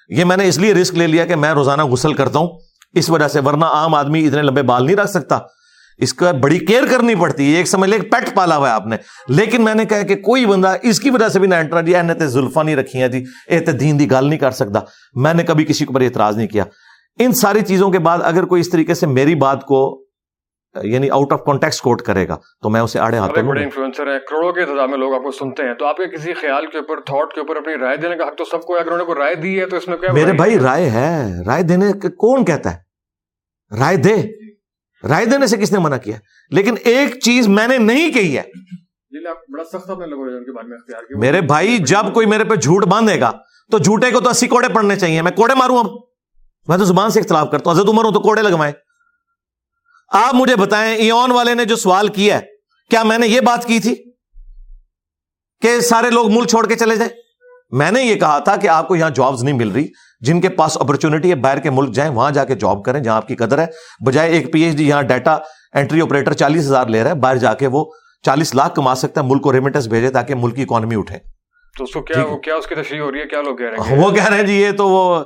یہ 0.09 0.25
میں 0.25 0.37
نے 0.37 0.47
اس 0.47 0.57
لیے 0.57 0.73
رسک 0.73 0.93
لے 0.93 1.07
لیا 1.07 1.25
کہ 1.25 1.35
میں 1.35 1.51
روزانہ 1.51 1.81
غسل 1.81 2.13
کرتا 2.13 2.39
ہوں۔ 2.39 2.47
اس 2.93 3.09
وجہ 3.09 3.27
سے 3.27 3.39
ورنہ 3.39 3.65
عام 3.65 3.95
آدمی 3.95 4.27
اتنے 4.27 4.41
لمبے 4.41 4.61
بال 4.61 4.85
نہیں 4.85 4.95
رکھ 4.95 5.09
سکتا۔ 5.09 5.39
اس 5.99 6.13
کا 6.13 6.31
بڑی 6.31 6.59
کیئر 6.59 6.83
کرنی 6.91 7.15
پڑتی 7.15 7.51
ہے 7.51 7.57
ایک 7.57 7.67
سمجھ 7.67 7.89
لے 7.89 7.99
پیٹ 7.99 8.35
پالا 8.35 8.57
ہوا 8.57 8.69
ہے 8.69 8.73
آپ 8.73 8.87
نے۔ 8.87 8.97
لیکن 9.27 9.63
میں 9.63 9.75
نے 9.75 9.85
کہا 9.85 10.01
کہ 10.01 10.15
کوئی 10.15 10.45
بندہ 10.45 10.75
اس 10.81 10.99
کی 10.99 11.09
وجہ 11.09 11.29
سے 11.29 11.39
بھی 11.39 11.47
نہ 11.47 11.55
انٹرا 11.55 11.81
جی 11.81 11.93
تے 12.19 12.27
زلفا 12.27 12.63
نہیں 12.63 12.75
رکھی 12.75 13.01
ہیں 13.01 13.07
جی 13.07 13.23
اے 13.47 13.59
تے 13.59 13.71
دین 13.71 13.99
دی 13.99 14.11
گال 14.11 14.25
نہیں 14.25 14.39
کر 14.39 14.51
سکتا۔ 14.51 14.79
میں 15.13 15.33
نے 15.33 15.43
کبھی 15.43 15.65
کسی 15.65 15.85
کے 15.85 15.89
اوپر 15.89 16.01
اعتراض 16.01 16.37
نہیں 16.37 16.47
کیا۔ 16.47 16.63
ان 17.19 17.33
ساری 17.33 17.61
چیزوں 17.61 17.91
کے 17.91 17.99
بعد 17.99 18.17
اگر 18.23 18.45
کوئی 18.45 18.59
اس 18.59 18.69
طریقے 18.69 18.93
سے 18.93 19.07
میری 19.07 19.35
بات 19.35 19.65
کو 19.65 20.05
یعنی 20.83 21.09
آؤٹ 21.09 21.33
آف 21.33 21.43
کانٹیکٹ 21.45 21.81
کوٹ 21.81 22.01
کرے 22.01 22.27
گا 22.27 22.35
تو 22.61 22.69
میں 22.69 22.81
اسے 22.81 22.99
آڑے 22.99 23.17
ہاتھوں 23.17 23.43
بڑے 23.43 23.63
انفلوئنسر 23.63 24.07
ہیں 24.07 24.19
کروڑوں 24.19 24.53
کے 24.53 24.65
تعداد 24.65 24.87
میں 24.87 24.97
لوگ 24.97 25.13
آپ 25.13 25.23
کو 25.23 25.31
سنتے 25.31 25.63
ہیں۔ 25.63 25.73
تو 25.73 25.85
آپ 25.85 25.97
کے 25.97 26.17
کسی 26.17 26.33
خیال 26.33 26.65
کے 26.65 26.77
اوپر 26.77 26.99
تھاٹ 27.01 27.33
کے 27.33 27.39
اوپر 27.39 27.55
اپنی 27.55 27.73
رائے 27.81 27.97
دینے 27.97 28.15
کا 28.15 28.23
حق 28.27 28.37
تو 28.37 28.45
سب 28.45 28.61
کو 28.61 28.75
اگر 28.75 28.85
انہوں 28.85 28.97
نے 28.97 29.03
کوئی 29.03 29.17
رائے 29.17 29.35
دی 29.35 29.59
ہے 29.59 29.65
تو 29.65 29.77
اس 29.77 29.87
میں 29.87 29.97
کیا 29.97 30.11
میرے 30.11 30.31
بھائی 30.33 30.59
رائے 30.59 30.89
ہے۔ 30.89 31.43
رائے 31.47 31.63
دینے 31.63 31.91
کون 32.09 32.45
کہتا 32.45 32.73
ہے؟ 32.73 33.79
رائے 33.79 33.97
دے۔ 33.97 34.15
رائے 35.07 35.25
دینے 35.25 35.47
سے 35.47 35.57
کس 35.57 35.71
نے 35.71 35.79
منع 35.79 35.97
کیا؟ 35.97 36.17
لیکن 36.49 36.75
ایک 36.83 37.19
چیز 37.19 37.47
میں 37.47 37.67
نے 37.67 37.77
نہیں 37.77 38.11
کہی 38.11 38.37
ہے۔ 38.37 38.43
میرے 41.19 41.41
بھائی 41.41 41.77
جب 41.77 42.13
کوئی 42.13 42.27
میرے 42.27 42.43
پہ 42.43 42.55
جھوٹ 42.55 42.85
باندھے 42.85 43.19
گا 43.19 43.31
تو 43.71 43.77
جھوٹے 43.77 44.11
کو 44.11 44.19
تو 44.19 44.29
اسی 44.29 44.47
کوڑے 44.47 44.69
پڑنے 44.69 44.95
چاہیے۔ 44.95 45.21
میں 45.21 45.31
کوڑے 45.31 45.53
ماروں 45.53 45.77
اب۔ 45.77 45.85
میں 46.67 46.77
تو 46.77 46.85
زبان 46.85 47.09
سے 47.09 47.19
اختلاف 47.19 47.51
کرتا 47.51 47.69
ہوں۔ 47.69 47.77
حضرت 47.77 47.89
عمر 47.89 48.03
ہوں 48.03 48.11
تو 48.11 48.19
کوڑے 48.19 48.41
لگوائے 48.41 48.71
آپ 50.13 50.35
مجھے 50.35 50.55
بتائیں 50.55 50.95
ایون 50.95 51.31
والے 51.31 51.53
نے 51.53 51.65
جو 51.65 51.75
سوال 51.75 52.07
کیا 52.07 52.35
ہے 52.35 52.41
کیا 52.89 53.03
میں 53.03 53.17
نے 53.17 53.27
یہ 53.27 53.41
بات 53.41 53.65
کی 53.65 53.79
تھی 53.79 53.95
کہ 55.61 55.79
سارے 55.79 56.09
لوگ 56.09 56.31
ملک 56.31 56.47
چھوڑ 56.47 56.67
کے 56.67 56.75
چلے 56.75 56.95
جائیں؟ 56.95 57.11
میں 57.71 57.91
نے 57.91 58.03
یہ 58.03 58.15
کہا 58.15 58.39
تھا 58.39 58.55
کہ 58.55 58.67
آپ 58.67 58.87
کو 58.87 58.95
یہاں 58.95 59.09
جابز 59.09 59.43
نہیں 59.43 59.55
مل 59.55 59.71
رہی۔ 59.71 59.87
جن 60.21 60.41
کے 60.41 60.49
پاس 60.49 60.77
اپرچونٹی 60.79 61.29
ہے 61.29 61.35
باہر 61.35 61.59
کے 61.59 61.69
ملک 61.69 61.93
جائیں 61.95 62.11
وہاں 62.11 62.31
جا 62.31 62.43
کے 62.43 62.55
جاب 62.55 62.83
کریں 62.83 62.99
جہاں 62.99 63.15
آپ 63.15 63.27
کی 63.27 63.35
قدر 63.35 63.59
ہے۔ 63.59 63.65
بجائے 64.05 64.31
ایک 64.31 64.53
پی 64.53 64.61
ایچ 64.61 64.75
ڈی 64.75 64.87
یہاں 64.89 65.01
ڈیٹا 65.01 65.37
انٹری 65.73 66.01
آپریٹر 66.01 66.33
چالیس 66.33 66.65
ہزار 66.65 66.87
لے 66.87 67.03
رہا 67.03 67.09
ہے 67.09 67.15
باہر 67.15 67.37
جا 67.37 67.53
کے 67.53 67.67
وہ 67.67 67.85
چالیس 68.25 68.55
لاکھ 68.55 68.75
کما 68.75 68.95
سکتا 68.95 69.21
ہے 69.21 69.25
ملک 69.25 69.41
کو 69.41 69.53
ریمیٹنس 69.53 69.87
بھیجے 69.87 70.09
تاکہ 70.09 70.35
ملک 70.35 70.55
کی 70.55 70.61
اکانومی 70.61 70.95
اٹھے۔ 70.95 71.17
تو 71.77 71.83
اس 71.83 71.93
کو 71.93 72.01
کیا 72.01 72.23
کیا 72.43 72.55
اس 72.55 72.67
کی 72.67 72.75
تشریح 72.75 73.01
ہو 73.01 73.11
رہی 73.11 73.19
ہے؟ 73.19 73.25
کیا 73.25 73.41
لوگ 73.41 73.55
کہہ 73.55 73.65
رہے 73.65 73.89
ہیں؟ 73.89 74.03
وہ 74.03 74.11
کہہ 74.11 74.27
رہے 74.27 74.37
ہیں 74.37 74.43
جی 74.43 74.61
یہ 74.61 74.71
تو 74.71 74.89
وہ 74.89 75.23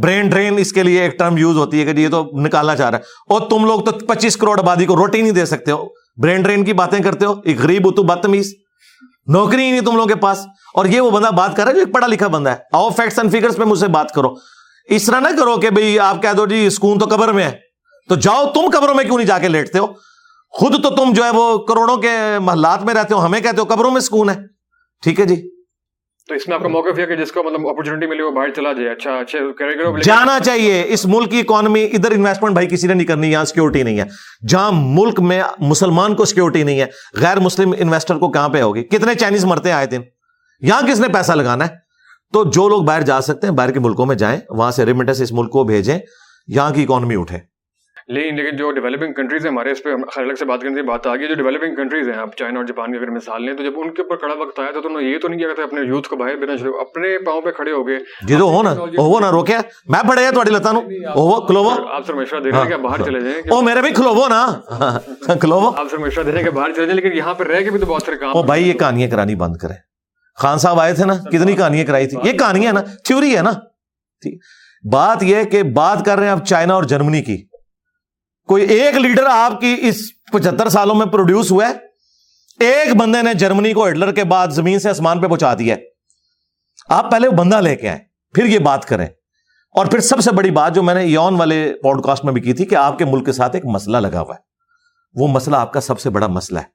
برین 0.00 0.28
ڈرین 0.28 0.54
اس 0.58 0.72
کے 0.72 0.82
لیے 0.82 1.02
ایک 1.02 1.18
ٹرم 1.18 1.36
یوز 1.36 1.56
ہوتی 1.56 1.80
ہے 1.80 1.84
کہ 1.84 1.92
جی 1.92 2.02
یہ 2.02 2.08
تو 2.08 2.30
نکالنا 2.34 2.76
چاہ 2.76 2.90
رہا 2.90 2.98
ہے۔ 2.98 3.02
اور 3.28 3.40
تم 3.50 3.64
لوگ 3.64 3.80
تو 3.80 3.92
پچیس 4.06 4.36
کروڑ 4.36 4.58
آبادی 4.58 4.86
کو 4.86 4.96
روٹی 4.96 5.22
نہیں 5.22 5.32
دے 5.32 5.46
سکتے 5.46 5.70
ہو۔ 5.70 5.86
برین 6.22 6.42
ڈرین 6.42 6.64
کی 6.64 6.72
باتیں 6.72 6.98
کرتے 6.98 7.26
ہو 7.26 7.34
ایک 7.44 7.60
غریب 7.60 7.86
ہو 7.86 7.90
تو 7.90 8.02
بدتمیز۔ 8.02 8.52
نوکری 9.26 9.62
ہی 9.64 9.70
نہیں 9.70 9.80
تم 9.80 9.92
لوگوں 9.92 10.06
کے 10.06 10.14
پاس۔ 10.14 10.46
اور 10.74 10.84
یہ 10.84 11.00
وہ 11.00 11.10
بندہ 11.10 11.30
بات 11.30 11.56
کر 11.56 11.62
رہا 11.62 11.70
ہے 11.70 11.74
جو 11.74 11.80
ایک 11.80 11.94
پڑھا 11.94 12.06
لکھا 12.06 12.26
بندہ 12.26 12.50
ہے۔ 12.50 12.56
آؤ 12.72 12.90
فیکٹس 12.90 13.18
اینڈ 13.18 13.32
فیگرس 13.32 13.56
پہ 13.56 13.64
مجھ 13.64 13.78
سے 13.78 13.88
بات 13.88 14.12
کرو۔ 14.12 14.34
اس 14.88 15.06
طرح 15.06 15.20
نہ 15.20 15.28
کرو 15.38 15.56
کہ 15.56 15.70
بھائی 15.70 15.98
آپ 15.98 16.22
کہہ 16.22 16.32
دو 16.36 16.46
جی 16.46 16.70
سکون 16.70 16.98
تو 16.98 17.06
قبر 17.06 17.32
میں 17.32 17.44
ہے۔ 17.44 17.52
تو 18.08 18.14
جاؤ 18.14 18.46
تم 18.46 18.60
قبروں 18.72 18.94
میں 18.94 19.04
کیوں 19.04 19.16
نہیں 19.16 19.26
جا 19.26 19.38
کے 19.38 19.48
لیٹتے 19.48 19.78
ہو؟ 19.78 19.86
خود 20.50 20.82
تو 20.82 20.90
تم 20.90 21.12
جو 21.12 21.24
ہے 21.24 21.30
وہ 21.30 21.58
کروڑوں 21.58 21.96
کے 21.96 22.38
محلات 22.40 22.84
میں 22.84 22.94
رہتے 22.94 23.14
ہو 23.14 23.24
ہمیں 23.24 23.40
کہتے 23.40 23.60
ہو 23.60 23.64
قبروں 23.64 23.90
میں 23.90 24.00
سکون 24.00 24.30
ہے۔ 24.30 24.34
ٹھیک 25.02 25.20
ہے 25.20 25.24
جی۔ 25.24 25.50
تو 26.28 26.34
اس 26.34 26.48
میں 26.48 26.56
آپ 26.56 26.62
کا 26.62 26.68
موقف 26.68 26.98
ہے 26.98 27.06
کہ 27.06 27.16
جس 27.16 27.32
کو 27.32 27.42
مطلب 27.42 27.68
اپرچونٹی 27.68 28.06
ملی 28.06 28.22
وہ 28.22 28.30
باہر 28.30 28.50
چلا 28.50 28.72
جائے۔ 28.72 28.92
اچھا 28.92 29.10
اچھا 29.10 29.98
جانا 30.04 30.40
چاہیے۔ 30.40 30.84
اس 30.88 31.06
ملک 31.06 31.30
کی 31.30 31.40
اکانومی 31.40 31.84
ادھر 31.84 32.10
انویسٹمنٹ 32.10 32.52
بھائی 32.52 32.68
کسی 32.68 32.86
نے 32.86 32.94
نہیں 32.94 33.06
کرنی 33.06 33.32
یہاں 33.32 33.44
سیکورٹی 33.44 33.82
نہیں 33.82 33.98
ہے۔ 33.98 34.04
جہاں 34.48 34.70
ملک 34.74 35.20
میں 35.20 35.42
مسلمان 35.58 36.14
کو 36.14 36.24
سیکورٹی 36.24 36.62
نہیں 36.62 36.80
ہے 36.80 36.86
غیر 37.14 37.40
مسلم 37.40 37.74
انویسٹر 37.78 38.14
کو 38.14 38.30
کہاں 38.30 38.48
پہ 38.48 38.62
ہوگی؟ 38.62 38.84
کتنے 38.84 39.14
چائنیز 39.14 39.44
مرتے 39.44 39.72
آئے 39.72 39.86
دن؟ 39.86 40.00
یہاں 40.62 40.82
کس 40.88 41.00
نے 41.00 41.08
پیسہ 41.08 41.32
لگانا 41.32 41.66
ہے؟ 41.66 41.82
تو 42.32 42.44
جو 42.50 42.68
لوگ 42.68 42.82
باہر 42.82 43.02
جا 43.02 43.20
سکتے 43.20 43.46
ہیں 43.46 43.54
باہر 43.54 43.70
کے 43.70 43.80
ملکوں 43.80 44.06
میں 44.06 44.16
جائیں 44.16 44.38
وہاں 44.50 44.70
سے 44.70 44.84
ریمیٹنس 44.86 45.20
اس 45.20 45.32
ملک 45.32 45.50
کو 45.50 45.64
بھیجیں 45.64 45.98
یہاں 46.48 46.70
کی 46.70 46.82
اکانومی 46.82 47.16
اٹھے۔ 47.16 47.38
لیکن 48.08 48.36
لیکن 48.36 48.56
جو 48.56 48.70
ڈیولپنگ 48.72 49.12
کنٹریز 49.12 49.44
ہیں 49.46 49.52
ہمارے 49.52 49.70
اس 49.70 49.82
پہ 49.82 49.88
الگ 50.16 50.34
سے 50.38 50.44
بات 50.44 50.60
کرنے 50.60 50.74
کی 50.74 50.86
بات 50.86 51.06
آ 51.06 51.14
گئی 51.16 51.28
جو 51.28 51.34
ڈیولپنگ 51.34 51.74
کنٹریز 51.74 52.08
ہیں 52.08 52.16
آپ 52.16 52.36
چائنا 52.36 52.58
اور 52.58 52.66
جاپان 52.66 52.92
کی 52.92 52.98
اگر 52.98 53.10
مثال 53.10 53.44
لیں 53.44 53.52
تو 53.52 53.62
جب 53.64 53.72
ان 53.76 53.90
کے 53.90 54.02
اوپر 54.02 54.16
کڑا 54.16 54.34
وقت 54.40 54.58
آیا 54.60 54.70
تو 54.72 54.88
انہوں 54.88 55.00
نے 55.00 55.08
یہ 55.08 55.18
تو 55.18 55.28
نہیں 55.28 55.38
کیا 55.38 55.48
تھا 55.54 55.62
اپنے 55.62 55.80
یوتھ 55.80 56.08
کو 56.08 56.16
باہر 56.16 56.36
بھیجنا 56.36 56.56
شروع 56.56 56.80
اپنے 56.80 57.18
پاؤں 57.26 57.40
پہ 57.40 57.50
کھڑے 57.50 57.72
ہو 57.72 57.86
گئے۔ 57.86 57.98
جی 58.22 58.36
تو 58.36 58.48
ہو 58.48 58.62
نا 58.62 58.74
وہ 58.98 59.20
نہ 59.20 59.30
روکے۔ 59.30 59.56
میں 59.86 60.00
پڑے 60.08 60.30
تھوڑی 60.32 60.50
لتا 60.50 60.72
وہ 61.16 61.40
کلوو 61.46 61.70
آپ 61.88 62.06
سر 62.06 62.14
مشورہ 62.14 62.40
دے 62.40 62.50
رہے 62.50 62.58
ہیں 62.58 62.70
کہ 62.70 62.76
باہر 62.82 63.04
چلے 63.04 63.20
جائیں 63.20 63.36
او 63.50 63.60
میرے 63.62 63.80
بھی 63.80 63.90
کلوو 63.92 64.26
نا۔ 64.28 64.44
کلوو 65.40 65.68
آپ 65.68 65.90
سر 65.90 65.98
مشورہ 65.98 66.24
دے 66.24 66.32
رہے 66.32 66.38
ہیں 66.38 66.44
کہ 66.44 66.54
باہر 66.56 66.72
چلے 66.72 66.86
جائیں 66.86 66.94
لیکن 66.94 67.16
یہاں 67.16 67.34
پہ 67.34 67.44
رہ 67.44 67.60
کے 67.60 67.70
بھی 67.70 67.80
تو 67.80 67.86
بہت 67.86 68.02
سارے 68.02 68.16
کام 68.16 68.36
او 68.36 68.42
بھائی 68.42 68.68
یہ 68.68 68.78
کہانیاں 68.78 69.10
کرانی 69.10 69.34
بند 69.36 69.56
کریں۔ 69.56 69.76
خان 70.34 70.58
صاحب 70.58 70.80
آئے 70.80 70.94
تھے 70.94 71.04
نا 71.04 71.14
کتنی 71.14 71.52
کہانیاں 71.52 71.86
کرائی 71.86 72.06
تھی 72.06 72.18
یہ 72.24 72.32
کہانیاں 72.32 72.72
نا 72.72 72.80
تھیوری 73.04 73.36
ہے 73.36 73.42
نا۔ 73.42 73.52
بات 74.92 75.22
یہ 75.22 75.42
کہ 75.42 75.62
بات 75.62 76.04
کر 76.04 76.16
رہے 76.16 76.24
ہیں 76.24 76.32
آپ 76.32 76.44
چائنا 76.44 76.74
اور 76.74 76.82
جرمنی 76.82 77.22
کی۔ 77.22 77.44
کوئی 78.48 78.64
ایک 78.64 78.94
لیڈر 78.94 79.24
آپ 79.30 79.60
کی 79.60 79.76
اس 79.80 79.96
پچہتر 80.32 80.68
سالوں 80.68 80.94
میں 80.94 81.06
پروڈیوس 81.06 81.50
ہوا 81.50 81.68
ہے؟ 81.68 81.72
ایک 82.64 82.96
بندے 82.96 83.22
نے 83.22 83.34
جرمنی 83.34 83.72
کو 83.72 83.88
ہٹلر 83.88 84.12
کے 84.12 84.24
بعد 84.24 84.48
زمین 84.48 84.78
سے 84.78 84.90
آسمان 84.90 85.20
پہ 85.20 85.26
پہنچا 85.26 85.54
دیا 85.54 85.76
آپ 86.88 87.10
پہلے 87.10 87.28
وہ 87.28 87.32
بندہ 87.32 87.60
لے 87.60 87.76
کے 87.76 87.88
آئے 87.88 87.98
پھر 88.34 88.44
یہ 88.44 88.58
بات 88.58 88.84
کریں۔ 88.84 89.06
اور 89.70 89.86
پھر 89.86 90.00
سب 90.00 90.20
سے 90.20 90.30
بڑی 90.30 90.50
بات 90.50 90.74
جو 90.74 90.82
میں 90.82 90.94
نے 90.94 91.04
یون 91.04 91.34
والے 91.34 91.74
پوڈ 91.82 92.04
کاسٹ 92.04 92.24
میں 92.24 92.32
بھی 92.32 92.40
کی 92.40 92.52
تھی 92.52 92.64
کہ 92.64 92.74
آپ 92.74 92.98
کے 92.98 93.04
ملک 93.04 93.26
کے 93.26 93.32
ساتھ 93.32 93.56
ایک 93.56 93.66
مسئلہ 93.66 93.96
لگا 93.96 94.20
ہوا 94.20 94.34
ہے۔ 94.34 94.40
وہ 95.14 95.28
مسئلہ 95.28 95.56
آپ 95.56 95.72
کا 95.72 95.80
سب 95.80 96.00
سے 96.00 96.10
بڑا 96.10 96.26
مسئلہ 96.26 96.58
ہے۔ 96.58 96.73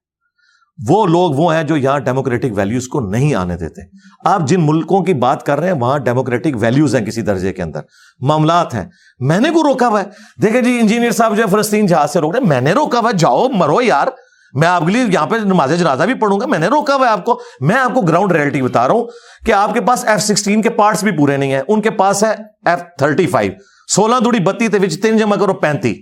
وہ 0.87 1.05
لوگ 1.05 1.31
وہ 1.31 1.55
ہیں 1.55 1.63
جو 1.63 1.77
یہاں 1.77 1.99
ڈیموکریٹک 1.99 2.47
ویلیوز 2.55 2.87
کو 2.87 2.99
نہیں 2.99 3.35
آنے 3.35 3.57
دیتے۔ 3.57 3.81
آپ 4.25 4.41
جن 4.47 4.65
ملکوں 4.65 5.01
کی 5.01 5.13
بات 5.13 5.43
کر 5.43 5.59
رہے 5.59 5.67
ہیں، 5.67 5.75
وہاں 5.75 5.97
ڈیموکریٹک 5.97 6.49
ویلیوز 6.59 6.95
ہیں 6.95 7.05
کسی 7.05 7.21
درجے 7.21 7.53
کے 7.53 7.63
اندر۔ 7.63 7.79
معاملات 8.19 8.73
ہیں۔ 8.73 8.85
میں 9.19 9.39
نے 9.39 9.49
کو 9.49 9.63
روکا 9.63 9.87
ہوا 9.87 10.01
ہے۔ 10.01 10.05
دیکھیں 10.41 10.61
جی 10.61 10.79
انجینئر 10.79 11.11
صاحب 11.11 11.37
جو 11.37 11.43
ہے 11.43 11.47
فلسطین 11.47 11.85
جہاز 11.85 12.13
سے 12.13 12.19
روک 12.19 12.35
رہے 12.35 12.45
میں 12.45 12.61
نے 12.61 12.71
روکا 12.71 12.99
ہوا 12.99 13.09
ہے۔ 13.09 13.17
جاؤ، 13.17 13.47
مرو 13.47 13.81
یار۔ 13.81 14.07
میں 14.53 14.67
آپ 14.67 14.83
کے 14.85 14.91
لیے 14.91 15.03
یہاں 15.13 15.27
پہ 15.27 15.35
نماز 15.35 15.79
جنازہ 15.79 16.03
بھی 16.03 16.13
پڑھوں 16.13 16.39
گا۔ 16.39 16.45
میں 16.45 16.59
نے 16.59 16.67
روکا 16.67 16.95
ہوا 16.95 17.07
ہے 17.07 17.11
آپ 17.11 17.25
کو۔ 17.25 17.39
میں 17.61 17.75
آپ 17.75 17.93
کو 17.93 18.01
گراؤنڈ 18.01 18.31
ریئلٹی 18.31 18.61
بتا 18.61 18.87
رہا 18.87 18.95
ہوں 18.95 19.05
کہ 19.45 19.51
آپ 19.51 19.73
کے 19.73 19.81
پاس 19.81 20.05
ایف 20.05 20.21
سکسٹین 20.21 20.61
کے 20.61 20.69
پارٹس 20.69 21.03
بھی 21.03 21.11
پورے 21.11 21.37
نہیں 21.37 21.51
ہیں۔ 21.51 21.61
ان 21.67 21.81
کے 21.81 21.89
پاس 21.89 22.23
ہے 22.23 22.35
ایف 22.65 22.79
تھرٹی 22.97 23.27
فائیو 23.27 23.51
سولہ 23.95 24.15
دوڑی 24.23 24.39
بتی 24.39 24.67
تین 24.67 25.17
جمع 25.17 25.35
کرو 25.35 25.53
پینتی۔ 25.53 26.01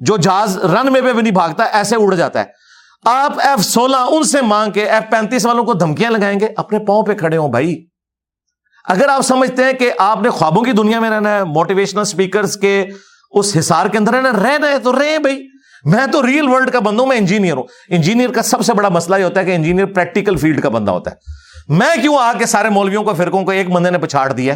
جو 0.00 0.16
جہاز 0.16 0.58
رن 0.58 0.92
میں 0.92 1.00
پہ 1.00 1.12
بھی 1.12 1.22
نہیں 1.22 1.32
بھاگتا، 1.32 1.64
ایسے 1.64 1.96
اڑ 1.96 2.14
جاتا 2.14 2.40
ہے۔ 2.40 2.63
آپ 3.04 3.32
ایف 3.40 3.64
سولہ 3.64 3.96
ان 3.96 4.22
سے 4.22 4.40
مانگ 4.42 4.72
کے 4.72 4.84
ایف 4.84 5.10
پینتیس 5.10 5.46
والوں 5.46 5.64
کو 5.64 5.72
دھمکیاں 5.72 6.10
لگائیں 6.10 6.40
گے؟ 6.40 6.48
اپنے 6.56 6.78
پاؤں 6.78 7.02
پہ 7.02 7.14
کھڑے 7.14 7.36
ہوں 7.36 7.48
بھائی۔ 7.48 7.86
اگر 8.88 9.08
آپ 9.08 9.20
سمجھتے 9.20 9.64
ہیں 9.64 9.72
کہ 9.72 9.92
آپ 9.98 10.22
نے 10.22 10.30
خوابوں 10.30 10.62
کی 10.62 10.72
دنیا 10.72 11.00
میں 11.00 11.10
رہنا 11.10 11.34
ہے 11.34 11.44
موٹیویشنل 11.44 12.00
اسپیکر 12.00 12.46
کے 12.60 12.86
اس 13.30 13.56
حسار 13.58 13.86
کے 13.86 13.98
اندر 13.98 14.14
رہنا 14.14 14.30
رہنا 14.32 14.68
ہے 14.68 14.78
تو 14.78 14.98
رہے 14.98 15.18
بھائی۔ 15.18 15.48
میں 15.84 16.06
تو 16.06 16.26
ریئل 16.26 16.48
ورلڈ 16.48 16.70
کا 16.70 16.78
بندہ 16.78 17.00
ہوں، 17.00 17.08
میں 17.08 17.16
انجینئر 17.16 17.52
ہوں۔ 17.52 17.64
انجینئر 17.88 18.32
کا 18.32 18.42
سب 18.42 18.64
سے 18.64 18.72
بڑا 18.72 18.88
مسئلہ 18.88 19.16
یہ 19.16 19.24
ہوتا 19.24 19.40
ہے 19.40 19.44
کہ 19.44 19.54
انجینئر 19.54 19.86
پریکٹیکل 19.86 20.36
فیلڈ 20.36 20.62
کا 20.62 20.68
بندہ 20.68 20.90
ہوتا 20.90 21.10
ہے۔ 21.10 21.16
میں 21.68 22.02
کیوں 22.02 22.18
آ 22.18 22.32
کے 22.38 22.46
سارے 22.46 22.68
مولویوں 22.68 23.02
کو، 23.02 23.14
فرقوں 23.14 23.44
کو 23.44 23.50
ایک 23.50 23.70
بندے 23.70 23.90
نے 23.90 23.98
پچھاڑ 23.98 24.32
دیا 24.32 24.54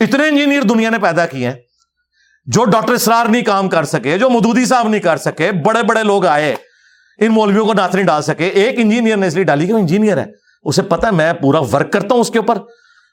اتنے 0.00 0.28
انجینئر 0.28 0.62
دنیا 0.62 0.90
نے 0.90 0.98
پیدا 0.98 1.26
کیے 1.26 1.46
ہیں۔ 1.46 1.54
جو 2.46 2.64
ڈاکٹر 2.64 2.92
اسرار 2.92 3.26
نہیں 3.26 3.42
کام 3.42 3.68
کر 3.68 3.84
سکے، 3.84 4.18
جو 4.18 4.30
مدودی 4.30 4.64
صاحب 4.64 4.88
نہیں 4.88 5.00
کر 5.00 5.16
سکے، 5.16 5.52
بڑے 5.52 5.82
بڑے 5.82 6.02
لوگ 6.02 6.26
آئے۔ 6.26 6.56
ان 7.18 7.32
مولویوں 7.32 7.66
کو 7.66 7.74
نات 7.74 7.94
نہیں 7.94 8.04
ڈال 8.04 8.22
سکے۔ 8.22 8.44
ایک 8.44 8.74
انجینئر 8.78 9.16
نے 9.16 9.26
اس 9.26 9.34
لیے 9.34 9.44
ڈالی 9.44 9.66
کہ 9.66 9.72
وہ 9.72 9.78
انجینئر 9.78 10.18
ہے۔ 10.18 10.24
اسے 10.62 10.82
پتا 10.82 11.06
ہے 11.06 11.12
میں 11.12 11.32
پورا 11.32 11.60
ورک 11.60 11.92
کرتا 11.92 12.14
ہوں 12.14 12.20
اس 12.20 12.30
کے 12.30 12.38
اوپر 12.38 12.56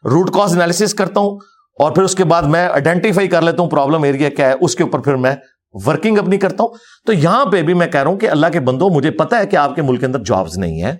روٹ 0.09 0.33
کاز 0.33 0.55
انالیس 0.55 0.93
کرتا 0.93 1.19
ہوں 1.19 1.39
اور 1.79 1.91
پھر 1.91 2.03
اس 2.03 2.15
کے 2.15 2.23
بعد 2.23 2.41
میں 2.41 2.67
آئیڈینٹیفائی 2.67 3.27
کر 3.27 3.41
لیتا 3.41 3.63
ہوں 3.63 3.69
پرابلم 3.69 4.03
ایریا 4.03 4.29
کیا 4.29 4.47
ہے۔ 4.47 4.53
اس 4.61 4.75
کے 4.75 4.83
اوپر 4.83 4.99
پھر 4.99 5.15
میں 5.15 5.35
ورکنگ 5.73 6.17
اپنی 6.17 6.37
کرتا 6.37 6.63
ہوں۔ 6.63 6.69
تو 7.05 7.13
یہاں 7.13 7.45
پہ 7.45 7.61
بھی 7.61 7.73
میں 7.73 7.87
کہہ 7.87 8.03
رہا 8.03 8.09
ہوں 8.09 8.17
کہ 8.17 8.29
اللہ 8.29 8.47
کے 8.53 8.59
بندوں، 8.59 8.89
مجھے 8.89 9.11
پتا 9.11 9.37
ہے 9.37 9.47
کہ 9.47 9.55
آپ 9.55 9.75
کے 9.75 9.81
ملک 9.81 9.99
کے 9.99 10.05
اندر 10.05 10.23
جابس 10.23 10.57
نہیں 10.57 10.83
ہے 10.83 10.95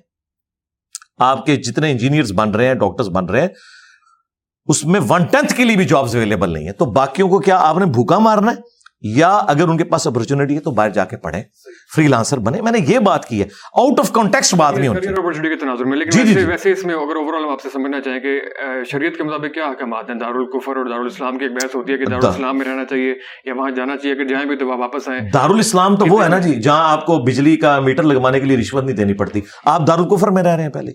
آپ 1.20 1.46
کے 1.46 1.56
جتنے 1.56 1.92
انجینئرس 1.92 2.32
بن 2.32 2.52
رہے 2.52 2.68
ہیں 2.68 2.74
ڈاکٹرس 2.74 3.08
بن 3.08 3.26
رہے 3.26 3.42
ہیں، 3.42 3.48
اس 4.66 4.86
میں 4.86 5.00
ون 5.10 5.24
ٹینتھ 5.24 5.54
کے 5.54 5.64
لیے 5.64 5.76
بھی 5.76 5.86
جابس 5.86 6.16
اویلیبل 6.16 6.54
نہیں 6.54 6.68
ہے 6.68 6.72
تو 6.72 6.86
باقیوں 6.86 7.30
کو 7.30 7.40
کیا 7.40 7.58
آپ 7.58 7.78
نے 7.78 7.86
بھوکا 7.86 8.20
مارنا 8.20 8.52
ہے؟ 8.52 8.58
یا 9.02 9.30
اگر 9.30 9.68
ان 9.68 9.78
کے 9.78 9.84
پاس 9.84 10.08
اپرچونٹی 10.08 10.56
ہے 10.56 10.60
تو 10.60 10.72
باہر 10.72 10.90
جا 10.90 11.06
کے 11.06 11.18
پڑھیں۔ 11.18 11.44
فری 11.96 12.08
لانسر 12.08 12.38
بنے 12.38 12.62
میں 12.62 12.72
نے 12.72 12.80
یہ 12.88 13.00
بات 13.00 13.26
کی 13.26 13.42
ہے۔ 13.42 13.48
آؤٹ 13.74 14.00
آف 14.00 14.12
کانٹیکٹ 14.12 14.56
بات 14.56 14.78
نہیں 14.78 14.88
ہوتی۔ 14.88 15.08
کے 15.50 15.56
تناظر 15.56 15.86
میں 15.86 15.98
لیکن 15.98 16.10
جی 16.10 16.34
جی 16.34 16.46
ویسے 16.46 16.72
اس 16.72 16.86
میں 16.86 16.96
اگر 16.96 17.16
اوور 17.16 17.34
آل 17.34 17.44
ہم 17.44 17.50
آپ 17.50 17.62
سے 17.62 17.70
سمجھنا 17.74 18.02
چاہیں 18.02 18.20
کہ 18.20 18.42
شریعت 18.86 19.18
کے 19.18 19.24
مطابق 19.24 19.54
کیا 19.54 19.66
حکمات 19.66 20.10
ہیں؟ 20.10 20.20
دارالکفر 20.20 20.76
اور 20.76 20.86
دارالاسلام 20.86 21.38
کی 21.38 21.46
ایک 21.46 21.54
بحث 21.54 21.76
ہوتی 21.76 21.94
ہے 21.94 21.98
کہ 21.98 22.06
دارالاسلام 22.06 22.58
میں 22.58 22.66
رہنا 22.66 22.86
چاہیے 22.86 23.14
یا 23.46 23.54
وہاں 23.56 23.72
جانا 23.72 23.98
چاہیے۔ 23.98 24.16
کہ 24.16 24.24
جہاں 24.24 24.46
بھی 24.46 24.56
تو 24.58 24.68
واپس 24.68 25.10
آئیں۔ 25.10 25.22
دارالاسلام 25.34 25.96
تو 25.96 26.06
وہ 26.10 26.24
ہے 26.24 26.30
نا 26.30 26.40
جی 26.40 26.62
جہاں 26.62 26.92
آپ 26.92 27.06
کو 27.06 27.18
بجلی 27.18 27.58
کا 27.58 27.80
میٹر 27.80 28.04
لگوانے 28.04 28.40
کے 28.40 28.46
لیے 28.46 28.58
رشوت 28.58 28.84
نہیں 28.84 28.96
دینی 28.96 29.14
پڑتی۔ 29.14 29.42
آپ 29.66 29.88
دارالکفر 29.88 30.28
میں 30.28 30.44
رہ 30.44 30.56
رہے 30.56 30.64
ہیں 30.64 30.70
پہلے۔ 30.70 30.92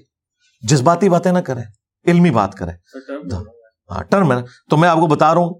جذباتی 0.63 1.09
باتیں 1.09 1.33
نہ 1.33 1.39
کریں۔ 1.39 1.63
علمی 2.07 2.31
بات 2.31 2.55
کریں۔ 2.55 2.73
ہاں 3.91 4.03
ٹرم 4.03 4.33
ہے 4.33 4.37
تو 4.71 4.77
میں 4.77 4.89
آپ 4.89 4.99
کو 4.99 5.07
بتا 5.07 5.35
رہا 5.35 5.41
ہوں 5.41 5.55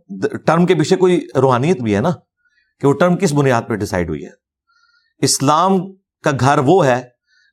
ٹرم 0.47 0.67
کے 0.67 0.75
پیچھے 0.75 0.97
کوئی 0.97 1.21
روحانیت 1.37 1.83
بھی 1.83 1.97
ہے 1.97 2.01
نا؟ 2.01 2.11
کہ 2.85 2.89
وہ 2.89 2.95
ٹرم 2.95 3.17
کس 3.17 3.33
بنیاد 3.33 3.63
پہ 3.69 3.75
ڈسائڈ 3.75 4.09
ہوئی 4.09 4.25
ہے؟ 4.25 4.31
اسلام 5.19 5.93
کا 6.25 6.31
گھر 6.41 6.59
وہ 6.59 6.87
ہے 6.87 7.03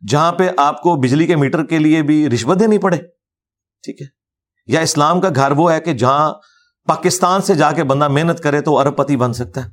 جہاں 0.07 0.31
پہ 0.31 0.49
آپ 0.57 0.81
کو 0.81 0.95
بجلی 0.95 1.27
کے 1.27 1.35
میٹر 1.35 1.65
کے 1.65 1.79
لیے 1.79 2.01
بھی 2.01 2.29
رشوت 2.29 2.59
دینی 2.59 2.77
پڑے۔ 2.77 2.97
ٹھیک 3.83 4.01
ہے؟ 4.01 4.07
یا 4.67 4.79
اسلام 4.79 5.21
کا 5.21 5.29
گھر 5.35 5.51
وہ 5.51 5.73
ہے 5.73 5.81
کہ 5.81 5.93
جہاں 5.93 6.33
پاکستان 6.87 7.41
سے 7.41 7.55
جا 7.55 7.71
کے 7.71 7.83
بندہ 7.83 8.07
محنت 8.07 8.39
کرے 8.39 8.61
تو 8.61 8.77
ارب 8.77 8.97
پتی 8.97 9.17
بن 9.17 9.33
سکتا 9.33 9.65
ہے 9.65 9.69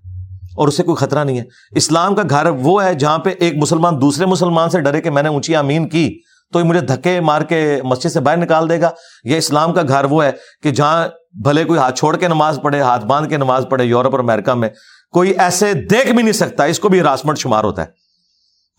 اور 0.56 0.68
اسے 0.68 0.82
کوئی 0.82 0.96
خطرہ 0.96 1.24
نہیں 1.24 1.38
ہے۔ 1.38 1.44
اسلام 1.70 2.14
کا 2.14 2.22
گھر 2.30 2.46
وہ 2.46 2.84
ہے 2.84 2.94
جہاں 2.94 3.18
پہ 3.18 3.30
ایک 3.38 3.54
مسلمان 3.56 4.00
دوسرے 4.00 4.26
مسلمان 4.26 4.70
سے 4.70 4.80
ڈرے 4.80 5.00
کہ 5.00 5.10
میں 5.10 5.22
نے 5.22 5.28
اونچی 5.28 5.56
امین 5.56 5.88
کی 5.88 6.20
تو 6.52 6.64
مجھے 6.64 6.80
دھکے 6.80 7.20
مار 7.20 7.42
کے 7.42 7.80
مسجد 7.84 8.08
سے 8.08 8.20
باہر 8.20 8.36
نکال 8.36 8.68
دے 8.68 8.80
گا۔ 8.80 8.90
یہ 9.24 9.36
اسلام 9.36 9.72
کا 9.72 9.82
گھر 9.88 10.04
وہ 10.04 10.24
ہے 10.24 10.32
کہ 10.62 10.70
جہاں 10.70 11.08
بھلے 11.32 11.64
کوئی 11.64 11.80
ہاتھ 11.80 11.98
چھوڑ 11.98 12.16
کے 12.16 12.28
نماز 12.28 12.60
پڑھے، 12.62 12.80
ہاتھ 12.80 13.06
باندھ 13.06 13.28
کے 13.28 13.36
نماز 13.36 13.66
پڑھے 13.70 13.84
یورپ 13.84 14.10
اور 14.10 14.18
امریکہ 14.18 14.54
میں، 14.54 14.68
کوئی 15.12 15.30
ایسے 15.30 15.74
دیکھ 15.74 16.06
بھی 16.06 16.22
نہیں 16.22 16.32
سکتا، 16.32 16.64
اس 16.64 16.80
کو 16.80 16.88
بھی 16.88 17.00
ہراسمنٹ 17.00 17.38
شمار 17.38 17.64
ہوتا 17.64 17.82
ہے۔ 17.82 17.86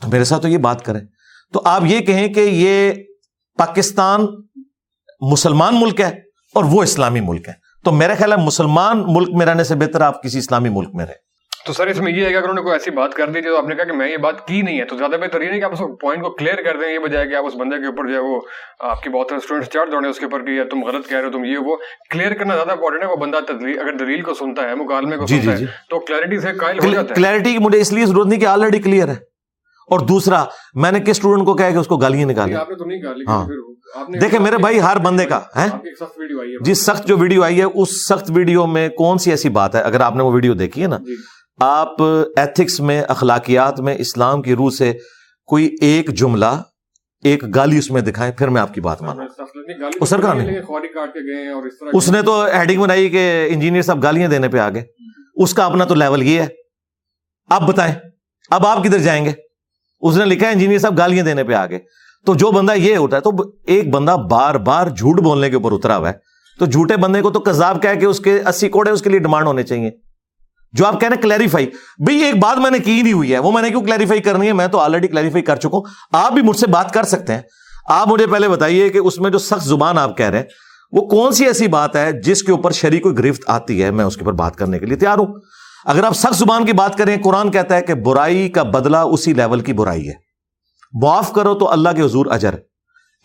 تو 0.02 0.08
میرے 0.08 0.24
ساتھ 0.24 0.42
تو 0.42 0.48
یہ 0.48 0.58
بات 0.58 0.86
کریں۔ 0.86 1.02
تو 1.54 1.62
آپ 1.66 1.82
یہ 1.86 2.00
کہیں 2.00 2.34
کہ 2.34 2.40
یہ 2.40 2.92
پاکستان 3.58 4.28
مسلمان 5.20 5.80
ملک 5.80 6.02
ہے 6.02 6.10
اور 6.56 6.64
وہ 6.64 6.84
اسلامی 6.84 7.20
ملک 7.20 7.48
ہے۔ 7.48 7.54
تو 7.84 7.92
میرا 7.92 8.14
خیال 8.16 8.32
ہے 8.32 8.38
مسلمان 8.38 9.04
ملک 9.08 9.30
میں 9.36 9.46
رہنے 9.46 9.64
سے 9.64 9.76
بہتر 9.76 10.02
آپ 10.02 10.24
کسی 10.24 10.38
اسلامی 10.38 10.70
ملک 10.70 10.90
میں 10.94 11.06
رہیں۔ 11.06 11.29
تو 11.70 11.74
سر 11.74 11.88
اس 11.88 12.00
میں 12.00 12.12
یہ 12.12 12.26
ہے 12.26 12.30
کہ 12.30 12.36
اگر 12.36 12.44
انہوں 12.44 12.56
نے 12.56 12.62
کوئی 12.62 12.74
ایسی 12.74 12.92
بات 12.92 13.14
کر 13.14 13.30
دی 13.30 13.42
تو 13.42 13.58
آپ 13.58 13.68
نے 13.68 13.76
کہا 13.76 13.84
کہ 13.84 13.94
میں 13.94 14.12
یہ 14.12 14.18
بات 14.18 14.48
کی 14.48 14.62
نہیں 14.62 14.80
ہے 14.80 14.86
تو 14.86 14.98
زیادہ 14.98 15.16
بہتر 15.22 15.42
یہ 15.42 15.50
نہیں 15.50 15.60
کہ 15.60 15.66
آپ 15.66 15.72
اس 15.72 15.80
پوائنٹ 16.02 16.24
کو 16.24 16.30
کلیئر 16.30 16.56
کر 16.56 16.78
دیں 16.80 16.94
یہ 16.94 17.00
بجائے 17.00 17.28
کہ 17.28 17.36
آپ 17.36 17.46
اس 17.46 17.56
بندے 17.56 17.78
کے 17.78 17.86
اوپر 17.86 18.08
جو 18.08 18.14
ہے 18.14 18.20
وہ 18.20 18.40
آپ 18.80 19.04
کی 19.04 19.10
بہت 19.10 19.28
سارے 19.30 19.38
اسٹوڈنٹس 19.38 19.70
چڑھ 19.70 19.92
دوڑے 19.92 20.10
اس 20.10 20.20
کے 20.20 20.26
اوپر 20.26 20.46
کہ 20.46 20.64
تم 20.64 20.84
غلط 20.84 21.08
کہہ 21.10 21.18
رہے 21.18 21.26
ہو 21.26 21.32
تم 21.32 21.44
یہ 21.44 21.58
وہ 21.58 21.76
کلیئر 22.12 22.34
کرنا 22.34 22.56
زیادہ 22.56 22.72
امپورٹنٹ 22.72 23.04
ہے۔ 23.04 23.08
وہ 23.08 23.16
بندہ 23.16 23.38
اگر 23.38 23.98
دلیل 23.98 24.22
کو 24.22 24.34
سنتا 24.34 24.70
ہے 24.70 24.76
مکالمے 24.76 25.18
کو 25.18 25.26
جی، 25.26 25.36
سنتا 25.36 25.46
جی، 25.46 25.52
ہے 25.52 25.58
جی۔ 25.58 25.66
تو 25.90 26.00
کلیئرٹی 26.00 26.40
سے 26.40 26.54
قائل 26.54 26.80
ہو 26.80 26.90
جاتا 26.92 27.10
ہے۔ 27.10 27.16
کلیئرٹی 27.16 27.52
کی 27.52 27.58
مجھے 27.58 27.80
اس 27.80 27.94
لیے 27.94 28.06
ضرورت 28.06 28.28
نہیں 28.28 28.40
کہ 28.40 28.46
آلریڈی 28.46 28.80
کلیئر 28.80 29.08
ہے۔ 29.08 29.30
اور 29.90 30.00
دوسرا 30.00 30.46
میں 30.74 30.92
نے 30.92 31.00
کس 31.00 31.10
اسٹوڈنٹ 31.10 31.46
کو 31.46 31.54
کہا 31.54 31.70
کہ 31.70 31.78
اس 31.78 31.88
کو 31.88 31.98
گالیاں 31.98 32.28
نکالی 32.28 32.56
ہاں۔ 33.28 33.46
دیکھیں 34.22 34.40
میرے 34.40 34.58
بھائی 34.58 34.80
ہر 34.82 34.98
بندے 34.98 35.26
کا 35.26 35.40
ہے۔ 35.56 35.68
جی 36.62 36.74
سخت 36.74 37.08
جو 37.08 37.18
ویڈیو 37.18 37.44
آئی 37.44 37.60
ہے 37.60 37.64
اس 37.64 38.08
سخت 38.08 38.32
ویڈیو 38.36 38.66
میں 38.66 38.90
کون 38.90 39.18
سی 39.18 39.32
ایسی 39.32 39.50
بات 39.50 39.76
ہے؟ 39.76 39.82
اگر 39.82 40.00
آپ 40.00 40.16
نے 40.16 40.24
وہ 40.24 40.32
ویڈیو 40.32 40.54
دیکھی 40.54 40.82
ہے 40.82 40.88
نا۔ 40.88 40.98
آپ 41.60 42.02
ایتھکس 42.02 42.80
میں، 42.80 43.02
اخلاقیات 43.02 43.80
میں 43.80 43.96
اسلام 44.00 44.42
کی 44.42 44.56
روح 44.56 44.70
سے 44.70 44.94
کوئی 45.50 45.76
ایک 45.82 46.10
جملہ، 46.18 46.46
ایک 47.24 47.44
گالی 47.56 47.78
اس 47.78 47.92
میں 47.92 48.02
دکھائیں، 48.02 48.32
پھر 48.38 48.48
میں 48.48 48.62
آپ 48.62 48.74
کی 48.74 48.82
بات 48.82 49.02
مانا 49.02 50.06
سر 50.06 50.22
کہاں 50.22 50.36
اس 51.94 52.10
نے 52.10 52.22
تو 52.22 52.46
ہیڈنگ 52.46 52.82
بنائی 52.82 53.10
کہ 53.10 53.48
انجینئر 53.52 53.82
صاحب 53.82 54.04
گالیاں 54.04 54.30
دینے 54.30 54.50
پہ 54.50 54.58
آگے 54.58 54.82
اس 55.36 55.54
کا 55.54 55.66
اپنا 55.66 55.86
تو 55.86 55.96
لیول 55.96 56.24
یہ 56.24 56.42
ہے۔ 56.42 56.48
آپ 57.50 57.62
بتائیں، 57.62 57.94
اب 58.50 58.66
آپ 58.68 58.84
کدھر 58.84 58.98
جائیں 58.98 59.26
گے؟ 59.26 59.32
اس 60.02 60.18
نے 60.18 60.26
لکھا 60.26 60.48
ہے 60.48 60.52
انجینئر 60.52 60.80
صاحب 60.80 60.98
گالیاں 60.98 61.26
دینے 61.26 61.44
پہ 61.44 61.54
آگے 61.54 61.80
تو 62.26 62.34
جو 62.36 62.52
بندہ 62.52 62.74
یہ 62.74 62.98
ہوتا 62.98 63.18
ہے، 63.18 63.22
تو 63.22 63.32
ایک 63.68 63.90
بندہ 63.94 64.16
بار 64.32 64.56
بار 64.56 64.88
جھوٹ 64.88 65.20
بولنے 65.20 65.50
کے 65.50 65.56
اوپر 65.56 65.72
اترا 65.72 65.98
ہوا 65.98 66.10
ہے۔ 66.10 66.14
تو 66.60 66.66
جھوٹے 66.66 66.98
بندے 66.98 67.22
کو 67.22 67.32
تو 67.32 67.40
کذاب 67.40 67.82
کہہ 67.82 68.00
کہ 68.00 68.06
اس 68.06 68.20
کے 68.20 68.40
اسی 68.48 68.70
کوڑے 68.70 68.92
اس 68.92 69.02
کے 69.02 69.10
لیے 69.10 69.20
ڈیمانڈ 69.20 69.48
ہونے 69.48 69.64
چاہیے۔ 69.64 69.92
جو 70.74 70.86
آپ 70.86 71.00
کہنا 71.02 71.16
کلیریفائی 71.16 71.66
بھائی 72.00 72.24
ایک 72.24 72.36
بات 72.36 72.58
میں 72.58 72.72
نے 72.72 72.80
کی 72.80 73.02
نہیں 73.02 73.14
ہوئی 73.14 73.34
ہے. 73.34 73.40
وہ 73.40 73.52
میں 73.52 73.62
نے 73.62 73.70
کیوں 73.70 73.82
کلیریفائی 73.82 74.22
کرنی 74.22 74.48
ہے؟ 74.48 74.54
میں 74.54 74.68
تو 74.68 74.80
آلریڈی 74.80 75.08
کلیریفائی 75.08 75.44
کر 75.44 75.56
چکا 75.56 75.78
ہوں. 75.78 75.84
آپ 76.14 76.32
بھی 76.32 76.42
مجھ 76.42 76.58
سے 76.58 76.68
بات 76.68 76.94
کر 76.94 77.04
سکتے 77.04 77.34
ہیں. 77.34 77.42
آپ 77.90 78.08
مجھے 78.08 78.28
پہلے 78.28 78.50
بتائیے 78.50 78.90
کہ 78.90 78.98
اس 78.98 79.20
میں 79.20 79.30
جو 79.30 79.38
سخت 79.38 79.64
زبان 79.64 79.98
آپ 79.98 80.18
کہہ 80.18 80.30
رہے 80.30 80.38
ہیں، 80.38 80.46
وہ 80.94 81.02
کون 81.08 81.32
سی 81.32 81.46
ایسی 81.46 81.68
بات 81.68 81.96
ہے 81.96 82.12
جس 82.22 82.44
کے 82.44 82.52
اوپر 82.52 82.72
شریک 82.72 83.04
کوئی 83.04 83.18
گرفت 83.18 83.44
آتی 83.48 83.82
ہے؟ 83.84 83.92
میں 83.92 84.06
اس 84.06 84.16
کے 84.16 84.24
اوپر 84.24 84.34
بات 84.34 84.56
کرنے 84.56 84.80
کے 84.80 84.86
لیے 84.86 84.98
تیار 84.98 85.18
ہوں. 85.18 85.34
اگر 85.86 86.04
آپ 86.04 86.14
سخت 86.14 86.36
زبان 86.36 86.66
کی 86.66 86.74
بات 86.74 86.98
کریں، 86.98 87.16
قرآن 87.24 87.52
کہتا 87.52 87.76
ہے 87.76 87.82
کہ 87.82 87.94
برائی 87.94 88.48
کا 88.50 88.64
بدلہ 88.64 88.98
اسی 88.98 89.34
لیول 89.34 89.60
کی 89.60 89.74
برائی 89.74 90.08
ہے. 90.10 90.14
معاف 90.94 91.32
کرو 91.34 91.54
تو 91.54 91.72
اللہ 91.72 91.90
کے 91.96 92.02
حضور 92.02 92.26
اجر. 92.26 92.56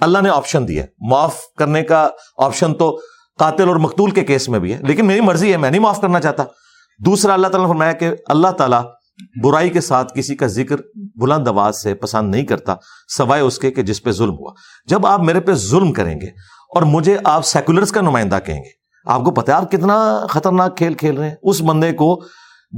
اللہ 0.00 0.18
نے 0.18 0.28
آپشن 0.28 0.68
دیا 0.68 0.84
معاف 1.10 1.40
کرنے 1.58 1.82
کا 1.82 2.08
آپشن 2.38 2.74
تو 2.74 2.98
قاتل 3.38 3.68
اور 3.68 3.76
مقتول 3.76 4.10
کے 4.10 4.24
کیس 4.24 4.48
میں 4.48 4.58
بھی 4.58 4.72
ہے، 4.72 4.78
لیکن 4.82 5.06
میری 5.06 5.20
مرضی 5.20 5.52
ہے، 5.52 5.56
میں 5.56 5.70
نہیں 5.70 5.80
معاف 5.80 6.00
کرنا 6.00 6.20
چاہتا. 6.20 6.44
دوسرا 7.00 7.34
اللہ 7.34 7.46
تعالیٰ 7.46 7.66
نے 7.66 7.72
فرمایا 7.72 7.92
کہ 7.92 8.10
اللہ 8.26 8.50
تعالیٰ 8.58 8.82
برائی 9.42 9.70
کے 9.70 9.80
ساتھ 9.80 10.12
کسی 10.16 10.34
کا 10.36 10.46
ذکر 10.46 10.76
بلند 11.16 11.48
آواز 11.48 11.82
سے 11.82 11.94
پسند 11.94 12.30
نہیں 12.30 12.44
کرتا، 12.46 12.74
سوائے 13.16 13.42
اس 13.42 13.58
کے 13.58 13.70
کہ 13.70 13.82
جس 13.82 14.02
پہ 14.02 14.10
ظلم 14.10 14.34
ہوا۔ 14.34 14.52
جب 14.88 15.06
آپ 15.06 15.20
میرے 15.20 15.40
پہ 15.40 15.54
ظلم 15.54 15.92
کریں 15.92 16.14
گے 16.20 16.26
اور 16.70 16.82
مجھے 16.82 17.16
آپ 17.24 17.46
سیکولرس 17.46 17.92
کا 17.92 18.00
نمائندہ 18.00 18.38
کہیں 18.46 18.58
گے، 18.58 18.70
آپ 19.06 19.24
کو 19.24 19.30
پتا 19.30 19.52
ہے 19.52 19.56
آپ 19.56 19.70
کتنا 19.70 19.96
خطرناک 20.30 20.76
کھیل 20.76 20.94
کھیل 20.94 21.16
رہے 21.16 21.28
ہیں؟ 21.28 21.36
اس 21.42 21.60
بندے 21.60 21.92
کو 21.92 22.14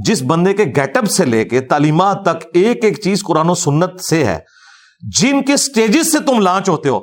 جس 0.05 0.21
بندے 0.21 0.53
کے 0.53 0.63
گیٹ 0.75 0.97
اپ 0.97 1.09
سے 1.09 1.25
لے 1.25 1.43
کے 1.45 1.61
تعلیمات 1.61 2.23
تک 2.23 2.45
ایک 2.53 2.83
ایک 2.83 3.01
چیز 3.03 3.23
قرآن 3.23 3.49
و 3.49 3.55
سنت 3.55 4.01
سے 4.01 4.23
ہے، 4.25 4.39
جن 5.19 5.41
کے 5.43 5.57
سٹیجز 5.57 6.11
سے 6.11 6.19
تم 6.19 6.39
لانچ 6.39 6.69
ہوتے 6.69 6.89
ہو 6.89 6.99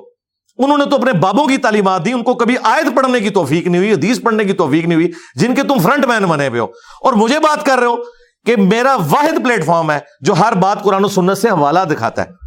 انہوں 0.59 0.78
نے 0.78 0.84
تو 0.84 0.96
اپنے 0.96 1.12
بابوں 1.12 1.46
کی 1.46 1.57
تعلیمات 1.57 2.05
دی، 2.05 2.12
ان 2.12 2.22
کو 2.22 2.34
کبھی 2.34 2.55
آیت 2.62 2.96
پڑھنے 2.96 3.20
کی 3.20 3.30
توفیق 3.30 3.66
نہیں 3.66 3.78
ہوئی، 3.78 3.92
حدیث 3.92 4.20
پڑھنے 4.22 4.44
کی 4.44 4.52
توفیق 4.52 4.84
نہیں 4.84 4.94
ہوئی، 4.94 5.12
جن 5.34 5.55
کے 5.55 5.62
تم 5.62 5.78
فرنٹ 5.78 6.07
مین 6.07 6.24
بنے 6.24 6.48
ہوئے 6.48 6.61
ہو۔ 6.61 6.66
اور 7.02 7.12
مجھے 7.12 7.38
بات 7.38 7.66
کر 7.66 7.78
رہے 7.78 7.86
ہو 7.86 7.96
کہ 8.46 8.57
میرا 8.57 8.94
واحد 8.94 9.44
پلیٹ 9.44 9.64
فارم 9.64 9.90
ہے 9.90 9.98
جو 10.20 10.32
ہر 10.32 10.52
بات 10.52 10.82
قرآن 10.82 11.05
و 11.05 11.09
سنت 11.09 11.38
سے 11.38 11.48
حوالہ 11.48 11.78
دکھاتا 11.90 12.22
ہے۔ 12.22 12.44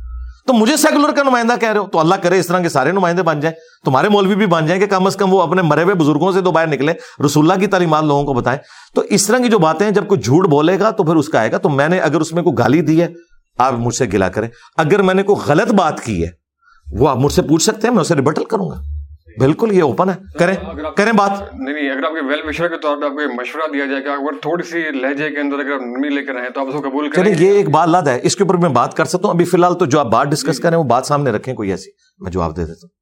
تو 0.48 0.54
مجھے 0.54 0.78
سیکولر 0.78 1.12
کا 1.12 1.24
نمائندہ 1.24 1.54
کہہ 1.60 1.72
رہے 1.72 1.80
ہو، 1.80 1.88
تو 1.88 2.00
اللہ 2.00 2.16
کرے 2.16 2.40
اس 2.40 2.48
طرح 2.48 2.60
کے 2.60 2.70
سارے 2.70 2.92
نمائندے 2.92 3.24
بن 3.24 3.40
جائیں۔ 3.40 3.56
تمہارے 3.86 4.10
مولوی 4.10 4.36
بھی 4.36 4.46
بن 4.46 4.66
جائیں 4.66 4.82
کہ 4.82 4.88
کم 4.88 5.06
از 5.06 5.16
کم 5.16 5.34
وہ 5.34 5.42
اپنے 5.42 5.62
مرے 5.62 5.84
ہوئے 5.84 5.96
بزرگوں 5.96 6.32
سے 6.32 6.42
تو 6.42 6.52
باہر 6.52 6.68
نکلے 6.68 6.94
رسول 7.26 7.52
اللہ 7.52 7.62
کی 7.62 7.68
تعلیمات 7.68 8.04
لوگوں 8.04 8.24
کو 8.24 8.34
بتائیں۔ 8.34 8.60
تو 8.96 9.02
اس 9.02 9.28
طرح 9.28 9.38
کی 9.38 9.48
جو 9.48 9.60
باتیں 9.60 9.88
ہیں، 9.88 9.94
جب 9.94 10.08
کوئی 10.08 10.22
جھوٹ 10.22 10.48
بولے 10.48 10.80
گا 10.80 10.92
تو 10.92 11.04
پھر 11.04 11.16
اس 11.16 11.30
کا 11.30 11.40
آئے 11.40 11.52
گا۔ 11.52 11.58
تو 11.58 11.70
میں 11.70 11.88
نے 11.88 12.00
اگر 12.00 12.22
اس 12.22 12.34
میں 12.34 12.44
کوئی 12.44 12.58
گالی 12.58 12.82
دی 12.82 13.02
ہے، 13.02 13.08
آپ 13.58 13.74
مجھ 13.74 13.96
سے 13.96 14.06
گلا 14.14 14.30
کریں۔ 14.30 14.50
اگر 14.78 15.02
میں 15.02 15.14
نے 15.14 15.24
کوئی 15.24 15.42
غلط 15.48 15.74
بات 15.74 16.02
کی 16.02 16.24
ہے 16.24 16.47
وہ 16.92 17.10
آپ 17.10 17.18
مجھ 17.18 17.34
سے 17.34 17.42
پوچھ 17.42 17.64
سکتے 17.64 17.88
ہیں 17.88 17.94
میں 17.94 18.02
اسے 18.02 18.16
ریبٹل 18.16 18.44
کروں 18.44 18.70
گا۔ 18.70 18.76
بالکل 19.40 19.72
یہ 19.72 19.84
اوپن 19.84 20.10
ہے۔ 20.10 20.16
کریں 20.40 20.56
کریں 20.98 21.12
بات۔ 21.12 21.32
نہیں 21.54 21.92
اگر 21.92 22.04
آپ 22.04 22.12
کے 22.12 22.28
ویل 22.28 22.40
وشر 22.48 22.68
کے 22.68 22.76
طور 22.78 22.98
پہ 22.98 23.06
آپ 23.06 23.12
کو 23.12 23.34
مشورہ 23.42 23.72
دیا 23.74 23.86
جائے 23.86 24.02
کہ 24.02 24.08
اگر 24.08 24.40
تھوڑی 24.42 24.64
سی 24.64 24.80
لہجے 24.92 25.30
کے 25.30 25.40
اندر 25.40 25.56
اگر 25.56 25.80
نرمی 25.80 26.10
لے 26.10 26.26
کر 26.26 26.34
رہے 26.34 26.50
تو 26.50 26.62
آپ 26.62 26.68
اس 26.68 26.74
کو 26.74 26.82
قبول 26.82 27.10
کریں۔ 27.10 27.36
یہ 27.40 27.52
ایک 27.52 27.70
بات 27.70 27.88
لاد 27.88 28.04
ہے۔ 28.04 28.20
اس 28.24 28.36
کے 28.36 28.44
اوپر 28.44 28.56
میں 28.58 28.70
بات 28.70 28.94
کر 28.98 29.06
سکتا 29.06 29.28
ہوں۔ 29.28 29.34
ابھی 29.36 29.46
فی 29.46 29.58
الحال 29.58 29.74
تو 29.74 29.86
جو 29.86 30.00
آپ 30.00 30.06
بات 30.06 30.28
ڈسکس 30.28 30.60
کریں 30.60 30.78
وہ 30.78 30.84
بات 30.84 31.06
سامنے 31.06 31.32
رکھیں 31.32 31.54
کوئی 31.54 31.72
ایسی 31.72 31.92
میں 32.20 32.32
جواب 32.32 32.58
دے 32.58 32.62
دیتا 32.62 32.88
ہوں۔ 32.88 32.98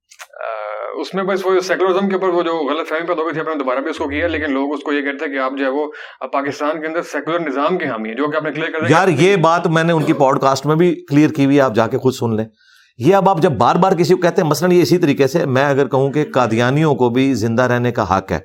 اس 1.01 1.13
میں 1.13 1.23
بس 1.23 1.45
وہ 1.45 1.59
سیکولرزم 1.59 2.09
کے 2.09 2.15
اوپر 2.15 2.27
وہ 2.27 2.41
جو 2.41 2.51
غلط 2.51 2.89
فہمی 2.89 3.07
پیدا 3.07 3.21
ہوئی 3.21 3.33
تھی 3.33 3.41
آپ 3.41 3.47
نے 3.47 3.55
دوبارہ 3.55 3.79
بھی 3.79 3.89
اس 3.89 3.97
کو 3.97 4.09
کیا 4.09 4.27
لیکن 4.27 4.53
لوگ 4.53 4.73
اس 4.73 4.79
کو 4.83 4.93
یہ 4.93 5.01
کہتے 5.01 5.25
ہیں 5.25 5.31
کہ 5.31 5.39
آپ 5.39 5.51
جو 5.57 5.65
ہے 5.65 5.69
وہ 5.69 5.91
پاکستان 6.33 6.81
کے 6.81 6.87
اندر 6.87 7.01
سیکولر 7.01 7.39
نظام 7.39 7.77
کے 7.77 7.85
حامی 7.85 8.09
ہیں 8.09 8.15
جو 8.15 8.27
کہ 8.27 8.35
آپ 8.37 8.43
نے 8.43 8.51
کلیئر 8.51 8.71
کر 8.71 8.89
یار 8.89 9.07
یہ 9.07 9.35
بات 9.35 9.67
میں 9.67 9.83
نے 9.83 9.93
ان 9.93 10.03
کی 10.03 10.13
پوڈ 10.13 10.41
کاسٹ 10.41 10.65
میں 10.65 10.75
بھی 10.75 11.05
کلیئر 11.09 11.29
کی 11.29 11.45
ہوئی 11.45 11.61
آپ 11.61 11.75
جا 11.75 11.87
کے 11.87 11.97
خود 11.97 12.13
سن 12.13 12.35
لیں۔ 12.35 12.45
یہ 12.97 13.15
اب 13.15 13.29
آپ 13.29 13.41
جب 13.41 13.51
بار 13.51 13.75
بار 13.75 13.91
کسی 13.91 14.13
کو 14.13 14.21
کہتے 14.21 14.41
ہیں، 14.41 14.49
مثلاً 14.49 14.71
یہ 14.71 14.81
اسی 14.81 14.97
طریقے 14.97 15.27
سے، 15.27 15.45
میں 15.45 15.65
اگر 15.65 15.87
کہوں 15.87 16.11
کہ 16.11 16.25
قادیانیوں 16.33 16.95
کو 16.95 17.09
بھی 17.09 17.33
زندہ 17.33 17.61
رہنے 17.61 17.91
کا 17.91 18.17
حق 18.17 18.31
ہے، 18.31 18.39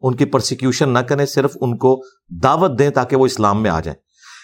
ان 0.00 0.16
کی 0.16 0.24
پرسیکیوشن 0.24 0.88
نہ 0.88 0.98
کریں، 0.98 1.26
صرف 1.26 1.56
ان 1.60 1.76
کو 1.76 2.02
دعوت 2.28 2.78
دیں 2.78 2.90
تاکہ 2.90 3.16
وہ 3.16 3.26
اسلام 3.26 3.62
میں 3.62 3.70
آ 3.70 3.80
جائیں۔ 3.80 4.00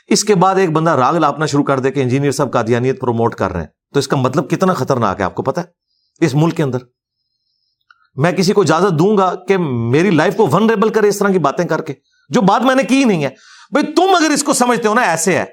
اس 0.09 0.25
کے 0.25 0.35
بعد 0.35 0.55
ایک 0.55 0.71
بندہ 0.71 0.91
راگ 0.91 1.15
لاپنا 1.15 1.47
شروع 1.47 1.65
کر 1.65 1.79
دے 1.79 1.91
کہ 1.91 2.01
انجینئر 2.01 2.31
صاحب 2.31 2.53
قادیانیت 2.53 3.01
پروموٹ 3.01 3.35
کر 3.35 3.53
رہے 3.53 3.61
ہیں۔ 3.61 3.69
تو 3.93 3.99
اس 3.99 4.09
کا 4.09 4.17
مطلب 4.17 4.51
کتنا 4.51 4.75
خطرناک 4.75 5.21
ہے، 5.21 5.25
آپ 5.25 5.35
کو 5.35 5.43
پتا 5.43 5.61
ہے؟ 5.61 5.67
اس 6.25 6.35
ملک 6.35 6.57
کے 6.57 6.63
اندر۔ 6.63 6.79
میں 8.15 8.33
کسی 8.33 8.53
کو 8.53 8.61
اجازت 8.61 8.99
دوں 8.99 9.17
گا 9.17 9.35
کہ 9.49 9.57
میری 9.91 10.11
لائف 10.11 10.37
کو 10.37 10.49
ونریبل 10.53 10.89
کرے 10.89 11.09
اس 11.09 11.19
طرح 11.19 11.29
کی 11.29 11.39
باتیں 11.39 11.65
کر 11.65 11.83
کے، 11.83 11.95
جو 12.29 12.41
بات 12.41 12.63
میں 12.63 12.75
نے 12.75 12.83
کی 12.83 13.05
نہیں 13.05 13.25
ہے۔ 13.25 13.31
بھائی 13.73 13.93
تم 13.93 14.15
اگر 14.15 14.31
اس 14.31 14.45
کو 14.45 14.53
سمجھتے 14.53 14.89
ہو 14.89 14.95
نا، 14.95 15.03
ایسے 15.03 15.39
ہے۔ 15.39 15.45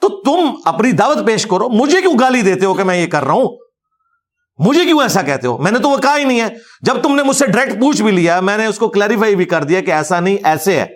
تو 0.00 0.08
تم 0.08 0.60
اپنی 0.64 0.92
دعوت 0.92 1.26
پیش 1.26 1.46
کرو، 1.46 1.68
مجھے 1.68 2.00
کیوں 2.00 2.14
گالی 2.20 2.42
دیتے 2.42 2.66
ہو 2.66 2.74
کہ 2.74 2.84
میں 2.84 2.96
یہ 2.96 3.06
کر 3.06 3.24
رہا 3.24 3.32
ہوں؟ 3.32 3.58
مجھے 4.58 4.84
کیوں 4.84 5.02
ایسا 5.02 5.22
کہتے 5.22 5.46
ہو؟ 5.46 5.58
میں 5.58 5.70
نے 5.70 5.78
تو 5.78 5.88
وہ 5.88 5.96
کہا 5.96 6.18
ہی 6.18 6.24
نہیں 6.24 6.40
ہے۔ 6.40 6.48
جب 6.82 7.02
تم 7.02 7.16
نے 7.16 7.22
مجھ 7.22 7.36
سے 7.36 7.46
ڈائریکٹ 7.46 7.80
پوچھ 7.80 8.02
بھی 8.02 8.12
لیا، 8.12 8.40
میں 8.40 8.56
نے 8.56 8.66
اس 8.66 8.78
کو 8.78 8.88
کلیریفائی 8.88 9.36
بھی 9.36 9.44
کر 9.44 9.64
دیا 9.64 9.80
کہ 9.80 9.90
ایسا 9.90 10.20
نہیں، 10.20 10.36
ایسے 10.44 10.80
ہے۔ 10.80 10.86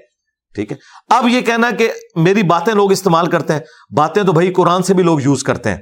ٹھیک 0.55 0.73
ہے؟ 0.73 0.77
اب 1.09 1.29
یہ 1.29 1.41
کہنا 1.41 1.71
کہ 1.71 1.93
میری 2.17 2.43
باتیں 2.43 2.75
لوگ 2.75 2.93
استعمال 2.93 3.27
کرتے 3.27 3.53
ہیں۔ 3.53 3.61
باتیں 3.97 4.23
تو 4.23 4.33
بھائی 4.33 4.53
قرآن 4.53 4.83
سے 4.83 4.95
بھی 4.95 5.03
لوگ 5.03 5.21
یوز 5.21 5.43
کرتے 5.43 5.71
ہیں۔ 5.71 5.79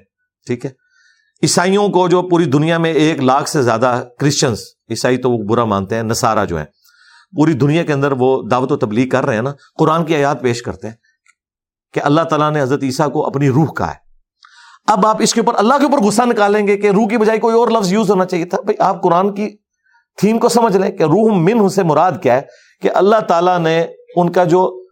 ٹھیک 0.47 0.65
ہے؟ 0.65 0.71
عیسائیوں 1.43 1.89
کو 1.89 2.09
جو 2.09 2.23
پوری 2.23 2.45
دنیا 2.45 2.79
میں 2.79 2.93
ایک 2.93 3.23
لاکھ 3.23 3.49
سے 3.49 3.63
زیادہ 3.63 4.05
کرسچنس 4.19 4.61
عیسائی 4.91 5.17
تو 5.17 5.31
وہ 5.31 5.45
برا 5.45 5.65
مانتے 5.65 5.95
ہیں 5.95 6.03
نسارا 6.03 6.45
جو 6.45 6.59
ہے 6.59 6.65
پوری 7.37 7.53
دنیا 7.53 7.83
کے 7.83 7.93
اندر 7.93 8.13
وہ 8.13 8.43
دعوت 8.51 8.73
و 8.73 8.77
تبلیغ 8.77 9.09
کر 9.09 9.27
رہے 9.27 9.35
ہیں 9.35 9.43
نا، 9.43 9.53
قرآن 9.79 10.05
کی 10.05 10.17
آیات 10.17 10.43
پیش 10.43 10.63
کرتے 10.63 10.89
ہیں۔ 10.89 10.95
کہ 11.93 12.01
اللہ 12.05 12.21
تعالیٰ 12.21 12.51
نے 12.51 12.63
حضرت 12.63 12.83
عیسیٰ 12.83 13.13
کو 13.13 13.27
اپنی 13.27 13.49
روح 13.49 13.67
کا 13.67 13.89
ہے۔ 13.89 14.03
اب 14.87 15.07
آپ 15.07 15.17
اس 15.21 15.35
کے 15.35 15.41
اوپر 15.41 15.59
اللہ 15.59 15.75
کے 15.79 15.85
اوپر 15.85 15.99
غصہ 15.99 16.23
نکالیں 16.23 16.67
گے 16.67 16.77
کہ 16.77 16.91
روح 16.91 17.09
کی 17.09 17.19
بجائے 17.19 17.39
کوئی 17.39 17.55
اور 17.55 17.69
لفظ 17.69 17.93
یوز 17.93 18.11
ہونا 18.11 18.25
چاہیے 18.25 18.45
تھا۔ 18.45 18.59
بھائی، 18.61 18.83
آپ 18.83 19.03
قرآن 19.03 19.35
کی 19.35 19.57
تھیم 20.17 20.39
کو 20.39 20.49
سمجھ 20.49 20.77
لیں 20.77 20.91
کہ 20.91 21.03
روح 21.03 21.35
من 21.35 21.69
سے 21.69 21.83
مراد 21.83 22.13
کیا 22.23 22.35
ہے 22.35 22.41
کہ 22.83 22.91
اللہ 22.95 23.21
تعالیٰ 23.29 23.59
نے 23.59 23.87
ان 24.17 24.33
کا 24.33 24.45
جو 24.45 24.83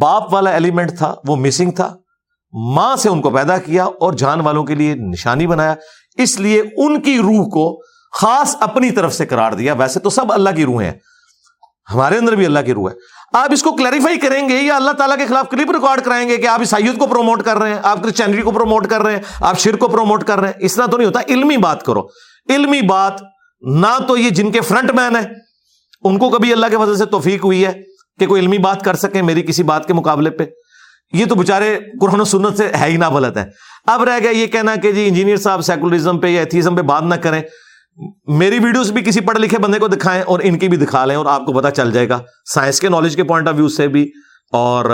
باپ 0.00 0.32
والا 0.34 0.50
ایلیمنٹ 0.50 0.98
تھا، 0.98 1.14
وہ 1.28 1.36
مسنگ 1.36 1.70
تھا۔ 1.70 1.96
ماں 2.52 2.96
سے 2.96 3.08
ان 3.08 3.20
کو 3.20 3.30
پیدا 3.30 3.58
کیا 3.58 3.84
اور 3.84 4.12
جان 4.12 4.40
والوں 4.40 4.64
کے 4.64 4.74
لیے 4.74 4.94
نشانی 4.94 5.46
بنایا۔ 5.46 5.74
اس 6.16 6.40
لیے 6.40 6.62
ان 6.76 7.00
کی 7.00 7.18
روح 7.18 7.48
کو 7.48 7.80
خاص 8.12 8.56
اپنی 8.60 8.90
طرف 8.90 9.14
سے 9.14 9.26
قرار 9.26 9.52
دیا۔ 9.52 9.72
ویسے 9.72 10.00
تو 10.00 10.10
سب 10.10 10.32
اللہ 10.32 10.50
کی 10.56 10.64
روح 10.64 10.82
ہیں۔ 10.82 10.92
ہمارے 11.94 12.18
اندر 12.18 12.32
بھی 12.32 12.46
اللہ 12.46 12.58
کی 12.58 12.72
روح 12.74 12.90
ہے۔ 12.90 12.94
آپ 13.36 13.52
اس 13.52 13.62
کو 13.62 13.72
کلیریفائی 13.72 14.18
کریں 14.18 14.48
گے 14.48 14.60
یا 14.60 14.76
اللہ 14.76 14.90
تعالیٰ 14.90 15.16
کے 15.16 15.26
خلاف 15.26 15.48
کلپ 15.50 15.70
ریکارڈ 15.70 16.00
کرائیں 16.00 16.28
گے 16.28 16.36
کہ 16.36 16.46
آپ 16.46 16.60
عیسائیت 16.60 16.98
کو 16.98 17.06
پروموٹ 17.06 17.42
کر 17.42 17.56
رہے 17.56 17.70
ہیں، 17.70 17.80
آپ 17.82 18.02
کرسچینٹی 18.02 18.42
کو 18.42 18.50
پروموٹ 18.50 18.86
کر 18.86 19.00
رہے 19.00 19.12
ہیں، 19.12 19.22
آپ 19.40 19.58
شر 19.58 19.76
کو 19.76 19.88
پروموٹ 19.88 20.24
کر 20.24 20.38
رہے 20.38 20.48
ہیں۔ 20.48 20.54
اس 20.60 20.74
طرح 20.74 20.86
تو 20.86 20.96
نہیں 20.96 21.06
ہوتا، 21.06 21.20
علمی 21.28 21.56
بات 21.56 21.82
کرو۔ 21.82 22.02
علمی 22.48 22.80
بات، 22.82 23.12
نہ 23.60 23.98
تو 24.08 24.16
یہ 24.16 24.30
جن 24.30 24.52
کے 24.52 24.60
فرنٹ 24.60 24.90
مین 24.90 25.16
ہے 25.16 25.28
ان 26.02 26.18
کو 26.18 26.30
کبھی 26.30 26.52
اللہ 26.52 26.66
کے 26.70 26.76
وجہ 26.76 26.94
سے 26.94 27.04
توفیق 27.04 27.44
ہوئی 27.44 27.66
ہے 27.66 27.72
کہ 28.18 28.26
کوئی 28.26 28.42
علمی 28.42 28.58
بات 28.58 28.84
کر 28.84 28.94
سکیں 28.94 29.22
میری 29.22 29.42
کسی 29.42 29.62
بات 29.62 29.86
کے 29.86 29.92
مقابلے 29.92 30.30
پہ۔ 30.30 30.44
یہ 31.12 31.24
تو 31.26 31.34
بےچارے 31.34 31.78
قرآن 32.00 32.20
و 32.20 32.24
سنت 32.24 32.56
سے 32.56 32.68
ہے 32.80 32.86
ہی 32.86 32.96
نہ 32.96 33.08
غلط 33.08 33.36
ہے 33.36 33.44
اب 33.86 34.02
رہ 34.02 34.18
گیا 34.18 34.30
یہ 34.30 34.46
کہنا 34.46 34.76
کہ 34.76 34.92
جی 34.92 35.08
انجینئر 35.08 35.36
صاحب 35.36 35.62
سیکولرزم 35.62 36.18
پہ 36.18 36.26
یا 36.26 36.40
ایتھیزم 36.40 36.76
پہ 36.76 36.82
بات 36.82 37.02
نہ 37.02 37.14
کریں۔ 37.14 37.42
میری 38.26 38.58
ویڈیوز 38.58 38.92
بھی 38.92 39.02
کسی 39.02 39.20
پڑھے 39.20 39.40
لکھے 39.40 39.58
بندے 39.58 39.78
کو 39.78 39.88
دکھائیں 39.88 40.22
اور 40.22 40.40
ان 40.42 40.58
کی 40.58 40.68
بھی 40.68 40.76
دکھا 40.76 41.04
لیں 41.04 41.16
اور 41.16 41.26
آپ 41.26 41.46
کو 41.46 41.52
پتا 41.52 41.70
چل 41.70 41.92
جائے 41.92 42.08
گا۔ 42.08 42.20
سائنس 42.54 42.80
کے 42.80 42.88
نالج 42.88 43.16
کے 43.16 43.24
پوائنٹ 43.24 43.48
آف 43.48 43.54
ویو 43.54 43.68
سے 43.68 43.88
بھی 43.88 44.10
اور 44.52 44.84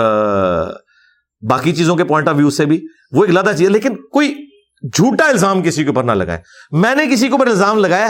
باقی 1.49 1.71
چیزوں 1.71 1.95
کے 1.95 2.03
پوائنٹ 2.03 2.27
آف 2.27 2.35
ویو 2.37 2.49
سے 2.49 2.65
بھی 2.65 2.87
وہ 3.11 3.23
ایک 3.23 3.33
لادہ 3.33 3.51
چیز 3.57 3.67
ہے۔ 3.67 3.73
لیکن 3.73 3.95
کوئی 3.95 4.47
جھوٹا 4.95 5.27
الزام 5.27 5.61
کسی 5.61 5.83
کے 5.83 5.89
اوپر 5.89 6.03
نہ 6.03 6.11
لگائے۔ 6.11 6.39
میں 6.71 6.95
نے 6.95 7.07
کسی 7.07 7.27
کے 7.27 7.31
اوپر 7.31 7.47
الزام 7.47 7.77
لگایا؟ 7.77 8.09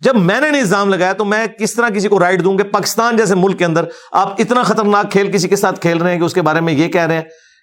جب 0.00 0.16
میں 0.16 0.40
نے 0.40 0.50
نہیں 0.50 0.60
الزام 0.60 0.88
لگایا 0.88 1.12
تو 1.12 1.24
میں 1.24 1.46
کس 1.46 1.74
طرح 1.74 1.88
کسی 1.88 2.08
کو 2.08 2.20
رائٹ 2.20 2.44
دوں 2.44 2.58
کہ 2.58 2.64
پاکستان 2.64 3.16
جیسے 3.16 3.34
ملک 3.34 3.58
کے 3.58 3.64
اندر 3.64 3.84
آپ 4.12 4.40
اتنا 4.40 4.62
خطرناک 4.62 5.10
کھیل 5.10 5.32
کسی 5.32 5.48
کے 5.48 5.56
ساتھ 5.56 5.80
کھیل 5.80 5.98
رہے 5.98 6.12
ہیں 6.12 6.18
کہ 6.18 6.24
اس 6.24 6.34
کے 6.34 6.42
بارے 6.42 6.60
میں 6.60 6.72
یہ 6.72 6.88
کہہ 6.88 7.06
رہے 7.06 7.14
ہیں 7.14 7.22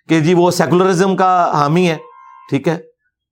کہ 0.09 0.19
جی 0.19 0.33
وہ 0.33 0.51
سیکولرزم 0.51 1.15
کا 1.15 1.51
حامی 1.53 1.89
ہے۔ 1.89 1.97
ٹھیک 2.49 2.67
ہے۔ 2.67 2.77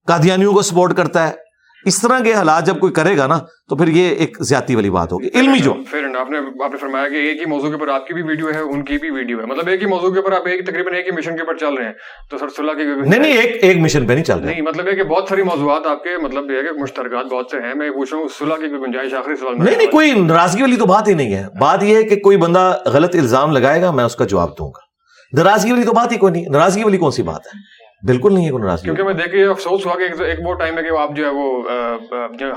قادیانیوں 0.07 0.53
کو 0.53 0.61
سپورٹ 0.61 0.97
کرتا 0.97 1.27
ہے۔ 1.27 1.44
اس 1.85 2.01
طرح 2.01 2.19
کے 2.19 2.33
حالات 2.33 2.65
جب 2.65 2.79
کوئی 2.79 2.93
کرے 2.93 3.17
گا 3.17 3.27
نا 3.27 3.39
تو 3.69 3.75
پھر 3.75 3.87
یہ 3.87 4.09
ایک 4.09 4.37
زیادتی 4.41 4.75
والی 4.75 4.89
بات 4.89 5.11
ہوگی۔ 5.11 5.29
علمی 5.33 5.59
جو۔ 5.59 5.73
پھر 5.73 6.15
آپ 6.19 6.29
نے 6.29 6.37
آپ 6.37 6.71
نے 6.71 6.77
فرمایا 6.77 7.09
کہ 7.09 7.15
ایک 7.15 7.41
ہی 7.41 7.45
موضوع 7.45 7.67
کے 7.67 7.73
اوپر 7.73 7.87
آپ 7.87 8.07
کی 8.07 8.13
بھی 8.13 8.21
ویڈیو 8.21 8.47
ہے 8.53 8.59
ان 8.59 8.83
کی 8.83 8.97
بھی 8.97 9.09
ویڈیو 9.09 9.39
ہے۔ 9.39 9.45
مطلب 9.45 9.67
ایک 9.67 9.81
ہی 9.81 9.87
موضوع 9.87 10.13
کے 10.13 10.19
اوپر 10.19 10.31
آپ 10.31 10.47
ایک 10.47 10.67
تقریباً 10.67 10.93
ایک 10.93 11.07
ہی 11.07 11.11
مشن 11.11 11.35
کے 11.35 11.41
اوپر 11.41 11.57
چل 11.57 11.73
رہے 11.73 11.85
ہیں۔ 11.85 11.93
تو 12.31 12.37
سر 12.37 12.49
صلاح 12.57 12.73
کی 12.73 13.09
نہیں 13.09 13.19
نہیں 13.19 13.37
ایک 13.37 13.63
ایک 13.63 13.77
مشن 13.77 14.07
پہ 14.07 14.13
نہیں 14.13 14.23
چل 14.23 14.37
رہے۔ 14.37 14.45
نہیں 14.45 14.61
مطلب 14.61 14.87
ہے 14.87 14.95
کہ 14.95 15.03
بہت 15.03 15.25
ساری 15.29 15.43
موضوعات 15.43 15.85
آپ 15.85 16.03
کے 16.03 16.09
مطلب 16.21 16.51
یہ 16.51 16.57
ہے 16.57 16.63
کہ 16.63 16.81
مشترکات 16.81 17.25
بہت 17.25 17.47
سے 17.51 17.57
ہیں۔ 17.57 17.73
میں 17.75 17.91
پوچھ 17.91 18.13
رہا 18.13 18.21
ہوں 18.21 18.27
صلاح 18.39 18.57
کی 18.57 18.69
کوئی 18.69 18.81
گنجائش 18.81 19.13
آخری 19.13 19.35
سوال 19.35 19.63
نہیں 19.63 19.77
نہیں 19.77 19.87
کوئی 19.87 20.11
ناراضگی 20.11 20.61
والی 20.61 20.75
تو 20.75 20.85
بات 20.85 21.07
ہی 21.07 21.13
نہیں 21.13 21.35
ہے۔ 21.35 21.45
بات 21.59 21.83
یہ 21.83 21.95
ہے 21.95 22.03
کہ 22.03 22.15
کوئی 22.15 22.37
بندہ 22.37 22.77
غلط 22.85 23.15
الزام 23.15 23.51
لگائے 23.51 23.81
گا 23.81 23.91
میں 23.91 24.03
اس 24.03 24.15
کا 24.15 24.25
جواب 24.25 24.49
دوں 24.49 24.67
گا۔ 24.67 24.85
ناراضگی 25.33 25.71
والی 25.71 25.83
تو 25.83 25.91
بات 25.91 26.11
ہی 26.11 26.17
کوئی 26.17 26.33
نہیں 26.33 26.45
ناراضگی 26.51 26.83
والی 26.83 26.97
کون 26.97 27.11
سی 27.11 27.23
بات 27.23 27.41
ہے؟ 27.45 27.84
بالکل 28.05 28.33
نہیں 28.33 28.45
ہے 28.45 28.51
کوئی 28.51 28.63
ناراضگی۔ 28.63 28.83
کیونکہ 28.83 29.03
میں 29.03 29.13
دیکھ 29.13 29.35
افسوس 29.49 29.85
ہوا 29.85 29.93
کہ 29.95 30.23
ایک 30.23 30.39
وہ 30.45 30.53
ٹائم 30.53 30.77
ہے 30.77 30.83
کہ 30.83 30.97
آپ 30.97 31.15
جو 31.15 31.25
ہے 31.25 31.29
وہ 31.29 31.45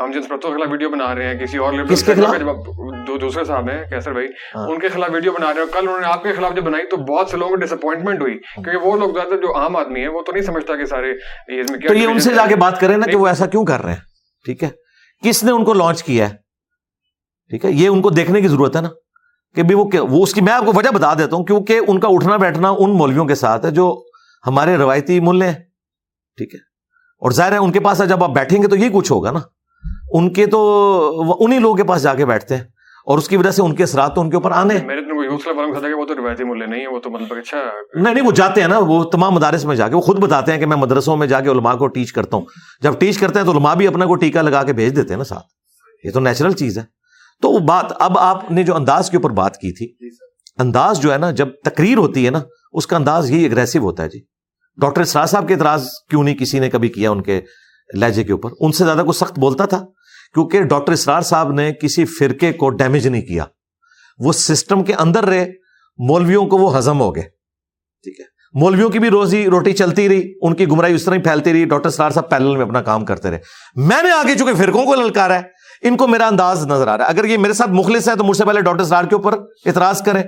ہم 0.01 0.11
جنس 0.11 0.29
پرتوں 0.29 0.51
کے 0.51 0.57
خلاف 0.57 0.71
ویڈیو 0.71 0.89
بنا 0.91 1.15
رہے 1.15 1.27
ہیں 1.27 1.39
کسی 1.39 1.59
اور 1.59 1.73
کس 1.85 2.05
کے 2.05 2.15
خلاف؟ 2.15 2.67
دو 3.07 3.17
دوسرے 3.17 3.45
صاحب 3.45 3.69
ہیں 3.71 3.85
کیسر 3.91 4.13
بھائی 4.13 4.27
ہاں۔ 4.57 4.67
ان 4.69 4.79
کے 4.79 4.89
خلاف 4.89 5.11
ویڈیو 5.13 5.33
بنا 5.33 5.53
رہے 5.55 5.61
ہیں 5.61 5.73
کل 5.73 5.79
انہوں 5.79 6.01
نے 6.01 6.07
آپ 6.07 6.23
کے 6.23 6.33
خلاف 6.33 6.55
جب 6.57 6.63
بنائی 6.63 6.87
تو 6.87 6.97
بہت 6.97 7.31
سے 7.31 7.37
لوگوں 7.37 7.51
کو 7.51 7.57
ڈس 7.57 7.73
اپوائنٹمنٹ 7.73 8.21
ہوئی 8.21 8.39
کیونکہ 8.39 8.87
وہ 8.87 8.97
لوگ 8.97 9.15
زیادہ 9.15 9.41
جو 9.41 9.57
عام 9.57 9.77
آدمی 9.77 10.01
ہیں 10.01 10.09
وہ 10.09 10.23
تو 10.23 10.33
نہیں 10.33 10.45
سمجھتا 10.45 10.77
کہ 10.77 10.85
سارے 10.85 11.13
تو 11.89 11.95
یہ 11.95 12.07
ان 12.07 12.19
سے 12.19 12.35
جا 12.35 12.47
کے 12.47 12.57
بات 12.57 12.81
کریں 12.81 12.97
نا 12.97 13.07
کہ 13.07 13.17
وہ 13.17 13.27
ایسا 13.27 13.47
کیوں 13.47 13.65
کر 13.65 13.83
رہے 13.83 13.93
ہیں؟ 13.93 14.01
ٹھیک 14.45 14.65
ہے؟ 14.65 14.69
کس 15.23 15.45
نے 15.45 15.51
ان 15.51 15.65
کو 15.65 15.73
لانچ 15.73 16.03
کیا 16.03 16.31
ہے؟ 16.31 16.35
ٹھیک 17.51 17.65
ہے؟ 17.65 17.71
یہ 17.71 17.89
ان 17.89 18.03
کو 18.03 18.11
دیکھنے 18.11 18.41
کی 18.41 18.49
ضرورت 18.49 18.77
ہے 18.77 18.81
نا 18.81 18.89
کہ 19.57 19.63
بھی 19.63 19.75
وہ 19.75 20.23
اس 20.23 20.35
کی 20.35 20.41
میں 20.41 20.53
آپ 20.53 20.65
کو 20.67 20.73
وجہ 20.75 20.91
بتا 20.91 21.15
دیتا 21.15 21.37
ہوں 21.37 21.45
کیونکہ 21.45 21.81
ان 21.89 22.01
کا 22.01 22.09
اٹھنا 22.09 22.37
بیٹھنا 22.37 22.71
ان 22.79 22.91
مولویوں 22.91 23.25
کے 23.25 23.35
ساتھ 23.35 23.65
ہے 23.65 23.71
جو 23.71 24.05
ہمارے 24.47 24.77
روایتی 24.77 25.21
ملے 25.21 25.47
ہیں۔ 25.47 25.55
ٹھیک 26.37 26.55
ہے۔ 26.55 26.61
اور 27.19 27.31
ظاہر 27.31 27.53
ہے 27.53 27.57
ان 27.57 27.73
کے 27.73 27.81
پاس 27.81 28.03
جب 28.09 28.25
آپ 28.25 28.31
بیٹھیں 28.31 28.63
گے 28.63 28.69
تو 28.69 28.77
یہی 28.77 28.89
کچھ 28.93 29.13
ہوگا 29.13 29.31
نا۔ 29.31 29.41
ان 30.11 30.33
کے 30.33 30.47
تو 30.47 31.37
انہیں 31.41 31.59
لوگوں 31.59 31.77
کے 31.77 31.85
پاس 31.85 32.03
جا 32.03 32.15
کے 32.15 32.27
بیٹھتے 32.27 32.57
ہیں۔ 32.57 32.65
اور 33.07 33.19
اس 33.19 33.29
کی 33.29 33.37
وجہ 33.37 33.51
سے 33.51 33.63
ان 33.63 33.75
کے 33.75 33.83
اثرات 33.83 34.15
تو 34.15 34.21
ان 34.21 34.31
کے 34.31 34.37
اوپر 34.37 34.51
آنے 34.51 34.75
مطلب 34.75 34.89
اچھا 37.39 37.57
نہیں 37.95 38.15
نہیں 38.15 38.27
وہ 38.27 38.33
جاتے 38.33 38.61
ہیں 38.61 38.69
نا 38.69 38.79
وہ 38.79 39.05
تمام 39.05 39.35
مدارس 39.35 39.65
میں 39.65 39.77
جا 39.77 39.89
کے 39.89 39.95
وہ 39.95 40.01
خود 40.01 40.19
بتاتے 40.19 40.53
ہیں 40.53 40.59
کہ 40.59 40.67
میں 40.67 40.77
مدرسوں 40.77 41.17
میں 41.17 41.27
جا 41.27 41.41
کے 41.41 41.51
علماء 41.51 41.75
کو 41.75 41.87
ٹیچ 41.87 42.13
کرتا 42.13 42.37
ہوں۔ 42.37 42.45
جب 42.81 42.99
ٹیچ 42.99 43.19
کرتے 43.19 43.39
ہیں 43.39 43.47
تو 43.47 43.53
علماء 43.53 43.75
بھی 43.75 43.87
اپنا 43.87 44.07
کو 44.07 44.15
ٹیکا 44.15 44.43
لگا 44.43 44.63
کے 44.63 44.73
بھیج 44.73 44.97
دیتے 44.97 45.09
ہیں 45.09 45.19
نا 45.19 45.25
ساتھ۔ 45.25 45.45
یہ 46.05 46.11
تو 46.11 46.21
نیچرل 46.21 46.53
چیز 46.53 46.79
ہے۔ 46.79 46.83
تو 47.43 47.51
وہ 47.51 47.59
بات 47.59 47.87
اب 47.99 48.19
آپ 48.19 48.51
نے 48.51 48.63
جو 48.63 48.77
انداز 48.77 49.11
کے 49.11 49.17
اوپر 49.17 49.31
بات 49.31 49.57
کی 49.57 49.73
تھی 49.73 49.87
جی 49.87 50.09
انداز 50.59 51.01
جو 51.01 51.13
ہے 51.13 51.19
نا 51.19 51.31
جب 51.31 51.49
تقریر 51.65 51.99
ہوتی 51.99 52.27
ہے 52.27 52.31
نا 52.31 52.41
اس 52.73 52.87
کا 52.87 52.97
انداز 52.97 53.31
یہی 53.31 53.47
اگریسو 53.47 53.79
ہوتا 53.79 54.03
ہے 54.03 54.09
جی۔ 54.09 54.21
ڈاکٹر 54.81 55.01
اسرار 55.01 55.27
صاحب 55.27 55.49
کے 55.49 55.55
اعتراض 55.55 55.89
کیوں 56.11 56.25
نہیں 56.25 56.35
کسی 56.35 56.59
نے 56.59 56.71
کبھی 56.71 56.89
کیا 56.89 57.11
ان 57.11 57.23
کے 57.23 57.41
لہجے 57.95 58.25
کے 58.25 58.33
اوپر؟ 58.33 58.51
ان 58.61 58.73
سے 58.73 58.85
زیادہ 58.85 58.99
کوئی 58.99 59.13
سخت 59.13 59.39
بولتا 59.39 59.67
تھا؟ 59.67 59.85
کیونکہ 60.35 60.63
ڈاکٹر 60.63 60.93
اسرار 60.93 61.23
صاحب 61.23 61.53
نے 61.53 61.73
کسی 61.73 62.05
فرقے 62.05 62.53
کو 62.53 62.71
ڈیمیج 62.71 63.09
نہیں 63.09 63.23
کیا۔ 63.23 63.45
وہ 64.19 64.33
سسٹم 64.33 64.85
کے 64.85 64.95
اندر 64.95 65.25
رہے، 65.25 65.47
مولویوں 65.99 66.47
کو 66.47 66.59
وہ 66.59 66.79
ہزم 66.79 67.01
ہو 67.01 67.15
گئے۔ 67.15 67.23
ٹھیک 68.03 68.21
ہے۔ 68.21 68.25
مولویوں 68.61 68.91
کی 68.91 68.99
بھی 68.99 69.11
روزی 69.11 69.47
روٹی 69.47 69.73
چلتی 69.73 70.09
رہی، 70.09 70.33
ان 70.43 70.55
کی 70.55 70.69
گمراہی 70.69 70.95
اس 70.95 71.05
طرح 71.05 71.15
ہی 71.15 71.23
پھیلتی 71.23 71.53
رہی، 71.53 71.65
ڈاکٹر 71.65 71.89
اسرار 71.89 72.11
صاحب 72.11 72.31
پیلل 72.31 72.57
میں 72.57 72.67
اپنا 72.67 72.83
کام 72.83 73.05
کرتے 73.05 73.31
رہے۔ 73.31 73.39
میں 73.77 74.03
نے 74.03 74.11
آگے 74.11 74.35
چونکہ 74.35 74.55
فرقوں 74.55 74.85
کو 74.85 74.95
للکارا 74.95 75.35
ہے، 75.35 75.43
ان 75.83 75.97
کو 75.97 76.07
میرا 76.07 76.27
انداز 76.27 76.67
نظر 76.67 76.89
آ 76.89 76.97
رہا 76.97 77.05
ہے۔ 77.05 77.11
اگر 77.11 77.25
یہ 77.25 77.37
میرے 77.37 77.53
ساتھ 77.53 77.71
مخلص 77.71 78.09
ہے 78.09 78.17
تو 78.17 78.25
مجھ 78.25 78.37
سے 78.37 78.45
پہلے 78.45 78.61
ڈاکٹر 78.61 78.83
اسرار 78.83 79.05
کے 79.05 79.15
اوپر 79.15 79.33
اعتراض 79.67 80.03
کریں۔ 80.03 80.23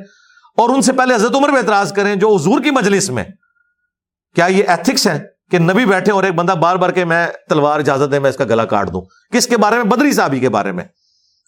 اور 0.61 0.69
ان 0.69 0.83
سے 0.83 0.93
پہلے 0.93 1.15
حضرت 1.15 1.35
عمر 1.35 1.49
پہ 1.53 1.57
اعتراض 1.57 1.93
کریں 1.93 2.17
جو 2.17 2.37
حضور 2.37 2.61
کی 2.61 2.71
مجلس 2.71 3.11
میں 3.11 3.25
کیا 4.35 4.47
یہ 4.47 4.65
ایتھکس 4.69 5.07
ہے 5.07 5.25
کہ 5.51 5.59
نبی 5.59 5.85
بیٹھے 5.85 6.13
اور 6.13 6.25
ایک 6.25 6.35
بندہ 6.35 6.53
بار 6.53 6.77
بار 6.77 6.91
کے 6.91 7.05
میں 7.05 7.29
تلوار 7.49 7.79
اجازت 7.79 8.13
دے 8.13 8.19
میں 8.19 8.31
اس 8.31 8.37
کا 8.37 8.45
گلا 8.45 8.65
کاٹ 8.65 8.93
دوں؟ 8.93 9.01
کس 9.33 9.47
کے 9.47 9.57
بارے 9.57 9.77
میں؟ 9.77 9.85
بدری 9.85 10.13
صاحبی 10.13 10.39
کے 10.39 10.49
بارے 10.49 10.73
میں۔ 10.73 10.85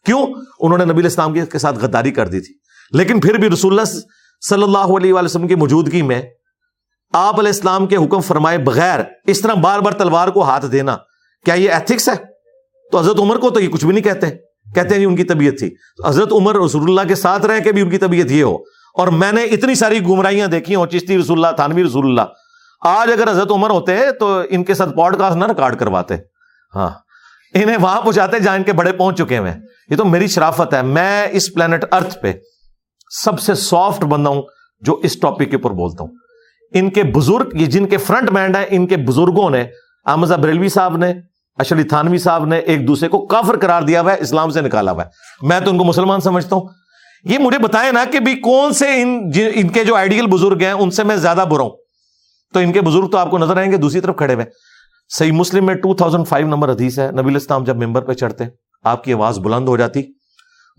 کیوں؟ 0.07 0.27
انہوں 0.61 0.79
نے 0.79 0.85
نبی 0.85 1.07
اسلام 1.07 1.35
کے 1.47 1.59
ساتھ 1.59 1.79
غداری 1.79 2.11
کر 2.11 2.29
دی 2.29 2.41
تھی۔ 2.41 2.55
لیکن 2.93 3.21
پھر 3.21 3.35
بھی 3.35 3.51
رسول 3.51 3.81
اللہ 3.81 3.99
صلی 4.49 4.63
اللہ 4.63 4.79
علیہ 4.79 5.13
وسلم 5.13 5.49
کی 5.49 5.55
موجودگی 5.55 6.03
میں 6.03 6.23
آپ 7.13 7.39
علیہ 7.39 7.49
السلام 7.49 7.87
کے 7.87 7.97
حکم 7.97 8.21
فرمائے 8.21 8.59
بغیر 8.59 9.01
اس 9.27 9.41
طرح 9.41 9.55
بار 9.55 9.81
بار 9.81 9.93
تلوار 9.93 10.29
کو 10.29 10.43
ہاتھ 10.43 10.67
دینا، 10.67 10.97
کیا 11.45 11.55
یہ 11.55 11.71
ایتھکس 11.71 12.09
ہے؟ 12.09 12.15
تو 12.93 12.99
حضرت 12.99 13.19
عمر 13.19 13.37
کو 13.37 13.51
تو 13.51 13.61
یہ 13.61 13.69
کچھ 13.69 13.85
بھی 13.85 13.95
نہیں 13.95 14.05
کہتے۔ 14.05 14.31
کہتے 14.75 14.89
ہیں 14.89 14.99
جی 14.99 15.05
ان 15.05 15.17
کی 15.17 15.25
طبیعت 15.25 15.59
تھی۔ 15.59 15.75
حضرت 16.05 16.33
عمر 16.33 16.57
رسول 16.65 16.83
اللہ 16.83 17.09
کے 17.09 17.15
ساتھ 17.15 17.47
رہ 17.47 17.61
کے 17.61 17.73
بھی 17.73 17.83
ان 17.83 17.91
کی 17.91 17.99
طبیعت 17.99 18.31
یہ 18.31 18.45
ہو۔ 18.45 18.59
اور 18.95 19.09
میں 19.09 19.33
نے 19.33 19.43
اتنی 19.43 19.75
ساری 19.75 20.03
گمراہیاں 20.03 20.47
دیکھی 20.47 20.75
ہوں 20.75 20.87
چشتی 20.87 21.19
رسول 21.19 21.45
اللہ، 21.45 21.57
تھانوی 21.57 21.85
رسول 21.85 22.07
اللہ۔ 22.07 22.21
آج 22.89 23.13
اگر 23.13 23.31
حضرت 23.31 23.51
عمر 23.51 23.71
ہوتے 23.71 24.13
تو 24.13 24.43
ان 24.51 24.65
کے 24.65 24.75
ساتھ 24.75 24.93
پوڈ 24.95 25.19
کاسٹ 25.19 25.37
نہ 25.37 25.45
ریکارڈ 25.45 25.79
کرواتے۔ 25.79 26.15
ہاں۔ 26.75 26.91
انہیں 27.55 27.77
وہاں 27.77 28.03
پہنچاتے 28.03 28.39
جہاں 28.39 28.57
ان 28.57 28.63
کے 28.63 28.73
بڑے 28.73 28.93
پہنچ 28.93 29.19
چکے 29.19 29.39
ہیں 29.39 29.61
یہ 29.91 29.97
تو 29.97 30.05
میری 30.05 30.27
شرافت 30.27 30.75
ہے۔ 30.75 30.83
میں 30.83 31.27
اس 31.31 31.55
پلانٹ 31.55 31.85
ارتھ 31.93 32.19
پہ 32.19 32.33
سب 33.25 33.41
سے 33.41 33.55
سافٹ 33.55 34.05
بندہ 34.05 34.29
ہوں 34.29 34.43
جو 34.81 35.01
اس 35.03 35.21
ٹاپک 35.21 35.51
کے 35.51 35.57
اوپر 35.57 35.71
بولتا 35.71 36.05
ہوں۔ 36.05 36.11
ان 36.75 36.91
کے 36.91 37.03
بزرگ، 37.03 37.49
یہ 37.55 37.67
جن 37.67 37.87
کے 37.87 37.97
فرنٹ 37.97 38.31
مینڈ 38.31 38.57
ہیں، 38.57 38.67
ان 38.69 38.87
کے 38.87 38.97
بزرگوں 38.97 39.51
نے، 39.51 39.65
احمد 40.07 40.27
بریلوی 40.27 40.69
صاحب 40.69 40.97
نے، 40.97 41.13
اشلی 41.59 41.83
تھانوی 41.83 42.19
صاحب 42.19 42.45
نے 42.45 42.59
ایک 42.59 42.89
دوسرے 42.89 43.09
کو 43.09 43.27
کافر 43.27 43.59
قرار 43.59 43.83
دیا 43.83 44.01
ہوا 44.01 44.13
ہے، 44.13 44.17
اسلام 44.21 44.51
سے 44.51 44.61
نکالا 44.61 44.93
ہوا 44.93 45.05
ہے۔ 45.05 45.09
میں 45.47 45.61
تو 45.61 45.71
ان 45.71 45.79
کو 45.79 45.85
مسلمان 45.85 46.21
سمجھتا 46.21 46.57
ہوں۔ 46.57 46.82
یہ 47.25 47.39
مجھے 47.39 47.59
بتائے 47.59 47.93
نا 47.93 48.05
کہ 48.05 48.21
بھی 48.21 48.35
کون 48.35 48.73
سے 48.73 49.03
ان 49.03 49.31
ان 49.55 49.69
کے 49.69 49.85
جو 49.85 49.97
آئیڈیل 49.97 50.27
بزرگ 50.27 50.61
ہیں، 50.61 50.73
ان 50.73 50.91
سے 50.91 51.05
میں 51.05 51.17
زیادہ 51.17 51.45
برا 51.51 51.63
ہوں۔ 51.63 51.71
تو 52.55 52.61
ان 52.61 52.73
کے 52.73 52.81
بزرگ 52.81 53.09
تو 53.09 53.19
آپ 53.19 53.31
کو 53.31 53.39
نظر 53.39 53.57
آئیں 53.57 53.73
گے، 53.73 53.77
دوسری 53.77 54.01
طرف 54.01 54.17
کھڑے 54.17 54.35
ہوئے۔ 54.35 54.45
صحیح 55.09 55.33
مسلم 55.33 55.67
میں 55.67 55.75
ٹو 55.75 55.95
تھاؤزینڈ 55.95 56.29
فائیو 56.29 56.47
نمبر 56.47 56.73
حدیث 56.73 56.99
ہے، 56.99 57.11
نبی 57.11 57.37
اسلام 57.37 57.65
جب 57.65 57.77
ممبر 57.77 58.03
پہ 58.03 58.13
چڑھتے، 58.13 58.45
آپ 58.85 59.05
کی 59.05 59.13
آواز 59.13 59.39
بلند 59.39 59.69
ہو 59.69 59.77
جاتی، 59.77 60.03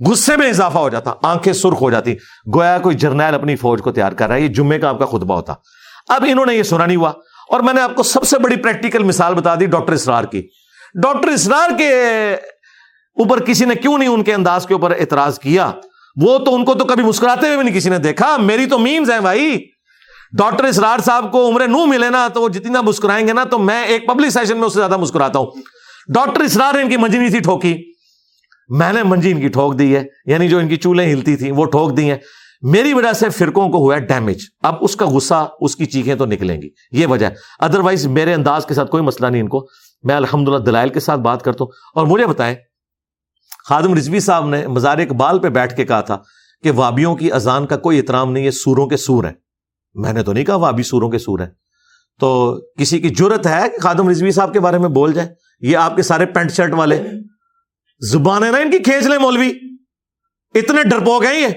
غصے 0.05 0.37
میں 0.37 0.49
اضافہ 0.49 0.77
ہو 0.77 0.89
جاتا، 0.89 1.13
آنکھیں 1.23 1.53
سرخ 1.53 1.81
ہو 1.81 1.91
جاتی۔ 1.91 2.15
گویا 2.55 2.77
کوئی 2.77 2.95
جرنیل 2.95 3.33
اپنی 3.33 3.55
فوج 3.55 3.81
کو 3.81 3.91
تیار 3.91 4.11
کر 4.11 4.27
رہا 4.27 4.35
ہے، 4.35 4.41
یہ 4.41 4.47
جمعے 4.47 4.79
کا 4.79 4.89
آپ 4.89 4.99
کا 4.99 5.05
خطبہ 5.05 5.35
ہوتا۔ 5.35 5.53
اب 6.09 6.25
انہوں 6.27 6.45
نے 6.45 6.55
یہ 6.55 6.63
سنا 6.63 6.85
نہیں 6.85 6.97
ہوا 6.97 7.11
اور 7.49 7.59
میں 7.59 7.73
نے 7.73 7.81
آپ 7.81 7.95
کو 7.95 8.03
سب 8.03 8.23
سے 8.23 8.39
بڑی 8.39 8.55
پریکٹیکل 8.55 9.03
مثال 9.03 9.33
بتا 9.35 9.55
دی 9.55 9.65
ڈاکٹر 9.65 9.93
اسرار 9.93 10.23
کی۔ 10.23 10.41
ڈاکٹر 11.03 11.27
اسرار 11.27 11.77
کے 11.77 12.33
اوپر 13.13 13.39
کسی 13.39 13.65
نے 13.65 13.75
کیوں 13.75 13.97
نہیں 13.97 14.09
ان 14.09 14.23
کے 14.23 14.33
انداز 14.33 14.65
کے 14.65 14.73
اوپر 14.73 14.91
اعتراض 14.91 15.39
کیا؟ 15.39 15.71
وہ 16.21 16.37
تو 16.37 16.55
ان 16.55 16.65
کو 16.65 16.73
تو 16.73 16.85
کبھی 16.85 17.03
مسکراتے 17.03 17.47
ہوئے 17.47 17.57
بھی 17.57 17.65
نہیں 17.65 17.75
کسی 17.75 17.89
نے 17.89 17.97
دیکھا۔ 17.97 18.37
میری 18.37 18.65
تو 18.65 18.79
میمز 18.79 19.11
ہیں 19.11 19.19
بھائی۔ 19.19 19.57
ڈاکٹر 20.37 20.63
اسرار 20.63 20.99
صاحب 20.99 21.31
کو 21.31 21.49
عمر 21.49 21.67
نو 21.67 21.85
ملے 21.85 22.09
نا 22.09 22.27
تو 22.27 22.41
وہ 22.41 22.49
جتنا 22.49 22.81
مسکرائیں 22.81 23.27
گے 23.27 23.33
نا 23.33 23.43
تو 23.43 23.59
میں 23.59 23.85
ایک 23.85 24.07
پبلک 24.07 24.29
سیشن 24.29 24.57
میں 24.57 24.67
اس 24.67 24.73
سے 24.73 24.79
زیادہ 24.79 24.97
مسکراتا 24.97 25.39
ہوں۔ 25.39 25.45
ڈاکٹر 26.13 26.41
اسرار 26.41 26.73
نے 26.75 26.81
ان 26.81 26.89
کی 26.89 26.97
منجی 26.97 27.17
نہیں 27.17 27.29
تھی 27.29 27.39
ٹھوکی۔ 27.39 27.91
میں 28.69 28.93
نے 28.93 29.03
منجی 29.03 29.31
ان 29.31 29.41
کی 29.41 29.47
ٹھوک 29.47 29.79
دی 29.79 29.95
ہے۔ 29.95 30.03
یعنی 30.25 30.47
جو 30.47 30.57
ان 30.57 30.67
کی 30.67 30.75
چولہے 30.75 31.13
ہلتی 31.13 31.35
تھی 31.35 31.51
وہ 31.51 31.65
ٹھوک 31.65 31.97
دی 31.97 32.09
ہیں۔ 32.09 32.17
میری 32.61 32.93
وجہ 32.93 33.13
سے 33.13 33.29
فرقوں 33.29 33.69
کو 33.69 33.77
ہوا 33.77 33.95
ہے 33.95 33.99
ڈیمیج 33.99 34.37
اب 34.63 34.75
اس 34.81 34.95
کا 34.95 35.05
غصہ، 35.05 35.47
اس 35.61 35.75
کی 35.75 35.85
چیخیں 35.85 36.15
تو 36.15 36.25
نکلیں 36.25 36.61
گی۔ 36.61 36.69
یہ 36.91 37.07
وجہ 37.07 37.25
ہے۔ 37.25 37.31
ادروائز 37.59 38.07
میرے 38.07 38.33
انداز 38.33 38.65
کے 38.65 38.73
ساتھ 38.73 38.91
کوئی 38.91 39.03
مسئلہ 39.03 39.27
نہیں 39.27 39.41
ان 39.41 39.47
کو۔ 39.47 39.67
میں 40.03 40.15
الحمد 40.15 40.47
للہ 40.47 40.57
دلائل 40.57 40.89
کے 40.89 40.99
ساتھ 40.99 41.21
بات 41.21 41.43
کرتا 41.43 41.63
ہوں۔ 41.63 41.71
اور 41.95 42.07
مجھے 42.07 42.25
بتائیں 42.25 42.55
خادم 43.69 43.93
رضوی 43.93 44.19
صاحب 44.19 44.49
نے 44.49 44.67
مزار 44.67 44.97
اقبال 44.97 45.39
پہ 45.39 45.49
بیٹھ 45.49 45.75
کے 45.75 45.85
کہا 45.85 46.01
تھا 46.01 46.17
کہ 46.63 46.71
وابیوں 46.71 47.15
کی 47.15 47.31
اذان 47.31 47.67
کا 47.67 47.77
کوئی 47.77 47.97
احترام 47.97 48.31
نہیں 48.31 48.45
ہے، 48.45 48.51
سوروں 48.51 48.87
کے 48.87 48.97
سور 48.97 49.23
ہیں۔ 49.23 49.33
میں 49.93 50.13
نے 50.13 50.23
تو 50.23 50.33
نہیں 50.33 50.45
کہا 50.45 50.55
وہ 50.55 50.65
ابھی 50.65 50.83
سوروں 50.83 51.09
کے 51.09 51.17
سور 51.17 51.39
ہیں۔ 51.39 51.49
تو 52.19 52.59
کسی 52.79 52.99
کی 52.99 53.09
ضرورت 53.17 53.47
ہے 53.47 53.69
کہ 53.69 53.77
خادم 53.77 54.09
رضوی 54.09 54.31
صاحب 54.31 54.53
کے 54.53 54.59
بارے 54.59 54.77
میں 54.77 54.89
بول 54.89 55.13
جائے؟ 55.13 55.29
یہ 55.59 55.77
آپ 55.77 55.95
کے 55.95 56.01
سارے 56.01 56.25
پینٹ 56.25 56.51
شرٹ 56.51 56.73
والے۔ 56.73 57.03
زبان 57.99 58.43
ہے 58.43 58.51
نا 58.51 58.57
ان 58.57 58.71
کی 58.71 58.79
کھینچ 58.79 59.07
لیں 59.07 59.17
مولوی۔ 59.17 59.51
اتنے 60.55 60.83
ڈرپوک 60.83 61.23
ہیں 61.23 61.39
یہ۔ 61.39 61.47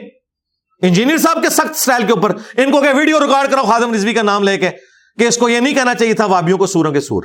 انجینئر 0.83 1.17
صاحب 1.17 1.43
کے 1.43 1.51
سخت 1.51 1.77
سٹائل 1.77 2.07
کے 2.07 2.13
اوپر 2.13 2.37
ان 2.57 2.71
کو 2.71 2.81
کہ 2.81 2.89
ویڈیو 2.95 3.21
ریکارڈ 3.21 3.51
کرو 3.51 3.63
خادم 3.63 3.93
رضوی 3.93 4.15
کا 4.15 4.23
نام 4.23 4.43
لے 4.43 4.59
کے 4.59 4.71
کہ 5.19 5.25
اس 5.25 5.39
کو 5.39 5.49
یہ 5.49 5.61
نہیں 5.61 5.75
کہنا 5.75 5.95
چاہیے 5.95 6.15
تھا 6.15 6.27
وابیوں 6.27 6.59
کو 6.59 6.67
سوروں 6.67 6.93
کے 6.93 7.01
سور۔ 7.01 7.23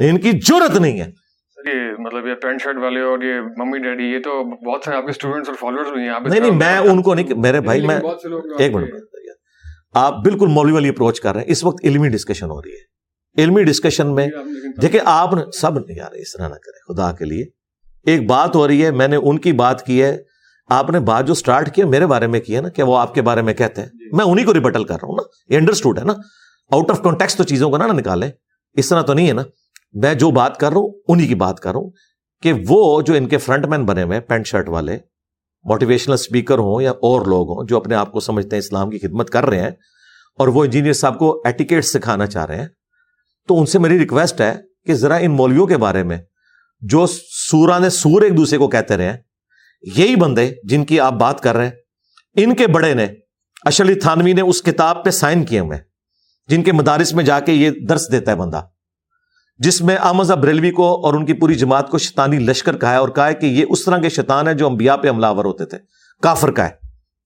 ان 0.00 0.20
کی 0.20 0.30
ضرورت 0.30 0.76
نہیں 0.76 1.00
ہے۔ 1.00 1.23
یہ 1.66 2.00
مطلب 2.00 2.26
یہ 2.26 2.34
پینٹ 2.34 2.62
شرٹ 2.62 2.76
والے 2.76 3.00
اور 3.00 3.22
یہ 3.22 3.40
ممی 3.56 3.78
ڈیڈی 3.78 4.04
یہ 4.04 4.18
تو 4.18 4.44
بہت 4.44 4.84
سے 4.84 4.94
آپ 4.94 5.04
کے 5.04 5.10
اسٹوڈنٹس 5.10 5.48
اور 5.48 5.56
فالوورز 5.56 5.88
بھی 5.92 6.02
ہیں 6.02 6.20
نہیں 6.20 6.40
نہیں 6.40 6.50
میں 6.50 6.78
ان 6.78 7.02
کو 7.02 7.14
نہیں 7.14 7.34
میرے 7.34 7.60
بھائی 7.60 7.86
میں 7.86 8.00
ایک 8.58 8.74
منٹ 8.74 8.90
آپ 9.94 10.14
بالکل 10.24 10.46
مولوی 10.46 10.72
والی 10.72 10.88
اپروچ 10.88 11.20
کر 11.20 11.32
رہے 11.32 11.40
ہیں 11.40 11.50
اس 11.50 11.64
وقت 11.64 11.76
علمی 11.84 12.08
ڈسکشن 12.08 12.50
ہو 12.50 12.62
رہی 12.62 12.70
ہے۔ 12.70 12.94
علمی 13.42 13.64
ڈسکشن 13.64 14.14
میں 14.14 14.28
دیکھیں 14.82 15.00
آپ 15.04 15.30
سب 15.52 15.70
یار 15.90 16.12
اس 16.12 16.32
طرح 16.32 16.48
نہ 16.48 16.54
کرے 16.54 16.94
خدا 16.94 17.12
کے 17.12 17.24
لیے۔ 17.24 17.44
ایک 18.06 18.26
بات 18.26 18.56
ہو 18.56 18.68
رہی 18.68 18.84
ہے 18.84 18.90
میں 18.90 19.08
نے 19.08 19.16
ان 19.16 19.38
کی 19.38 19.52
بات 19.52 19.86
کی 19.86 20.02
ہے۔ 20.02 20.16
آپ 20.68 20.90
نے 20.90 21.00
بات 21.00 21.26
جو 21.26 21.34
سٹارٹ 21.34 21.74
کیا 21.74 21.86
میرے 21.86 22.06
بارے 22.06 22.26
میں 22.26 22.40
کیا 22.40 22.60
نا 22.60 22.68
کہ 22.68 22.82
وہ 22.82 22.98
آپ 22.98 23.14
کے 23.14 23.22
بارے 23.22 23.42
میں 23.42 23.54
کہتے 23.54 23.80
ہیں۔ 23.80 23.88
جی۔ 23.88 24.16
میں 24.16 24.24
انہیں 24.24 24.46
کو 24.46 24.54
ریبٹل 24.54 24.84
کر 24.84 24.94
رہا 24.94 25.08
ہوں 25.08 25.16
نا 25.16 25.54
یہ 25.54 25.58
انڈرسٹوڈ 25.58 25.98
ہے 25.98 26.04
نا۔ 26.04 26.12
آؤٹ 26.70 26.90
آف 26.90 27.02
کانٹیکس 27.02 27.36
تو 27.36 27.44
چیزوں 27.44 27.70
کو 27.70 27.76
نہ 27.76 27.84
نکالے 27.84 28.30
اس 28.72 28.88
طرح 28.88 29.02
تو 29.02 29.14
نہیں 29.14 29.28
ہے 29.28 29.32
نا۔ 29.32 29.42
میں 29.94 30.14
جو 30.14 30.30
بات 30.30 30.58
کر 30.58 30.72
رہا 30.72 30.80
ہوں 30.80 30.92
انہیں 31.08 31.28
کی 31.28 31.34
بات 31.34 31.60
کر 31.60 31.72
رہا 31.72 31.78
ہوں 31.78 31.90
کہ 32.42 32.52
وہ 32.68 33.02
جو 33.02 33.14
ان 33.14 33.26
کے 33.28 33.38
فرنٹ 33.38 33.66
مین 33.66 33.84
بنے 33.84 34.02
ہوئے 34.02 34.20
پینٹ 34.20 34.46
شرٹ 34.46 34.68
والے 34.68 34.98
موٹیویشنل 35.64 36.14
اسپیکر 36.14 36.58
ہوں 36.58 36.82
یا 36.82 36.90
اور 36.90 37.26
لوگ 37.26 37.50
ہوں 37.50 37.66
جو 37.66 37.76
اپنے 37.76 37.94
آپ 37.94 38.12
کو 38.12 38.20
سمجھتے 38.20 38.56
ہیں، 38.56 38.58
اسلام 38.58 38.90
کی 38.90 38.98
خدمت 38.98 39.30
کر 39.30 39.46
رہے 39.46 39.60
ہیں 39.60 39.70
اور 40.38 40.48
وہ 40.48 40.64
انجینئر 40.64 40.92
صاحب 40.92 41.18
کو 41.18 41.30
ایٹیکیٹ 41.44 41.84
سکھانا 41.84 42.26
چاہ 42.26 42.44
رہے 42.44 42.60
ہیں، 42.60 42.68
تو 43.48 43.58
ان 43.60 43.66
سے 43.66 43.78
میری 43.78 43.98
ریکویسٹ 43.98 44.40
ہے 44.40 44.54
کہ 44.86 44.94
ذرا 44.94 45.16
ان 45.16 45.30
مولویوں 45.30 45.66
کے 45.66 45.76
بارے 45.76 46.02
میں 46.02 46.18
جو 46.82 47.06
سورا 47.08 47.78
نے 47.78 47.90
سور 47.90 48.22
ایک 48.22 48.36
دوسرے 48.36 48.58
کو 48.58 48.68
کہتے 48.68 48.96
رہے 48.96 49.04
ہیں، 49.04 49.16
یہی 49.96 50.16
بندے 50.16 50.50
جن 50.64 50.84
کی 50.84 51.00
آپ 51.00 51.12
بات 51.12 51.40
کر 51.40 51.56
رہے 51.56 51.64
ہیں، 51.64 51.72
ان 52.36 52.54
کے 52.54 52.66
بڑے 52.66 52.92
نے 52.94 53.06
اشلی 53.64 53.94
تھانوی 53.94 54.32
نے 54.32 54.40
اس 54.40 54.62
کتاب 54.62 55.04
پہ 55.04 55.10
سائن 55.10 55.44
کیے 55.44 55.60
ہوئے 55.60 55.78
جن 56.48 56.62
کے 56.62 56.72
مدارس 56.72 57.12
میں 57.14 57.24
جا 57.24 57.40
کے 57.40 57.52
یہ 57.52 57.70
درس 57.88 58.10
دیتا 58.12 58.30
ہے 58.30 58.36
بندہ۔ 58.36 58.60
جس 59.58 59.82
میں 59.82 59.96
آمزہ 60.00 60.34
بریلوی 60.34 60.70
کو 60.70 61.06
اور 61.06 61.14
ان 61.14 61.26
کی 61.26 61.32
پوری 61.32 61.54
جماعت 61.54 61.90
کو 61.90 61.98
شیطانی 61.98 62.38
لشکر 62.38 62.76
کہا 62.76 62.90
ہے 62.90 62.96
اور 62.96 63.08
کہا 63.08 63.26
ہے 63.26 63.34
کہ 63.34 63.46
یہ 63.46 63.64
اس 63.68 63.84
طرح 63.84 63.98
کے 63.98 64.08
شیطان 64.08 64.48
ہے 64.48 64.54
جو 64.54 64.66
انبیاء 64.66 64.96
پہ 64.96 65.08
حملہ 65.08 65.26
ہوتے 65.26 65.64
تھے۔ 65.64 65.78
کافر 66.22 66.50
کا 66.50 66.64
ہے، 66.64 66.70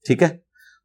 ٹھیک 0.07 0.23
ہے؟ 0.23 0.37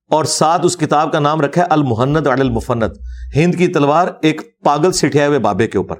اور 0.09 0.25
ساتھ 0.25 0.65
اس 0.65 0.77
کتاب 0.77 1.11
کا 1.11 1.19
نام 1.19 1.41
رکھا 1.41 1.61
ہے 1.61 1.67
المحنت 1.69 2.27
المفنت 2.27 2.97
ہند 3.35 3.55
کی 3.55 3.67
تلوار 3.67 4.07
ایک 4.21 4.59
پاگل 4.63 4.91
سٹھیا 4.91 5.27
ہوئے 5.27 5.39
بابے 5.39 5.67
کے 5.67 5.77
اوپر۔ 5.77 5.95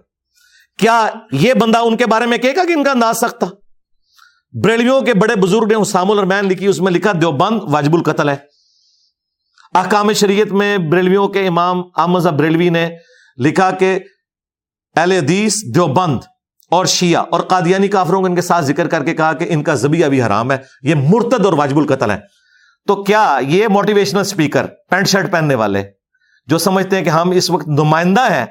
کیا 0.79 1.09
یہ 1.31 1.53
بندہ 1.53 1.77
ان 1.77 1.97
کے 1.97 2.05
بارے 2.05 2.25
میں 2.25 2.37
کہے 2.37 2.55
گا 2.55 2.63
کہ 2.67 2.73
ان 2.73 2.83
کا 2.83 2.91
انداز 2.91 3.17
سکتا 3.17 3.45
بریلویوں 4.63 5.01
کے 5.01 5.13
بڑے 5.13 5.35
بزرگ 5.35 5.67
نے 5.67 5.81
حسام 5.81 6.11
الرمین 6.11 6.45
لکھی، 6.45 6.67
اس 6.67 6.81
میں 6.81 6.91
لکھا، 6.91 7.11
دیوبند 7.11 7.59
واجب 7.63 7.95
القتل 7.95 8.29
ہے۔ 8.29 8.35
احکام 9.75 10.13
شریعت 10.13 10.51
میں 10.51 10.77
بریلویوں 10.77 11.27
کے 11.27 11.47
امام 11.47 11.81
احمد 11.97 12.19
بریلوی 12.19 12.69
نے 12.69 12.89
لکھا 13.37 13.71
کہ 13.71 13.99
اہل 14.95 15.11
حدیث، 15.11 15.61
دیوبند 15.75 16.19
اور 16.71 16.85
شیعہ 16.85 17.23
اور 17.31 17.39
قادیانی 17.39 17.87
کافروں 17.87 18.19
کو 18.19 18.25
ان 18.25 18.35
کے 18.35 18.41
ساتھ 18.41 18.65
ذکر 18.65 18.87
کر 18.87 19.03
کے 19.03 19.13
کہا 19.13 19.33
کہ 19.33 19.45
ان 19.49 19.63
کا 19.63 19.73
زبی 19.73 20.03
ابھی 20.03 20.21
حرام 20.21 20.51
ہے، 20.51 20.57
یہ 20.81 20.95
مرتد 20.95 21.45
اور 21.45 21.53
واجب 21.53 21.77
القتل 21.77 22.11
ہے۔ 22.11 22.17
تو 22.87 23.03
کیا 23.03 23.39
یہ 23.41 23.67
موٹیویشنل 23.67 24.19
اسپیکر 24.19 24.65
پینٹ 24.89 25.07
شرٹ 25.07 25.31
پہننے 25.31 25.55
والے 25.55 25.83
جو 26.47 26.57
سمجھتے 26.57 26.95
ہیں 26.95 27.03
کہ 27.03 27.09
ہم 27.09 27.31
اس 27.31 27.49
وقت 27.49 27.67
نمائندہ 27.67 28.21
ہیں 28.31 28.45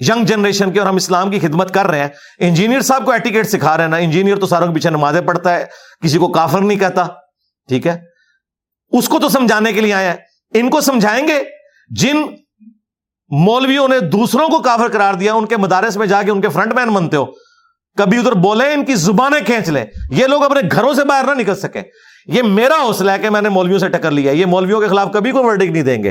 ینگ 0.00 0.24
جنریشن 0.24 0.72
کے 0.72 0.78
اور 0.78 0.86
ہم 0.86 0.96
اسلام 0.96 1.30
کی 1.30 1.38
خدمت 1.38 1.74
کر 1.74 1.86
رہے 1.86 2.00
ہیں 2.00 2.08
انجینئر 2.38 2.80
صاحب 2.80 3.04
کو 3.04 3.10
ایٹیکیٹ 3.10 3.48
سکھا 3.48 3.76
رہے 3.76 3.84
ہیں 3.84 3.90
نا 3.90 3.96
انجینئر 3.96 4.36
تو 4.36 4.46
ساروں 4.46 4.66
کے 4.66 4.74
پیچھے 4.74 4.90
نمازیں 4.90 5.20
پڑھتا 5.20 5.54
ہے، 5.54 5.64
کسی 6.02 6.18
کو 6.18 6.28
کافر 6.28 6.60
نہیں 6.60 6.78
کہتا، 6.78 7.06
ٹھیک 7.68 7.86
ہے؟ 7.86 7.98
اس 8.92 9.08
کو 9.08 9.18
تو 9.18 9.28
سمجھانے 9.28 9.72
کے 9.72 9.80
لیے 9.80 9.92
آیا 9.94 10.12
ہے 10.12 10.58
ان 10.60 10.70
کو 10.70 10.80
سمجھائیں 10.80 11.28
گے 11.28 11.38
جن 11.90 12.16
مولویوں 13.30 13.88
نے 13.88 14.00
دوسروں 14.00 14.48
کو 14.48 14.58
کافر 14.58 14.88
قرار 14.92 15.14
دیا، 15.14 15.34
ان 15.34 15.46
کے 15.46 15.56
مدارس 15.56 15.96
میں 15.96 16.06
جا 16.06 16.22
کے 16.22 16.30
ان 16.30 16.40
کے 16.40 16.48
فرنٹ 16.48 16.72
مین 16.72 16.88
بنتے 16.88 17.16
ہو۔ 17.16 17.26
کبھی 17.98 18.18
ادھر 18.18 18.32
بولے 18.32 18.72
ان 18.72 18.84
کی 18.84 18.94
زبانیں 18.94 19.40
کھینچ 19.40 19.68
لیں۔ 19.68 19.84
یہ 20.10 20.26
لوگ 20.26 20.44
اپنے 20.44 20.60
گھروں 20.72 20.94
سے 20.94 21.04
باہر 21.04 21.24
نہ 21.24 21.40
نکل 21.40 21.56
سکے 21.56 21.82
یہ 22.26 22.42
میرا 22.42 22.82
حوصلہ 22.82 23.10
ہے 23.10 23.18
کہ 23.18 23.30
میں 23.30 23.40
نے 23.40 23.48
مولویوں 23.48 23.78
سے 23.78 23.88
ٹکر 23.88 24.10
لیا 24.10 24.32
یہ 24.32 24.46
مولویوں 24.46 24.80
کے 24.80 24.88
خلاف 24.88 25.08
کبھی 25.12 25.30
کوئی 25.30 25.44
ورڈک 25.44 25.70
نہیں 25.70 25.82
دیں 25.82 26.02
گے۔ 26.02 26.08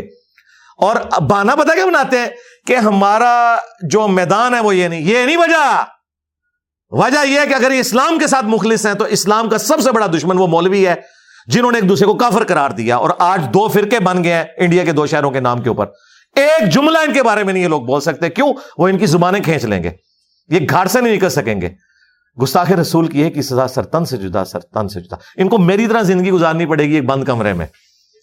اور 0.78 0.96
بانا 1.22 1.56
پتا 1.56 1.76
کیا 1.76 1.86
بناتے 1.86 2.20
ہیں؟ 2.20 2.26
کہ 2.68 2.76
ہمارا 2.76 3.56
جو 3.90 4.08
میدان 4.08 4.54
ہے 4.54 4.60
وہ 4.60 4.76
یہ 4.76 4.88
نہیں 4.88 5.02
یہ 5.02 5.26
نہیں 5.26 5.38
وجہ۔ 5.38 5.84
وجہ 6.90 7.28
یہ 7.28 7.40
ہے 7.40 7.46
کہ 7.46 7.54
اگر 7.54 7.72
یہ 7.72 7.80
اسلام 7.80 8.20
کے 8.20 8.28
ساتھ 8.28 8.46
مخلص 8.46 8.86
ہیں 8.86 8.94
تو 8.94 9.06
اسلام 9.06 9.50
کا 9.50 9.58
سب 9.58 9.82
سے 9.82 9.92
بڑا 9.92 10.08
دشمن 10.08 10.38
وہ 10.38 10.48
مولوی 10.48 10.88
ہے، 10.88 10.96
جنہوں 11.48 11.72
نے 11.72 11.78
ایک 11.78 11.90
دوسرے 11.90 12.06
کو 12.06 12.14
کافر 12.14 12.44
قرار 12.44 12.70
دیا۔ 12.70 12.98
اور 12.98 13.10
آج 13.20 13.42
دو 13.54 13.68
فرقے 13.68 14.00
بن 14.00 14.24
گئے 14.24 14.34
ہیں 14.34 14.44
انڈیا 14.58 14.84
کے 14.84 14.92
دو 14.92 15.08
شہروں 15.08 15.32
کے 15.32 15.40
نام 15.40 15.62
کے 15.62 15.70
اوپر۔ 15.70 15.86
ایک 16.36 16.74
جملہ 16.74 16.98
ان 16.98 17.14
کے 17.14 17.24
بارے 17.24 17.44
میں 17.44 17.54
نہیں 17.54 17.64
یہ 17.64 17.68
لوگ 17.68 17.82
بول 17.82 18.02
سکتے، 18.02 18.30
کیوں؟ 18.30 18.54
وہ 18.78 18.88
ان 18.88 18.98
کی 18.98 19.06
زبانیں 19.06 19.40
کھینچ 19.40 19.66
لیں 19.66 19.84
گے۔ 19.84 19.92
یہ 20.50 20.60
گھاٹ 20.70 20.92
سے 20.92 21.02
نہیں 21.02 21.16
نکل 21.16 21.30
سکیں 21.30 21.62
گے۔ 21.62 21.70
گستاخ 22.44 22.72
رسول 22.72 23.08
کی 23.08 23.24
ہے 23.24 23.32
کہ 23.32 23.42
سزا 23.42 23.68
سرتن 23.68 24.06
سے 24.06 24.18
جدا 24.18 24.46
سرتن 24.46 24.90
سے 24.90 25.02
جدا۔ 25.02 25.16
ان 25.38 25.50
کو 25.50 25.58
میری 25.58 25.88
طرح 25.88 26.02
زندگی 26.02 26.32
گزارنی 26.32 26.66
پڑے 26.66 26.88
گی 26.88 26.96
ایک 26.96 27.06
بند 27.06 27.24
کمرے 27.24 27.54
میں۔ 27.54 27.66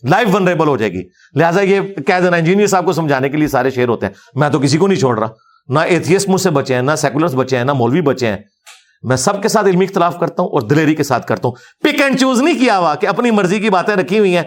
لائف 0.04 0.34
ونریبل 0.34 0.68
ہو 0.68 0.76
جائے 0.76 0.92
گی۔ 0.92 1.02
لہٰذا 1.34 1.60
یہ 1.60 1.80
کہہ 1.80 2.20
دینا 2.22 2.36
انجینئر 2.36 2.66
صاحب 2.66 2.84
کو 2.84 2.92
سمجھانے 2.92 3.28
کے 3.28 3.36
لیے 3.36 3.48
سارے 3.48 3.70
شیر 3.70 3.88
ہوتے 3.88 4.06
ہیں۔ 4.06 4.12
میں 4.34 4.48
تو 4.48 4.58
کسی 4.58 4.78
کو 4.78 4.86
نہیں 4.86 5.00
چھوڑ 5.00 5.18
رہا۔ 5.18 5.28
نہ 5.68 5.78
ایتھیس 5.78 6.28
مجھ 6.28 6.40
سے 6.40 6.50
بچے 6.50 6.74
ہیں، 6.74 6.82
نہ 6.82 6.96
سیکولرس 6.98 7.34
بچے 7.34 7.56
ہیں، 7.56 7.64
نہ 7.64 7.72
مولوی 7.72 8.00
بچے 8.00 8.26
ہیں۔ 8.26 8.36
میں 9.02 9.16
سب 9.16 9.42
کے 9.42 9.48
ساتھ 9.48 9.66
علمی 9.66 9.84
اختلاف 9.84 10.20
کرتا 10.20 10.42
ہوں 10.42 10.50
اور 10.50 10.60
دلیری 10.60 10.94
کے 10.94 11.02
ساتھ 11.02 11.26
کرتا 11.26 11.48
ہوں۔ 11.48 11.54
پک 11.82 12.02
اینڈ 12.02 12.20
چوز 12.20 12.40
نہیں 12.40 12.58
کیا 12.58 12.78
ہوا 12.78 12.94
کہ 12.94 13.06
اپنی 13.06 13.30
مرضی 13.30 13.58
کی 13.58 13.70
باتیں 13.70 13.96
رکھی 13.96 14.18
ہوئی 14.18 14.36
ہیں۔ 14.36 14.42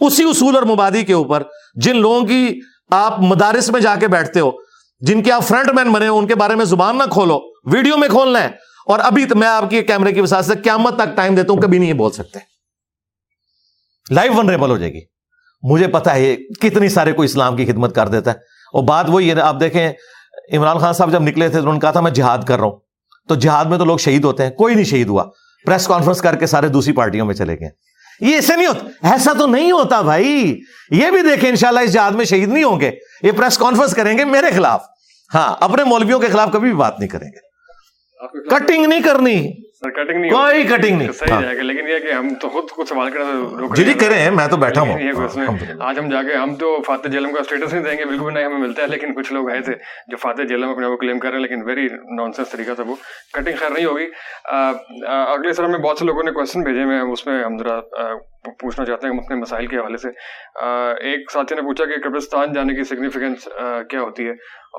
اسی 0.00 0.24
اصول 0.24 0.54
اور 0.54 0.62
مبادی 0.62 1.02
کے 1.02 1.12
اوپر 1.12 1.42
جن 1.74 1.96
لوگوں 1.96 2.22
کی 2.22 2.60
آپ 2.90 3.20
مدارس 3.20 3.70
میں 3.70 3.80
جا 3.80 3.96
کے 3.96 4.08
بیٹھتے 4.08 4.40
ہو، 4.40 4.50
جن 5.00 5.22
کے 5.22 5.32
آپ 5.32 5.44
فرنٹ 5.44 5.70
مین 5.74 5.92
بنے 5.92 6.08
ہو، 6.08 6.18
ان 6.18 6.26
کے 6.26 6.34
بارے 6.34 6.54
میں 6.54 6.64
زبان 6.64 6.98
نہ 6.98 7.02
کھولو، 7.10 7.40
ویڈیو 7.64 7.96
میں 7.96 8.08
کھولنا 8.08 8.40
ہے۔ 8.40 8.48
اور 8.86 8.98
ابھی 8.98 9.24
میں 9.34 9.48
آپ 9.48 9.70
کی 9.70 9.82
کیمرے 9.82 10.12
کی 10.12 10.20
وساط 10.20 10.46
سے 10.46 10.54
قیامت 10.64 10.96
تک 10.96 11.16
ٹائم 11.16 11.34
دیتا 11.34 11.52
ہوں، 11.52 11.60
کبھی 11.60 11.78
نہیں 11.78 11.92
بول 11.92 12.12
سکتے۔ 12.12 12.38
لائف 14.10 14.32
ونریبل 14.36 14.70
ہو 14.70 14.76
جائے 14.76 14.92
گی۔ 14.92 15.00
مجھے 15.62 15.86
پتا 15.86 16.14
ہے 16.14 16.36
کتنی 16.36 16.88
سارے 16.88 17.12
کو 17.12 17.22
اسلام 17.22 17.56
کی 17.56 17.66
خدمت 17.66 17.94
کر 17.94 18.08
دیتا 18.08 18.30
ہے۔ 18.30 18.36
اور 18.72 18.82
بات 18.82 19.06
وہی 19.08 19.32
ہے 19.32 19.40
آپ 19.40 19.56
دیکھیں، 19.60 19.92
عمران 20.52 20.78
خان 20.78 20.92
صاحب 20.92 21.12
جب 21.12 21.22
نکلے 21.22 21.48
تھے 21.48 21.54
تو 21.54 21.62
انہوں 21.62 21.72
نے 21.72 21.80
کہا 21.80 21.90
تھا، 21.90 22.00
میں 22.00 22.10
جہاد 22.10 22.38
کر 22.46 22.58
رہا 22.58 22.64
ہوں۔ 22.64 22.76
تو 23.28 23.34
جہاد 23.34 23.64
میں 23.64 23.78
تو 23.78 23.84
لوگ 23.84 23.96
شہید 23.96 24.24
ہوتے 24.24 24.42
ہیں، 24.42 24.50
کوئی 24.50 24.74
نہیں 24.74 24.84
شہید 24.84 25.08
ہوا۔ 25.08 25.24
پریس 25.66 25.86
کانفرنس 25.86 26.20
کر 26.20 26.36
کے 26.36 26.46
سارے 26.46 26.68
دوسری 26.68 26.92
پارٹیوں 26.92 27.26
میں 27.26 27.34
چلے 27.34 27.60
گئے۔ 27.60 27.68
یہ 28.20 28.34
ایسے 28.34 28.56
نہیں 28.56 28.66
ہوتا 28.66 29.10
ایسا 29.10 29.32
تو 29.32 29.46
نہیں 29.46 29.72
ہوتا 29.72 30.00
بھائی۔ 30.00 30.60
یہ 30.90 31.10
بھی 31.10 31.22
دیکھیں 31.22 31.50
انشاءاللہ 31.50 31.80
اس 31.80 31.92
جہاد 31.92 32.10
میں 32.10 32.24
شہید 32.24 32.48
نہیں 32.48 32.64
ہوں 32.64 32.80
گے۔ 32.80 32.90
یہ 33.22 33.32
پریس 33.32 33.58
کانفرنس 33.58 33.94
کریں 33.94 34.18
گے 34.18 34.24
میرے 34.24 34.50
خلاف۔ 34.56 34.82
ہاں 35.34 35.56
اپنے 35.60 35.84
مولویوں 35.84 36.18
کے 36.18 36.26
خلاف 36.26 36.48
کبھی 36.52 36.68
بھی 36.68 36.78
بات 36.78 36.98
نہیں 36.98 37.08
کریں 37.08 37.28
گے۔ 37.28 37.54
کٹنگ 38.48 38.86
نہیں 38.86 39.00
کرنی۔ 39.00 39.52
کٹنگ 39.90 40.20
نہیں 40.20 40.30
کوئی 40.30 40.62
کٹنگ 40.62 40.96
نہیں۔ 40.98 41.12
صحیح 41.12 41.40
جائے 41.40 41.56
گا 41.56 41.62
لیکن 41.62 41.88
یہ 41.88 41.98
کہ 41.98 42.12
ہم 42.12 42.28
تو 42.40 42.48
خود 42.48 42.64
کچھ 42.76 42.88
سوال 42.88 43.10
کرنا 43.10 43.74
جی 43.76 43.84
جی 43.84 43.94
کریں 43.94 44.30
میں 44.30 44.46
تو 44.48 44.56
بیٹھا 44.56 44.80
ہوں۔ 44.80 44.98
آج 45.80 45.98
ہم 45.98 46.08
جا 46.08 46.22
کے 46.22 46.34
ہم 46.34 46.54
تو 46.54 46.82
فاتح 46.86 47.08
جیلم 47.08 47.32
کا 47.32 47.40
اسٹیٹس 47.40 47.72
نہیں 47.74 47.84
دیں 47.84 47.96
گے 47.98 48.04
بالکل 48.04 48.34
نہیں 48.34 48.44
ہمیں 48.44 48.58
ملتا 48.58 48.82
ہے 48.82 48.86
لیکن 48.86 49.14
کچھ 49.14 49.32
لوگ 49.32 49.50
آئے 49.50 49.60
تھے 49.60 49.74
جو 50.08 50.16
فاتح 50.16 50.42
جیلم 50.42 50.68
اپنے 50.68 50.86
وہ 50.86 50.96
کلیم 50.96 51.18
کر 51.18 51.28
رہے 51.28 51.38
ہیں 51.38 51.42
لیکن 51.42 51.62
ویری 51.66 51.86
نان 52.16 52.32
سینس 52.32 52.50
طریقہ 52.50 52.72
تھا 52.72 52.84
وہ۔ 52.86 52.94
کٹنگ 53.32 53.56
خیر 53.58 53.70
نہیں 53.70 53.84
ہوگی۔ 53.84 54.06
اگلے 55.06 55.52
سر 55.52 55.66
میں 55.66 55.78
بہت 55.78 55.98
سے 55.98 56.04
لوگوں 56.04 56.22
نے 56.22 56.30
کوشچن 56.30 56.62
بھیجے 56.62 56.84
میں 56.84 57.00
اس 57.00 57.26
میں 57.26 57.44
ہم 57.44 57.58
ذرا 57.58 57.80
پوچھنا 58.60 58.84
چاہتے 58.84 59.08
ہیں 59.08 59.18
اپنے 59.18 59.36
مسائل 59.36 59.66
کے 59.66 59.76
حوالے 59.76 59.96
سے۔ 59.96 60.08
ایک 61.10 61.30
ساتھی 61.30 61.56
نے 61.56 61.62
پوچھا 61.62 61.84
کہ 61.84 62.08
قبرستان 62.08 62.52
جانے 62.52 62.74
کی 62.74 62.84
سگنیفیکینس 62.84 63.48
کیا 63.90 64.00
ہوتی 64.00 64.26
ہے؟ 64.26 64.32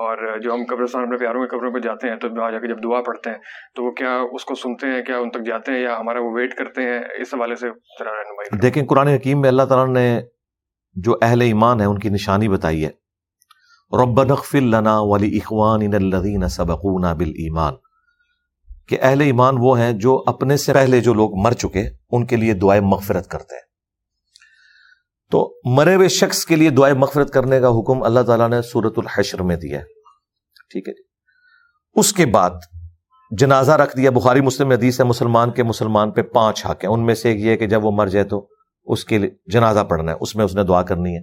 اور 0.04 0.38
جو 0.38 0.54
ہم 0.54 0.64
قبرستان 0.68 1.02
اپنے 1.02 1.16
پیاروں 1.16 1.46
کے 1.46 1.56
قبروں 1.56 1.70
پہ 1.72 1.78
جاتے 1.78 2.08
ہیں 2.08 2.16
تو 2.16 2.28
وہاں 2.36 2.50
جا 2.50 2.58
کے 2.58 2.66
جب 2.66 2.82
دعا 2.84 3.00
پڑھتے 3.00 3.30
ہیں 3.30 3.36
تو 3.74 3.84
وہ 3.84 3.90
کیا 3.90 4.20
اس 4.32 4.44
کو 4.44 4.54
سنتے 4.54 4.86
ہیں؟ 4.86 4.95
ہیں، 4.96 5.04
کیا 5.04 5.18
ان 5.18 5.30
تک 5.30 5.46
جاتے 5.46 5.72
ہیں 5.72 5.80
یا 5.80 5.96
ہمارا 5.98 6.18
وہ 6.20 6.32
ویٹ 6.32 6.54
کرتے 6.54 6.82
ہیں؟ 6.82 7.00
اس 7.18 7.34
حوالے 7.34 7.56
سے 7.56 7.68
ذرا 7.68 8.10
رہنمائی 8.10 8.58
دیکھیں، 8.58 8.86
قرآن 8.86 9.08
حکیم 9.08 9.40
میں 9.40 9.48
اللہ 9.48 9.62
تعالیٰ 9.62 9.94
نے 9.94 10.20
جو 10.94 11.16
اہل 11.22 11.40
ایمان 11.40 11.80
ہے 11.80 11.84
ان 11.84 11.98
کی 11.98 12.08
نشانی 12.08 12.48
بتائی 12.48 12.84
ہے۔ 12.84 12.90
رب 14.02 14.22
نغفر 14.22 14.60
لنا 14.60 15.00
ولی 15.00 15.36
اخوان 15.36 15.94
الذین 15.94 16.48
سبقونا 16.48 17.12
بالایمان 17.12 17.74
کہ 18.88 18.98
اہل 19.02 19.20
ایمان 19.20 19.54
وہ 19.58 19.78
ہیں 19.78 19.92
جو 19.92 20.24
اپنے 20.26 20.56
سے 20.56 20.72
پہلے 20.72 21.00
جو 21.00 21.14
لوگ 21.14 21.30
مر 21.34 21.52
چکے، 21.52 21.88
ان 22.10 22.26
کے 22.26 22.36
لیے 22.36 22.54
دعائیں 22.54 22.82
مغفرت 22.82 23.28
کرتے 23.28 23.54
ہیں۔ 23.54 23.62
تو 25.30 25.60
مرے 25.64 25.94
ہوئے 25.94 26.08
شخص 26.08 26.44
کے 26.46 26.56
لیے 26.56 26.70
دعائیں 26.70 26.96
مغفرت 26.96 27.30
کرنے 27.30 27.60
کا 27.60 27.68
حکم 27.68 28.02
اللہ 28.02 28.20
تعالیٰ 28.20 28.48
نے 28.48 28.62
سورت 28.62 28.94
الحشر 28.96 29.42
میں 29.42 29.56
دیا 29.56 29.78
ہے۔ 29.78 29.84
ٹھیک 30.70 30.88
ہے 30.88 30.92
جی۔ 30.92 31.02
اس 31.94 32.12
کے 32.12 32.26
بعد 32.26 32.50
جنازہ 33.30 33.72
رکھ 33.72 33.96
دیا، 33.96 34.10
بخاری 34.10 34.40
مسلم 34.40 34.70
حدیث 34.70 35.00
ہے، 35.00 35.04
مسلمان 35.04 35.50
کے 35.50 35.62
مسلمان 35.62 36.10
پہ 36.10 36.22
پانچ 36.22 36.66
حق 36.66 36.84
ہیں۔ 36.84 36.90
ان 36.90 37.06
میں 37.06 37.14
سے 37.14 37.28
ایک 37.28 37.40
یہ 37.40 37.56
کہ 37.56 37.66
جب 37.66 37.84
وہ 37.84 37.90
مر 37.90 38.06
جائے 38.06 38.24
تو 38.24 38.48
اس 38.84 39.04
کے 39.04 39.18
لیے 39.18 39.30
جنازہ 39.46 39.80
پڑھنا 39.80 40.12
ہے، 40.12 40.16
اس 40.20 40.36
میں 40.36 40.44
اس 40.44 40.54
نے 40.54 40.62
دعا 40.62 40.82
کرنی 40.82 41.16
ہے۔ 41.16 41.20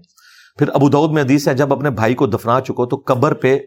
پھر 0.59 0.69
ابو 0.73 0.89
دعود 0.89 1.11
میں 1.11 1.23
حدیث 1.23 1.47
ہے، 1.47 1.53
جب 1.53 1.73
اپنے 1.73 1.89
بھائی 1.89 2.15
کو 2.15 2.27
دفنا 2.27 2.61
چکو 2.61 2.85
تو 2.85 3.03
قبر 3.05 3.33
پہ 3.33 3.59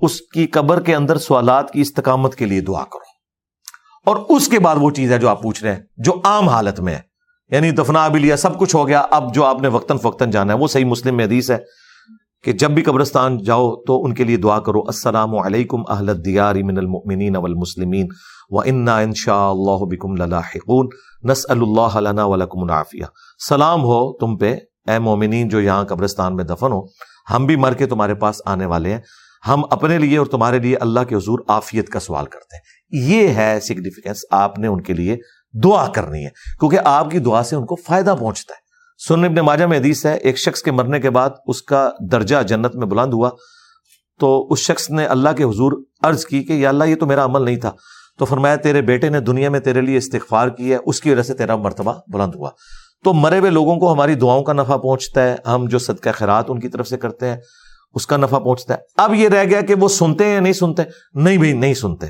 اس 0.00 0.20
کی 0.20 0.46
قبر 0.46 0.82
کے 0.82 0.94
اندر 0.94 1.18
سوالات 1.18 1.70
کی 1.70 1.80
استقامت 1.80 2.34
کے 2.34 2.46
لیے 2.46 2.60
دعا 2.60 2.84
کرو۔ 2.84 3.16
اور 4.06 4.36
اس 4.36 4.48
کے 4.48 4.58
بعد 4.58 4.76
وہ 4.78 4.90
چیز 4.90 5.12
ہے 5.12 5.18
جو 5.18 5.28
آپ 5.28 5.42
پوچھ 5.42 5.64
رہے 5.64 5.74
ہیں، 5.74 5.82
جو 5.96 6.12
عام 6.24 6.48
حالت 6.48 6.80
میں 6.80 6.94
ہے۔ 6.94 7.00
یعنی 7.50 7.70
دفنا 7.70 8.08
بھی 8.08 8.20
لیا، 8.20 8.36
سب 8.36 8.58
کچھ 8.58 8.76
ہو 8.76 8.88
گیا، 8.88 9.06
اب 9.10 9.34
جو 9.34 9.44
آپ 9.44 9.62
نے 9.62 9.68
وقتاً 9.68 9.98
فوقتاً 9.98 10.30
جانا 10.30 10.52
ہے، 10.52 10.58
وہ 10.58 10.66
صحیح 10.66 10.84
مسلم 10.84 11.16
میں 11.16 11.24
حدیث 11.24 11.50
ہے۔ 11.50 11.58
کہ 12.42 12.52
جب 12.52 12.70
بھی 12.70 12.82
قبرستان 12.82 13.38
جاؤ 13.38 13.76
تو 13.76 14.04
ان 14.04 14.14
کے 14.14 14.24
لیے 14.24 14.36
دعا 14.36 14.58
کرو، 14.58 14.80
السلام 14.80 15.38
علیکم 15.38 15.80
اہل 15.88 16.08
الدیار 16.08 16.54
من 16.54 16.78
المؤمنین 16.78 17.36
والمسلمین، 17.36 18.06
و 18.50 18.60
انا 18.60 18.98
ان 18.98 19.14
شاء 19.14 19.48
اللہ 19.48 19.84
بکم 19.84 20.16
للاحقون، 20.16 20.88
نسأل 21.30 21.60
اللہ 21.60 21.96
لنا 21.96 22.24
ولکم 22.24 22.62
العافیہ۔ 22.62 23.04
سلام 23.48 23.82
ہو 23.82 24.16
تم 24.18 24.36
پہ، 24.36 24.56
اے 24.88 24.98
مومنین 24.98 25.48
جو 25.48 25.60
یہاں 25.60 25.84
قبرستان 25.84 26.36
میں 26.36 26.44
دفن 26.44 26.72
ہو، 26.72 26.80
ہم 27.34 27.46
بھی 27.46 27.56
مر 27.56 27.72
کے 27.72 27.86
تمہارے 27.86 28.14
پاس 28.14 28.42
آنے 28.46 28.66
والے 28.66 28.92
ہیں۔ 28.92 29.00
ہم 29.48 29.62
اپنے 29.70 29.98
لیے 29.98 30.18
اور 30.18 30.26
تمہارے 30.26 30.58
لیے 30.58 30.76
اللہ 30.76 31.00
کے 31.08 31.14
حضور 31.14 31.38
آفیت 31.48 31.88
کا 31.88 32.00
سوال 32.00 32.26
کرتے 32.26 32.56
ہیں۔ 32.56 32.62
یہ 33.10 33.28
ہے 33.28 33.60
سگنیفیکینس 33.60 34.24
آپ 34.30 34.58
نے 34.58 34.66
ان 34.66 34.80
کے 34.80 34.92
لیے 34.92 35.16
دعا 35.64 35.86
کرنی 35.88 36.24
ہے، 36.24 36.30
کیونکہ 36.60 36.78
آپ 36.84 37.10
کی 37.10 37.18
دعا 37.18 37.42
سے 37.42 37.56
ان 37.56 37.66
کو 37.66 37.74
فائدہ 37.74 38.14
پہنچتا 38.20 38.54
ہے۔ 38.54 38.65
سن 38.98 39.24
ابن 39.24 39.36
ماجہ 39.36 39.64
میں 39.64 39.78
حدیث 39.78 40.06
ہے، 40.06 40.14
ایک 40.14 40.38
شخص 40.38 40.62
کے 40.62 40.72
مرنے 40.72 41.00
کے 41.00 41.10
بعد 41.10 41.30
اس 41.46 41.62
کا 41.62 41.90
درجہ 42.00 42.36
جنت 42.42 42.76
میں 42.76 42.86
بلند 42.86 43.12
ہوا۔ 43.12 43.30
تو 44.20 44.48
اس 44.50 44.58
شخص 44.58 44.90
نے 44.90 45.06
اللہ 45.06 45.28
کے 45.36 45.44
حضور 45.44 45.72
عرض 46.02 46.24
کی 46.24 46.42
کہ 46.42 46.52
یا 46.52 46.68
اللہ 46.68 46.84
یہ 46.84 46.96
تو 46.96 47.06
میرا 47.06 47.24
عمل 47.24 47.44
نہیں 47.44 47.56
تھا۔ 47.56 47.72
تو 48.18 48.24
فرمایا، 48.24 48.56
تیرے 48.56 48.82
بیٹے 48.82 49.08
نے 49.08 49.20
دنیا 49.20 49.50
میں 49.50 49.60
تیرے 49.60 49.80
لیے 49.80 49.96
استغفار 49.96 50.48
کی 50.48 50.72
ہے، 50.72 50.78
اس 50.86 51.00
کی 51.00 51.10
وجہ 51.10 51.22
سے 51.22 51.34
تیرا 51.34 51.56
مرتبہ 51.56 51.92
بلند 52.12 52.34
ہوا۔ 52.34 52.50
تو 53.04 53.12
مرے 53.12 53.38
ہوئے 53.38 53.50
لوگوں 53.50 53.76
کو 53.76 53.92
ہماری 53.92 54.14
دعاؤں 54.14 54.42
کا 54.42 54.52
نفع 54.52 54.76
پہنچتا 54.76 55.22
ہے۔ 55.22 55.36
ہم 55.46 55.66
جو 55.68 55.78
صدقہ 55.78 56.08
خیرات 56.14 56.44
ان 56.48 56.60
کی 56.60 56.68
طرف 56.68 56.88
سے 56.88 56.96
کرتے 56.96 57.28
ہیں، 57.28 57.36
اس 57.94 58.06
کا 58.06 58.16
نفع 58.16 58.38
پہنچتا 58.38 58.74
ہے۔ 58.74 58.78
اب 58.96 59.14
یہ 59.14 59.28
رہ 59.28 59.44
گیا 59.44 59.60
کہ 59.60 59.74
وہ 59.74 59.88
سنتے 59.88 60.24
ہیں 60.24 60.34
یا 60.34 60.40
نہیں 60.40 60.52
سنتے؟ 60.52 60.82
نہیں 61.14 61.36
بھائی، 61.36 61.52
نہیں 61.52 61.74
سنتے۔ 61.74 62.06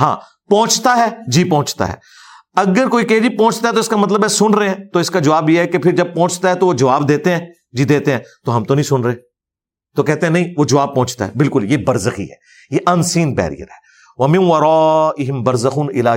ہاں 0.00 0.16
پہنچتا 0.50 0.96
ہے 0.96 1.30
جی 1.30 1.44
پہنچتا 1.44 1.88
ہے۔ 1.88 2.15
اگر 2.56 2.88
کوئی 2.88 3.04
کہ 3.04 3.20
جی 3.20 3.28
پہنچتا 3.28 3.68
ہے 3.68 3.72
تو 3.72 3.80
اس 3.80 3.88
کا 3.88 3.96
مطلب 3.96 4.24
ہے 4.24 4.28
سن 4.28 4.54
رہے 4.54 4.68
ہیں، 4.68 4.84
تو 4.92 4.98
اس 4.98 5.10
کا 5.10 5.18
جواب 5.18 5.50
یہ 5.50 5.58
ہے 5.58 5.66
کہ 5.66 5.78
پھر 5.78 5.96
جب 5.96 6.14
پہنچتا 6.14 6.50
ہے 6.50 6.54
تو 6.54 6.66
وہ 6.66 6.72
جواب 6.72 7.08
دیتے 7.08 7.32
ہیں 7.32 7.40
جی 7.72 7.84
دیتے 7.84 8.12
ہیں، 8.12 8.18
تو 8.44 8.56
ہم 8.56 8.64
تو 8.64 8.74
نہیں 8.74 8.84
سن 8.84 9.00
رہے۔ 9.00 9.14
تو 9.96 10.02
کہتے 10.02 10.26
ہیں 10.26 10.32
نہیں، 10.32 10.54
وہ 10.56 10.64
جواب 10.64 10.94
پہنچتا 10.94 11.26
ہے۔ 11.26 11.30
بالکل، 11.36 11.72
یہ 11.72 11.76
برزخی 11.76 12.24
ہے، 12.24 12.34
یہ 12.70 12.78
ان 12.86 13.02
سین 13.02 13.34
بیریئر 13.34 13.62
ہے 13.62 13.86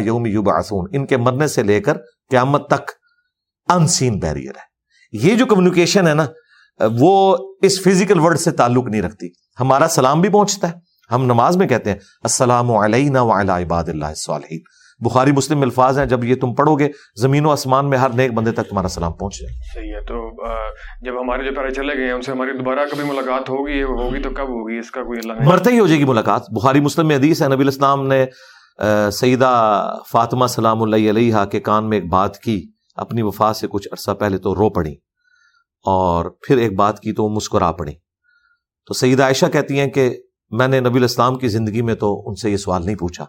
یوم 0.05 0.25
ان 0.93 1.05
کے 1.05 1.17
مرنے 1.17 1.47
سے 1.47 1.63
لے 1.63 1.81
کر 1.81 1.97
قیامت 2.29 2.67
تک 2.69 2.91
ان 3.67 3.87
سین 3.87 4.19
بیریئر 4.19 4.51
ہے۔ 4.55 4.69
یہ 5.11 5.35
جو 5.35 5.45
کمیونیکیشن 5.45 6.07
ہے 6.07 6.13
نا، 6.13 6.25
وہ 6.99 7.37
اس 7.61 7.81
فزیکل 7.81 8.19
ورڈ 8.19 8.39
سے 8.39 8.51
تعلق 8.51 8.87
نہیں 8.87 9.01
رکھتی۔ 9.01 9.27
ہمارا 9.59 9.87
سلام 9.87 10.21
بھی 10.21 10.29
پہنچتا 10.29 10.69
ہے۔ 10.69 10.73
ہم 11.11 11.25
نماز 11.25 11.57
میں 11.57 11.67
کہتے 11.67 11.89
ہیں، 11.91 11.97
السلام 12.23 12.71
علینا 12.71 13.21
وعلی 13.21 13.63
عباد 13.63 13.83
اللہ 13.87 14.05
الصالحین۔ 14.05 14.59
بخاری 14.99 15.31
مسلم 15.31 15.61
الفاظ 15.61 15.99
ہیں 15.99 16.05
جب 16.05 16.23
یہ 16.23 16.35
تم 16.35 16.53
پڑھو 16.53 16.75
گے 16.75 16.87
زمین 17.21 17.45
و 17.45 17.49
آسمان 17.49 17.89
میں 17.89 17.97
ہر 17.97 18.09
نیک 18.09 18.33
بندے 18.33 18.51
تک 18.51 18.69
تمہارا 18.69 18.87
سلام 18.87 19.13
پہنچ 19.13 19.39
جائے 19.39 19.53
صحیح 19.73 19.93
ہے 19.95 20.01
تو 20.05 20.17
جب 21.05 21.19
ہمارے 21.21 21.43
جو 21.43 21.53
پیارے 21.55 21.71
چلے 21.71 21.97
گئے 21.97 22.11
ان 22.11 22.21
سے 22.21 22.31
ہماری 22.31 22.57
دوبارہ 22.57 22.85
کبھی 22.91 23.03
ملاقات 23.09 23.49
ہوگی 23.49 23.81
ہوگی 23.83 24.21
تو 24.21 24.29
کب 24.29 24.49
ہوگی؟ 24.49 24.77
اس 24.79 24.91
کا 24.91 25.03
کوئی 25.03 25.19
اللہ 25.23 25.47
مرتے 25.49 25.71
ہی 25.71 25.79
ہو 25.79 25.87
جائے 25.87 25.99
گی 25.99 26.05
ملاقات۔ 26.05 26.49
بخاری 26.51 26.79
مسلم 26.79 27.07
میں 27.07 27.15
حدیث 27.15 27.41
ہے 27.41 27.47
نبی 27.47 27.63
الاسلام 27.63 28.07
نے 28.07 28.25
سیدہ 29.11 29.53
فاطمہ 30.11 30.47
سلام 30.49 30.81
اللہ 30.83 31.09
علیہ 31.09 31.45
کے 31.51 31.59
کان 31.59 31.89
میں 31.89 31.97
ایک 31.97 32.09
بات 32.11 32.39
کی۔ 32.39 32.61
اپنی 32.97 33.21
وفات 33.21 33.55
سے 33.55 33.67
کچھ 33.67 33.87
عرصہ 33.91 34.11
پہلے 34.11 34.37
تو 34.37 34.55
رو 34.55 34.69
پڑی 34.69 34.93
اور 35.85 36.29
پھر 36.47 36.57
ایک 36.57 36.75
بات 36.75 36.99
کی 36.99 37.13
تو 37.13 37.23
وہ 37.23 37.29
مسکرا 37.29 37.71
پڑی۔ 37.71 37.93
تو 38.87 38.93
سیدہ 38.93 39.23
عائشہ 39.23 39.45
کہتی 39.45 39.79
ہیں 39.79 39.87
کہ 39.87 40.09
میں 40.51 40.67
نے 40.67 40.79
نبی 40.79 40.97
الاسلام 40.97 41.35
کی 41.35 41.47
زندگی 41.47 41.81
میں 41.81 41.95
تو 41.95 42.17
ان 42.29 42.35
سے 42.35 42.49
یہ 42.51 42.57
سوال 42.57 42.85
نہیں 42.85 42.95
پوچھا۔ 42.95 43.25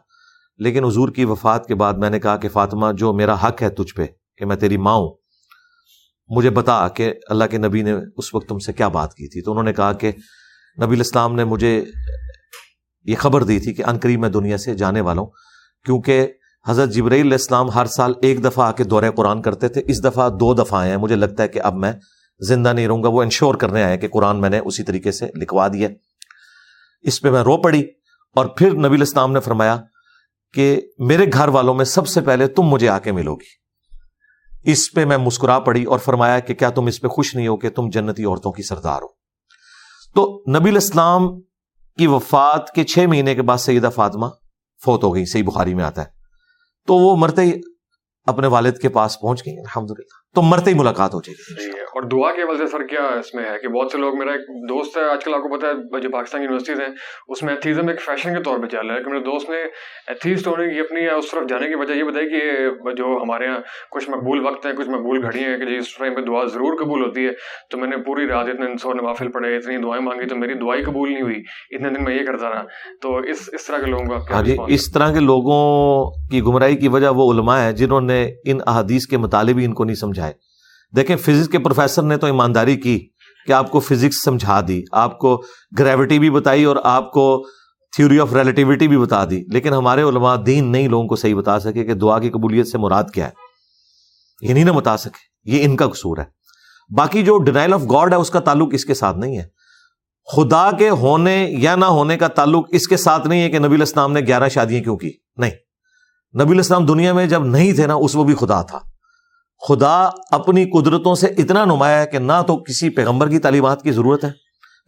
لیکن 0.58 0.84
حضور 0.84 1.08
کی 1.08 1.24
وفات 1.24 1.66
کے 1.66 1.74
بعد 1.74 1.94
میں 1.94 2.10
نے 2.10 2.20
کہا 2.20 2.36
کہ 2.36 2.48
فاطمہ، 2.48 2.92
جو 2.92 3.12
میرا 3.12 3.34
حق 3.34 3.62
ہے 3.62 3.70
تجھ 3.70 3.94
پہ 3.94 4.06
کہ 4.38 4.46
میں 4.46 4.56
تیری 4.56 4.76
ماں 4.76 4.94
ہوں، 4.94 5.14
مجھے 6.28 6.50
بتا 6.50 6.88
کہ 6.88 7.14
اللہ 7.28 7.44
کے 7.50 7.58
نبی 7.58 7.82
نے 7.82 7.94
اس 8.16 8.34
وقت 8.34 8.48
تم 8.48 8.58
سے 8.58 8.72
کیا 8.72 8.88
بات 8.88 9.14
کی 9.14 9.28
تھی۔ 9.28 9.42
تو 9.42 9.50
انہوں 9.50 9.64
نے 9.64 9.72
کہا 9.72 9.92
کہ 9.92 10.12
نبی 10.82 10.94
الاسلام 10.94 11.34
نے 11.34 11.44
مجھے 11.44 11.84
یہ 13.04 13.14
خبر 13.18 13.42
دی 13.42 13.58
تھی 13.58 13.74
کہ 13.74 13.82
انقریب 13.86 14.20
میں 14.20 14.28
دنیا 14.28 14.58
سے 14.58 14.74
جانے 14.74 15.00
والا 15.00 15.20
ہوں 15.20 15.30
کیونکہ 15.84 16.26
حضرت 16.68 16.90
جبرائیل 16.90 17.26
علیہ 17.26 17.34
السلام 17.34 17.70
ہر 17.70 17.86
سال 17.86 18.12
ایک 18.22 18.44
دفعہ 18.44 18.66
آ 18.68 18.72
کے 18.72 18.84
دورہ 18.84 19.10
قرآن 19.16 19.42
کرتے 19.42 19.68
تھے، 19.68 19.82
اس 19.86 20.04
دفعہ 20.04 20.28
دو 20.28 20.54
دفعہ 20.54 20.80
آئے 20.80 20.90
ہیں۔ 20.90 20.96
مجھے 20.96 21.16
لگتا 21.16 21.42
ہے 21.42 21.48
کہ 21.48 21.60
اب 21.62 21.74
میں 21.74 21.92
زندہ 22.40 22.72
نہیں 22.72 22.86
رہوں 22.86 23.02
گا۔ 23.02 23.08
وہ 23.08 23.22
انشور 23.22 23.54
کرنے 23.54 23.82
آئے 23.82 23.98
کہ 23.98 24.08
قرآن 24.08 24.40
میں 24.40 24.50
نے 24.50 24.58
اسی 24.58 24.82
طریقے 24.82 25.12
سے 25.12 25.26
لکھوا 25.34 25.68
دیا۔ 25.68 25.88
اس 27.02 27.20
پہ 27.20 27.30
میں 27.30 27.42
رو 27.42 27.56
پڑی 27.56 27.82
اور 28.36 28.46
پھر 28.46 28.74
نبی 28.74 28.96
الاسلام 28.96 29.32
نے 29.32 29.40
فرمایا 29.40 29.76
کہ 30.52 30.80
میرے 30.98 31.26
گھر 31.32 31.48
والوں 31.48 31.74
میں 31.74 31.84
سب 31.84 32.08
سے 32.08 32.20
پہلے 32.20 32.46
تم 32.46 32.62
مجھے 32.62 32.88
آ 32.88 32.98
کے 32.98 33.12
ملو 33.12 33.34
گی۔ 33.34 33.60
اس 34.70 34.92
پہ 34.92 35.04
میں 35.04 35.16
مسکرا 35.16 35.58
پڑی 35.58 35.84
اور 35.84 35.98
فرمایا 35.98 36.38
کہ 36.38 36.54
کیا 36.54 36.70
تم 36.70 36.86
اس 36.86 37.00
پہ 37.00 37.08
خوش 37.08 37.34
نہیں 37.34 37.48
ہو 37.48 37.56
کہ 37.56 37.70
تم 37.70 37.90
جنتی 37.90 38.24
عورتوں 38.24 38.52
کی 38.52 38.62
سردار 38.62 39.02
ہو۔ 39.02 39.08
تو 40.14 40.42
نبی 40.58 40.70
الاسلام 40.70 41.40
کی 41.98 42.06
وفات 42.06 42.70
کے 42.74 42.84
چھ 42.84 42.98
مہینے 42.98 43.34
کے 43.34 43.42
بعد 43.42 43.58
سیدہ 43.58 43.90
فاطمہ 43.94 44.26
فوت 44.84 45.04
ہو 45.04 45.14
گئی، 45.14 45.26
صحیح 45.26 45.44
بخاری 45.44 45.74
میں 45.74 45.84
آتا 45.84 46.02
ہے۔ 46.02 46.06
تو 46.86 46.94
وہ 46.94 47.16
مرتے 47.16 47.42
ہی 47.42 47.52
اپنے 48.30 48.46
والد 48.46 48.72
کے 48.72 48.88
پاس 48.88 49.20
پہنچ 49.20 49.46
گئی 49.46 49.58
الحمد 49.58 49.90
للہ 49.90 50.18
تو 50.34 50.42
مرتے 50.42 50.70
ہی 50.70 50.74
ملاقات 50.78 51.14
ہو 51.14 51.20
جائے 51.20 51.66
گی۔ 51.66 51.70
اور 51.80 52.02
دعا 52.02 52.32
کے 52.32 52.44
وجہ 52.44 52.66
سر 52.66 52.82
کیا 52.82 53.00
اس 53.18 53.34
میں 53.34 53.44
ہے 53.44 53.58
کہ 53.62 53.68
بہت 53.68 53.92
سے 53.92 53.98
لوگ 53.98 54.18
میرا 54.18 54.32
ایک 54.32 54.40
دوست 54.68 54.96
ہے 54.96 55.02
آج 55.02 55.24
کل 55.24 55.34
آپ 55.34 55.40
کو 55.40 55.58
پتا 55.58 55.66
ہے 55.68 56.00
جو 56.00 56.10
پاکستان 56.10 56.42
یونیورسٹیز 56.42 56.80
ہیں۔ 56.80 56.88
اس 57.28 57.42
میں 57.42 57.54
ایتھیزم 57.54 57.88
ایک 57.88 58.00
فیشن 58.00 58.36
کے 58.36 58.42
طور 58.42 58.58
پہ 58.58 58.66
چل 58.66 58.86
رہا 58.86 58.94
ہے 58.94 59.02
کہ 59.02 59.10
میرے 59.10 59.22
دوست 59.22 59.50
نے 59.50 59.56
ایتھیسٹ 60.06 60.46
ہونے 60.46 60.74
کی 60.74 60.80
اپنی 60.80 61.06
اس 61.08 61.30
طرف 61.30 61.48
جانے 61.48 61.66
کی 61.68 61.74
وجہ 61.74 61.92
یہ 61.92 62.04
بتائی 62.04 62.28
کہ 62.28 62.40
جو 62.92 63.18
ہمارے 63.22 63.44
یہاں 63.44 63.58
کچھ 63.90 64.10
مقبول 64.10 64.46
وقت 64.46 64.66
ہیں 64.66 64.72
کچھ 64.72 64.88
مقبول 64.88 65.24
گھڑی 65.24 65.44
ہیں 65.44 65.58
کہ 65.58 65.64
جس 65.64 65.96
ٹائم 65.96 66.14
پہ 66.14 66.20
دعا 66.20 66.44
ضرور 66.44 66.84
قبول 66.84 67.04
ہوتی 67.04 67.26
ہے۔ 67.26 67.30
تو 67.70 67.78
میں 67.78 67.88
نے 67.88 67.96
پوری 67.96 68.26
رات 68.26 68.48
اتنے 68.48 68.66
سو 68.82 68.92
نوافل 68.92 69.30
پڑھے 69.30 69.56
اتنی 69.56 69.76
دعائیں 69.76 70.04
مانگی 70.04 70.26
تو 70.26 70.36
میری 70.36 70.54
دعائی 70.54 70.82
قبول 70.82 71.12
نہیں 71.12 71.22
ہوئی۔ 71.22 71.42
اتنے 71.70 71.88
دن 71.88 72.04
میں 72.04 72.14
یہ 72.14 72.26
کرتا 72.26 72.50
رہا۔ 72.50 72.62
تو 73.02 73.16
اس 73.16 73.50
اس 73.52 73.66
طرح 73.66 73.78
کے 73.78 73.90
لوگوں 73.90 74.06
کا 74.06 74.34
ہاں 74.34 74.42
جی 74.42 74.56
اس 74.68 74.92
طرح 74.92 75.12
کے 75.12 75.20
لوگوں 75.20 76.10
کی 76.30 76.42
گمراہی 76.42 76.76
کی 76.76 76.88
وجہ 76.88 77.08
وہ 77.08 77.32
علماء 77.32 77.58
ہیں 77.60 77.72
جنہوں 77.72 78.00
نے 78.00 78.19
نے 78.20 78.50
ان 78.50 78.58
احادیث 78.66 79.06
کے 79.06 79.16
مطالب 79.16 79.58
ان 79.62 79.74
کو 79.74 79.84
نہیں 79.84 79.96
سمجھائے۔ 79.96 80.32
دیکھیں، 80.96 81.16
فزکس 81.16 81.48
کے 81.48 81.58
پروفیسر 81.58 82.02
نے 82.02 82.16
تو 82.16 82.26
ایمانداری 82.26 82.76
کی 82.76 83.08
کہ 83.46 83.52
آپ 83.52 83.70
کو 83.70 83.80
فزکس 83.80 84.24
سمجھا 84.24 84.60
دی، 84.68 84.82
آپ 84.92 85.18
کو 85.18 85.42
گریوٹی 85.78 86.18
بھی 86.18 86.30
بتائی 86.30 86.64
اور 86.64 86.76
آپ 86.84 87.12
کو 87.12 87.46
تھیوری 87.96 88.20
آف 88.20 88.32
ریلیٹیوٹی 88.32 88.88
بھی 88.88 88.98
بتا 88.98 89.24
دی۔ 89.24 89.42
لیکن 89.52 89.72
ہمارے 89.72 90.02
علماء 90.02 90.36
دین 90.36 90.72
نہیں 90.72 90.88
لوگوں 90.88 91.08
کو 91.08 91.16
صحیح 91.16 91.34
بتا 91.34 91.60
سکے 91.60 91.84
کہ 91.84 91.94
دعا 91.94 92.18
کی 92.18 92.30
قبولیت 92.30 92.68
سے 92.68 92.78
مراد 92.78 93.04
کیا 93.14 93.26
ہے۔ 93.26 93.30
یہ 94.48 94.54
نہیں 94.54 94.64
نہ 94.64 94.70
بتا 94.70 94.96
سکے، 94.96 95.50
یہ 95.50 95.64
ان 95.64 95.76
کا 95.76 95.86
قصور 95.86 96.18
ہے۔ 96.18 96.24
باقی 96.96 97.22
جو 97.22 97.38
ڈینائل 97.38 97.74
آف 97.74 97.82
گاڈ 97.82 98.12
ہے، 98.12 98.18
اس 98.18 98.30
کا 98.30 98.40
تعلق 98.40 98.68
اس 98.72 98.84
کے 98.84 98.94
ساتھ 98.94 99.18
نہیں 99.18 99.38
ہے۔ 99.38 99.60
خدا 100.36 100.70
کے 100.78 100.90
ہونے 100.90 101.46
یا 101.50 101.76
نہ 101.76 101.84
ہونے 101.84 102.16
کا 102.16 102.28
تعلق 102.28 102.66
اس 102.72 102.88
کے 102.88 102.96
ساتھ 102.96 103.26
نہیں 103.26 103.42
ہے 103.42 103.50
کہ 103.50 103.58
نبی 103.58 103.74
الاسلام 103.74 104.12
نے 104.12 104.20
گیارہ 104.20 104.48
شادیاں 104.48 104.82
کیوں 104.82 104.96
کی۔ 104.96 105.10
نہیں۔ 105.36 105.50
نبی 106.34 106.52
الاسلام 106.52 106.86
دنیا 106.86 107.12
میں 107.12 107.26
جب 107.26 107.44
نہیں 107.44 107.72
تھے 107.72 107.86
نا، 107.86 107.94
اس 107.94 108.16
وہ 108.16 108.24
بھی 108.24 108.34
خدا 108.34 108.62
تھا۔ 108.62 108.78
خدا 109.68 110.08
اپنی 110.30 110.64
قدرتوں 110.64 111.14
سے 111.14 111.26
اتنا 111.26 111.64
نمایاں 111.64 112.00
ہے 112.00 112.06
کہ 112.06 112.18
نہ 112.18 112.32
تو 112.46 112.56
کسی 112.56 112.90
پیغمبر 112.90 113.28
کی 113.28 113.38
تعلیمات 113.38 113.82
کی 113.82 113.92
ضرورت 113.92 114.24
ہے۔ 114.24 114.30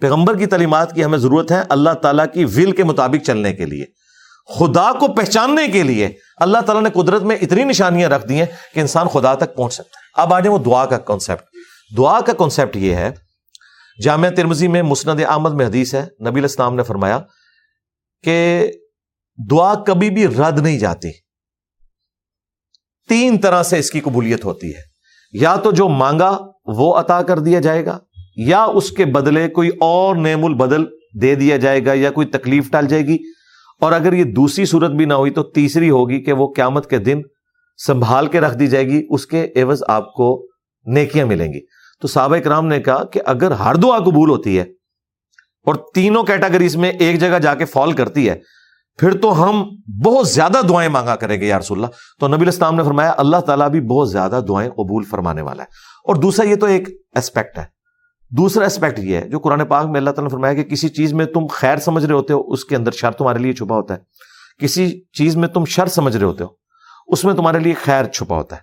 پیغمبر 0.00 0.36
کی 0.36 0.46
تعلیمات 0.46 0.94
کی 0.94 1.04
ہمیں 1.04 1.18
ضرورت 1.18 1.52
ہے 1.52 1.62
اللہ 1.68 1.90
تعالیٰ 1.90 2.24
کی 2.34 2.44
ول 2.44 2.72
کے 2.72 2.84
مطابق 2.84 3.26
چلنے 3.26 3.52
کے 3.52 3.66
لیے۔ 3.66 3.84
خدا 4.58 4.92
کو 4.92 5.14
پہچاننے 5.14 5.68
کے 5.68 5.82
لیے 5.82 6.08
اللہ 6.36 6.58
تعالیٰ 6.58 6.82
نے 6.82 7.02
قدرت 7.02 7.22
میں 7.22 7.36
اتنی 7.36 7.64
نشانیاں 7.64 8.10
رکھ 8.10 8.28
دی 8.28 8.38
ہیں 8.38 8.46
کہ 8.74 8.80
انسان 8.80 9.08
خدا 9.08 9.34
تک 9.34 9.56
پہنچ 9.56 9.72
سکتا 9.74 10.00
ہے۔ 10.00 10.22
اب 10.22 10.34
آ 10.34 10.40
جائیں 10.40 10.58
وہ 10.58 10.64
دعا 10.64 10.86
کا 10.86 10.98
کانسیپٹ 10.98 11.42
دعا 11.96 12.20
کا 12.20 12.32
کانسیپٹ 12.32 12.76
یہ 12.76 12.94
ہے، 12.94 13.10
جامعہ 14.02 14.30
ترمزی 14.30 14.68
میں 14.68 14.82
مسند 14.82 15.20
احمد 15.28 15.50
میں 15.50 15.66
حدیث 15.66 15.94
ہے، 15.94 16.06
نبی 16.28 16.40
الاسلام 16.40 16.74
نے 16.74 16.82
فرمایا 16.82 17.18
کہ 18.22 18.66
دعا 19.50 19.74
کبھی 19.74 20.10
بھی 20.10 20.28
رد 20.28 20.58
نہیں 20.58 20.78
جاتی۔ 20.78 21.21
تین 23.12 23.38
طرح 23.38 23.62
سے 23.62 23.78
اس 23.78 23.90
کی 23.90 24.00
قبولیت 24.00 24.44
ہوتی 24.44 24.68
ہے۔ 24.68 24.80
یا 25.32 25.56
تو 25.56 25.72
جو 25.72 25.88
مانگا 25.88 26.38
وہ 26.64 26.96
عطا 26.96 27.22
کر 27.22 27.38
دیا 27.38 27.60
جائے 27.60 27.86
گا، 27.86 27.98
یا 28.36 28.64
اس 28.64 28.90
کے 28.90 29.04
بدلے 29.04 29.48
کوئی 29.48 29.70
اور 29.80 30.16
نیم 30.16 30.44
البدل 30.44 30.84
دے 31.22 31.34
دیا 31.34 31.56
جائے 31.56 31.86
گا 31.86 31.92
یا 31.92 32.10
کوئی 32.10 32.26
تکلیف 32.26 32.70
ڈال 32.70 32.86
جائے 32.86 33.06
گی۔ 33.06 33.16
اور 33.80 33.92
اگر 33.92 34.12
یہ 34.12 34.24
دوسری 34.24 34.64
صورت 34.64 34.90
بھی 34.90 35.04
نہ 35.04 35.14
ہوئی 35.14 35.30
تو 35.30 35.42
تیسری 35.42 35.90
ہوگی 35.90 36.20
کہ 36.20 36.32
وہ 36.32 36.52
قیامت 36.56 36.90
کے 36.90 36.98
دن 36.98 37.20
سنبھال 37.86 38.26
کے 38.26 38.40
رکھ 38.40 38.56
دی 38.56 38.66
جائے 38.66 38.86
گی، 38.86 39.06
اس 39.10 39.26
کے 39.26 39.46
عوض 39.56 39.82
آپ 39.88 40.12
کو 40.12 40.46
نیکیاں 40.84 41.26
ملیں 41.26 41.52
گی۔ 41.52 41.60
تو 42.00 42.08
صحابہ 42.08 42.36
کرام 42.36 42.66
نے 42.66 42.80
کہا 42.80 43.04
کہ 43.04 43.20
اگر 43.26 43.50
ہر 43.50 43.74
دعا 43.74 43.98
قبول 43.98 44.30
ہوتی 44.30 44.58
ہے 44.58 44.64
اور 45.66 45.74
تینوں 45.94 46.24
کیٹاگریز 46.24 46.76
میں 46.76 46.90
ایک 46.90 47.20
جگہ 47.20 47.38
جا 47.38 47.54
کے 47.54 47.64
فال 47.64 47.92
کرتی 47.92 48.28
ہے 48.28 48.61
پھر 48.98 49.20
تو 49.20 49.44
ہم 49.44 49.68
بہت 50.04 50.28
زیادہ 50.28 50.58
دعائیں 50.68 50.90
مانگا 50.90 51.16
کریں 51.16 51.40
گے 51.40 51.46
یا 51.46 51.58
رسول 51.58 51.78
اللہ۔ 51.78 51.90
تو 52.20 52.28
نبی 52.28 52.42
الاسلام 52.42 52.74
نے 52.74 52.82
فرمایا، 52.82 53.14
اللہ 53.16 53.36
تعالیٰ 53.36 53.68
بھی 53.68 53.80
بہت 53.80 54.10
زیادہ 54.10 54.40
دعائیں 54.48 54.70
قبول 54.70 55.04
فرمانے 55.04 55.42
والا 55.42 55.62
ہے۔ 55.62 55.68
اور 56.04 56.14
دوسرا 56.14 56.46
یہ 56.46 56.56
تو 56.56 56.66
ایک 56.66 56.88
اسپیکٹ 57.16 57.58
ہے۔ 57.58 57.64
دوسرا 58.30 58.64
اسپیکٹ 58.64 58.98
یہ 58.98 59.16
ہے 59.16 59.28
جو 59.28 59.38
قرآن 59.38 59.66
پاک 59.66 59.86
میں 59.86 59.96
اللہ 59.96 60.10
تعالیٰ 60.10 60.24
نے 60.24 60.28
فرمایا 60.28 60.54
کہ 60.54 60.62
کسی 60.62 60.88
چیز 60.88 61.12
میں 61.12 61.26
تم 61.26 61.46
خیر 61.46 61.76
سمجھ 61.76 62.06
رہے 62.06 62.14
ہوتے 62.14 62.32
ہو، 62.32 62.42
اس 62.46 62.64
کے 62.64 62.76
اندر 62.76 62.90
شر 62.90 63.10
تمہارے 63.10 63.38
لیے 63.38 63.52
چھپا 63.52 63.76
ہوتا 63.76 63.94
ہے۔ 63.94 63.98
کسی 64.58 65.02
چیز 65.12 65.36
میں 65.36 65.48
تم 65.48 65.64
شر 65.64 65.86
سمجھ 65.86 66.16
رہے 66.16 66.26
ہوتے 66.26 66.44
ہو، 66.44 66.48
اس 67.06 67.24
میں 67.24 67.34
تمہارے 67.34 67.58
لیے 67.58 67.74
خیر 67.74 68.04
چھپا 68.04 68.36
ہوتا 68.36 68.56
ہے۔ 68.56 68.60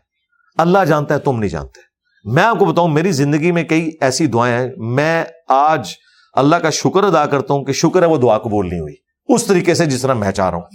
اللہ 0.58 0.86
جانتا 0.88 1.14
ہے، 1.14 1.20
تم 1.20 1.40
نہیں 1.40 1.50
جانتے۔ 1.50 1.80
میں 2.24 2.44
آپ 2.44 2.60
کو 2.60 2.66
بتاؤں، 2.66 2.88
میری 2.88 3.12
زندگی 3.12 3.52
میں 3.52 3.64
کئی 3.64 3.92
ایسی 4.02 4.28
دعائیں 4.28 4.60
ہیں۔ 4.60 4.68
میں 4.78 5.24
آج 5.48 5.92
اللہ 6.34 6.56
کا 6.56 6.70
شکر 6.70 7.04
ادا 7.04 7.26
کرتا 7.26 7.54
ہوں 7.54 7.64
کہ 7.64 7.74
شکر 7.74 8.02
ہے، 8.02 8.08
وہ 8.08 8.18
دعا 8.18 8.38
قبول 8.38 8.70
نہیں 8.70 8.80
ہوئی۔ 8.80 9.09
اس 9.30 9.46
طریقے 9.46 9.74
سے 9.74 9.86
جس 9.86 10.02
طرح 10.02 10.14
میں 10.14 10.32
چاہ 10.32 10.50
رہا 10.50 10.58
ہوں۔ 10.58 10.66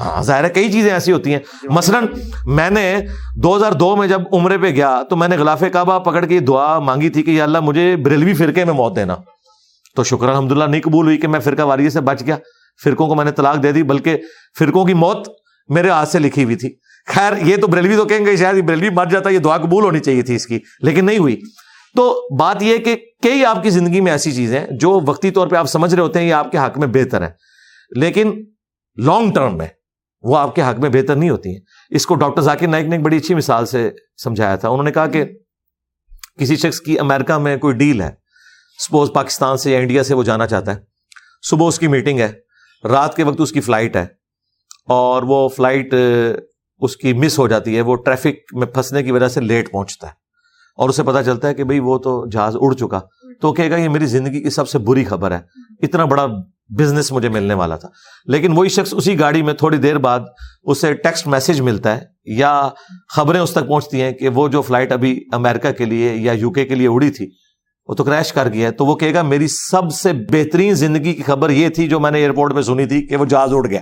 ہاں 0.00 0.22
ظاہر 0.22 0.44
ہے 0.44 0.48
کئی 0.48 0.72
چیزیں 0.72 0.90
ایسی 0.90 1.12
ہوتی 1.12 1.32
ہیں۔ 1.32 1.40
مثلا 1.62 2.00
میں 2.46 2.70
نے 2.70 2.96
دو 3.36 3.56
ہزار 3.56 3.72
دو 3.72 3.96
میں 3.96 4.08
جب 4.08 4.20
عمرے 4.32 4.58
پہ 4.58 4.70
گیا 4.70 5.02
تو 5.10 5.16
میں 5.16 5.28
نے 5.28 5.36
غلاف 5.36 5.62
کعبہ 5.72 5.98
پکڑ 5.98 6.24
کے 6.24 6.40
دعا 6.40 6.78
مانگی 6.78 7.08
تھی 7.08 7.22
کہ 7.22 7.30
یا 7.30 7.44
اللہ 7.44 7.60
مجھے 7.60 7.96
بریلوی 7.96 8.34
فرقے 8.34 8.64
میں 8.64 8.74
موت 8.74 8.96
دینا۔ 8.96 9.16
تو 9.96 10.04
شکر 10.04 10.28
الحمد 10.28 10.52
للہ 10.52 10.64
نہیں 10.64 10.80
قبول 10.80 11.04
ہوئی 11.06 11.16
کہ 11.16 11.28
میں 11.28 11.40
فرقہ 11.40 11.62
واریے 11.62 11.90
سے 11.90 12.00
بچ 12.00 12.22
گیا۔ 12.26 12.36
فرقوں 12.84 13.08
کو 13.08 13.14
میں 13.14 13.24
نے 13.24 13.30
طلاق 13.30 13.62
دے 13.62 13.72
دی، 13.72 13.82
بلکہ 13.82 14.16
فرقوں 14.58 14.84
کی 14.84 14.94
موت 14.94 15.28
میرے 15.68 15.90
ہاتھ 15.90 16.08
سے 16.08 16.18
لکھی 16.18 16.44
ہوئی 16.44 16.56
تھی۔ 16.56 16.74
خیر، 17.06 17.32
یہ 17.42 17.56
تو 17.56 17.66
بریلوی 17.66 17.96
تو 17.96 18.04
کہیں 18.04 18.26
گے، 18.26 18.36
شاید 18.36 18.64
بریلوی 18.64 18.90
مر 18.90 19.06
جاتا، 19.06 19.30
یہ 19.30 19.38
دعا 19.38 19.56
قبول 19.56 19.84
ہونی 19.84 19.98
چاہیے 19.98 20.22
تھی 20.22 20.34
اس 20.34 20.46
کی، 20.46 20.58
لیکن 20.80 21.04
نہیں 21.04 21.18
ہوئی۔ 21.18 21.40
تو 21.96 22.28
بات 22.38 22.62
یہ 22.62 22.78
کہ 22.78 22.96
کئی 23.22 23.44
آپ 23.44 23.62
کی 23.62 23.70
زندگی 23.70 24.00
میں 24.00 24.12
ایسی 24.12 24.32
چیزیں 24.32 24.66
جو 24.70 25.00
وقتی 25.06 25.30
طور 25.30 25.48
پہ 25.48 25.56
آپ 25.56 25.66
سمجھ 25.66 25.94
رہے 25.94 26.02
ہوتے 26.02 26.18
ہیں، 26.18 26.28
یہ 26.28 26.34
آپ 26.34 26.52
کے 26.52 26.58
حق 26.58 26.78
میں 26.78 26.88
بہتر 26.88 27.22
ہے 27.22 27.55
لیکن 27.90 28.44
لانگ 28.96 29.32
ٹرم 29.32 29.58
میں 29.58 29.66
وہ 30.22 30.38
آپ 30.38 30.54
کے 30.54 30.62
حق 30.62 30.80
میں 30.80 30.90
بہتر 30.90 31.16
نہیں 31.16 31.30
ہوتی 31.30 31.48
ہیں۔ 31.48 31.60
اس 31.90 32.06
کو 32.06 32.14
ڈاکٹر 32.14 32.40
ذاکر 32.40 32.66
نائک 32.66 32.86
نے 32.86 32.96
ایک 32.96 33.04
بڑی 33.04 33.16
اچھی 33.16 33.34
مثال 33.34 33.66
سے 33.66 33.90
سمجھایا 34.22 34.56
تھا۔ 34.56 34.68
انہوں 34.68 34.82
نے 34.82 34.92
کہا 34.92 35.06
کہ 35.06 35.24
کسی 36.38 36.56
شخص 36.56 36.80
کی 36.80 36.98
امریکہ 36.98 37.38
میں 37.38 37.56
کوئی 37.56 37.74
ڈیل 37.74 38.02
ہے 38.02 38.10
سپوز 38.86 39.10
پاکستان 39.14 39.56
سے 39.56 39.70
یا 39.70 39.78
انڈیا 39.78 40.04
سے 40.04 40.14
وہ 40.14 40.22
جانا 40.22 40.46
چاہتا 40.46 40.74
ہے۔ 40.74 40.80
صبح 41.42 41.68
اس 41.68 41.78
کی 41.78 41.88
میٹنگ 41.88 42.20
ہے، 42.20 42.32
رات 42.84 43.16
کے 43.16 43.22
وقت 43.24 43.40
اس 43.40 43.52
کی 43.52 43.60
فلائٹ 43.60 43.96
ہے 43.96 44.06
اور 44.86 45.22
وہ 45.22 45.48
فلائٹ 45.48 45.94
اس 46.78 46.96
کی 46.96 47.12
مس 47.12 47.38
ہو 47.38 47.48
جاتی 47.48 47.76
ہے۔ 47.76 47.80
وہ 47.80 47.96
ٹریفک 47.96 48.54
میں 48.54 48.66
پھنسنے 48.66 49.02
کی 49.02 49.12
وجہ 49.12 49.28
سے 49.28 49.40
لیٹ 49.40 49.72
پہنچتا 49.72 50.06
ہے۔ 50.06 50.12
اور 50.76 50.88
اسے 50.88 51.02
پتا 51.02 51.22
چلتا 51.22 51.48
ہے 51.48 51.54
کہ 51.54 51.64
بھائی 51.64 51.80
وہ 51.80 51.98
تو 51.98 52.26
جہاز 52.30 52.56
اڑ 52.60 52.74
چکا۔ 52.74 53.00
تو 53.40 53.52
کہے 53.52 53.70
گا، 53.70 53.76
یہ 53.76 53.88
میری 53.88 54.06
زندگی 54.06 54.42
کی 54.42 54.50
سب 54.50 54.68
سے 54.68 54.78
بری 54.78 55.04
خبر 55.04 55.30
ہے۔ 55.30 55.38
اتنا 55.82 56.04
بڑا 56.04 56.26
بزنس 56.68 57.12
مجھے 57.12 57.28
ملنے 57.28 57.54
والا 57.54 57.76
تھا۔ 57.76 57.88
لیکن 58.24 58.52
وہی 58.52 58.68
شخص 58.68 58.94
اسی 58.96 59.20
گاڑی 59.20 59.42
میں 59.42 59.54
تھوڑی 59.54 59.76
دیر 59.76 59.98
بعد 59.98 60.20
اسے 60.62 60.94
ٹیکسٹ 60.94 61.26
میسج 61.26 61.60
ملتا 61.60 61.96
ہے 61.96 62.00
یا 62.24 62.68
خبریں 63.14 63.40
اس 63.40 63.50
تک 63.50 63.68
پہنچتی 63.68 64.00
ہیں 64.00 64.12
کہ 64.12 64.28
وہ 64.28 64.48
جو 64.48 64.62
فلائٹ 64.62 64.92
ابھی 64.92 65.24
امیرکا 65.32 65.70
کے 65.70 65.84
لیے 65.84 66.14
یا 66.14 66.32
یو 66.32 66.50
کے 66.50 66.64
لیے 66.64 66.88
اڑی 66.88 67.10
تھی، 67.10 67.30
وہ 67.86 67.94
تو 67.94 68.04
کریش 68.04 68.32
کر 68.32 68.48
گیا 68.48 68.66
ہے۔ 68.66 68.72
تو 68.72 68.86
وہ 68.86 68.96
کہے 68.96 69.14
گا، 69.14 69.22
میری 69.22 69.48
سب 69.48 69.92
سے 69.92 70.12
بہترین 70.12 70.74
زندگی 70.74 71.14
کی 71.14 71.22
خبر 71.22 71.50
یہ 71.50 71.68
تھی 71.68 71.88
جو 71.88 72.00
میں 72.00 72.10
نے 72.10 72.18
ایئرپورٹ 72.18 72.52
میں 72.52 72.62
سنی 72.62 72.86
تھی 72.86 73.06
کہ 73.06 73.16
وہ 73.16 73.24
جہاز 73.24 73.48
اڑ 73.52 73.66
گیا۔ 73.66 73.80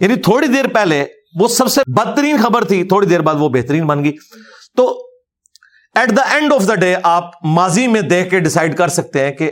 یعنی 0.00 0.14
تھوڑی 0.14 0.46
دیر 0.46 0.68
پہلے 0.68 1.04
وہ 1.40 1.48
سب 1.48 1.68
سے 1.68 1.80
بدترین 1.86 2.36
خبر 2.42 2.64
تھی، 2.64 2.84
تھوڑی 2.84 3.06
دیر 3.06 3.20
بعد 3.20 3.34
وہ 3.34 3.48
بہترین 3.48 3.86
بن 3.86 4.04
گئی۔ 4.04 4.12
تو 4.76 5.06
at 5.94 6.16
the 6.16 6.22
end 6.22 6.52
of 6.52 6.68
the 6.68 6.74
day 6.74 6.94
آپ 7.02 7.24
ماضی 7.44 7.86
میں 7.86 8.00
دیکھ 8.00 8.30
کے 8.30 8.40
ڈسائڈ 8.40 8.76
کر 8.76 8.88
سکتے 8.88 9.24
ہیں 9.24 9.32
کہ 9.32 9.50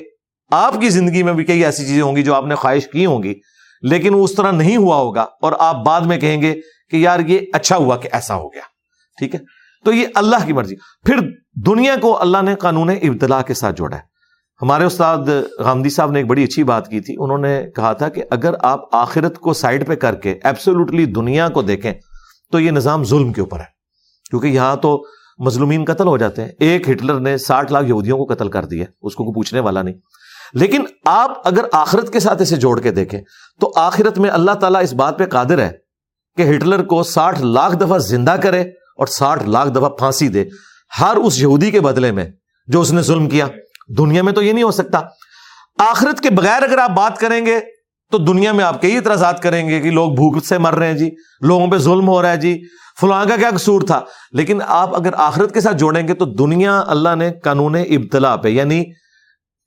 آپ 0.51 0.81
کی 0.81 0.89
زندگی 0.89 1.23
میں 1.23 1.33
بھی 1.33 1.45
کئی 1.45 1.65
ایسی 1.65 1.87
چیزیں 1.87 2.03
ہوں 2.03 2.17
گی 2.17 2.23
جو 2.23 2.35
آپ 2.35 2.47
نے 2.47 2.55
خواہش 2.55 2.89
کی 2.89 3.07
ہوں 3.07 3.23
گی، 3.23 3.35
لیکن 3.83 4.15
وہ 4.15 4.25
اس 4.25 4.35
طرح 4.35 4.53
نہیں 4.53 4.77
ہوا 4.77 4.97
ہوگا 4.97 5.21
اور 5.21 5.53
آپ 5.59 5.85
بعد 5.85 6.01
میں 6.01 6.19
کہیں 6.19 6.43
گے 6.43 6.55
کہ 6.91 6.97
یار 6.97 7.21
یہ 7.21 7.39
اچھا 7.53 7.77
ہوا 7.77 7.97
کہ 7.97 8.09
ایسا 8.13 8.35
ہو 8.35 8.49
گیا۔ 8.49 8.63
ٹھیک 9.19 9.35
ہے؟ 9.35 9.41
تو 9.85 9.93
یہ 9.93 10.07
اللہ 10.15 10.37
کی 10.47 10.53
مرضی۔ 10.53 10.75
پھر 10.77 11.17
دنیا 11.67 11.95
کو 12.01 12.21
اللہ 12.21 12.43
نے 12.43 12.55
قانون 12.55 12.91
ابتلا 12.91 13.43
کے 13.43 13.55
ساتھ 13.55 13.77
جوڑا 13.77 13.97
ہے۔ 13.97 14.03
ہمارے 14.63 14.85
استاد 14.85 15.19
غامدی 15.59 15.89
صاحب 15.89 16.11
نے 16.11 16.19
ایک 16.19 16.27
بڑی 16.27 16.45
اچھی 16.45 16.65
بات 16.65 16.89
کی 16.89 17.01
تھی۔ 17.01 17.17
انہوں 17.19 17.39
نے 17.39 17.63
کہا 17.77 17.93
تھا 17.93 18.09
کہ 18.09 18.23
اگر 18.31 18.55
آپ 18.61 18.95
آخرت 18.95 19.39
کو 19.39 19.53
سائڈ 19.53 19.87
پہ 19.87 19.95
کر 19.95 20.15
کے 20.15 20.39
ایبسولوٹلی 20.45 21.07
دنیا 21.07 21.49
کو 21.49 21.63
دیکھیں، 21.63 21.93
تو 22.53 22.61
یہ 22.61 22.71
نظام 22.71 23.05
ظلم 23.05 23.33
کے 23.33 23.41
اوپر 23.41 23.59
ہے۔ 23.59 23.81
کیونکہ 24.31 24.47
یہاں 24.47 24.77
تو 24.77 25.05
مظلومین 25.39 25.85
قتل 25.85 26.07
ہو 26.07 26.19
جاتے 26.19 26.43
ہیں۔ 26.43 26.49
ایک 26.61 26.91
ہٹلر 26.91 27.21
نے 27.21 27.39
ساٹھ 27.39 27.73
لاکھ 27.73 27.87
یہودیوں 27.87 28.25
کو 28.25 28.35
قتل 28.35 28.49
کر 28.49 28.65
دیا، 28.65 28.85
اس 29.03 29.15
کو 29.15 29.25
کوئی 29.25 29.35
پوچھنے 29.35 29.61
والا 29.61 29.83
نہیں۔ 29.83 29.95
لیکن 30.55 30.85
آپ 31.05 31.47
اگر 31.49 31.65
آخرت 31.73 32.13
کے 32.13 32.21
ساتھ 32.21 32.43
اسے 32.43 32.57
جوڑ 32.57 32.81
کے 32.81 32.91
دیکھیں، 32.91 33.21
تو 33.61 33.73
آخرت 33.77 34.19
میں 34.19 34.31
اللہ 34.31 34.51
تعالیٰ 34.51 34.83
اس 34.83 34.93
بات 34.93 35.19
پہ 35.19 35.27
قادر 35.27 35.59
ہے 35.59 35.71
کہ 36.37 36.43
ہٹلر 36.43 36.83
کو 36.83 37.03
ساٹھ 37.03 37.43
لاکھ 37.43 37.77
دفعہ 37.77 37.99
زندہ 37.99 38.37
کرے 38.43 38.61
اور 38.61 39.07
ساٹھ 39.07 39.49
لاکھ 39.49 39.71
دفعہ 39.71 39.89
پھانسی 39.89 40.29
دے۔ 40.29 40.45
ہر 41.01 41.17
اس 41.17 41.39
یہودی 41.39 41.71
کے 41.71 41.81
بدلے 41.81 42.13
میں 42.13 42.25
جو 42.67 42.81
اس 42.81 42.93
نے 42.93 43.03
ظلم 43.03 43.29
کیا۔ 43.29 43.47
دنیا 43.99 44.23
میں 44.23 44.33
تو 44.33 44.43
یہ 44.43 44.53
نہیں 44.53 44.65
ہو 44.65 44.71
سکتا۔ 44.71 45.01
آخرت 45.79 46.21
کے 46.21 46.31
بغیر 46.31 46.63
اگر 46.63 46.79
آپ 46.79 46.91
بات 46.91 47.19
کریں 47.19 47.47
گے، 47.47 47.61
تو 48.11 48.19
دنیا 48.19 48.53
میں 48.53 48.65
آپ 48.65 48.83
کئی 48.83 48.97
اعتراضات 48.97 49.43
کریں 49.43 49.69
گے 49.69 49.81
کہ 49.81 49.91
لوگ 49.91 50.11
بھوک 50.13 50.45
سے 50.45 50.59
مر 50.59 50.75
رہے 50.75 50.87
ہیں 50.87 50.95
جی 50.95 51.11
لوگوں 51.41 51.69
پہ 51.69 51.79
ظلم 51.79 52.09
ہو 52.09 52.23
رہا 52.23 52.31
ہے 52.31 52.37
جی 52.37 52.63
فلاں 53.01 53.25
کا 53.25 53.37
کیا 53.37 53.51
قصور 53.55 53.83
تھا۔ 53.83 54.01
لیکن 54.33 54.59
آپ 54.67 54.97
اگر 54.97 55.11
آخرت 55.15 55.55
کے 55.55 55.61
ساتھ 55.61 55.77
جوڑیں 55.77 56.09
گے، 56.09 56.15
تو 56.15 56.25
دنیا 56.25 56.83
اللہ 56.87 57.15
نے 57.15 57.31
قانون 57.45 57.75
ابتلا 57.75 58.37
پہ 58.37 58.49
یعنی 58.49 58.85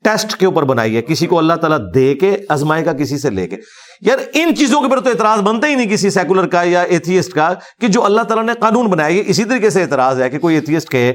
ٹیسٹ 0.04 0.36
کے 0.36 0.46
اوپر 0.46 0.64
بنائی 0.64 0.96
ہے، 0.96 1.02
کسی 1.02 1.28
کو 1.28 1.38
اللہ 1.38 1.54
تعالیٰ 1.54 1.78
دے 1.96 2.16
کے، 2.16 2.38
ازمائے 2.50 2.84
کا 2.84 2.94
کسی 2.94 3.18
سے 3.18 3.30
لے 3.30 3.48
کے۔ 3.48 3.56
یار، 4.02 4.18
ان 4.34 4.56
چیزوں 4.56 4.80
کے 4.80 4.86
اوپر 4.86 5.00
تو 5.00 5.10
اعتراض 5.10 5.40
بنتا 5.40 5.68
ہی 5.68 5.76
نہیں 5.76 5.90
کسی 5.90 6.10
سیکولر 6.10 6.48
کا 6.48 6.64
یا 6.64 6.82
ایتھیسٹ 6.82 7.34
کا 7.34 7.54
کہ 7.82 7.88
جو 7.88 8.04
اللہ 8.04 8.22
تعالیٰ 8.22 8.46
نے 8.46 8.54
قانون 8.60 8.88
بنایا۔ 8.88 9.08
یہ 9.08 9.24
اسی 9.26 9.44
طریقے 9.44 9.70
سے 9.70 9.82
اعتراض 9.82 10.22
ہے 10.22 10.30
کہ 10.30 10.40
کوئی 10.40 10.56
ایتھیسٹ 10.56 10.90
کہے 10.90 11.14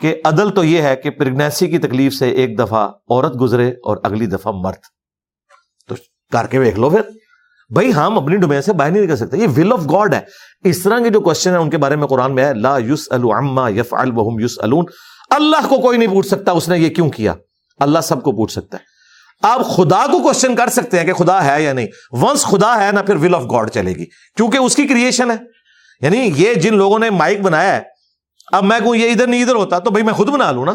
کہ 0.00 0.20
عدل 0.24 0.50
تو 0.50 0.64
یہ 0.64 0.82
ہے 0.82 0.96
کہ 0.96 1.10
پریگنیسی 1.10 1.66
کی 1.66 1.78
تکلیف 1.78 2.14
سے 2.14 2.30
ایک 2.30 2.58
دفعہ 2.58 2.88
عورت 2.88 3.40
گزرے 3.40 3.68
اور 3.68 3.96
اگلی 4.02 4.26
دفعہ 4.26 4.52
مرد۔ 4.52 4.82
تو 5.88 5.94
کر 6.32 6.46
کے 6.46 6.64
دیکھ 6.64 6.80
لو 6.80 6.90
پھر۔ 6.90 7.00
بھائی، 7.70 7.94
ہم 7.94 8.18
اپنی 8.18 8.36
ڈومین 8.36 8.62
سے 8.62 8.72
باہر 8.72 8.90
نہیں 8.90 9.02
نکل 9.02 9.16
سکتے۔ 9.16 9.36
یہ 9.36 9.46
ول 9.56 9.72
آف 9.72 9.80
گاڈ 9.92 10.14
ہے۔ 10.14 10.20
اس 10.64 10.82
طرح 10.82 10.98
کے 10.98 11.10
جو 11.10 11.20
کوشچن 11.20 11.50
ہے 11.50 11.56
ان 11.56 11.70
کے 11.70 11.78
بارے 11.78 11.96
میں 11.96 12.06
قرآن 12.06 12.34
میں 12.34 12.44
ہے، 12.44 12.54
لا 12.54 12.78
یوس 12.78 13.08
یف 13.68 13.94
یوس 14.38 14.58
اللہ 15.30 15.68
کو 15.68 15.80
کوئی 15.80 15.98
نہیں 15.98 16.08
پوچھ 16.08 16.26
سکتا 16.26 16.52
اس 16.52 16.68
نے 16.68 16.78
یہ 16.78 16.88
کیوں 16.88 17.10
کیا۔ 17.10 17.34
اللہ 17.78 17.98
سب 17.98 18.22
کو 18.22 18.32
پوچھ 18.32 18.52
سکتا 18.52 18.76
ہے۔ 18.76 18.94
آپ 19.42 19.66
خدا 19.66 20.06
کو 20.06 20.22
کوشچن 20.22 20.56
کر 20.56 20.68
سکتے 20.68 20.98
ہیں 20.98 21.04
کہ 21.04 21.12
خدا 21.12 21.44
ہے 21.44 21.62
یا 21.62 21.72
نہیں۔ 21.72 21.86
ونس 22.10 22.42
خدا 22.42 22.86
ہے 22.86 22.92
نا 22.92 23.02
پھر 23.02 23.14
ول 23.14 23.34
آف 23.34 23.42
گاڈ 23.50 23.70
چلے 23.70 23.92
گی۔ 23.92 24.04
کیونکہ 24.36 24.58
اس 24.58 24.76
کی 24.76 24.86
کریشن 24.86 25.30
ہے۔ 25.30 25.36
یعنی 26.00 26.32
یہ 26.36 26.54
جن 26.54 26.76
لوگوں 26.76 26.98
نے 26.98 27.10
مائک 27.10 27.40
بنایا 27.40 27.76
ہے، 27.76 27.82
اب 28.52 28.64
میں 28.64 28.80
کہوں 28.80 28.96
یہ 28.96 29.10
ادھر 29.10 29.26
نہیں 29.26 29.42
ادھر 29.42 29.54
ہوتا 29.54 29.78
تو 29.78 29.90
بھائی 29.90 30.04
میں 30.04 30.14
خود 30.14 30.28
بنا 30.28 30.52
لوں 30.52 30.66
نا۔ 30.66 30.72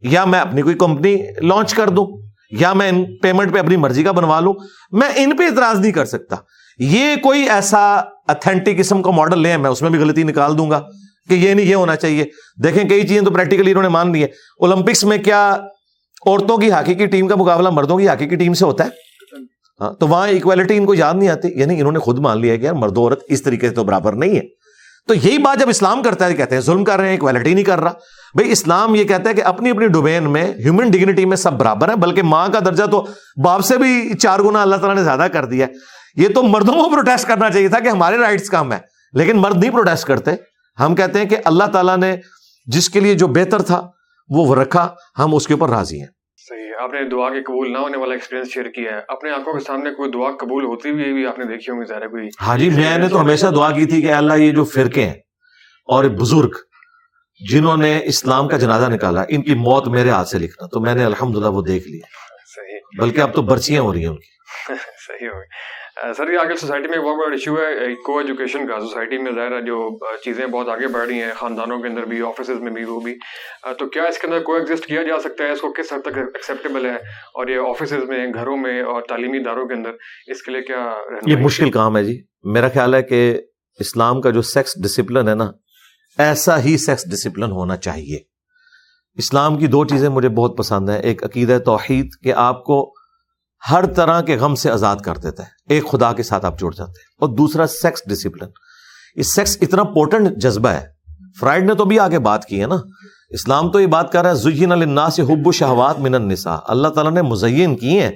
یا 0.00 0.24
میں 0.24 0.40
اپنی 0.40 0.62
کوئی 0.62 0.74
کمپنی 0.74 1.16
لانچ 1.40 1.74
کر 1.74 1.88
دوں، 1.88 2.06
یا 2.50 2.72
میں 2.72 2.88
ان 2.88 3.18
پیمنٹ 3.18 3.54
پہ 3.54 3.58
اپنی 3.58 3.76
مرضی 3.76 4.02
کا 4.02 4.12
بنوا 4.12 4.40
لوں۔ 4.40 4.54
میں 4.90 5.08
ان 5.16 5.36
پہ 5.36 5.42
اعتراض 5.42 5.80
نہیں 5.80 5.92
کر 5.92 6.04
سکتا۔ 6.04 6.36
یہ 6.78 7.16
کوئی 7.16 7.50
ایسا 7.50 7.96
اتھینٹک 8.28 8.78
قسم 8.78 9.02
کا 9.02 9.10
ماڈل 9.10 9.38
لے 9.38 9.56
میں 9.56 9.70
اس 9.70 9.82
میں 9.82 9.90
بھی 9.90 9.98
غلطی 9.98 10.22
نکال 10.22 10.58
دوں 10.58 10.70
گا 10.70 10.80
کہ 11.28 11.34
یہ 11.34 11.54
نہیں، 11.54 11.66
یہ 11.66 11.74
ہونا 11.74 11.96
چاہیے۔ 11.96 12.24
دیکھیں 12.62 12.88
کئی 12.88 13.00
چیزیں 13.00 13.22
تو 13.22 13.30
پریکٹیکلی 13.30 13.70
انہوں 13.70 13.82
نے 13.82 13.88
مان 13.88 14.12
لی 14.12 14.20
ہے 14.20 14.26
اولمپکس 14.58 15.04
میں 15.04 15.18
کیا 15.18 15.56
عورتوں 16.26 16.56
کی 16.58 16.70
ہاکی 16.70 16.94
کی 16.94 17.06
ٹیم 17.06 17.28
کا 17.28 17.34
مقابلہ 17.34 17.68
مردوں 17.68 17.96
کی 17.96 18.08
ہاکی 18.08 18.28
کی 18.28 18.36
ٹیم 18.36 18.54
سے 18.54 18.64
ہوتا 18.64 18.84
ہے۔ 18.84 18.88
ہاں 19.80 19.92
تو 19.92 20.08
وہاں 20.08 20.28
اکویلٹی 20.28 20.76
ان 20.76 20.86
کو 20.86 20.94
یاد 20.94 21.14
نہیں 21.14 21.28
آتی 21.28 21.48
یعنی 21.54 21.78
انہوں 21.78 21.92
نے 21.92 21.98
خود 21.98 22.18
مان 22.18 22.40
لیا 22.40 22.56
کہ 22.56 22.62
یار 22.62 22.72
مرد 22.72 22.98
عورت 22.98 23.20
اس 23.28 23.42
طریقے 23.42 23.68
سے 23.68 23.74
تو 23.74 23.84
برابر 23.84 24.12
نہیں 24.12 24.36
ہے۔ 24.36 24.40
تو 25.08 25.14
یہی 25.14 25.38
بات 25.38 25.60
جب 25.60 25.68
اسلام 25.68 26.02
کرتا 26.02 26.26
ہے، 26.26 26.34
کہتے 26.34 26.54
ہیں 26.54 26.62
ظلم 26.62 26.84
کر 26.84 26.98
رہے 26.98 27.08
ہیں 27.08 27.16
اکویلٹی 27.16 27.54
نہیں 27.54 27.64
کر 27.64 27.80
رہا۔ 27.80 27.92
بھائی 28.34 28.52
اسلام 28.52 28.94
یہ 28.94 29.04
کہتا 29.04 29.30
ہے 29.30 29.34
کہ 29.34 29.42
اپنی 29.44 29.70
اپنی 29.70 29.86
ڈومین 29.86 30.30
میں 30.32 30.52
ہیومن 30.54 30.90
ڈگنیٹی 30.90 31.24
میں 31.24 31.36
سب 31.36 31.52
برابر 31.52 31.88
ہے 31.88 31.96
بلکہ 31.96 32.22
ماں 32.22 32.48
کا 32.48 32.58
درجہ 32.58 32.84
تو 32.84 33.06
باپ 33.44 33.64
سے 33.64 33.76
بھی 33.76 34.12
چار 34.18 34.38
گنا 34.38 34.62
اللہ 34.62 34.76
تعالیٰ 34.76 34.96
نے 34.96 35.04
زیادہ 35.04 35.26
کر 35.32 35.44
دیا 35.44 35.66
یہ 36.16 36.28
تو 36.34 36.42
مردوں 36.42 36.74
کو 36.74 36.90
پروٹیسٹ 36.90 37.28
کرنا 37.28 37.50
چاہیے 37.50 37.68
تھا 37.68 37.80
کہ 37.80 37.88
ہمارے 37.88 38.18
رائٹس 38.18 38.50
کم 38.50 38.72
ہے 38.72 38.78
لیکن 39.12 39.36
مرد 39.36 39.56
نہیں 39.56 39.70
پروٹیسٹ 39.70 40.06
کرتے۔ 40.06 40.30
ہم 40.78 40.94
کہتے 40.94 41.18
ہیں 41.18 41.26
کہ 41.26 41.36
اللہ 41.44 41.64
تعالیٰ 41.64 41.96
نے 41.96 42.16
جس 42.66 42.90
کے 42.90 43.00
لیے 43.00 43.14
جو 43.14 43.26
بہتر 43.26 43.62
تھا 43.62 43.90
وہ 44.28 44.54
رکھا 44.54 44.94
ہم 45.18 45.34
اس 45.34 45.46
کے 45.46 45.54
اوپر 45.54 45.68
راضی 45.68 46.00
ہیں۔ 46.00 46.06
آپ 46.78 46.92
نے 46.92 47.08
دعا 47.08 47.30
کے 47.30 47.42
قبول 47.42 47.72
نہ 47.72 47.78
ہونے 47.78 47.98
والا 47.98 48.12
ایکسپیرینس 48.12 48.48
شیئر 48.54 48.64
کیا 48.64 48.92
ہے۔ 48.92 49.00
اپنے 49.08 49.30
آنکھوں 49.30 49.52
کے 49.52 49.60
سامنے 49.60 49.90
کوئی 49.90 50.10
دعا 50.10 50.30
قبول 50.40 50.64
ہوتی 50.64 50.90
ہوئی 50.90 51.12
بھی 51.12 51.26
آپ 51.26 51.38
نے 51.38 51.44
دیکھی 51.44 51.72
ہوں 51.72 51.80
گی 51.80 51.84
ظاہر 51.84 52.08
کوئی۔ 52.08 52.28
ہاں 52.42 52.58
جی 52.58 52.70
میں 52.70 52.98
نے 52.98 53.08
تو 53.08 53.20
ہمیشہ 53.20 53.46
دعا 53.46 53.70
کی 53.70 53.86
تھی 53.86 54.02
کہ 54.02 54.12
اللہ 54.12 54.32
یہ 54.32 54.52
جو 54.52 54.64
فرقے 54.64 55.02
ہیں 55.02 55.14
اور 55.88 56.04
بزرگ 56.04 56.50
جنہوں 57.50 57.76
نے 57.76 58.00
اسلام 58.04 58.48
کا 58.48 58.56
جنازہ 58.56 58.86
نکالا 58.86 59.24
ان 59.28 59.42
کی 59.42 59.54
موت 59.54 59.88
میرے 59.88 60.10
ہاتھ 60.10 60.28
سے 60.28 60.38
لکھنا۔ 60.38 60.66
تو 60.66 60.80
میں 60.80 60.94
نے 60.94 61.04
الحمد 61.04 61.36
وہ 61.36 61.62
دیکھ 61.62 61.88
لیا 61.88 62.06
بلکہ 62.98 63.20
اب 63.20 63.34
تو 63.34 63.42
برچیاں 63.42 63.82
ہو 63.82 63.92
رہی 63.92 64.00
ہیں 64.00 64.08
ان 64.08 64.16
کی۔ 64.16 64.28
صحیح 65.08 65.28
ہو 65.28 65.38
سر، 66.16 66.30
یہ 66.30 66.38
آگے 66.38 66.56
سوسائٹی 66.56 66.88
میں 66.88 66.98
بہت 66.98 67.16
بڑا 67.16 67.30
ایشو 67.30 67.54
ہے 67.54 67.94
کو 67.94 68.18
ایجوکیشن 68.18 68.66
کا 68.66 68.80
سوسائٹی 68.80 69.18
میں 69.18 69.32
ظاہر 69.32 69.52
ہے 69.52 69.62
جو 69.62 69.98
چیزیں 70.24 70.46
بہت 70.46 70.68
آگے 70.68 70.86
بڑھ 70.86 71.08
رہی 71.08 71.22
ہیں، 71.22 71.32
خاندانوں 71.34 71.78
کے 71.78 71.88
اندر 71.88 72.02
بھی 72.02 72.22
آفیسز 72.22 72.60
میں 72.60 72.72
بھی، 72.72 72.84
وہ 72.84 73.00
بھی۔ 73.00 73.14
تو 73.78 73.88
کیا 73.88 74.02
اس 74.04 74.18
کے 74.18 74.26
اندر 74.26 74.42
کو 74.42 74.54
ایگزسٹ 74.54 74.86
کیا 74.86 75.02
جا 75.02 75.20
سکتا 75.20 75.44
ہے؟ 75.44 75.50
اس 75.50 75.60
کو 75.60 75.72
کس 75.72 75.92
حد 75.92 76.00
تک 76.00 76.18
ایکسیپٹیبل 76.18 76.86
ہے؟ 76.86 76.94
اور 77.34 77.48
یہ 77.48 77.58
آفیسز 77.58 78.08
میں، 78.08 78.26
گھروں 78.34 78.56
میں 78.56 78.82
اور 78.82 79.02
تعلیمی 79.08 79.38
اداروں 79.38 79.68
کے 79.68 79.74
اندر، 79.74 79.90
اس 80.26 80.42
کے 80.42 80.52
لیے 80.52 80.62
کیا 80.62 80.94
یہ 81.26 81.36
مشکل 81.36 81.70
کام 81.70 81.96
ہے 81.96 82.04
جی۔ 82.04 82.22
میرا 82.42 82.68
خیال 82.68 82.94
ہے 82.94 83.02
کہ 83.02 83.40
اسلام 83.80 84.20
کا 84.20 84.30
جو 84.30 84.42
سیکس 84.42 84.82
ڈسپلن 84.82 85.28
ہے 85.28 85.34
نا، 85.34 85.50
ایسا 86.18 86.62
ہی 86.62 86.76
سیکس 86.76 87.10
ڈسپلن 87.10 87.50
ہونا 87.50 87.76
چاہیے۔ 87.76 88.18
اسلام 89.16 89.58
کی 89.58 89.66
دو 89.66 89.84
چیزیں 89.84 90.08
مجھے 90.08 90.28
بہت 90.28 90.58
پسند 90.58 90.88
ہیں۔ 90.88 91.00
ایک 91.00 91.24
عقیدہ 91.24 91.58
توحید 91.64 92.08
کہ 92.22 92.32
آپ 92.32 92.64
کو 92.64 92.97
ہر 93.70 93.86
طرح 93.86 94.20
کے 94.20 94.36
غم 94.36 94.54
سے 94.54 94.70
آزاد 94.70 94.96
کر 94.96 95.16
دیتا 95.16 95.42
ہے۔ 95.42 95.48
ایک 95.68 95.88
خدا 95.90 96.12
کے 96.12 96.22
ساتھ 96.22 96.46
آپ 96.46 96.60
جڑ 96.60 96.70
جاتے 96.70 96.90
ہیں۔ 96.90 97.14
اور 97.18 97.28
دوسرا 97.28 97.66
سیکس 97.66 98.02
ڈسپلن 98.06 98.48
یہ 99.16 99.22
سیکس 99.22 99.58
اتنا 99.60 99.84
پورٹنٹ 99.84 100.36
جذبہ 100.36 100.68
ہے۔ 100.68 100.86
فرائڈ 101.40 101.64
نے 101.64 101.74
تو 101.74 101.84
بھی 101.84 101.98
آگے 101.98 102.18
بات 102.18 102.44
کی 102.44 102.60
ہے 102.60 102.66
نا۔ 102.66 102.76
اسلام 103.30 103.70
تو 103.70 103.80
یہ 103.80 103.86
بات 103.86 104.12
کر 104.12 104.22
رہا 104.22 104.30
ہے، 104.30 104.34
زین 104.34 104.72
النا 104.72 105.10
سے 105.10 105.22
حب 105.22 105.46
و 105.46 105.52
شہوات 105.52 105.98
من 105.98 106.14
النساء۔ 106.14 106.56
اللہ 106.68 106.88
تعالیٰ 106.88 107.12
نے 107.12 107.22
مزین 107.22 107.76
کی 107.76 108.00
ہیں 108.00 108.10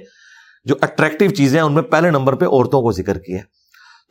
جو 0.65 0.75
اٹریکٹیو 0.81 1.29
چیزیں 1.29 1.59
ہیں، 1.59 1.65
ان 1.65 1.73
میں 1.73 1.83
پہلے 1.83 2.09
نمبر 2.09 2.33
پہ 2.33 2.45
عورتوں 2.45 2.81
کو 2.81 2.91
ذکر 2.91 3.17
کیا 3.17 3.37
ہے 3.37 3.43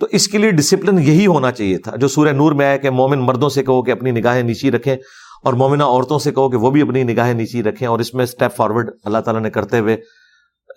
تو 0.01 0.07
اس 0.11 0.29
کے 0.29 0.39
لیے 0.39 0.51
ڈسپلن 0.51 0.99
یہی 0.99 1.27
ہونا 1.27 1.51
چاہیے 1.53 1.79
تھا۔ 1.79 1.97
جو 1.97 2.09
سورہ 2.09 2.29
نور 2.29 2.53
میں 2.53 2.67
آیا 2.67 2.77
کہ 2.77 2.91
مومن 2.91 3.19
مردوں 3.19 3.49
سے 3.49 3.65
کہو 3.65 3.83
کہ 3.83 3.91
اپنی 3.91 4.11
نگاہیں 4.11 4.43
نیچی 4.43 4.71
رکھیں 4.71 4.97
اور 5.45 5.55
مومنہ 5.55 5.83
عورتوں 5.83 6.19
سے 6.19 6.31
کہو 6.31 6.51
کہ 6.51 6.57
وہ 6.57 6.71
بھی 6.71 6.83
اپنی 6.83 7.03
نگاہیں 7.03 7.35
نیچی 7.35 7.63
رکھیں 7.63 7.89
اور 7.89 7.99
اس 7.99 8.15
میں 8.15 8.25
اسٹیپ 8.25 8.57
فارورڈ 8.57 8.91
اللہ 9.05 9.19
تعالیٰ 9.19 9.43
نے 9.43 9.51
کرتے 9.51 9.79
ہوئے 9.79 9.97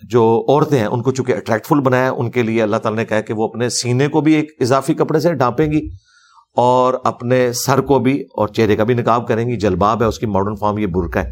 جو 0.03 0.45
عورتیں 0.49 0.79
ہیں، 0.79 0.85
ان 0.85 1.01
کو 1.01 1.11
چونکہ 1.11 1.31
اٹریکٹفل 1.31 1.79
بنایا، 1.79 2.11
ان 2.11 2.31
کے 2.31 2.41
لیے 2.41 2.63
اللہ 2.63 2.77
تعالیٰ 2.77 2.99
نے 2.99 3.05
کہا 3.05 3.21
کہ 3.21 3.33
وہ 3.33 3.47
اپنے 3.47 3.69
سینے 3.69 4.07
کو 4.07 4.21
بھی 4.21 4.33
ایک 4.33 4.51
اضافی 4.59 4.93
کپڑے 4.93 5.19
سے 5.19 5.33
ڈھانپیں 5.33 5.71
گی 5.71 5.89
اور 6.55 6.93
اپنے 7.03 7.53
سر 7.53 7.81
کو 7.81 7.99
بھی 7.99 8.21
اور 8.21 8.47
چہرے 8.47 8.75
کا 8.75 8.83
بھی 8.83 8.93
نکاب 8.93 9.27
کریں 9.27 9.47
گی۔ 9.47 9.55
جلباب 9.55 10.01
ہے، 10.01 10.07
اس 10.07 10.19
کی 10.19 10.25
ماڈرن 10.25 10.55
فارم 10.55 10.77
یہ 10.77 10.87
برقع 10.87 11.19
ہے۔ 11.19 11.29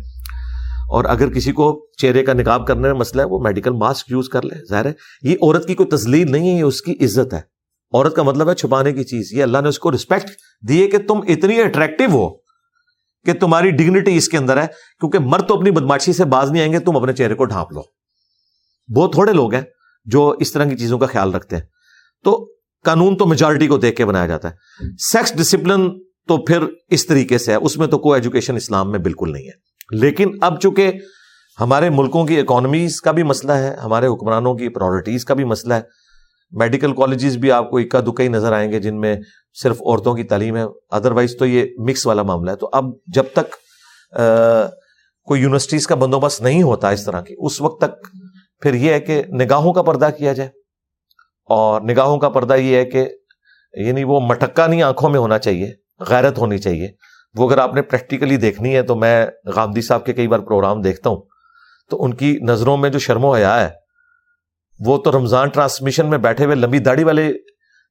اور 0.89 1.05
اگر 1.05 1.29
کسی 1.29 1.51
کو 1.51 1.87
چہرے 1.97 2.23
کا 2.23 2.33
نکاب 2.33 2.67
کرنے 2.67 2.81
میں 2.81 2.93
مسئلہ 2.93 3.21
ہے، 3.21 3.27
وہ 3.27 3.39
میڈیکل 3.39 3.71
ماسک 3.71 4.11
یوز 4.11 4.29
کر 4.29 4.41
لے۔ 4.41 4.67
ظاہر 4.69 4.85
ہے، 4.85 4.93
یہ 5.21 5.35
عورت 5.41 5.67
کی 5.67 5.75
کوئی 5.75 5.89
تزلیل 5.89 6.31
نہیں 6.31 6.53
ہے، 6.53 6.57
یہ 6.57 6.63
اس 6.63 6.81
کی 6.81 6.91
عزت 7.01 7.33
ہے۔ 7.33 7.53
عورت 7.93 8.15
کا 8.15 8.23
مطلب 8.23 8.49
ہے 8.49 8.55
چھپانے 8.55 8.91
کی 8.91 9.03
چیز۔ 9.03 9.33
یہ 9.33 9.43
اللہ 9.43 9.57
نے 9.57 9.69
اس 9.69 9.79
کو 9.79 9.91
رسپیکٹ 9.91 10.29
دیے 10.67 10.87
کہ 10.87 10.97
تم 10.97 11.19
اتنی 11.27 11.61
اٹریکٹو 11.61 12.03
ہو 12.11 12.29
کہ 13.25 13.33
تمہاری 13.39 13.71
ڈگنیٹی 13.71 14.17
اس 14.17 14.29
کے 14.29 14.37
اندر 14.37 14.57
ہے، 14.57 14.67
کیونکہ 14.99 15.19
مرد 15.19 15.47
تو 15.47 15.57
اپنی 15.57 15.71
بدماشی 15.71 16.13
سے 16.13 16.25
باز 16.25 16.51
نہیں 16.51 16.61
آئیں 16.61 16.73
گے، 16.73 16.79
تم 16.79 16.97
اپنے 16.97 17.13
چہرے 17.13 17.33
کو 17.33 17.45
ڈھانپ 17.45 17.71
لو۔ 17.71 18.02
بہت 18.95 19.13
تھوڑے 19.13 19.33
لوگ 19.33 19.53
ہیں 19.53 19.61
جو 20.05 20.29
اس 20.39 20.51
طرح 20.51 20.65
کی 20.65 20.77
چیزوں 20.77 20.99
کا 20.99 21.05
خیال 21.05 21.33
رکھتے 21.33 21.55
ہیں۔ 21.55 21.63
تو 22.23 22.53
قانون 22.83 23.17
تو 23.17 23.25
میجورٹی 23.25 23.67
کو 23.67 23.77
دیکھ 23.77 23.95
کے 23.95 24.05
بنایا 24.05 24.27
جاتا 24.27 24.49
ہے۔ 24.49 24.55
سیکس 24.99 25.33
ڈسپلن 25.33 25.89
تو 26.27 26.37
پھر 26.37 26.57
اس 26.89 27.05
طریقے 27.05 27.37
سے 27.37 27.51
ہے، 27.51 27.57
اس 27.57 27.77
میں 27.77 27.87
تو 27.87 27.97
کوئی 27.97 28.19
ایجوکیشن 28.19 28.55
اسلام 28.55 28.91
میں 28.91 28.99
بالکل 28.99 29.31
نہیں 29.31 29.43
ہے۔ 29.43 29.63
لیکن 29.91 30.31
اب 30.41 30.61
چونکہ 30.61 30.91
ہمارے 31.59 31.89
ملکوں 31.89 32.25
کی 32.25 32.39
اکانومیز 32.39 33.01
کا 33.01 33.11
بھی 33.11 33.23
مسئلہ 33.23 33.51
ہے، 33.51 33.75
ہمارے 33.75 34.07
حکمرانوں 34.07 34.55
کی 34.55 34.69
پرائرٹیز 34.69 35.25
کا 35.25 35.33
بھی 35.33 35.43
مسئلہ 35.43 35.73
ہے۔ 35.73 35.81
میڈیکل 36.51 36.95
کالجز 36.95 37.37
بھی 37.37 37.51
آپ 37.51 37.71
کو 37.71 37.77
اکا 37.77 37.99
دکا 37.99 38.23
ہی 38.23 38.27
نظر 38.27 38.53
آئیں 38.53 38.71
گے، 38.71 38.79
جن 38.79 38.99
میں 38.99 39.15
صرف 39.63 39.81
عورتوں 39.81 40.15
کی 40.15 40.23
تعلیم 40.23 40.55
ہے۔ 40.55 40.63
ادروائز 40.89 41.35
تو 41.39 41.45
یہ 41.45 41.65
مکس 41.77 42.07
والا 42.07 42.23
معاملہ 42.23 42.51
ہے۔ 42.51 42.55
تو 42.55 42.69
اب 42.73 42.83
جب 43.07 43.23
تک 43.33 43.55
کوئی 45.23 45.41
یونیورسٹیز 45.41 45.87
کا 45.87 45.95
بندوبست 45.95 46.41
نہیں 46.41 46.63
ہوتا 46.63 46.89
اس 46.89 47.05
طرح 47.05 47.21
کی، 47.21 47.35
اس 47.37 47.61
وقت 47.61 47.81
تک 47.81 48.07
پھر 48.63 48.73
یہ 48.73 48.93
ہے 48.93 48.99
کہ 48.99 49.23
نگاہوں 49.23 49.73
کا 49.73 49.81
پردہ 49.81 50.09
کیا 50.17 50.33
جائے۔ 50.33 50.49
اور 51.45 51.81
نگاہوں 51.81 52.17
کا 52.17 52.29
پردہ 52.29 52.53
یہ 52.53 52.75
ہے 52.75 52.85
کہ 52.85 53.09
یعنی 53.73 54.03
وہ 54.03 54.19
مٹکا 54.19 54.67
نہیں 54.67 54.81
آنکھوں 54.81 55.09
میں 55.09 55.19
ہونا 55.19 55.39
چاہیے، 55.39 55.73
غیرت 55.99 56.37
ہونی 56.37 56.57
چاہیے۔ 56.57 56.87
وہ 57.35 57.47
اگر 57.47 57.57
آپ 57.57 57.75
نے 57.75 57.81
پریکٹیکلی 57.81 58.37
دیکھنی 58.37 58.75
ہے 58.75 58.81
تو 58.81 58.95
میں 58.95 59.27
غامدی 59.45 59.81
صاحب 59.81 60.05
کے 60.05 60.13
کئی 60.13 60.27
بار 60.27 60.39
پروگرام 60.39 60.81
دیکھتا 60.81 61.09
ہوں۔ 61.09 61.21
تو 61.89 62.03
ان 62.03 62.13
کی 62.13 62.39
نظروں 62.41 62.77
میں 62.77 62.89
جو 62.89 62.99
شرم 62.99 63.25
و 63.25 63.35
حیا 63.35 63.61
ہے، 63.61 63.69
وہ 64.85 64.97
تو 64.97 65.11
رمضان 65.11 65.49
ٹرانسمیشن 65.49 66.09
میں 66.09 66.17
بیٹھے 66.17 66.45
ہوئے 66.45 66.55
لمبی 66.55 66.79
داڑھی 66.79 67.03
والے 67.03 67.33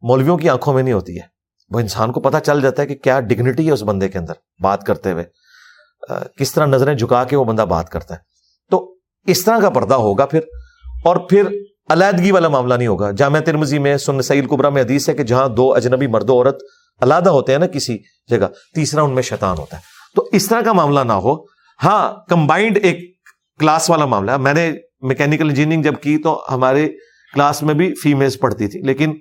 مولویوں 0.02 0.38
کی 0.38 0.48
آنکھوں 0.48 0.74
میں 0.74 0.82
نہیں 0.82 0.94
ہوتی 0.94 1.16
ہے۔ 1.16 1.26
وہ 1.70 1.80
انسان 1.80 2.12
کو 2.12 2.20
پتا 2.20 2.40
چل 2.40 2.60
جاتا 2.60 2.82
ہے 2.82 2.86
کہ 2.86 2.94
کیا 2.94 3.20
ڈگنیٹی 3.20 3.66
ہے 3.66 3.72
اس 3.72 3.82
بندے 3.82 4.08
کے 4.08 4.18
اندر 4.18 4.32
بات 4.62 4.84
کرتے 4.84 5.12
ہوئے۔ 5.12 5.24
کس 6.38 6.52
طرح 6.54 6.66
نظریں 6.66 6.94
جھکا 6.94 7.24
کے 7.24 7.36
وہ 7.36 7.44
بندہ 7.44 7.62
بات 7.62 7.88
کرتا 7.88 8.14
ہے۔ 8.14 8.31
اس 9.26 9.44
طرح 9.44 9.58
کا 9.58 9.70
پردہ 9.70 9.94
ہوگا 9.94 10.26
پھر، 10.26 10.40
اور 11.04 11.16
پھر 11.16 11.46
علیحدگی 11.90 12.30
والا 12.30 12.48
معاملہ 12.48 12.74
نہیں 12.74 12.88
ہوگا۔ 12.88 13.10
جامع 13.10 13.38
ترمزی 13.40 13.78
میں 13.78 13.96
سن 13.96 14.22
سعید 14.22 14.48
قبرا 14.48 14.68
میں 14.68 14.82
حدیث 14.82 15.08
ہے 15.08 15.14
کہ 15.14 15.22
جہاں 15.22 15.48
دو 15.48 15.72
اجنبی 15.74 16.06
مرد 16.06 16.30
و 16.30 16.34
عورت 16.34 16.62
علیحدہ 17.00 17.30
ہوتے 17.30 17.52
ہیں 17.52 17.58
نا 17.58 17.66
کسی 17.66 17.96
جگہ، 18.30 18.46
تیسرا 18.74 19.02
ان 19.02 19.14
میں 19.14 19.22
شیطان 19.22 19.58
ہوتا 19.58 19.76
ہے۔ 19.76 19.82
تو 20.16 20.28
اس 20.32 20.46
طرح 20.48 20.60
کا 20.60 20.72
معاملہ 20.72 21.00
نہ 21.00 21.12
ہو۔ 21.12 21.34
ہاں 21.84 22.12
کمبائنڈ 22.28 22.78
ایک 22.82 22.98
کلاس 23.60 23.90
والا 23.90 24.04
معاملہ 24.04 24.36
میں 24.36 24.54
نے 24.54 24.70
میکینکل 25.00 25.48
انجینئرنگ 25.48 25.82
جب 25.82 25.94
کی 26.02 26.16
تو 26.18 26.42
ہمارے 26.50 26.88
کلاس 27.34 27.62
میں 27.62 27.74
بھی 27.74 27.92
فیمیلز 27.94 28.38
پڑھتی 28.38 28.68
تھی، 28.68 28.80
لیکن 28.80 29.14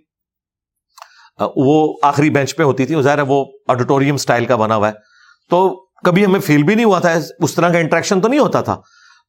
وہ 1.55 1.93
آخری 2.03 2.29
بینچ 2.29 2.55
پہ 2.55 2.63
ہوتی 2.63 2.85
تھی۔ 2.85 3.01
ظاہر 3.01 3.17
ہے 3.17 3.23
وہ 3.27 3.43
آڈیٹوریم 3.67 4.17
سٹائل 4.17 4.45
کا 4.45 4.55
بنا 4.55 4.75
ہوا 4.75 4.87
ہے۔ 4.87 4.93
تو 5.49 5.69
کبھی 6.05 6.25
ہمیں 6.25 6.39
فیل 6.39 6.63
بھی 6.63 6.75
نہیں 6.75 6.85
ہوا 6.85 6.99
تھا۔ 6.99 7.13
اس 7.39 7.53
طرح 7.55 7.69
کا 7.69 7.79
انٹریکشن 7.79 8.21
تو 8.21 8.27
نہیں 8.27 8.39
ہوتا 8.39 8.61
تھا۔ 8.61 8.75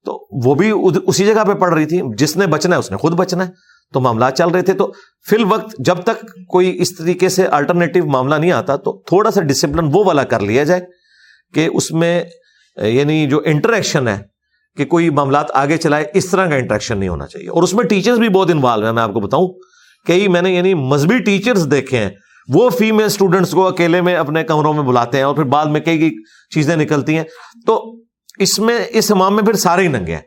تو 0.05 0.26
وہ 0.48 0.55
بھی 0.55 0.72
اسی 1.07 1.26
جگہ 1.26 1.44
پہ 1.44 1.53
پڑھ 1.53 1.74
رہی 1.74 1.86
تھی۔ 1.86 2.00
جس 2.16 2.36
نے 2.36 2.46
بچنا 2.46 2.74
ہے، 2.74 2.78
اس 2.78 2.90
نے 2.90 2.96
خود 2.96 3.12
بچنا 3.12 3.46
ہے۔ 3.46 3.50
تو 3.92 4.00
معاملات 4.00 4.36
چل 4.36 4.48
رہے 4.48 4.62
تھے۔ 4.62 4.72
تو 4.72 4.92
فی 5.30 5.36
الوقت 5.36 5.74
جب 5.78 5.96
تک 5.98 6.26
کوئی 6.48 6.82
اس 6.82 6.96
طریقے 6.96 7.28
سے 7.28 7.46
الٹرنیٹو 7.46 8.07
معاملہ 8.07 8.34
نہیں 8.34 8.53
آتا، 8.53 8.76
تو 8.76 9.03
تھوڑا 9.07 9.30
سا 9.30 9.40
ڈسپلن 9.40 9.90
وہ 9.92 10.05
والا 10.05 10.24
کر 10.24 10.40
لیا 10.40 10.64
جائے 10.64 10.86
کہ 11.55 11.68
اس 11.72 11.90
میں 11.90 12.24
یعنی 12.76 13.26
جو 13.26 13.42
انٹریکشن 13.44 14.09
ہے، 14.09 14.18
کہ 14.76 14.84
کوئی 14.84 15.11
معاملات 15.11 15.46
آگے 15.55 15.76
چلائے، 15.76 16.05
اس 16.14 16.30
طرح 16.30 16.48
کا 16.48 16.55
انٹریکشن 16.55 16.98
نہیں 16.98 17.09
ہونا 17.09 17.26
چاہیے۔ 17.26 17.48
اور 17.48 17.62
اس 17.62 17.74
میں 17.74 17.84
ٹیچرز 17.84 18.18
بھی 18.18 18.28
بہت 18.28 18.50
انوالو 18.50 18.84
ہیں۔ 18.84 18.92
میں 18.92 19.03
آپ 19.03 19.14
کو 19.14 19.20
بتاؤں 19.20 19.48
کئی 20.07 20.28
میں 20.28 20.42
نے 20.42 20.55
یعنی 20.55 20.74
مذہبی 20.74 21.18
ٹیچرز 21.18 21.68
دیکھے 21.70 21.98
ہیں۔ 21.98 22.11
وہ 22.48 22.70
فیمل 22.70 23.05
اسٹوڈنٹس 23.05 23.50
کو 23.50 23.66
اکیلے 23.66 24.00
میں 24.00 24.14
اپنے 24.14 24.44
کمروں 24.44 24.72
میں 24.72 24.82
بلاتے 24.82 25.16
ہیں 25.16 25.24
اور 25.24 25.34
پھر 25.34 25.42
بعد 25.42 25.66
میں 25.66 25.80
کئی 25.80 25.98
کئی 25.98 26.11
چیزیں 26.55 26.76
نکلتی 26.76 27.16
ہیں۔ 27.16 27.24
تو 27.66 28.01
اس 28.39 28.59
میں 28.59 28.85
اس 28.91 29.12
امام 29.12 29.37
میں 29.37 29.43
پھر 29.43 29.53
سارے 29.53 29.83
ہی 29.83 29.89
ننگے 29.89 30.14
ہیں۔ 30.14 30.22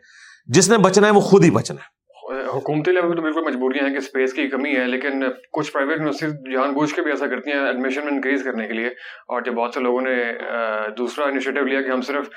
جس 0.46 0.70
نے 0.70 0.78
بچنا 0.78 1.08
ہے 1.08 1.12
وہ 1.12 1.20
خود 1.20 1.44
ہی 1.44 1.52
بچنا 1.52 1.78
ہے۔ 1.78 1.96
حکومتی 2.54 2.92
لیول 2.92 3.16
تو 3.16 3.22
بالکل 3.22 3.42
مجبوریاں 3.42 3.86
ہیں 3.86 3.94
کہ 3.94 3.98
اسپیس 3.98 4.34
کی 4.34 4.48
کمی 4.48 4.76
ہے 4.76 4.88
لیکن 4.88 5.24
کچھ 5.52 5.72
پرائیویٹ 5.72 5.98
یونیورسٹیز 5.98 6.34
جان 6.34 6.74
بوجھ 6.74 6.94
کے 6.94 7.02
بھی 7.02 7.12
ایسا 7.12 7.28
کرتی 7.28 7.52
ہیں 7.52 7.60
ایڈمیشن 7.60 8.06
میں 8.06 8.14
انکریز 8.14 8.44
کرنے 8.44 8.68
کے 8.68 8.74
لیے۔ 8.74 8.88
اور 9.28 9.42
جب 9.42 9.54
بہت 9.54 9.74
سے 9.74 9.80
لوگوں 9.80 10.02
نے 10.02 10.16
دوسرا 10.98 11.26
انیشیٹو 11.26 11.66
لیا 11.66 11.82
کہ 11.82 11.90
ہم 11.90 12.02
صرف 12.02 12.30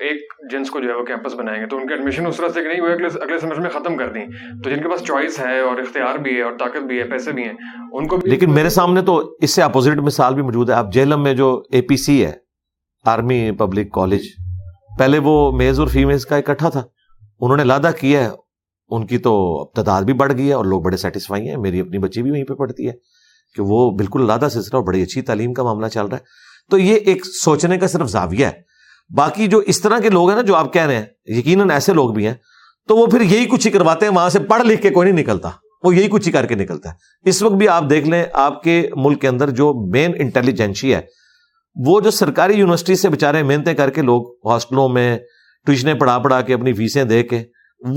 ایک 0.00 0.32
جنس 0.50 0.70
کو 0.70 0.80
جو 0.80 0.88
ہے 0.88 0.94
وہ 0.94 1.04
کیمپس 1.04 1.34
بنائیں 1.34 1.60
گے۔ 1.62 1.66
تو 1.66 1.76
ان 1.76 1.86
کے 1.86 1.94
ایڈمیشن 1.94 2.26
اس 2.26 2.36
طرح 2.36 2.48
سے 2.48 2.62
کہ 2.62 2.68
نہیں 2.68 2.80
ہوئے 2.80 2.92
اگلے 2.92 3.08
سیمسٹر 3.10 3.60
میں 3.60 3.70
ختم 3.70 3.96
کر 3.96 4.08
دیں۔ 4.08 4.26
تو 4.64 4.70
جن 4.70 4.82
کے 4.82 4.88
پاس 4.88 5.02
چوائس 5.02 5.40
ہے 5.40 5.60
اور 5.60 5.78
اختیار 5.78 6.18
بھی 6.18 6.36
ہے 6.36 6.42
اور 6.42 6.52
طاقت 6.52 6.82
بھی 6.82 6.98
ہے 6.98 7.04
پیسے 7.04 7.32
بھی 7.32 7.42
ہیں 7.42 7.54
ان 7.92 8.06
کو 8.06 8.16
لیکن 8.24 8.54
میرے 8.54 8.68
سامنے 8.68 9.02
تو 9.02 9.36
اس 9.40 9.50
سے 9.50 9.62
اپوزٹ 9.62 9.98
مثال 9.98 10.34
بھی 10.34 10.42
موجود 10.42 10.70
ہے۔ 10.70 10.74
اب 10.74 10.92
جیلم 10.92 11.22
میں 11.22 11.34
جو 11.34 11.62
اے 11.70 11.80
پی 11.82 11.96
سی 11.96 12.24
ہے 12.26 12.32
آرمی 13.06 13.50
پبلک 13.58 13.92
کالج 13.92 14.22
پہلے 15.00 15.18
وہ 15.18 15.52
میز 15.52 15.80
اور 15.80 15.88
فیمیز 15.88 16.26
کا 16.26 16.36
اکٹھا 16.36 16.68
تھا۔ 16.68 16.82
انہوں 17.40 17.56
نے 17.56 17.64
لادہ 17.64 17.90
کیا 18.00 18.24
ہے۔ 18.24 18.28
ان 18.88 19.06
کی 19.06 19.18
تو 19.18 19.64
تعداد 19.76 20.02
بھی 20.02 20.12
بڑھ 20.12 20.32
گئی 20.36 20.48
ہے 20.48 20.52
اور 20.52 20.64
لوگ 20.64 20.82
بڑے 20.82 20.96
سیٹسفائی 20.96 21.48
ہیں۔ 21.48 21.56
میری 21.56 21.80
اپنی 21.80 21.98
بچی 21.98 22.22
بھی 22.22 22.30
وہیں 22.30 22.44
پہ 22.44 22.54
پڑھتی 22.54 22.86
ہے 22.86 22.92
کہ 23.56 23.62
وہ 23.62 23.90
بالکل 23.90 24.26
لادہ 24.26 24.48
سلسلہ 24.50 24.76
اور 24.76 24.84
بڑی 24.84 25.02
اچھی 25.02 25.22
تعلیم 25.22 25.54
کا 25.54 25.62
معاملہ 25.62 25.86
چل 25.86 26.06
رہا 26.06 26.16
ہے۔ 26.16 26.22
تو 26.70 26.78
یہ 26.78 26.94
ایک 26.94 27.26
سوچنے 27.26 27.78
کا 27.78 27.86
صرف 27.86 28.10
زاویہ 28.10 28.46
ہے۔ 28.46 28.50
باقی 29.16 29.46
جو 29.46 29.58
اس 29.58 29.80
طرح 29.80 29.98
کے 29.98 30.08
لوگ 30.08 30.28
ہیں 30.28 30.36
نا 30.36 30.42
جو 30.42 30.56
آپ 30.56 30.72
کہہ 30.72 30.86
رہے 30.86 30.96
ہیں، 30.96 31.06
یقیناً 31.26 31.70
ایسے 31.70 31.92
لوگ 31.92 32.14
بھی 32.14 32.26
ہیں۔ 32.26 32.34
تو 32.88 32.96
وہ 32.96 33.06
پھر 33.06 33.20
یہی 33.20 33.46
کچھ 33.46 33.66
ہی 33.66 33.72
کرواتے 33.72 34.06
ہیں، 34.06 34.12
وہاں 34.12 34.30
سے 34.30 34.38
پڑھ 34.38 34.62
لکھ 34.62 34.82
کے 34.82 34.90
کوئی 34.90 35.10
نہیں 35.10 35.22
نکلتا۔ 35.22 35.50
وہ 35.82 35.96
یہی 35.96 36.08
کچھ 36.08 36.28
ہی 36.28 36.32
کر 36.32 36.46
کے 36.46 36.54
نکلتا 36.54 36.88
ہے۔ 36.90 36.94
اس 37.28 37.42
وقت 37.42 37.54
بھی 37.54 37.68
آپ 37.68 37.84
دیکھ 37.90 38.08
لیں، 38.08 38.24
آپ 38.32 38.62
کے 38.62 38.88
ملک 38.96 39.20
کے 39.20 39.28
اندر 39.28 39.50
جو 39.50 39.90
مین 39.92 40.12
انٹیلیجنسی 40.18 40.94
ہے 40.94 41.19
وہ 41.86 42.00
جو 42.00 42.10
سرکاری 42.10 42.54
یونیورسٹی 42.54 42.94
سے 42.94 43.08
بےچارے 43.08 43.42
محنتیں 43.42 43.74
کر 43.74 43.90
کے 43.90 44.02
لوگ 44.02 44.50
ہاسٹلوں 44.50 44.88
میں 44.88 45.18
ٹیوشنیں 45.66 45.94
پڑھا 45.94 46.18
پڑھا 46.18 46.40
کے 46.40 46.54
اپنی 46.54 46.72
فیسیں 46.72 47.04
دے 47.04 47.22
کے 47.22 47.42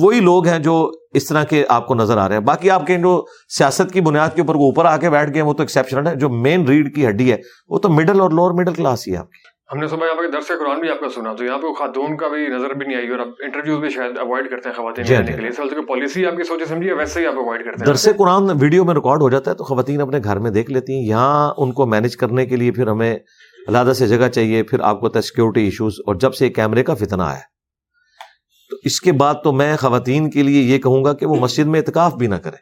وہی 0.02 0.20
لوگ 0.20 0.48
ہیں 0.48 0.60
جو 0.60 0.92
اس 1.14 1.26
طرح 1.26 1.44
کے 1.44 1.64
آپ 1.70 1.88
کو 1.88 1.96
نظر 1.96 2.18
آ 2.18 2.28
رہے 2.28 2.36
ہیں۔ 2.36 2.42
باقی 2.42 2.70
آپ 2.70 2.88
کے 2.88 2.98
جو 2.98 3.26
سیاست 3.50 3.92
کی 3.92 4.02
بنیاد 4.02 4.30
کے 4.36 4.42
اوپر 4.42 4.56
وہ 4.56 4.66
اوپر 4.66 4.86
آ 4.86 4.98
کے 4.98 5.10
بیٹھ 5.10 5.34
گئے 5.34 5.42
وہ 5.42 5.54
تو 5.54 5.64
ایکسیپشنل 5.64 6.08
ہے 6.08 6.16
جو 6.16 6.30
مین 6.30 6.68
ریڈ 6.68 6.96
کی 6.96 7.08
ہڈی 7.08 7.32
ہے 7.32 7.38
وہ 7.70 7.80
تو 7.80 7.90
مڈل 7.90 8.22
اور 8.22 8.30
لوور 8.30 8.52
مڈل 8.52 8.74
کلاس 8.74 9.08
ہی 9.08 9.14
ہے 9.14 9.18
آپ 9.18 9.30
کی۔ 9.32 9.42
ہم 9.74 9.80
نے 9.80 9.88
صبح 9.88 10.06
یہاں 10.06 10.16
پہ 10.16 10.28
درس 10.28 10.48
قرآن 10.48 10.80
بھی 10.80 10.90
آپ 10.90 11.00
کا 11.00 11.10
سنا 11.10 11.34
تو 11.34 11.44
یہاں 11.44 11.58
پہ 11.58 11.74
خاتون 11.74 12.18
کا 12.18 12.28
بھی 12.28 12.48
نظر 12.48 12.74
بھی 12.74 12.86
نہیں 12.86 12.98
آئی 12.98 13.08
اور 13.08 13.20
انٹرویوز 13.20 13.80
بھی 13.80 13.90
شاید 13.90 14.18
اوائڈ 14.18 14.50
کرتے 14.50 14.70
ہیں 14.70 14.76
خواتین 14.76 15.06
جی، 15.06 15.16
جی۔ 15.16 15.34
کے 15.34 15.42
لیے۔ 15.42 15.82
پالیسی 15.82 16.26
آپ 16.26 16.38
کی 16.38 16.44
سوچے 16.44 16.66
سمجھیے 16.66 16.94
ویسے 16.94 17.20
ہی 17.20 17.26
آپ 17.26 17.34
اوائڈ 17.34 17.66
کرتے 17.66 17.80
ہیں۔ 17.80 17.86
درس 17.86 18.10
قرآن 18.18 18.50
ویڈیو 18.62 18.84
میں 18.84 18.94
ریکارڈ 18.94 19.22
ہو 19.22 19.30
جاتا 19.30 19.52
ہے 19.52 19.56
تو 19.56 19.64
خواتین 19.64 20.02
اپنے 20.02 20.20
گھر 20.24 20.40
میں 20.40 20.52
دیکھ 20.52 20.72
لیتی 20.72 20.94
ہیں 20.94 21.08
یہاں 21.08 21.54
ان 21.58 21.72
کو 21.72 21.86
مینج 21.86 22.18
کرنے 22.18 22.46
کے 22.46 22.56
لیے 22.56 22.72
پھر 22.72 22.88
ہمیں 22.88 23.18
علیحدہ 23.68 23.94
سے 23.94 24.08
جگہ 24.08 24.28
چاہیے 24.28 24.64
پھر 24.64 24.80
آپ 24.80 25.00
کو 25.00 25.22
سیکورٹی 25.22 25.64
ایشوز 25.64 25.94
اور 26.08 26.16
جب 26.16 26.34
سے 26.34 26.50
کیمرے 26.50 26.84
کا 26.84 26.94
فتنہ 26.94 27.24
آیا۔ 27.24 27.40
تو 28.70 28.78
اس 28.84 29.02
کے 29.02 29.12
بعد 29.12 29.34
تو 29.44 29.52
میں 29.52 29.78
خواتین 29.78 30.30
کے 30.30 30.44
لیے 30.44 30.62
یہ 30.62 30.78
کہوں 30.78 31.06
گا 31.06 31.14
کہ 31.14 31.26
وہ 31.26 31.36
مسجد 31.36 31.66
میں 31.66 31.80
اتکاف 31.80 32.14
بھی 32.14 32.28
نہ 32.28 32.36
کرے 32.36 32.56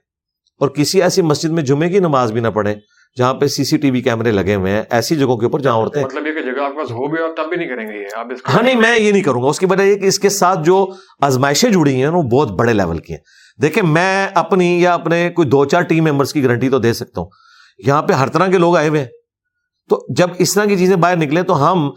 اور 0.59 0.69
کسی 0.69 1.01
ایسی 1.01 1.21
مسجد 1.21 1.49
میں 1.49 1.63
جمعے 1.63 1.89
کی 1.89 1.99
نماز 1.99 2.31
بھی 2.31 2.41
نہ 2.41 2.47
پڑھے 2.47 2.75
جہاں 3.17 3.33
پہ 3.33 3.47
سی 3.47 3.63
سی 3.63 3.77
ٹی 3.77 3.91
وی 3.91 4.01
کیمرے 4.01 4.31
لگے 4.31 4.55
ہوئے 4.55 4.71
ہیں 4.71 4.83
ایسی 4.89 5.15
جگہوں 5.15 5.37
کے 5.37 5.45
اوپر 5.45 5.59
جہاں 5.59 5.73
عورتیں 5.73 6.03
مطلب 6.03 6.27
یہ 6.27 6.31
کہ 6.31 6.41
جگہ 6.41 6.63
آپ 6.63 6.71
پاس 6.75 6.91
ہو 6.91 7.07
بھی 7.07 7.21
اور 7.21 7.29
تب 7.37 7.49
بھی 7.49 7.57
نہیں 7.57 7.67
کریں 7.67 7.87
گے 7.87 8.03
ہاں 8.47 8.61
نہیں 8.63 8.75
میں 8.75 8.99
یہ 8.99 9.11
نہیں 9.11 9.23
کروں 9.23 9.43
گا۔ 9.43 9.47
اس 9.47 9.59
کی 9.59 9.65
وجہ 9.65 9.83
یہ 9.83 9.95
کہ 9.95 10.05
اس 10.05 10.19
کے 10.19 10.29
ساتھ 10.29 10.59
جو 10.63 10.87
آزمائشیں 11.21 11.69
جڑی 11.69 12.01
ہیں 12.01 12.07
وہ 12.07 12.21
بہت 12.21 12.51
بڑے 12.51 12.73
لیول 12.73 12.97
کی 12.97 13.13
ہیں۔ 13.13 13.19
دیکھیں 13.61 13.83
میں 13.83 14.27
اپنی 14.33 14.81
یا 14.81 14.93
اپنے 14.93 15.29
کوئی 15.29 15.47
دو 15.47 15.65
چار 15.65 15.81
ٹیم 15.81 16.03
ممبرس 16.03 16.33
کی 16.33 16.43
گارنٹی 16.43 16.69
تو 16.69 16.79
دے 16.79 16.93
سکتا 16.93 17.21
ہوں۔ 17.21 17.29
یہاں 17.87 18.01
پہ 18.01 18.13
ہر 18.13 18.27
طرح 18.27 18.47
کے 18.47 18.57
لوگ 18.57 18.77
آئے 18.77 18.89
ہوئے 18.89 19.01
ہیں۔ 19.01 19.07
تو 19.91 20.05
جب 20.09 20.29
اس 20.37 20.53
طرح 20.53 20.65
کی 20.65 20.77
چیزیں 20.77 20.95
باہر 20.95 21.15
نکلیں 21.15 21.41
تو 21.41 21.71
ہم 21.71 21.89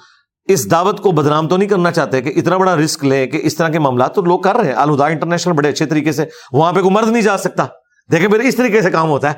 اس 0.45 0.71
دعوت 0.71 1.01
کو 1.01 1.13
بدنام 1.13 1.49
تو 1.49 1.57
نہیں 1.57 1.69
کرنا 1.69 1.91
چاہتے 1.91 2.23
کہ 2.23 2.33
اتنا 2.37 2.57
بڑا 2.57 2.77
رسک 2.77 3.05
لیں 3.05 3.27
کہ 3.27 3.41
اس 3.43 3.57
طرح 3.57 3.69
کے 3.69 3.79
معاملات 3.79 4.15
تو 4.15 4.23
لوگ 4.23 4.41
کر 4.41 4.57
رہے 4.57 4.65
ہیں۔ 4.65 4.75
آلودہ 4.75 5.05
انٹرنیشنل 5.05 5.53
بڑے 5.53 5.69
اچھے 5.69 5.87
طریقے 5.87 6.13
سے 6.13 6.25
وہاں 6.53 6.73
پہ 6.73 6.81
کوئی 6.81 6.95
مرد 6.95 7.09
نہیں 7.09 7.23
جا 7.23 7.39
سکتا۔ 7.39 7.67
دیکھیں 8.13 8.29
پھر 8.29 8.39
اس 8.39 8.57
طریقے 8.57 8.83
سے 8.83 8.91
کام 8.91 9.09
ہوتا 9.09 9.29
ہے۔ 9.29 9.35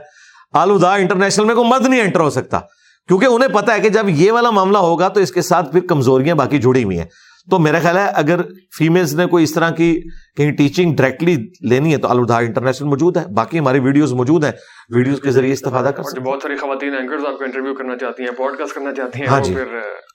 آلودہ 0.53 0.87
انٹرنیشنل 0.87 1.45
میں 1.45 1.55
کوئی 1.55 1.69
مرد 1.69 1.87
نہیں 1.87 2.01
انٹر 2.01 2.21
ہو 2.21 2.31
سکتا۔ 2.31 2.61
کیونکہ 3.09 3.27
انہیں 3.27 3.49
پتا 3.49 3.75
ہے 3.75 3.81
کہ 3.81 3.89
جب 3.89 4.09
یہ 4.09 4.33
والا 4.33 4.51
معاملہ 4.51 4.79
ہوگا 4.79 5.09
تو 5.09 5.21
اس 5.21 5.31
کے 5.31 5.43
ساتھ 5.43 5.73
پھر 5.73 5.81
کمزوریاں 5.81 6.35
باقی 6.35 6.59
جڑی 6.59 6.85
ہوئی 6.85 6.99
ہیں۔ 6.99 7.07
تو 7.51 7.59
میرا 7.59 7.79
خیال 7.79 7.97
ہے 7.97 8.07
اگر 8.15 8.41
فیمیلز 8.79 9.15
نے 9.15 9.27
کوئی 9.27 9.45
اس 9.45 9.53
طرح 9.53 9.71
کی 9.71 9.93
کہیں 10.37 10.51
ٹیچنگ 10.53 10.95
ڈائریکٹلی 10.97 11.37
لینی 11.71 11.93
ہے 11.93 11.97
تو 11.97 12.09
الوداع 12.09 12.39
انٹرنیشنل 12.39 12.89
موجود 12.89 13.17
ہے 13.17 13.25
باقی 13.27 13.59
ہماری 13.59 13.79
ویڈیوز 13.79 14.13
موجود 14.13 14.45
ہیں۔ 14.45 14.53
ویڈیوز 14.95 15.21
کے 15.21 15.31
ذریعے 15.31 15.53
استفادہ 15.53 15.91
کر 15.97 16.03
سکتے 16.03 16.21
بہت 16.21 16.43
ساری 16.43 16.57
خواتین 16.57 16.95
اینکرز 16.95 17.27
آپ 17.27 17.39
کو 17.39 17.45
انٹرویو 17.45 17.75
کرنا 17.75 17.97
چاہتی 17.97 18.23
ہیں 18.23 18.31
پوڈ 18.31 18.57
کاسٹ 18.59 18.75
کرنا 18.75 18.95
چاہتی 18.95 19.21
ہیں 19.21 19.27
ہاں 19.27 19.41
جی۔ 19.41 19.55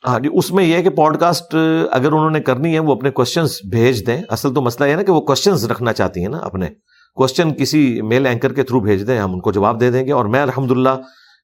ہاں 0.08 0.20
جی 0.20 0.30
اس 0.34 0.52
میں 0.52 0.64
یہ 0.64 0.76
ہے 0.76 0.84
کہ 0.84 0.90
پوڈ 0.90 1.18
کاسٹ 1.20 1.56
اگر 1.92 2.12
انہوں 2.12 2.32
نے 2.32 2.42
کرنی 2.42 2.74
ہے 2.74 2.80
وہ 2.80 2.96
اپنے 2.96 3.12
کوشچنس 3.12 3.58
بھیج 3.72 4.06
دیں۔ 4.08 4.22
اصل 4.30 4.54
تو 4.54 4.62
مسئلہ 4.62 4.90
یہ 4.90 4.96
نا 4.96 5.04
کہ 5.04 5.12
وہ 5.12 5.22
کوشچنس 5.22 5.66
رکھنا 5.66 5.94
چاہتی 5.94 6.22
ہیں 6.22 6.30
نا 6.30 6.38
اپنے۔ 6.38 6.70
کوشچن 7.18 7.54
کسی 7.54 8.02
میل 8.02 8.26
اینکر 8.26 8.54
کے 8.54 8.64
تھرو 8.64 8.80
بھیج 8.80 9.08
دیں 9.08 9.20
ہم 9.20 9.34
ان 9.34 9.40
کو 9.40 9.52
جواب 9.52 9.80
دے 9.82 9.92
دیں 9.92 10.06
گے۔ 10.06 10.12
اور 10.12 10.26
میں 10.26 10.42
الحمد 10.42 10.72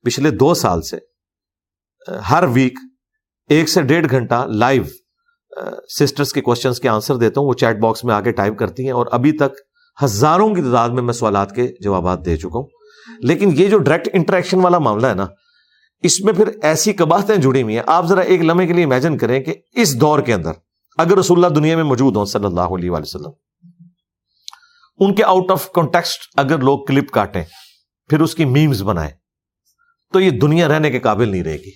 پچھلے 0.06 0.30
دو 0.32 0.54
سال 0.54 0.82
سے 0.82 0.98
ہر 2.30 2.44
ویک 2.54 2.80
ایک 3.50 3.70
سے 3.70 3.82
ڈیڑھ 3.82 4.08
گھنٹہ 4.10 4.46
لائیو 4.50 4.84
سسٹرس 5.90 6.34
کے 6.34 6.42
کوشچنس 6.42 6.80
کے 6.80 6.90
آنسر 6.90 7.16
دیتا 7.16 7.42
ہوں، 7.42 7.48
وہ 7.48 7.54
چیٹ 7.54 7.78
باکس 7.78 8.04
میں 8.04 8.16
آگے 8.16 8.32
ٹائپ 8.32 8.58
کرتی 8.58 8.84
ہیں 8.84 8.92
اور 8.92 9.06
ابھی 9.12 9.32
تک 9.32 9.60
ہزاروں 10.04 10.56
کی 10.56 10.62
تعداد 10.62 10.90
میں 10.90 11.04
میں 11.04 11.14
سوالات 11.14 11.56
کے 11.56 11.68
جوابات 11.80 12.26
دے 12.26 12.38
چکا 12.38 12.60
ہوں۔ 12.60 12.68
لیکن 13.20 13.52
یہ 13.54 13.70
جو 13.70 13.78
ڈائریکٹ 13.78 14.10
انٹریکشن 14.14 14.60
والا 14.60 14.80
معاملہ 14.80 15.08
ہے 15.08 15.14
نا، 15.14 15.28
اس 16.04 16.22
میں 16.22 16.34
پھر 16.34 16.50
ایسی 16.62 16.94
کباہتیں 16.94 17.36
جڑی 17.36 17.62
ہوئی 17.62 17.76
ہیں۔ 17.76 17.84
آپ 17.88 18.06
ذرا 18.06 18.22
ایک 18.22 18.42
لمحے 18.42 18.68
کے 18.68 18.74
لیے 18.74 18.84
امیجن 18.84 19.18
کریں 19.18 19.40
کہ 19.44 19.54
اس 19.74 20.02
دور 20.02 20.20
کے 20.20 20.34
اندر، 20.34 20.52
اگر 20.98 21.18
رسول 21.18 21.46
اللہ 21.46 21.56
دنیا 21.56 21.76
میں 21.76 21.84
موجود 21.84 22.16
ہوں، 22.16 22.26
صلی 22.26 22.46
اللہ 22.46 22.76
علیہ 22.76 22.92
وسلم، 22.92 23.32
ان 25.00 25.16
کے 25.16 25.24
آؤٹ 25.24 25.52
آف 25.52 25.72
کانٹیکسٹ 25.72 26.20
اگر 26.36 26.58
لوگ 26.58 26.86
کلپ 26.86 27.12
کاٹیں، 27.12 27.44
پھر 28.10 28.22
اس 28.22 28.36
کی 28.36 28.46
میمز 28.46 28.84
بنائیں، 28.84 29.12
تو 30.14 30.20
یہ 30.20 30.30
دنیا 30.30 30.68
رہنے 30.68 30.92
کے 30.92 31.00
قابل 31.00 31.30
نہیں 31.30 31.44
رہے 31.44 31.58
گی۔ 31.58 31.72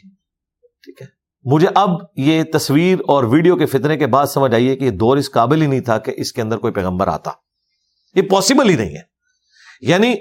ٹھیک 0.84 1.02
ہے؟ 1.02 1.21
مجھے 1.44 1.68
اب 1.76 1.90
یہ 2.18 2.44
تصویر 2.54 2.98
اور 3.08 3.24
ویڈیو 3.24 3.56
کے 3.56 3.66
فتنے 3.66 3.98
کے 3.98 4.08
بعد 4.08 4.26
سمجھ 4.26 4.54
آئیے 4.54 4.76
کہ 4.76 4.86
یہ 4.86 4.90
دور 4.90 5.18
اس 5.18 5.32
قابل 5.32 5.62
ہی 5.62 5.68
نہیں 5.68 5.80
تھا 5.80 5.98
کہ 5.98 6.14
اس 6.18 6.34
کے 6.34 6.42
اندر 6.42 6.58
کوئی 6.58 6.74
پیغمبر 6.74 7.08
آتا۔ 7.08 7.32
یہ 8.16 8.22
پاسبل 8.22 8.70
ہی 8.70 8.76
نہیں 8.76 8.96
ہے۔ 8.96 9.02
یعنی 9.82 10.16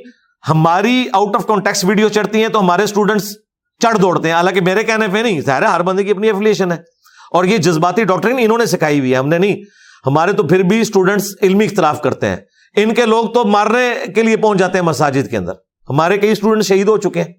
ہماری 0.49 1.07
آؤٹ 1.13 1.37
آف 1.37 1.47
کانٹیکس 1.47 1.85
ویڈیو 1.85 2.09
چڑھتی 2.09 2.41
ہیں 2.41 2.49
تو 2.49 2.61
ہمارے 2.61 2.83
اسٹوڈنٹس 2.83 3.37
چڑھ 3.79 3.99
دوڑتے 3.99 4.29
ہیں۔ 4.29 4.35
حالانکہ 4.35 4.61
میرے 4.61 4.85
کہنے 4.85 5.07
پہ 5.13 5.19
نہیں، 5.19 5.41
ظاہر 5.41 5.63
ہر 5.63 5.83
بندے 5.83 6.05
کی 6.05 6.11
اپنی 6.11 6.27
ایفلیشن 6.27 6.73
ہے۔ 6.73 6.77
اور 7.33 7.45
یہ 7.45 7.59
جذباتی 7.59 8.05
ڈاکٹر 8.05 8.31
انہوں 8.39 8.59
نے 8.59 8.67
سکھائی 8.67 8.99
ہوئی 8.99 9.13
ہے۔ 9.13 9.17
ہم 9.17 9.29
نے 9.29 9.39
نہیں، 9.39 9.57
ہمارے 10.07 10.33
تو 10.33 10.43
پھر 10.43 10.63
بھی 10.63 10.81
اسٹوڈنٹس 10.81 11.35
علمی 11.43 11.65
اختلاف 11.65 12.03
کرتے 12.03 12.27
ہیں۔ 12.27 12.37
ان 12.77 12.95
کے 12.95 13.07
لوگ 13.07 13.29
تو 13.29 13.45
مارنے 13.45 14.13
کے 14.15 14.23
لیے 14.23 14.37
پہنچ 14.37 14.59
جاتے 14.59 14.79
ہیں 14.79 14.85
مساجد 14.85 15.31
کے 15.31 15.37
اندر۔ 15.37 15.53
ہمارے 15.91 16.19
کئی 16.19 16.31
اسٹوڈنٹ 16.31 16.65
شہید 16.65 16.89
ہو 16.89 16.97
چکے 16.97 17.23
ہیں۔ 17.23 17.33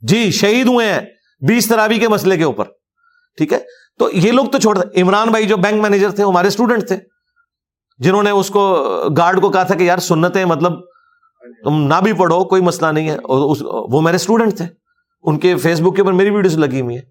جی 0.00 0.30
شہید 0.30 0.66
ہوئے 0.66 0.92
ہیں۔ 0.92 1.00
بیس 1.40 1.68
ترابی 1.68 1.98
کے 1.98 2.08
مسئلے 2.08 2.36
کے 2.36 2.44
اوپر، 2.44 2.64
ٹھیک 3.36 3.52
ہے؟ 3.52 3.58
تو 3.98 4.08
یہ 4.12 4.32
لوگ 4.32 4.44
تو 4.44 4.58
چھوڑ 4.58 4.78
عمران 4.96 5.28
بھائی 5.28 5.46
جو 5.46 5.56
بینک 5.56 5.82
مینیجر 5.82 6.10
تھے 6.10 6.22
ہمارے 6.22 6.48
اسٹوڈنٹ 6.48 6.86
تھے، 6.86 6.96
جنہوں 7.98 8.22
نے 8.22 8.30
اس 8.30 8.48
کو 8.48 8.86
گارڈ 9.16 9.40
کو 9.40 9.50
کہا 9.50 9.62
تھا 9.62 9.74
کہ 9.74 9.82
یار 9.82 9.98
سنتے 9.98 10.44
مطلب 10.44 10.72
تم 11.64 11.82
نہ 11.82 11.94
بھی 12.02 12.12
پڑھو، 12.12 12.44
کوئی 12.44 12.62
مسئلہ 12.62 12.90
نہیں 12.90 13.08
ہے۔ 13.08 13.16
وہ 13.68 14.00
میرے 14.00 14.16
اسٹوڈنٹ 14.16 14.56
تھے۔ 14.56 14.64
ان 15.22 15.38
کے 15.38 15.56
فیس 15.56 15.80
بک 15.80 15.96
کے 15.96 16.02
اوپر 16.02 16.12
میری 16.12 16.30
ویڈیوز 16.30 16.58
لگی 16.58 16.80
ہوئی 16.80 16.96
ہیں۔ 16.96 17.02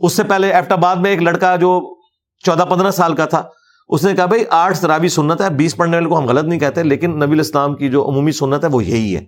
اس 0.00 0.12
سے 0.12 0.24
پہلے 0.24 0.52
ایفٹ 0.52 0.72
آباد 0.72 0.96
میں 0.96 1.10
ایک 1.10 1.22
لڑکا 1.22 1.56
جو 1.56 1.96
چودہ 2.44 2.62
پندرہ 2.62 2.90
سال 2.90 3.14
کا 3.14 3.26
تھا، 3.26 3.42
اس 3.88 4.04
نے 4.04 4.14
کہا 4.14 4.26
بھائی 4.26 4.44
آٹھ 4.50 4.80
ترابی 4.80 5.08
سنت 5.08 5.40
ہے، 5.40 5.50
بیس 5.50 5.76
پڑھنے 5.76 5.96
والے 5.96 6.08
کو 6.08 6.18
ہم 6.18 6.26
غلط 6.26 6.44
نہیں 6.44 6.60
کہتے، 6.60 6.82
لیکن 6.82 7.16
نبی 7.16 7.32
الاسلام 7.32 7.74
کی 7.74 7.88
جو 7.88 8.08
عمومی 8.08 8.32
سنت 8.32 8.64
ہے، 8.64 8.68
وہ 8.68 8.84
یہی 8.84 9.16
ہے۔ 9.16 9.24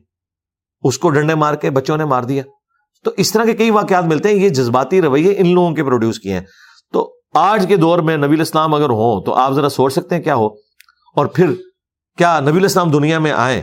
اس 0.83 0.99
کو 0.99 1.11
ڈنڈے 1.11 1.35
مار 1.35 1.55
کے 1.55 1.71
بچوں 1.71 1.97
نے 1.97 2.05
مار 2.05 2.23
دیا۔ 2.23 2.43
تو 3.05 3.11
اس 3.17 3.33
طرح 3.33 3.45
کے 3.45 3.53
کئی 3.53 3.71
واقعات 3.71 4.05
ملتے 4.05 4.29
ہیں، 4.29 4.37
یہ 4.37 4.49
جذباتی 4.49 5.03
رویے 5.03 5.35
ان 5.39 5.55
لوگوں 5.55 5.75
کے 5.75 5.85
پروڈیوس 5.85 6.19
کیے 6.19 6.33
ہیں۔ 6.33 6.41
تو 6.93 7.15
آج 7.35 7.65
کے 7.69 7.77
دور 7.77 7.99
میں 7.99 8.17
نبی 8.17 8.35
الاسلام 8.35 8.75
اگر 8.75 8.91
ہو 8.91 9.25
تو 9.25 9.35
آپ 9.35 9.53
ذرا 9.53 9.69
سوچ 9.69 9.93
سکتے 9.93 10.15
ہیں 10.15 10.23
کیا 10.23 10.35
ہو؟ 10.35 10.47
اور 11.17 11.27
پھر 11.27 11.51
کیا 12.19 12.41
نبی 12.41 12.59
الاسلام 12.59 12.91
دنیا 12.91 13.19
میں 13.19 13.33
آئے 13.33 13.63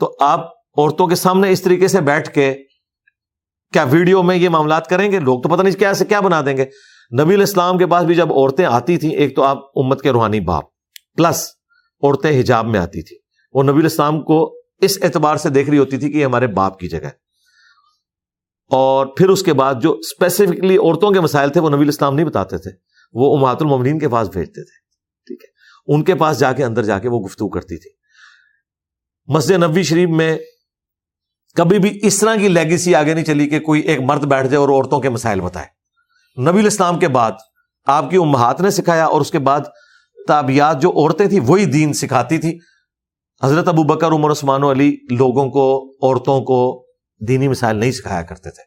تو 0.00 0.16
آپ 0.20 0.40
عورتوں 0.78 1.06
کے 1.06 1.14
سامنے 1.14 1.50
اس 1.50 1.62
طریقے 1.62 1.88
سے 1.88 2.00
بیٹھ 2.00 2.30
کے 2.34 2.54
کیا 3.72 3.84
ویڈیو 3.90 4.22
میں 4.22 4.36
یہ 4.36 4.48
معاملات 4.48 4.86
کریں 4.86 5.12
گے؟ 5.12 5.20
لوگ 5.20 5.40
تو 5.40 5.48
پتہ 5.48 5.62
نہیں 5.62 5.78
کیا 5.78 5.94
سے 5.94 6.04
کیا 6.04 6.20
بنا 6.20 6.40
دیں 6.46 6.56
گے۔ 6.56 6.64
نبی 7.22 7.34
الاسلام 7.34 7.78
کے 7.78 7.86
پاس 7.86 8.04
بھی 8.04 8.14
جب 8.14 8.32
عورتیں 8.32 8.64
آتی 8.64 8.96
تھیں، 8.96 9.10
ایک 9.10 9.36
تو 9.36 9.42
آپ 9.42 9.58
امت 9.76 10.02
کے 10.02 10.10
روحانی 10.10 10.40
باپ، 10.40 10.64
پلس 11.16 11.48
عورتیں 12.02 12.40
حجاب 12.40 12.66
میں 12.66 12.80
آتی 12.80 13.02
تھی 13.02 13.16
وہ 13.52 13.62
نبی 13.62 13.80
الاسلام 13.80 14.22
کو 14.22 14.54
اس 14.80 14.98
اعتبار 15.02 15.36
سے 15.36 15.48
دیکھ 15.48 15.70
رہی 15.70 15.78
ہوتی 15.78 15.96
تھی 15.96 16.12
کہ 16.12 16.18
یہ 16.18 16.24
ہمارے 16.24 16.46
باپ 16.46 16.78
کی 16.78 16.88
جگہ 16.88 17.08
اور 18.70 19.06
پھر 19.06 19.28
اس 19.28 19.42
کے 19.42 19.52
بعد 19.52 19.74
جو 19.82 19.92
اسپیسیفکلی 19.92 20.76
عورتوں 20.76 21.10
کے 21.10 21.20
مسائل 21.20 21.50
تھے 21.50 21.60
وہ 21.60 21.70
نبی 21.70 21.82
الاسلام 21.82 22.14
نہیں 22.14 22.26
بتاتے 22.26 22.58
تھے، 22.58 22.70
وہ 23.12 23.36
امات 23.36 23.62
المومنین 23.62 23.98
کے 23.98 24.08
پاس 24.08 24.28
بھیجتے 24.28 24.64
تھے، 24.64 24.78
ٹھیک 25.26 25.44
ہے؟ 25.44 25.48
ان 25.94 26.04
کے 26.04 26.14
پاس 26.14 26.38
جا 26.38 26.52
کے 26.52 26.64
اندر 26.64 26.82
جا 26.82 26.98
کے 26.98 27.08
وہ 27.08 27.20
گفتگو 27.20 27.48
کرتی 27.48 27.76
تھی۔ 27.76 27.90
مسجد 29.28 29.50
نبی 29.50 29.82
شریف 29.82 30.08
میں 30.08 30.38
کبھی 31.56 31.78
بھی 31.78 31.98
اس 32.02 32.18
طرح 32.18 32.36
کی 32.36 32.48
لیگیسی 32.48 32.94
آگے 32.94 33.14
نہیں 33.14 33.24
چلی 33.24 33.48
کہ 33.48 33.60
کوئی 33.60 33.80
ایک 33.80 34.00
مرد 34.00 34.24
بیٹھ 34.24 34.46
جائے 34.46 34.56
اور 34.56 34.68
عورتوں 34.68 35.00
کے 35.00 35.08
مسائل 35.08 35.40
بتائے۔ 35.40 35.66
نبی 36.50 36.58
الاسلام 36.58 36.98
کے 36.98 37.08
بعد 37.08 37.32
آپ 37.86 38.10
کی 38.10 38.16
امہات 38.16 38.60
نے 38.60 38.70
سکھایا 38.70 39.04
اور 39.04 39.20
اس 39.20 39.30
کے 39.30 39.38
بعد 39.38 39.60
تابیات 40.28 40.82
جو 40.82 40.90
عورتیں 40.90 41.26
تھیں 41.26 41.40
وہی 41.46 41.64
دین 41.64 41.92
سکھاتی 41.92 42.38
تھی 42.38 42.58
حضرت 43.42 43.68
ابو 43.68 43.82
بکر، 43.82 44.08
عمر، 44.08 44.30
عثمان 44.30 44.64
علی 44.64 44.96
لوگوں 45.10 45.50
کو، 45.50 45.66
عورتوں 46.02 46.40
کو 46.40 46.89
دینی 47.28 47.48
مسائل 47.48 47.76
نہیں 47.76 47.92
سکھایا 47.92 48.22
کرتے 48.22 48.50
تھے۔ 48.50 48.62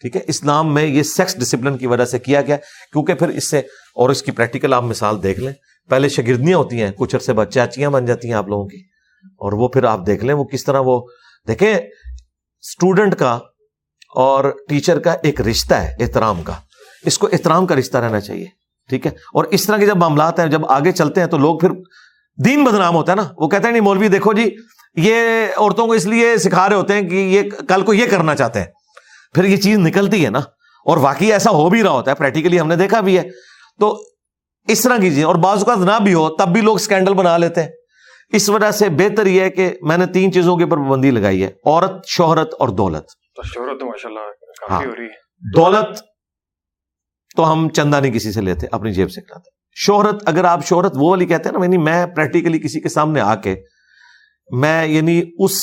ٹھیک 0.00 0.16
ہے؟ 0.16 0.20
اسلام 0.26 0.74
میں 0.74 0.84
یہ 0.84 1.02
سیکس 1.02 1.36
ڈسپلن 1.36 1.78
کی 1.78 1.86
وجہ 1.86 2.04
سے 2.04 2.18
کیا 2.18 2.42
گیا، 2.42 2.56
کیونکہ 2.92 3.14
پھر 3.14 3.28
اس 3.28 3.50
سے 3.50 3.58
اور 3.94 4.08
اس 4.08 4.22
کی 4.22 4.30
پریکٹیکل 4.30 4.74
آپ 4.74 4.82
مثال 4.82 5.22
دیکھ 5.22 5.40
لیں۔ 5.40 5.52
پہلے 5.90 6.08
شگردیاں 6.08 6.58
ہوتی 6.58 6.82
ہیں، 6.82 6.90
کچھ 6.90 7.14
عرصے 7.14 7.32
بعد 7.32 7.46
چاچیاں 7.46 7.90
بن 7.90 8.06
جاتی 8.06 8.28
ہیں 8.28 8.34
آپ 8.34 8.48
لوگوں 8.48 8.68
کی۔ 8.68 8.76
اور 9.24 9.52
وہ 9.52 9.68
پھر 9.68 9.84
آپ 9.84 10.06
دیکھ 10.06 10.24
لیں، 10.24 10.34
وہ 10.34 10.44
کس 10.44 10.64
طرح 10.64 10.80
وہ، 10.84 11.06
دیکھیں 11.48 11.74
اسٹوڈنٹ 12.60 13.14
کا 13.14 13.38
اور 14.14 14.44
ٹیچر 14.68 14.98
کا 14.98 15.14
ایک 15.22 15.40
رشتہ 15.40 15.74
ہے، 15.74 15.96
احترام 16.00 16.42
کا۔ 16.42 16.52
اس 17.06 17.18
کو 17.18 17.28
احترام 17.32 17.66
کا 17.66 17.74
رشتہ 17.74 17.98
رہنا 17.98 18.20
چاہیے، 18.20 18.46
ٹھیک 18.88 19.06
ہے؟ 19.06 19.10
اور 19.10 19.44
اس 19.44 19.66
طرح 19.66 19.76
کے 19.76 19.86
جب 19.86 19.96
معاملات 19.96 20.40
ہیں، 20.40 20.46
جب 20.46 20.66
آگے 20.66 20.92
چلتے 20.92 21.20
ہیں 21.20 21.28
تو 21.28 21.38
لوگ 21.38 21.58
پھر 21.58 21.68
دین 22.44 22.64
بدنام 22.64 22.94
ہوتا 22.94 23.12
ہے 23.12 23.16
نا۔ 23.16 23.24
وہ 23.36 23.48
کہتے 23.48 23.64
ہیں، 23.64 23.72
نہیں، 23.72 23.82
مولوی 23.82 24.08
دیکھو 24.08 24.32
جی 24.32 24.56
یہ 24.94 25.14
عورتوں 25.56 25.86
کو 25.86 25.92
اس 25.92 26.06
لیے 26.06 26.36
سکھا 26.36 26.68
رہے 26.68 26.76
ہوتے 26.76 26.94
ہیں 26.94 27.08
کہ 27.08 27.14
یہ 27.14 27.42
کل 27.68 27.82
کو 27.82 27.94
یہ 27.94 28.06
کرنا 28.10 28.34
چاہتے 28.34 28.58
ہیں۔ 28.58 28.66
پھر 29.34 29.44
یہ 29.44 29.56
چیز 29.56 29.78
نکلتی 29.78 30.24
ہے 30.24 30.30
نا 30.30 30.38
اور 30.86 30.96
واقعی 30.96 31.32
ایسا 31.32 31.50
ہو 31.50 31.70
بھی 31.70 31.82
رہا 31.82 31.90
ہوتا 31.90 32.10
ہے 32.10 32.16
پریکٹیکلی 32.16 32.60
ہم 32.60 32.68
نے 32.68 32.76
دیکھا 32.76 33.00
بھی 33.00 33.18
ہے۔ 33.18 33.22
تو 33.80 34.02
اس 34.68 34.82
طرح 34.82 34.96
کی 34.96 35.14
چیز 35.14 35.24
اور 35.24 35.34
بعض 35.34 35.58
اوقات 35.58 35.78
نہ 35.78 36.04
بھی 36.04 36.14
ہو 36.14 36.28
تب 36.28 36.48
بھی 36.48 36.60
لوگ 36.60 36.74
اسکینڈل 36.74 37.14
بنا 37.14 37.36
لیتے 37.36 37.62
ہیں۔ 37.62 37.68
اس 38.32 38.48
وجہ 38.48 38.70
سے 38.70 38.88
بہتر 38.88 39.26
یہ 39.26 39.40
ہے 39.40 39.50
کہ 39.50 39.74
میں 39.82 39.96
نے 39.96 40.06
تین 40.06 40.32
چیزوں 40.32 40.56
کے 40.56 40.64
اوپر 40.64 40.76
پابندی 40.76 41.10
لگائی 41.10 41.42
ہے 41.42 41.48
عورت 41.66 41.90
شہرت 42.06 42.54
اور 42.58 42.68
دولت۔ 42.68 43.04
شہرت 43.54 43.82
ماشاء 43.82 44.08
اللہ 44.08 44.20
ہاں۔ 44.70 44.82
دولت 45.56 45.98
تو 47.36 47.52
ہم 47.52 47.68
چندہ 47.68 48.00
نہیں 48.00 48.12
کسی 48.12 48.32
سے 48.32 48.40
لیتے 48.40 48.66
اپنی 48.72 48.92
جیب 48.92 49.10
سے 49.10 49.20
کراتے 49.20 49.50
شہرت 49.74 50.22
اگر 50.26 50.44
آپ 50.44 50.66
شہرت 50.66 50.92
وہ 50.96 51.10
والی 51.10 51.26
کہتے 51.26 51.48
ہیں 51.48 51.58
نا 51.58 51.64
یعنی 51.64 51.78
میں 51.78 52.06
پریکٹیکلی 52.06 52.58
کسی 52.58 52.80
کے 52.80 52.88
سامنے 52.88 53.20
آ 53.20 53.34
کے 53.34 53.56
میں 54.50 54.86
یعنی 54.86 55.22
اس 55.38 55.60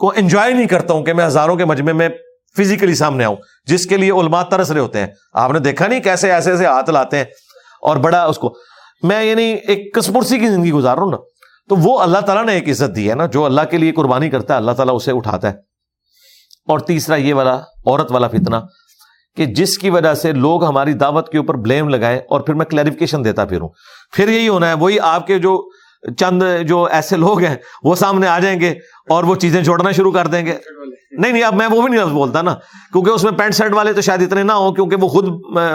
کو 0.00 0.12
انجوائے 0.16 0.52
نہیں 0.52 0.66
کرتا 0.66 0.94
ہوں 0.94 1.04
کہ 1.04 1.12
میں 1.12 1.26
ہزاروں 1.26 1.56
کے 1.56 1.64
مجمے 1.64 1.92
میں 1.92 2.08
فزیکلی 2.56 2.94
سامنے 2.94 3.24
آؤں، 3.24 3.36
جس 3.66 3.86
کے 3.86 3.96
لیے 3.96 4.10
علماء 4.10 4.42
ترس 4.42 4.70
رہے 4.70 4.80
ہوتے 4.80 5.00
ہیں۔ 5.00 5.06
آپ 5.32 5.50
نے 5.50 5.58
دیکھا 5.58 5.86
نہیں 5.86 6.00
کیسے 6.00 6.32
ایسے 6.32 6.50
ایسے 6.50 6.66
ہاتھ 6.66 6.90
لاتے 6.90 7.16
ہیں 7.16 7.24
اور 7.82 7.96
بڑا 7.96 8.24
اس 8.24 8.38
کو۔ 8.38 8.54
میں 9.02 9.24
یعنی 9.24 9.42
ایک 9.42 9.94
کسپرسی 9.94 10.38
کی 10.38 10.46
زندگی 10.46 10.72
گزار 10.72 10.96
رہا 10.96 11.04
ہوں 11.04 11.10
نا۔ 11.10 11.16
تو 11.68 11.76
وہ 11.76 12.00
اللہ 12.00 12.18
تعالیٰ 12.18 12.46
نے 12.46 12.52
ایک 12.52 12.68
عزت 12.68 12.96
دی 12.96 13.10
ہے 13.10 13.14
نا، 13.14 13.26
جو 13.26 13.44
اللہ 13.44 13.60
کے 13.70 13.78
لیے 13.78 13.92
قربانی 13.92 14.30
کرتا 14.30 14.54
ہے، 14.54 14.58
اللہ 14.58 14.72
تعالیٰ 14.72 14.94
اسے 14.96 15.12
اٹھاتا 15.12 15.48
ہے۔ 15.48 15.56
اور 16.68 16.78
تیسرا 16.78 17.16
یہ 17.16 17.34
والا، 17.34 17.54
عورت 17.86 18.12
والا 18.12 18.28
فتنا 18.28 18.60
کہ 19.36 19.44
جس 19.44 19.78
کی 19.78 19.90
وجہ 19.90 20.14
سے 20.14 20.32
لوگ 20.32 20.64
ہماری 20.64 20.92
دعوت 20.92 21.32
کے 21.32 21.38
اوپر 21.38 21.54
بلیم 21.54 21.88
لگائیں 21.88 22.18
اور 22.18 22.40
پھر 22.40 22.54
میں 22.54 22.66
کلیریفکیشن 22.66 23.24
دیتا 23.24 23.44
پھروں۔ 23.44 23.68
پھر 24.12 24.28
یہی 24.28 24.48
ہونا 24.48 24.68
ہے، 24.68 24.72
وہی 24.72 25.00
آپ 25.00 25.26
کے 25.26 25.38
جو 25.38 25.68
چند 26.18 26.42
جو 26.66 26.84
ایسے 26.84 27.16
لوگ 27.16 27.40
ہیں، 27.40 27.56
وہ 27.82 27.94
سامنے 27.94 28.26
آ 28.26 28.38
جائیں 28.38 28.60
گے 28.60 28.70
اور 29.08 29.24
وہ 29.24 29.34
چیزیں 29.34 29.62
جوڑنا 29.62 29.90
شروع 29.90 30.12
کر 30.12 30.26
دیں 30.26 30.46
گے۔ 30.46 30.58
نہیں 31.10 31.32
نہیں، 31.32 31.42
اب 31.42 31.54
میں 31.54 31.66
وہ 31.66 31.82
بھی 31.82 31.92
نہیں 31.92 32.04
بولتا 32.04 32.42
نا۔ 32.42 32.54
کیونکہ 32.92 33.10
اس 33.10 33.24
میں 33.24 33.32
پینٹ 33.32 33.54
شرٹ 33.54 33.72
والے 33.72 33.92
تو 33.92 34.00
شاید 34.00 34.22
اتنے 34.22 34.42
نہ 34.42 34.52
ہوں، 34.52 34.72
کیونکہ 34.72 34.96
وہ 34.96 35.08
خود 35.08 35.28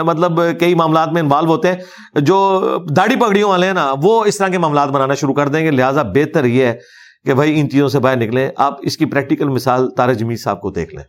مطلب 0.06 0.60
کئی 0.60 0.74
معاملات 0.74 1.12
میں 1.12 1.22
انوالو 1.22 1.48
ہوتے 1.48 1.68
ہیں۔ 1.68 1.76
جو 2.20 2.60
داڑھی 2.96 3.16
پگڑیوں 3.16 3.50
والے 3.50 3.66
ہیں 3.66 3.74
نا، 3.74 3.94
وہ 4.02 4.24
اس 4.24 4.38
طرح 4.38 4.48
کے 4.48 4.58
معاملات 4.58 4.88
بنانا 4.88 5.14
شروع 5.14 5.34
کر 5.34 5.48
دیں 5.48 5.64
گے۔ 5.64 5.70
لہٰذا 5.70 6.02
بہتر 6.02 6.44
یہ 6.44 6.64
ہے 6.64 6.78
کہ 7.24 7.34
بھائی 7.34 7.60
ان 7.60 7.70
چیزوں 7.70 7.88
سے 7.88 7.98
باہر 7.98 8.16
نکلیں۔ 8.16 8.50
آپ 8.56 8.78
اس 8.82 8.96
کی 8.96 9.04
پریکٹیکل 9.04 9.48
مثال 9.48 9.90
تارا 9.90 10.12
جمیل 10.12 10.36
صاحب 10.36 10.60
کو 10.60 10.70
دیکھ 10.70 10.94
لیں۔ 10.94 11.04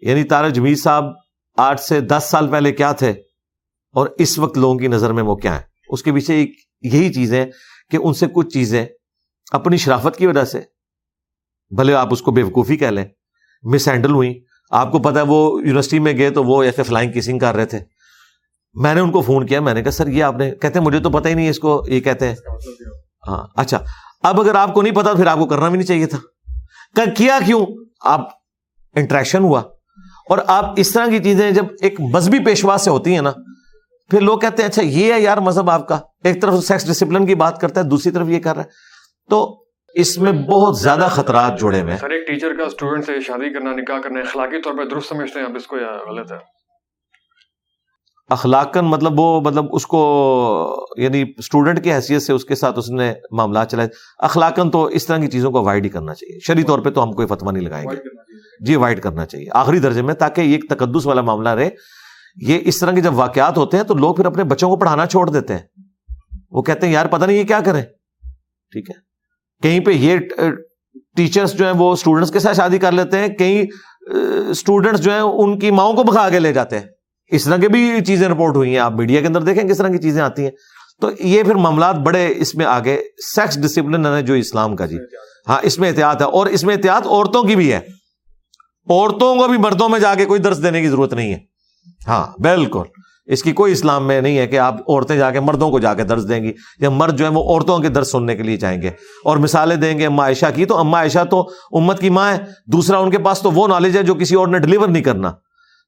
یعنی 0.00 0.24
تارا 0.24 0.48
جمیل 0.48 0.76
صاحب 0.76 1.04
آٹھ 1.56 1.80
سے 1.80 2.00
دس 2.00 2.24
سال 2.30 2.48
پہلے 2.48 2.72
کیا 2.72 2.92
تھے 2.92 3.10
اور 3.92 4.06
اس 4.18 4.38
وقت 4.38 4.58
لوگوں 4.58 4.78
کی 4.78 4.88
نظر 4.88 5.12
میں 5.12 5.22
وہ 5.22 5.36
کیا 5.36 5.54
ہے 5.54 5.60
اس 5.88 6.02
کے 6.02 6.12
پیچھے 6.12 6.34
ایک 6.34 6.52
یہی 6.82 7.12
چیز 7.12 7.34
ہے 7.34 7.46
کہ 7.90 7.98
ان 8.02 8.14
سے 8.14 8.26
کچھ 8.32 8.48
چیزیں 8.48 8.86
اپنی 9.52 9.76
شرافت 9.76 10.16
کی 10.16 10.26
وجہ 10.26 10.44
سے۔ 10.44 10.60
بھلے 11.76 11.94
آپ 11.94 12.08
اس 12.12 12.22
کو 12.22 12.30
بے 12.30 12.42
وقوفی 12.42 12.76
کہہ 12.76 12.86
لیں۔ 12.86 13.04
مس 13.62 13.88
ہینڈل 13.88 14.10
ہوئی 14.10 14.44
آپ 14.70 14.92
کو 14.92 14.98
پتا 14.98 15.22
وہ 15.22 15.60
یونیورسٹی 15.60 15.98
میں 15.98 16.12
گئے 16.12 16.30
تو 16.30 16.44
وہ 16.44 16.62
ایسے 16.62 16.82
فلائنگ 16.82 17.12
کسنگ 17.12 17.38
کر 17.38 17.54
رہے 17.54 17.66
تھے۔ 17.66 17.78
میں 18.74 18.94
نے 18.94 19.00
ان 19.00 19.10
کو 19.10 19.20
فون 19.20 19.46
کیا، 19.46 19.60
میں 19.60 19.74
نے 19.74 19.82
کہا، 19.82 19.90
سر، 19.90 20.06
یہ 20.06 20.24
آپ 20.24 20.36
نے 20.36 20.50
کہتے 20.50 20.78
ہیں، 20.78 20.86
مجھے 20.86 21.00
تو 21.00 21.10
پتا 21.10 21.28
ہی 21.28 21.34
نہیں 21.34 21.50
اس 21.50 21.58
کو 21.58 21.84
یہ 21.88 22.00
کہتے 22.00 22.28
ہیں۔ 22.28 22.34
ہاں 23.28 23.46
اچھا۔ 23.56 23.78
اب 24.22 24.40
اگر 24.40 24.54
آپ 24.54 24.74
کو 24.74 24.82
نہیں 24.82 24.94
پتا 24.94 25.14
پھر 25.14 25.26
آپ 25.26 25.38
کو 25.38 25.46
کرنا 25.46 25.68
بھی 25.68 25.78
نہیں 25.78 25.86
چاہیے 25.86 26.06
تھا۔ 26.06 26.18
کیا 27.16 27.38
کیوں؟ 27.46 27.66
آپ 28.00 28.28
انٹریکشن 28.94 29.42
ہوا۔ 29.42 29.60
اور 30.28 30.38
آپ 30.46 30.74
اس 30.76 30.92
طرح 30.92 31.06
کی 31.06 31.18
چیزیں 31.18 31.50
جب 31.50 31.64
ایک 31.80 32.00
مذہبی 32.00 32.44
پیشوا 32.44 32.78
سے 32.78 32.90
ہوتی 32.90 33.14
ہیں 33.14 33.22
نا 33.22 33.32
پھر 34.10 34.20
لوگ 34.20 34.38
کہتے 34.38 34.62
ہیں 34.62 34.68
اچھا 34.68 34.82
یہ 34.82 35.12
ہے 35.12 35.20
یار 35.20 35.36
مذہب 35.36 35.70
آپ 35.70 35.88
کا۔ 35.88 35.98
ایک 36.24 36.42
طرف 36.42 36.54
سیکس 36.64 36.86
ڈسپلن 36.86 37.26
کی 37.26 37.34
بات 37.34 37.60
کرتا 37.60 37.80
ہے 37.80 37.88
دوسری 37.88 38.12
طرف 38.12 38.28
یہ 38.28 38.40
کر 38.40 38.54
رہا 38.54 38.62
ہے۔ 38.62 38.68
تو 39.30 39.64
اس 39.94 40.18
میں 40.18 40.32
بہت 40.32 40.78
زیادہ 40.78 41.08
خطرات 41.10 41.60
جڑے 41.60 41.80
ہوئے 41.80 41.96
سر 41.96 42.10
ایک 42.10 42.26
ٹیچر 42.26 42.48
کا 42.58 42.64
اسٹوڈنٹ 42.64 43.06
سے 43.06 43.20
شادی 43.20 43.52
کرنا 43.52 43.72
نکاح 43.72 43.98
کرنا 44.00 44.20
اخلاقی 44.20 44.62
طور 44.62 44.72
پہ 44.72 44.88
درست 44.88 45.08
سمجھتے 45.08 45.38
ہیں 45.38 45.46
آپ 45.46 45.56
اس 45.56 45.66
کو 45.66 45.76
یا 45.76 46.10
غلط 46.10 46.32
ہے؟ 46.32 46.36
اخلاقن 48.30 48.84
مطلب 48.84 49.20
وہ 49.20 49.40
مطلب 49.40 49.64
اس 49.72 49.86
کو 49.86 50.86
یعنی 50.96 51.24
اسٹوڈنٹ 51.36 51.84
کی 51.84 51.92
حیثیت 51.92 52.22
سے 52.22 52.32
اس 52.32 52.44
کے 52.44 52.54
ساتھ 52.54 52.78
اس 52.78 52.90
نے 52.90 53.14
معاملات 53.30 53.70
چلائے 53.70 53.88
اخلاقن 54.18 54.70
تو 54.70 54.84
اس 54.84 55.06
طرح 55.06 55.18
کی 55.18 55.26
چیزوں 55.26 55.50
کو 55.50 55.58
اوائڈ 55.58 55.84
ہی 55.84 55.90
کرنا 55.90 56.14
چاہیے۔ 56.14 56.38
شری 56.40 56.62
طور 56.62 56.78
پہ 56.78 56.90
تو 56.90 57.02
ہم 57.02 57.12
کوئی 57.12 57.28
فتوا 57.28 57.52
نہیں 57.52 57.62
لگائیں 57.62 57.86
گے۔ 57.90 57.96
جی 58.64 58.74
اوائڈ 58.74 59.02
کرنا 59.02 59.26
چاہیے۔ 59.26 59.46
آخری 59.52 59.78
درجے 59.78 60.02
میں 60.02 60.14
تاکہ 60.14 60.40
یہ 60.40 60.52
ایک 60.52 60.70
تقدس 60.70 61.06
والا 61.06 61.20
معاملہ 61.20 61.48
رہے۔ 61.48 61.70
یہ 62.36 62.58
اس 62.64 62.78
طرح 62.78 62.92
کے 62.92 63.00
جب 63.00 63.14
واقعات 63.14 63.58
ہوتے 63.58 63.76
ہیں 63.76 63.84
تو 63.84 63.94
لوگ 63.94 64.14
پھر 64.14 64.26
اپنے 64.26 64.44
بچوں 64.44 64.68
کو 64.68 64.76
پڑھانا 64.76 65.06
چھوڑ 65.06 65.30
دیتے 65.30 65.52
ہیں۔ 65.52 65.60
وہ 66.50 66.62
کہتے 66.62 66.86
ہیں، 66.86 66.92
یار، 66.92 67.06
پتہ 67.06 67.24
نہیں 67.24 67.36
یہ 67.36 67.44
کیا 67.44 67.60
کریں؟ 67.60 67.82
ٹھیک 68.72 68.90
ہے۔ 68.90 68.94
کہیں 69.62 69.80
پہ 69.80 69.90
یہ 69.90 70.18
ٹیچرس 71.16 71.52
جو 71.52 71.64
ہیں 71.64 71.72
وہ 71.72 71.92
اسٹوڈنٹس 71.92 72.30
کے 72.30 72.38
ساتھ 72.38 72.56
شادی 72.56 72.78
کر 72.78 72.92
لیتے 72.92 73.18
ہیں، 73.18 73.28
کہیں 73.28 73.62
اسٹوڈنٹس 74.50 75.00
جو 75.00 75.10
ہیں 75.10 75.20
ان 75.20 75.58
کی 75.58 75.70
ماؤں 75.70 75.92
کو 75.92 76.02
بکھا 76.02 76.30
کے 76.30 76.38
لے 76.38 76.52
جاتے 76.52 76.78
ہیں۔ 76.78 76.86
اس 77.26 77.44
طرح 77.44 77.56
کی 77.56 77.68
بھی 77.68 78.04
چیزیں 78.06 78.28
رپورٹ 78.28 78.56
ہوئی 78.56 78.70
ہیں۔ 78.70 78.78
آپ 78.78 78.92
میڈیا 78.92 79.20
کے 79.20 79.26
اندر 79.26 79.42
دیکھیں 79.42 79.68
کس 79.68 79.78
طرح 79.78 79.88
کی 79.88 79.98
چیزیں 79.98 80.22
آتی 80.22 80.44
ہیں۔ 80.44 80.50
تو 81.00 81.10
یہ 81.20 81.42
پھر 81.42 81.54
معاملات 81.54 81.96
بڑے 81.96 82.34
اس 82.36 82.54
میں 82.54 82.66
آگے، 82.66 83.02
سیکس 83.34 83.58
ڈسپلن 83.62 84.06
ہے 84.06 84.22
جو 84.22 84.34
اسلام 84.34 84.76
کا 84.76 84.86
جی۔ 84.86 84.96
ہاں 85.48 85.58
اس 85.62 85.78
میں 85.78 85.88
احتیاط 85.88 86.22
ہے 86.22 86.26
اور 86.26 86.46
اس 86.46 86.64
میں 86.64 86.76
احتیاط 86.76 87.06
عورتوں 87.06 87.42
کی 87.42 87.56
بھی 87.56 87.72
ہے۔ 87.72 87.80
عورتوں 88.90 89.36
کو 89.36 89.48
بھی 89.48 89.58
مردوں 89.58 89.88
میں 89.88 89.98
جا 89.98 90.14
کے 90.14 90.24
کوئی 90.24 90.40
درس 90.40 90.62
دینے 90.62 90.80
کی 90.80 90.88
ضرورت 90.88 91.12
نہیں 91.12 91.32
ہے۔ 91.32 91.57
ہاں 92.06 92.26
بالکل۔ 92.42 92.82
اس 93.26 93.42
کی 93.42 93.52
کوئی 93.52 93.72
اسلام 93.72 94.06
میں 94.06 94.20
نہیں 94.20 94.38
ہے 94.38 94.46
کہ 94.46 94.58
آپ 94.58 94.74
عورتیں 94.88 95.16
جا 95.16 95.30
کے 95.30 95.40
مردوں 95.40 95.70
کو 95.70 95.78
جا 95.78 95.92
کے 95.94 96.02
درس 96.02 96.28
دیں 96.28 96.42
گی، 96.42 96.52
یا 96.78 96.90
مرد 96.90 97.18
جو 97.18 97.24
ہے 97.24 97.30
وہ 97.30 97.42
عورتوں 97.44 97.78
کے 97.78 97.88
درس 97.88 98.12
سننے 98.12 98.36
کے 98.36 98.42
لیے 98.42 98.56
چاہیں 98.56 98.80
گے۔ 98.82 98.90
اور 99.24 99.36
مثالیں 99.36 99.76
دیں 99.76 99.98
گے 99.98 100.06
اما 100.06 100.22
عائشہ 100.22 100.46
کی، 100.54 100.64
تو 100.64 100.76
اما 100.76 100.98
عائشہ 100.98 101.24
تو 101.30 101.40
امت 101.72 102.00
کی 102.00 102.10
ماں 102.10 102.32
ہے، 102.32 102.38
دوسرا 102.66 102.98
ان 102.98 103.10
کے 103.10 103.18
پاس 103.18 103.40
تو 103.40 103.50
وہ 103.50 103.66
نالج 103.68 103.96
ہے 103.96 104.02
جو 104.02 104.14
کسی 104.14 104.34
اور 104.34 104.48
نے 104.48 104.58
ڈلیور 104.58 104.88
نہیں 104.88 105.02
کرنا۔ 105.02 105.32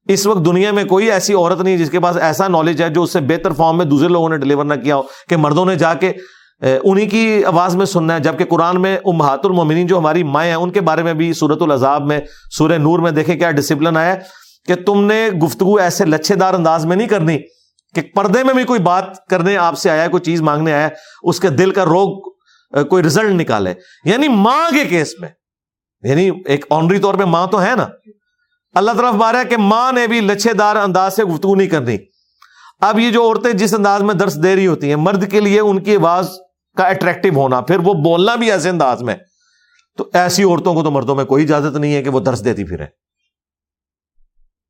اس 0.08 0.26
وقت 0.26 0.44
دنیا 0.46 0.72
میں 0.72 0.84
کوئی 0.84 1.10
ایسی 1.10 1.34
عورت 1.34 1.60
نہیں 1.60 1.76
جس 1.76 1.90
کے 1.90 2.00
پاس 2.00 2.16
ایسا 2.16 2.48
نالج 2.48 2.82
ہے 2.82 2.88
جو 2.88 3.02
اس 3.02 3.12
سے 3.12 3.20
بہتر 3.20 3.52
فارم 3.52 3.76
میں 3.78 3.84
دوسرے 3.84 4.08
لوگوں 4.08 4.28
نے 4.28 4.36
ڈلیور 4.36 4.64
نہ 4.64 4.74
کیا 4.74 4.96
ہو، 4.96 5.02
کہ 5.28 5.36
مردوں 5.36 5.64
نے 5.66 5.76
جا 5.76 5.94
کے 5.94 6.12
انہیں 6.62 7.08
کی 7.10 7.44
آواز 7.44 7.76
میں 7.76 7.86
سننا 7.86 8.14
ہے۔ 8.14 8.20
جبکہ 8.20 8.44
قرآن 8.44 8.80
میں 8.82 8.96
امہات 9.04 9.46
المومنین 9.46 9.86
جو 9.86 9.98
ہماری 9.98 10.22
مائیں 10.22 10.50
ہیں، 10.50 10.56
ان 10.56 10.70
کے 10.70 10.80
بارے 10.80 11.02
میں 11.02 11.14
بھی 11.14 11.32
صورت 11.32 11.62
العذاب 11.62 12.06
میں 12.06 12.20
سورہ 12.50 12.78
نور 12.78 12.98
میں 12.98 13.10
دیکھیں 13.10 13.36
کیا 13.36 13.50
ڈسپلن 13.50 13.96
آیا 13.96 14.14
کہ 14.70 14.84
تم 14.84 15.04
نے 15.04 15.28
گفتگو 15.30 15.76
ایسے 15.76 16.04
لچھے 16.04 16.34
دار 16.34 16.54
انداز 16.54 16.86
میں 16.86 16.96
نہیں 16.96 17.08
کرنی 17.08 17.38
کہ 17.94 18.00
پردے 18.14 18.44
میں 18.44 18.54
بھی 18.54 18.64
کوئی 18.64 18.80
بات 18.80 19.26
کرنے 19.26 19.56
آپ 19.56 19.78
سے 19.78 19.90
آیا 19.90 20.08
کوئی 20.08 20.20
چیز 20.20 20.40
مانگنے 20.40 20.72
آیا 20.72 20.88
اس 21.22 21.40
کے 21.40 21.48
دل 21.48 21.70
کا 21.70 21.84
روگ 21.84 22.30
کوئی 22.88 23.02
رزلٹ 23.02 23.30
نکالے۔ 23.30 23.74
یعنی 24.04 24.28
ماں 24.28 24.70
کے 24.70 24.84
کیس 24.84 25.14
میں۔ 25.20 25.28
یعنی 26.02 26.30
ایک 26.46 26.64
آنری 26.70 26.98
طور 26.98 27.14
پہ 27.14 27.24
ماں 27.24 27.46
تو 27.46 27.62
ہے 27.62 27.70
نا۔ 27.76 27.88
اللہ 28.74 28.90
طرف 28.90 29.14
مارا 29.14 29.42
کہ 29.42 29.56
ماں 29.56 29.92
نے 29.92 30.06
بھی 30.06 30.20
لچھے 30.20 30.52
دار 30.52 30.76
انداز 30.76 31.16
سے 31.16 31.24
گفتگو 31.24 31.54
نہیں 31.54 31.68
کرنی۔ 31.68 31.96
اب 32.80 32.98
یہ 32.98 33.10
جو 33.10 33.22
عورتیں 33.22 33.52
جس 33.52 33.74
انداز 33.74 34.02
میں 34.02 34.14
درس 34.14 34.42
دے 34.42 34.56
رہی 34.56 34.66
ہوتی 34.66 34.88
ہیں، 34.88 34.96
مرد 34.96 35.30
کے 35.30 35.40
لیے 35.40 35.60
ان 35.60 35.82
کی 35.82 35.96
آواز 35.96 36.28
کا 36.76 36.84
اٹریکٹو 36.84 37.28
ہونا، 37.36 37.60
پھر 37.60 37.78
وہ 37.78 37.94
بولنا 37.94 38.34
بھی 38.34 38.50
ایسے 38.50 38.68
انداز 38.68 39.02
میں۔ 39.02 39.14
تو 39.98 40.10
ایسی 40.12 40.42
عورتوں 40.42 40.74
کو 40.74 40.82
تو 40.82 40.90
مردوں 40.90 41.16
میں 41.16 41.24
کوئی 41.24 41.44
اجازت 41.44 41.76
نہیں 41.76 41.94
ہے 41.94 42.02
کہ 42.02 42.10
وہ 42.10 42.20
درس 42.20 42.44
دیتی 42.44 42.64
پھرے 42.64 43.09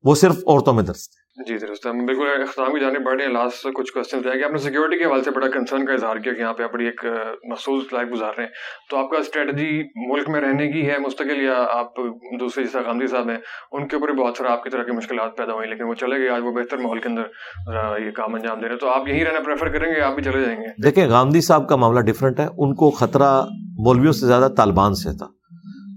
وہ 0.03 0.15
صرف 0.15 0.37
عورتوں 0.47 0.73
میں 0.73 0.83
درست 0.83 1.15
ہے۔ 1.15 1.19
جی 1.47 1.57
درست 1.57 1.85
ہم 1.87 2.05
بالکل 2.05 2.41
اختتام 2.41 2.73
کی 2.73 2.79
جانے 2.79 2.99
بڑھ 2.99 3.15
رہے 3.15 3.25
ہیں 3.25 3.31
لاسٹ 3.31 3.67
کچھ 3.75 3.91
کوشچن 3.93 4.19
رہ 4.19 4.35
گیا 4.35 4.45
آپ 4.45 4.51
نے 4.51 4.57
سیکورٹی 4.57 4.97
کے 4.97 5.05
حوالے 5.05 5.23
سے 5.23 5.31
بڑا 5.31 5.47
کنسرن 5.49 5.85
کا 5.85 5.93
اظہار 5.93 6.15
کیا 6.15 6.33
کہ 6.33 6.39
یہاں 6.39 6.53
پہ 6.53 6.63
بڑی 6.73 6.85
ایک 6.85 7.05
مخصوص 7.51 7.83
لائف 7.93 8.07
گزار 8.13 8.33
رہے 8.37 8.43
ہیں۔ 8.43 8.51
تو 8.89 8.97
آپ 8.97 9.09
کا 9.09 9.17
اسٹریٹجی 9.17 9.69
ملک 10.11 10.29
میں 10.29 10.41
رہنے 10.41 10.71
کی 10.71 10.89
ہے 10.89 10.97
مستقل 10.97 11.41
یا 11.41 11.65
آپ 11.69 11.97
دوسرے 12.39 12.63
جیسا 12.63 12.81
گاندھی 12.81 13.07
صاحب 13.07 13.29
ہیں 13.29 13.37
ان 13.71 13.87
کے 13.87 13.95
اوپر 13.95 14.11
بھی 14.11 14.23
بہت 14.23 14.37
سارا 14.37 14.51
آپ 14.51 14.63
کی 14.63 14.69
طرح 14.69 14.83
کی 14.83 14.91
مشکلات 14.91 15.37
پیدا 15.37 15.53
ہوئی 15.53 15.69
لیکن 15.69 15.83
وہ 15.83 15.93
چلے 15.93 16.19
گئے۔ 16.19 16.29
آج 16.29 16.41
وہ 16.43 16.51
بہتر 16.51 16.77
ماحول 16.77 16.99
کے 16.99 17.09
اندر 17.09 18.05
یہ 18.05 18.11
کام 18.11 18.35
انجام 18.35 18.59
دے 18.59 18.65
رہے 18.65 18.71
ہیں۔ 18.71 18.79
تو 18.79 18.89
آپ 18.89 19.07
یہی 19.07 19.25
رہنا 19.25 19.39
پریفر 19.39 19.69
کریں 19.69 19.93
گے 19.95 20.01
آپ 20.01 20.15
بھی 20.15 20.23
چلے 20.23 20.41
جائیں 20.41 20.57
گے؟ 20.57 20.67
دیکھیں 20.83 21.09
گاندھی 21.09 21.41
صاحب 21.41 21.69
کا 21.69 21.75
معاملہ 21.75 21.99
ڈفرینٹ 21.99 22.39
ہے۔ 22.39 22.47
ان 22.57 22.75
کو 22.75 22.91
خطرہ 22.91 23.31
مولویوں 23.79 24.11
سے 24.11 24.25
زیادہ 24.25 24.47
طالبان 24.57 24.93
سے 24.93 25.17
تھا 25.17 25.27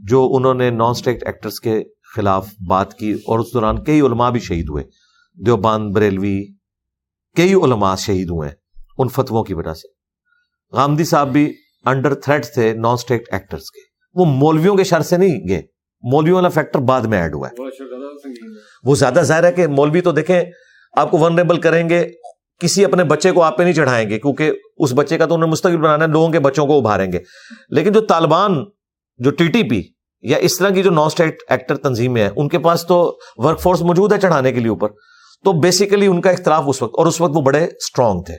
جو 0.09 0.29
انہوں 0.37 0.55
نے 0.55 0.71
نان 0.71 0.91
اسٹیک 0.91 1.27
ایکٹرس 1.27 1.61
کے 1.61 1.83
خلاف 2.15 2.49
بات 2.67 2.95
کی 2.99 3.13
اور 3.13 3.39
اس 3.39 3.47
دوران 3.55 3.85
کئی 3.85 4.01
علماء 4.01 4.31
بھی 4.31 4.41
شہید 4.41 4.69
ہوئے۔ 4.69 4.85
دیوبان 5.47 5.91
بریلوی 5.91 6.45
کئی 7.37 7.55
علماء 7.55 7.95
شہید 7.97 8.31
ہوئے 8.31 8.51
ان 8.99 9.09
فتووں 9.09 9.45
کی 9.45 9.55
وجہ 9.55 9.75
سے۔ 9.75 9.89
غامدی 10.77 11.05
صاحب 11.05 11.33
بھی 11.33 11.55
انڈر 11.85 12.15
تھریٹ 12.15 12.47
تھے 12.55 12.73
نان 12.73 12.93
اسٹیٹ 12.93 13.23
ایکٹرز 13.33 13.71
کے۔ 13.71 13.81
وہ 14.15 14.25
مولویوں 14.25 14.77
کے 14.77 14.85
شر 14.85 15.01
سے 15.01 15.17
نہیں 15.17 15.49
گئے۔ 15.49 15.63
مولویوں 16.03 16.37
والا 16.37 16.49
فیکٹر 16.49 16.79
بعد 16.79 17.01
میں 17.01 17.23
ایڈ 17.23 17.35
ہوا 17.35 17.49
ہے۔ 17.49 17.55
وہ 18.85 18.95
زیادہ 18.95 19.21
ظاہر 19.23 19.45
ہے 19.45 19.53
کہ 19.53 19.67
مولوی 19.67 20.01
تو 20.01 20.13
دیکھیں 20.13 20.41
آپ 20.97 21.11
کو 21.11 21.19
ونریبل 21.19 21.61
کریں 21.61 21.89
گے 21.89 22.09
کسی 22.61 22.85
اپنے 22.85 23.05
بچے 23.05 23.33
کو 23.33 23.43
آپ 23.43 23.59
پہ 23.59 23.63
نہیں 23.63 23.73
چڑھائیں 23.73 24.11
گے 24.11 24.19
کیونکہ 24.19 24.53
اس 24.77 24.93
بچے 24.93 25.19
کا 25.19 25.27
تو 25.27 25.35
انہیں 25.35 25.51
مستقبل 25.51 25.77
بنانا 25.77 26.05
ہے 26.05 26.11
لوگوں 26.11 26.33
کے 26.33 26.39
بچوں 26.41 26.67
کو 26.67 26.79
ابھاریں 26.79 27.13
گے۔ 27.13 27.19
لیکن 27.69 27.93
جو 27.93 28.01
طالبان 28.01 28.65
جو 29.17 29.31
ٹی 29.31 29.47
ٹی 29.47 29.63
پی 29.63 29.83
یا 30.25 30.39
اس 30.39 30.59
طرح 30.59 30.71
کی 30.71 30.83
جو 30.83 30.91
نان 30.91 31.07
اسٹیٹ 31.07 31.37
ایکٹر 31.49 31.77
تنظیمیں 31.77 32.23
ہیں، 32.23 32.31
ان 32.37 32.49
کے 32.49 32.59
پاس 32.59 32.87
تو 32.87 33.19
ورک 33.37 33.61
فورس 33.61 33.81
موجود 33.81 34.13
ہے 34.13 34.19
چڑھانے 34.19 34.53
کے 34.53 34.61
لیے 34.61 34.69
اوپر۔ 34.69 34.89
تو 35.45 35.53
بیسیکلی 35.53 36.07
ان 36.07 36.21
کا 36.21 36.31
اختلاف 36.31 36.65
اس 36.67 36.83
وقت، 36.83 36.95
اور 36.97 37.07
اس 37.07 37.21
وقت 37.21 37.37
وہ 37.37 37.41
بڑے 37.41 37.65
اسٹرانگ 37.65 38.23
تھے۔ 38.23 38.35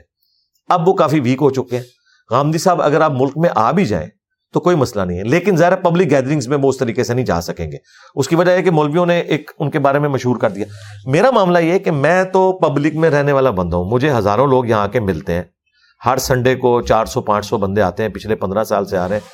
اب 0.68 0.88
وہ 0.88 0.94
کافی 0.94 1.20
ویک 1.20 1.38
ہو 1.40 1.50
چکے 1.50 1.76
ہیں۔ 1.76 1.84
غامدی 2.30 2.58
صاحب، 2.58 2.82
اگر 2.82 3.00
آپ 3.00 3.12
ملک 3.12 3.32
میں 3.36 3.50
آ 3.54 3.70
بھی 3.70 3.84
جائیں 3.84 4.06
تو 4.52 4.60
کوئی 4.60 4.76
مسئلہ 4.76 5.04
نہیں 5.04 5.18
ہے۔ 5.18 5.24
لیکن 5.24 5.56
ظاہر 5.56 5.76
پبلک 5.76 6.10
گیدرنگس 6.10 6.48
میں 6.48 6.58
وہ 6.62 6.68
اس 6.68 6.76
طریقے 6.76 7.04
سے 7.04 7.14
نہیں 7.14 7.24
جا 7.24 7.40
سکیں 7.40 7.72
گے۔ 7.72 7.76
اس 8.14 8.28
کی 8.28 8.36
وجہ 8.36 8.50
ہے 8.50 8.62
کہ 8.62 8.70
مولویوں 8.70 9.06
نے 9.06 9.20
ایک 9.20 9.50
ان 9.58 9.70
کے 9.70 9.78
بارے 9.78 9.98
میں 9.98 10.08
مشہور 10.08 10.36
کر 10.36 10.50
دیا۔ 10.50 10.64
میرا 11.06 11.30
معاملہ 11.30 11.58
یہ 11.58 11.78
کہ 11.78 11.90
میں 11.90 12.24
تو 12.24 12.52
پبلک 12.52 12.94
میں 12.94 13.10
رہنے 13.10 13.32
والا 13.32 13.50
بندہ 13.50 13.76
ہوں۔ 13.76 13.90
مجھے 13.90 14.10
ہزاروں 14.10 14.46
لوگ 14.46 14.66
یہاں 14.66 14.80
آ 14.80 14.86
کے 14.86 15.00
ملتے 15.00 15.32
ہیں۔ 15.32 15.42
ہر 16.06 16.16
سنڈے 16.16 16.54
کو 16.54 16.82
چار 16.82 17.06
سو، 17.06 17.20
پانچ 17.20 17.46
سو 17.46 17.58
بندے 17.58 17.82
آتے 17.82 18.02
ہیں، 18.02 18.10
پچھلے 18.10 18.34
پندرہ 18.34 18.64
سال 18.64 18.86
سے 18.86 18.98
آ 18.98 19.08
رہے 19.08 19.14
ہیں۔ 19.14 19.28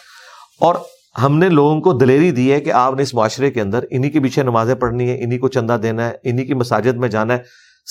اور 0.61 0.75
ہم 1.23 1.39
نے 1.39 1.49
لوگوں 1.49 1.81
کو 1.81 1.93
دلیری 1.93 2.31
دی 2.31 2.53
ہے 2.53 2.61
کہ 2.61 2.73
آپ 2.73 2.95
نے 2.95 3.03
اس 3.03 3.15
معاشرے 3.15 3.51
کے 3.51 3.61
اندر 3.61 3.85
انہی 3.91 4.11
کے 4.11 4.21
پیچھے 4.21 4.43
نمازیں 4.43 4.75
پڑھنی 4.75 5.11
ہے 5.11 5.25
انہی 5.25 5.39
کو 5.39 5.49
چندہ 5.49 5.79
دینا 5.83 6.09
ہے، 6.09 6.15
انہی 6.25 6.45
کی 6.45 6.55
مساجد 6.55 6.97
میں 6.97 7.09
جانا 7.09 7.35
ہے۔ 7.35 7.39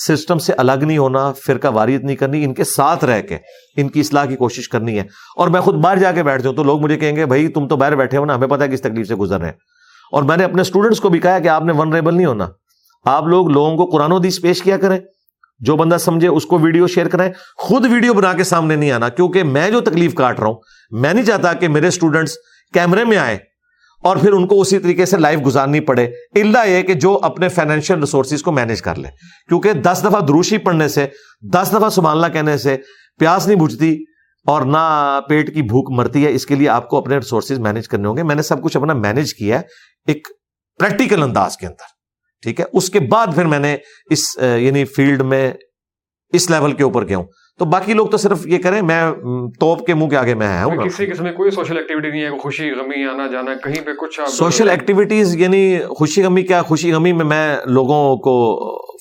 سسٹم 0.06 0.38
سے 0.38 0.52
الگ 0.52 0.72
نہیں 0.72 0.98
ہونا، 0.98 1.32
فرقہ 1.32 1.68
واریت 1.68 2.04
نہیں 2.04 2.16
کرنی، 2.16 2.44
ان 2.44 2.54
کے 2.54 2.64
ساتھ 2.64 3.04
رہ 3.04 3.22
کے، 3.22 3.38
ان 3.76 3.88
کی 3.88 4.00
اصلاح 4.00 4.24
کی 4.24 4.36
کوشش 4.36 4.68
کرنی 4.68 4.98
ہے۔ 4.98 5.04
اور 5.36 5.48
میں 5.48 5.60
خود 5.60 5.74
باہر 5.74 5.98
جا 5.98 6.12
کے 6.12 6.22
بیٹھ 6.22 6.42
جاؤں 6.42 6.56
تو 6.56 6.64
لوگ 6.64 6.80
مجھے 6.80 6.96
کہیں 6.96 7.16
گے، 7.16 7.26
بھائی، 7.26 7.48
تم 7.48 7.68
تو 7.68 7.76
باہر 7.76 7.96
بیٹھے 7.96 8.18
ہو 8.18 8.24
نا، 8.24 8.34
ہمیں 8.34 8.48
پتا 8.48 8.64
ہے 8.64 8.68
کس 8.68 8.80
تکلیف 8.80 9.08
سے 9.08 9.14
گزر 9.14 9.38
رہے 9.38 9.46
ہیں۔ 9.46 9.54
اور 10.12 10.22
میں 10.22 10.36
نے 10.36 10.44
اپنے 10.44 10.62
اسٹوڈنٹس 10.62 11.00
کو 11.00 11.08
بھی 11.08 11.18
کہا 11.18 11.38
کہ 11.38 11.48
آپ 11.48 11.64
نے 11.64 11.72
ون 11.72 11.92
ریبل 11.92 12.14
نہیں 12.14 12.26
ہونا۔ 12.26 12.48
آپ 13.04 13.26
لوگ 13.26 13.48
لوگوں 13.48 13.76
کو 13.76 13.86
قرآن 13.86 14.12
و 14.12 14.16
حدیث 14.16 14.40
پیش 14.40 14.62
کیا 14.62 14.76
کریں۔ 14.76 14.98
جو 15.60 15.76
بندہ 15.76 15.96
سمجھے، 15.96 16.28
اس 16.28 16.46
کو 16.46 16.58
ویڈیو 16.58 16.86
شیئر 16.86 17.08
کریں۔ 17.08 17.32
خود 17.56 17.86
ویڈیو 17.92 18.14
بنا 18.14 18.32
کے 18.32 18.44
سامنے 18.44 18.76
نہیں 18.76 18.92
آنا، 18.92 19.08
کیونکہ 19.08 19.42
میں 19.42 19.70
جو 19.70 19.80
تکلیف 19.80 20.14
کاٹ 20.14 20.40
رہا 20.40 20.46
ہوں، 20.46 20.54
میں 20.90 21.14
نہیں 21.14 21.24
چاہتا 21.24 21.52
کہ 21.52 21.68
میرے 21.68 21.88
اسٹوڈنٹس 21.88 22.36
کیمرے 22.74 23.04
میں 23.04 23.16
آئے 23.18 23.38
اور 24.02 24.16
پھر 24.16 24.32
ان 24.32 24.46
کو 24.46 24.60
اسی 24.60 24.78
طریقے 24.78 25.06
سے 25.06 25.16
لائف 25.16 25.40
گزارنی 25.46 25.80
پڑے۔ 25.80 26.04
اللہ 26.34 26.66
یہ 26.66 26.82
کہ 26.82 26.94
جو 26.94 27.18
اپنے 27.22 27.48
فائنینشیل 27.48 27.98
ریسورسز 27.98 28.42
کو 28.42 28.52
مینج 28.52 28.82
کر 28.82 28.94
لے۔ 28.94 29.08
کیونکہ 29.48 29.72
دس 29.72 30.04
دفعہ 30.04 30.20
دروشی 30.20 30.58
پڑھنے 30.58 30.88
سے، 30.88 31.06
دس 31.52 31.68
دفعہ 31.72 31.88
سبحان 31.88 32.32
کہنے 32.32 32.56
سے 32.58 32.76
پیاس 33.20 33.46
نہیں 33.46 33.58
بجھتی 33.58 33.92
اور 34.46 34.62
نہ 34.62 35.20
پیٹ 35.28 35.54
کی 35.54 35.62
بھوک 35.62 35.90
مرتی 35.96 36.24
ہے، 36.24 36.32
اس 36.32 36.46
کے 36.46 36.54
لیے 36.54 36.68
آپ 36.68 36.88
کو 36.88 36.98
اپنے 36.98 37.16
ریسورسز 37.16 37.58
مینج 37.58 37.88
کرنے 37.88 38.08
ہوں 38.08 38.16
گے۔ 38.16 38.22
میں 38.22 38.34
نے 38.34 38.42
سب 38.42 38.62
کچھ 38.62 38.76
اپنا 38.76 38.94
مینج 38.94 39.34
کیا 39.34 39.58
ہے 39.58 39.62
ایک 40.06 40.28
پریکٹیکل 40.80 41.22
انداز 41.22 41.56
کے 41.56 41.66
اندر، 41.66 41.90
ٹھیک 42.42 42.60
ہے؟ 42.60 42.64
اس 42.72 42.90
کے 42.90 43.00
بعد 43.00 43.26
پھر 43.34 43.44
میں 43.44 43.58
نے 43.58 43.76
اس 44.10 44.24
یعنی 44.38 44.84
فیلڈ 44.84 45.22
میں 45.22 45.52
اس 46.32 46.50
لیول 46.50 46.72
کے 46.72 46.82
اوپر 46.82 47.08
گیا 47.08 47.16
ہوں۔ 47.16 47.26
تو 47.58 47.64
باقی 47.64 47.94
لوگ 47.94 48.06
تو 48.06 48.16
صرف 48.16 48.46
یہ 48.46 48.58
کریں 48.58 48.82
میں 48.82 49.12
توپ 49.60 49.86
کے 49.86 49.94
منہ 49.94 50.08
کے 50.08 50.16
آگے 50.16 50.34
میں 50.34 50.64
ہوں 50.64 50.76
کسی 50.84 51.06
قسم 51.06 51.24
کوئی 51.36 51.50
سوشل 51.50 51.76
ایکٹیویٹی 51.76 52.10
نہیں 52.10 52.22
ہے 52.22 52.38
خوشی 52.38 52.70
غمی 52.70 53.04
آنا 53.04 53.26
جانا 53.26 53.54
کہیں 53.54 53.84
پہ 53.86 53.92
کچھ 53.92 54.20
سوشل 54.30 54.70
ایکٹیویٹیز 54.70 55.36
یعنی 55.36 55.78
خوشی 55.98 56.22
غمی 56.22 56.42
کیا؟ 56.42 56.62
خوشی 56.62 56.92
غمی 56.92 57.12
میں 57.12 57.24
میں 57.24 57.56
لوگوں 57.66 58.16
کو 58.16 58.34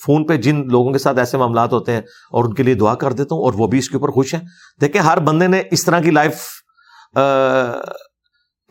فون 0.05 0.25
پہ 0.27 0.35
جن 0.35 0.67
لوگوں 0.67 0.91
کے 0.91 0.97
ساتھ 0.97 1.19
ایسے 1.19 1.37
معاملات 1.37 1.73
ہوتے 1.73 1.91
ہیں 1.91 2.01
اور 2.31 2.45
ان 2.45 2.53
کے 2.53 2.63
لیے 2.63 2.73
دعا 2.73 2.95
کر 2.95 3.13
دیتا 3.13 3.35
ہوں 3.35 3.43
اور 3.43 3.53
وہ 3.57 3.67
بھی 3.67 3.79
اس 3.79 3.89
کے 3.89 3.97
اوپر 3.97 4.09
خوش 4.09 4.33
ہیں۔ 4.33 4.41
دیکھیں 4.81 5.01
ہر 5.01 5.19
بندے 5.19 5.47
نے 5.47 5.61
اس 5.71 5.85
طرح 5.85 5.99
کی 5.99 6.11
لائف 6.11 6.41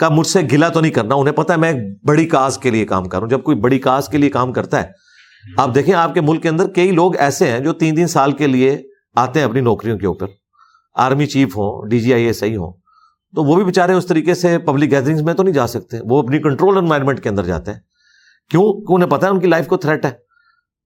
کا 0.01 0.09
مجھ 0.11 0.27
سے 0.27 0.41
گلا 0.53 0.69
تو 0.69 0.81
نہیں 0.81 0.93
کرنا۔ 0.93 1.15
انہیں 1.15 1.35
پتا 1.35 1.55
ہے 1.55 1.59
میں 1.59 1.73
بڑی 2.07 2.27
کاز 2.27 2.59
کے 2.59 2.71
لیے 2.71 2.85
کام 2.85 3.09
کروں 3.09 3.29
جب 3.29 3.43
کوئی 3.43 3.57
بڑی 3.57 3.79
کاز 3.79 4.09
کے 4.09 4.19
لیے 4.19 4.31
کام 4.31 4.53
کرتا 4.53 4.83
ہے 4.83 4.89
آپ 5.59 5.75
دیکھیں 5.75 5.95
آپ 5.95 6.15
کے 6.15 6.21
ملک 6.21 6.43
کے 6.43 6.49
اندر 6.49 6.69
کئی 6.69 6.91
لوگ 6.91 7.17
ایسے 7.17 7.47
ہیں 7.47 7.59
جو 7.59 7.73
تین 7.73 7.95
تین 7.95 8.07
سال 8.07 8.33
کے 8.33 8.47
لیے 8.47 8.79
آتے 9.17 9.41
ہیں 9.41 9.47
اپنی 9.47 9.61
نوکریوں 9.61 9.99
کے 9.99 10.07
اوپر۔ 10.07 10.27
آرمی 10.95 11.27
چیف 11.27 11.49
ہوں، 11.49 11.89
D 11.89 12.01
G 12.01 12.15
I 12.15 12.25
S 12.25 12.43
I 12.43 12.57
ہوں، 12.57 12.73
تو 13.37 13.45
وہ 13.45 13.57
بھی 13.57 13.65
بےچارے 13.65 13.93
اس 13.93 14.07
طریقے 14.07 14.35
سے 14.35 14.59
پبلک 14.59 14.91
گیدرنگ 14.91 15.25
میں 15.25 15.35
تو 15.35 15.43
نہیں 15.43 15.55
جا 15.55 15.67
سکتے۔ 15.67 15.97
وہ 16.05 16.23
اپنی 16.23 16.39
کنٹرول 16.39 16.79
انوائرمنٹ 16.79 17.23
کے 17.23 17.29
اندر 17.29 17.45
جاتے 17.45 17.73
ہیں۔ 17.73 17.79
کیوں؟ 18.51 18.87
کہ 18.87 18.93
انہیں 18.93 19.11
پتا 19.11 19.27
ہے 19.27 19.33
ان 19.33 19.41
کی 19.41 19.47
لائف 19.47 19.67
کو 19.67 19.77
تھریٹ 19.77 20.05
ہے۔ 20.05 20.11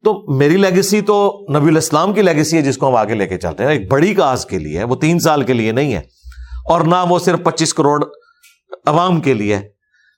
تو 0.05 0.37
میری 0.37 0.57
لیگیسی 0.57 1.01
تو 1.01 1.47
نبی 1.57 1.69
الاسلام 1.69 2.13
کی 2.13 2.23
لیگیسی 2.23 2.57
ہے 2.57 2.63
جس 2.63 2.79
کو 2.79 2.89
ہم 2.89 2.97
آگے 2.97 3.15
لے 3.15 3.27
کے 3.27 3.39
چلتے 3.39 3.65
ہیں۔ 3.65 3.71
ایک 3.71 3.91
بڑی 3.93 4.15
کاز 4.15 4.47
کے 4.47 4.59
لیے 4.59 4.85
وہ 4.85 4.97
تین 4.97 5.19
سال 5.19 5.43
کے 5.43 5.53
لیے 5.53 5.73
نہیں 5.73 5.95
ہے۔ 5.95 6.01
اور 6.69 6.81
نہ 6.81 6.95
وہ 7.09 7.19
صرف 7.19 7.43
پچیس 7.43 7.75
کروڑ 7.75 8.05
عوام 8.87 9.21
کے 9.21 9.35
لیے 9.35 9.59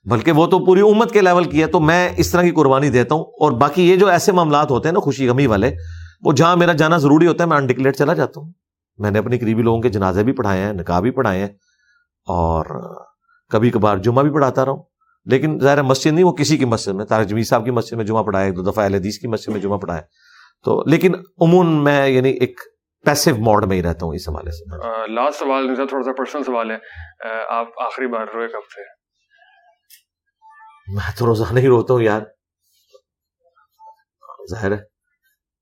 بلکہ 0.03 0.31
وہ 0.31 0.47
تو 0.47 0.65
پوری 0.65 0.81
امت 0.81 1.11
کے 1.11 1.21
لیول 1.21 1.43
کی 1.43 1.61
ہے۔ 1.61 1.67
تو 1.67 1.79
میں 1.79 2.09
اس 2.17 2.31
طرح 2.31 2.41
کی 2.41 2.51
قربانی 2.51 2.89
دیتا 2.89 3.15
ہوں۔ 3.15 3.23
اور 3.23 3.51
باقی 3.51 3.89
یہ 3.89 3.95
جو 3.95 4.07
ایسے 4.07 4.31
معاملات 4.31 4.71
ہوتے 4.71 4.87
ہیں 4.87 4.93
نا 4.93 4.99
خوشی 4.99 5.27
غمی 5.27 5.47
والے 5.47 5.75
وہ 6.21 6.33
جہاں 6.33 6.55
میرا 6.55 6.73
جانا 6.73 6.97
ضروری 6.97 7.27
ہوتا 7.27 7.43
ہے 7.43 7.49
میں 7.49 7.57
انڈکلیئر 7.57 7.91
چلا 7.91 8.13
جاتا 8.13 8.41
ہوں۔ 8.41 8.51
میں 8.97 9.11
نے 9.11 9.19
اپنی 9.19 9.39
قریبی 9.39 9.61
لوگوں 9.61 9.81
کے 9.81 9.89
جنازے 9.89 10.23
بھی 10.23 10.33
پڑھائے 10.33 10.61
ہیں 10.61 10.73
نکاح 10.73 10.99
بھی 10.99 11.11
پڑھائے 11.11 11.39
ہیں 11.39 11.47
اور 12.27 12.65
کبھی 13.49 13.69
کبھار 13.69 13.97
جمعہ 13.97 14.23
بھی 14.23 14.33
پڑھاتا 14.33 14.65
رہا 14.65 14.71
ہوں۔ 14.71 14.83
لیکن 15.25 15.59
ظاہر 15.59 15.81
مسجد 15.81 16.11
نہیں 16.11 16.25
وہ 16.25 16.31
کسی 16.31 16.57
کی 16.57 16.65
مسجد 16.65 16.93
میں 16.93 17.05
تارک 17.05 17.27
جمیل 17.27 17.43
صاحب 17.43 17.65
کی 17.65 17.71
مسجد 17.71 17.93
میں 17.93 18.05
جمعہ 18.05 18.23
پڑھایا 18.23 18.49
دو 18.55 18.71
دفعہ 18.71 18.85
حدیث 18.85 19.19
کی 19.19 19.27
مسجد 19.27 19.47
میں 19.47 19.61
جمعہ 19.61 19.77
پڑھایا۔ 19.77 20.01
تو 20.63 20.83
لیکن 20.89 21.15
عموماً 21.15 21.83
میں 21.83 22.07
یعنی 22.07 22.29
ایک 22.29 22.59
پیسو 23.05 23.31
موڈ 23.35 23.65
میں 23.65 23.77
ہی 23.77 23.83
رہتا 23.83 24.05
ہوں 24.05 24.13
اس 24.13 24.29
حوالے 24.29 24.51
سے۔ 24.51 24.63
لاسٹ 25.13 25.39
سوال 25.39 25.75
تھوڑا 25.75 26.03
سا 26.03 26.11
پرسنل 26.13 26.43
سوال 26.43 26.71
ہے۔ 26.71 26.75
آپ 27.49 27.67
آخری 27.85 28.07
بار 28.07 28.27
روئے 28.33 28.47
کب 28.47 28.59
تھے؟ 28.73 28.81
میں 30.95 31.17
تو 31.17 31.25
روزانہ 31.25 31.59
ہی 31.59 31.67
روتا 31.67 31.93
ہوں 31.93 32.01
یار۔ 32.01 32.21
ظاہر 34.51 34.71
ہے۔ 34.71 34.96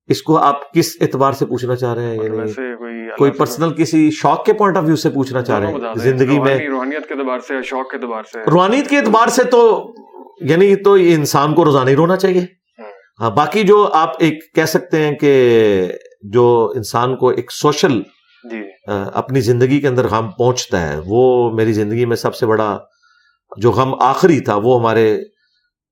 اس 0.07 0.22
کو 0.22 0.38
آپ 0.38 0.73
کس 0.73 0.98
اعتبار 1.02 1.32
سے 1.32 1.45
پوچھنا 1.45 1.76
چاہ 1.76 1.94
رہے 1.94 2.03
ہیں؟ 2.03 2.15
یعنی 2.15 3.10
کوئی 3.18 3.32
پرسنل 3.32 3.73
کسی 3.73 4.11
شوق 4.11 4.45
کے 4.45 4.53
پوائنٹ 4.53 4.77
آف 4.77 4.84
ویو 4.84 4.95
سے 4.95 5.10
پوچھنا 5.10 5.41
چاہ 5.41 5.60
رہے 5.60 5.68
ہیں؟ 5.68 5.80
زندگی 5.95 6.40
میں 6.40 6.68
روحانیت 6.69 7.07
کے 7.07 7.14
اعتبار 7.14 7.40
سے 7.40 7.61
شوق 7.61 7.90
کے 7.90 7.98
اعتبار 7.98 8.23
سے۔ 8.23 8.40
روحانیت 8.52 8.90
کے 8.90 8.98
اعتبار 8.98 9.27
سے 9.27 9.44
تو 9.44 9.94
یعنی 10.41 10.76
تو 10.76 10.94
انسان 10.94 11.53
کو 11.53 11.65
روزانہ 11.65 11.90
ہی 11.90 11.95
رونا 11.95 12.15
چاہیے۔ 12.15 12.45
ہاں۔ 13.22 13.30
باقی 13.30 13.64
جو 13.64 13.90
آپ 13.94 14.11
ایک 14.19 14.53
کہہ 14.56 14.65
سکتے 14.65 14.99
ہیں 14.99 15.15
کہ 15.15 15.91
جو 16.34 16.73
انسان 16.76 17.18
کو 17.18 17.30
ایک 17.30 17.52
سوشل 17.52 18.02
جی۔ 18.52 18.61
اپنی 19.14 19.41
زندگی 19.41 19.82
کے 19.82 19.88
اندر 19.88 20.07
غم 20.07 20.32
پہنچتا 20.32 20.94
ہے 20.94 20.99
وہ 21.06 21.52
میری 21.52 21.73
زندگی 21.73 22.06
میں 22.06 22.15
سب 22.15 22.36
سے 22.36 22.45
بڑا 22.45 22.80
جو 23.57 23.72
غم 23.72 24.02
آخری 24.02 24.40
تھا 24.40 24.56
وہ 24.56 24.80
ہمارے 24.80 25.15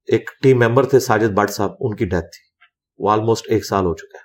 ایک 0.07 0.30
ٹیم 0.44 0.60
ممبر 0.60 0.85
تھے 0.85 0.99
ساجد 0.99 1.31
بٹ 1.34 1.49
صاحب 1.49 1.72
ان 1.80 1.95
کی 1.95 2.06
ڈیتھ 2.06 2.26
تھی۔ 2.26 2.53
وہ 3.04 3.12
آلموسٹ 3.12 3.46
ایک 3.50 3.66
سال 3.66 3.86
ہو 3.86 3.96
چکا 3.96 4.18
ہے۔ 4.18 4.24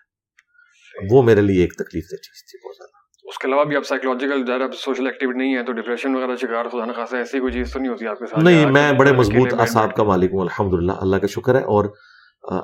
وہ 1.11 1.23
میرے 1.23 1.41
لیے 1.41 1.61
ایک 1.61 1.73
تکلیف 1.75 2.05
دہ 2.05 2.17
چیز 2.17 2.51
تھی 2.51 2.69
بہت 2.69 2.77
زیادہ۔ 2.77 2.99
اس 3.23 3.39
کے 3.39 3.49
علاوہ 3.49 3.65
بھی 3.65 3.77
آپ 3.77 3.83
سائیکولوجیکل 3.87 4.63
اب 4.63 4.71
سوشل 4.75 5.07
ایکٹیویٹی 5.07 5.39
نہیں 5.39 5.57
ہے 5.57 5.63
تو 5.63 5.73
ڈپریشن 5.73 6.17
وغیرہ 6.17 6.37
شکار 6.37 6.65
خدا 6.65 6.93
خاصا 6.93 7.17
ایسی 7.19 7.41
کوئی 7.41 7.53
چیز 7.53 7.73
تو 7.73 7.79
نہیں 7.79 7.93
ہوتی 7.93 8.07
آپ 8.07 8.19
کے 8.19 8.27
ساتھ۔ 8.27 8.45
نہیں 8.45 8.67
میں 8.67 8.93
بڑے 8.93 9.13
مضبوط 9.13 9.55
اصحاب 9.59 9.97
کا 9.97 10.03
مالک 10.03 10.31
ہوں 10.33 10.41
الحمد 10.41 10.75
للہ 10.75 10.93
اللہ 10.93 11.17
کا 11.17 11.27
شکر 11.27 11.55
ہے۔ 11.55 11.61
اور 11.61 11.85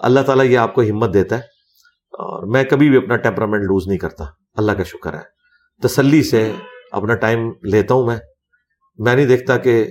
اللہ 0.03 0.21
تعالیٰ 0.21 0.45
یہ 0.45 0.59
آپ 0.59 0.75
کو 0.75 0.81
ہمت 0.81 1.15
دیتا 1.15 1.35
ہے۔ 1.37 1.41
اور 2.13 2.47
میں 2.47 2.65
کبھی 2.65 2.89
بھی 2.89 2.97
اپنا 2.97 3.17
ٹیمپرامنٹ 3.17 3.63
لوز 3.63 3.89
نہیں 3.89 3.99
کرتا۔ 3.99 4.25
اللہ 4.55 4.73
کا 4.73 4.83
شکر 4.83 5.15
ہے۔ 5.15 5.23
تسلی 5.83 6.23
سے 6.23 6.53
اپنا 6.93 7.15
ٹائم 7.15 7.51
لیتا 7.63 7.95
ہوں 7.95 8.07
میں۔ 8.07 8.17
میں 8.99 9.17
نہیں 9.17 9.27
دیکھتا 9.27 9.57
کہ 9.57 9.87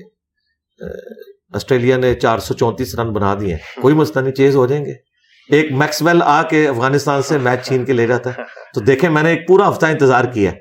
آسٹریلیا 1.53 1.97
نے 1.97 2.13
چار 2.13 2.39
سو 2.39 2.53
چونتیس 2.53 2.99
رن 2.99 3.13
بنا 3.13 3.35
دیے۔ 3.39 3.57
کوئی 3.81 3.95
مسئلہ 3.95 4.23
نہیں 4.23 4.33
چیز 4.33 4.55
ہو 4.55 4.67
جائیں 4.67 4.85
گے۔ 4.85 5.12
ایک 5.49 5.71
میکس 5.71 6.01
ویل 6.01 6.21
آ 6.25 6.43
کے 6.43 6.67
افغانستان 6.67 7.21
سے 7.21 7.37
میچ 7.37 7.67
چھین 7.67 7.85
کے 7.85 7.93
لے 7.93 8.07
جاتا 8.07 8.29
ہے۔ 8.29 8.43
تو 8.73 8.79
دیکھیں 8.81 9.09
میں 9.09 9.23
نے 9.23 9.29
ایک 9.29 9.47
پورا 9.47 9.69
ہفتہ 9.69 9.85
انتظار 9.85 10.23
کیا 10.25 10.51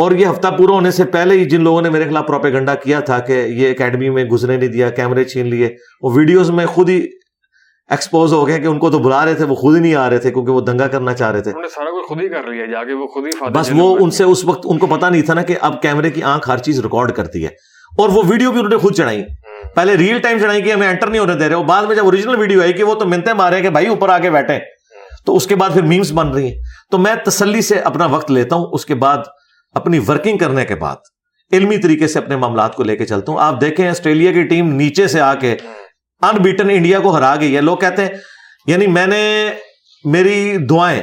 اور 0.00 0.12
یہ 0.12 0.26
ہفتہ 0.26 0.48
پورا 0.58 0.72
ہونے 0.72 0.90
سے 0.90 1.04
پہلے 1.04 1.34
ہی 1.34 1.44
جن 1.44 1.62
لوگوں 1.62 1.82
نے 1.82 1.90
میرے 1.90 2.04
خلاف 2.04 2.26
پروپیگنڈا 2.26 2.74
کیا 2.74 3.00
تھا 3.00 3.18
کہ 3.18 3.32
یہ 3.32 3.70
اکیڈمی 3.70 4.10
میں 4.10 4.24
گزرنے 4.24 4.56
نہیں 4.56 4.68
دیا 4.68 4.90
کیمرے 4.90 5.24
چھین 5.24 5.46
لیے۔ 5.46 5.76
وہ 6.02 6.10
ویڈیوز 6.14 6.50
میں 6.50 6.66
خود 6.66 6.88
ہی 6.88 7.06
ایکسپوز 7.90 8.32
ہو 8.32 8.46
گئے 8.46 8.60
کہ 8.60 8.66
ان 8.66 8.78
کو 8.78 8.90
تو 8.90 8.98
بلا 8.98 9.24
رہے 9.24 9.34
تھے 9.34 9.44
وہ 9.44 9.54
خود 9.54 9.76
ہی 9.76 9.80
نہیں 9.80 9.94
آ 9.94 10.10
رہے 10.10 10.18
تھے 10.18 10.30
کیونکہ 10.30 10.52
وہ 10.52 10.60
دنگا 10.60 10.88
کرنا 10.88 11.14
چاہ 11.14 11.30
رہے 11.32 11.40
تھے۔ 11.40 11.50
سارا 11.50 11.90
کچھ 11.90 12.08
خود 12.08 12.20
ہی 12.22 12.28
کر 12.28 12.50
لیا 12.50 12.66
جا 12.66 12.84
کے 12.84 12.92
وہ 12.92 13.06
خود 13.06 13.26
ہی 13.26 13.48
بس 13.54 13.70
وہ 13.74 13.96
ان 14.00 14.10
سے 14.10 14.24
اس 14.24 14.44
وقت 14.44 14.60
ان 14.64 14.78
کو 14.78 14.86
پتا 14.86 15.08
نہیں 15.08 15.22
تھا 15.22 15.34
نا 15.34 15.42
کہ 15.42 15.54
اب 15.60 15.82
کیمرے 15.82 16.10
کی 16.10 16.22
آنکھ 16.22 16.50
ہر 16.50 16.58
چیز 16.58 16.80
ریکارڈ 16.80 17.12
کرتی 17.12 17.42
ہے۔ 17.42 17.48
اور 17.98 18.08
وہ 18.08 18.22
ویڈیو 18.28 18.50
بھی 18.50 18.58
انہوں 18.58 18.70
نے 18.70 18.76
خود 18.76 18.94
چڑھائی۔ 18.94 19.22
پہلے 19.74 19.96
ریل 19.96 20.18
ٹائم 20.18 20.38
چڑھائی 20.38 20.62
کہ 20.62 20.72
ہمیں 20.72 20.88
انٹر 20.88 21.06
نہیں 21.06 21.18
ہونے 21.18 21.34
دے 21.34 21.48
رہے 21.48 21.54
وہ 21.54 21.64
بعد 21.64 21.82
میں 21.82 21.96
جب 21.96 22.04
اوریجنل 22.04 22.36
ویڈیو 22.36 22.62
آئی 22.62 22.72
کہ 22.72 22.84
وہ 22.84 22.94
تو 22.94 23.08
منتے 23.08 23.32
مارے 23.32 23.60
کہ 23.60 23.70
بھائی 23.70 23.86
اوپر 23.86 24.08
آ 24.08 24.18
کے 24.18 24.30
بیٹھے 24.30 24.58
تو 25.26 25.36
اس 25.36 25.46
کے 25.46 25.56
بعد 25.56 25.70
پھر 25.70 25.82
میمس 25.82 26.12
بن 26.12 26.28
رہی 26.28 26.54
ہیں۔ 26.54 26.62
تو 26.90 26.98
میں 26.98 27.14
تسلی 27.24 27.62
سے 27.62 27.78
اپنا 27.78 28.06
وقت 28.06 28.30
لیتا 28.30 28.56
ہوں۔ 28.56 28.66
اس 28.72 28.86
کے 28.86 28.94
بعد 28.94 29.18
اپنی 29.74 29.98
ورکنگ 30.08 30.38
کرنے 30.38 30.64
کے 30.64 30.74
بعد 30.74 30.96
علمی 31.52 31.78
طریقے 31.78 32.08
سے 32.08 32.18
اپنے 32.18 32.36
معاملات 32.36 32.74
کو 32.74 32.82
لے 32.82 32.96
کے 32.96 33.06
چلتا 33.06 33.32
ہوں۔ 33.32 33.40
آپ 33.40 33.60
دیکھیں 33.60 33.88
آسٹریلیا 33.88 34.32
کی 34.32 34.42
ٹیم 34.42 34.74
نیچے 34.74 35.08
سے 35.08 35.20
آ 35.20 35.34
کے 35.34 35.56
ان 36.22 36.42
بیٹن 36.42 36.70
انڈیا 36.70 36.98
کو 36.98 37.16
ہرا 37.16 37.36
گئی 37.40 37.56
ہے۔ 37.56 37.60
لوگ 37.60 37.76
کہتے 37.76 38.02
ہیں 38.02 38.08
یعنی 38.66 38.86
میں 38.86 39.06
نے 39.06 39.50
میری 40.04 40.56
دعائیں 40.56 41.02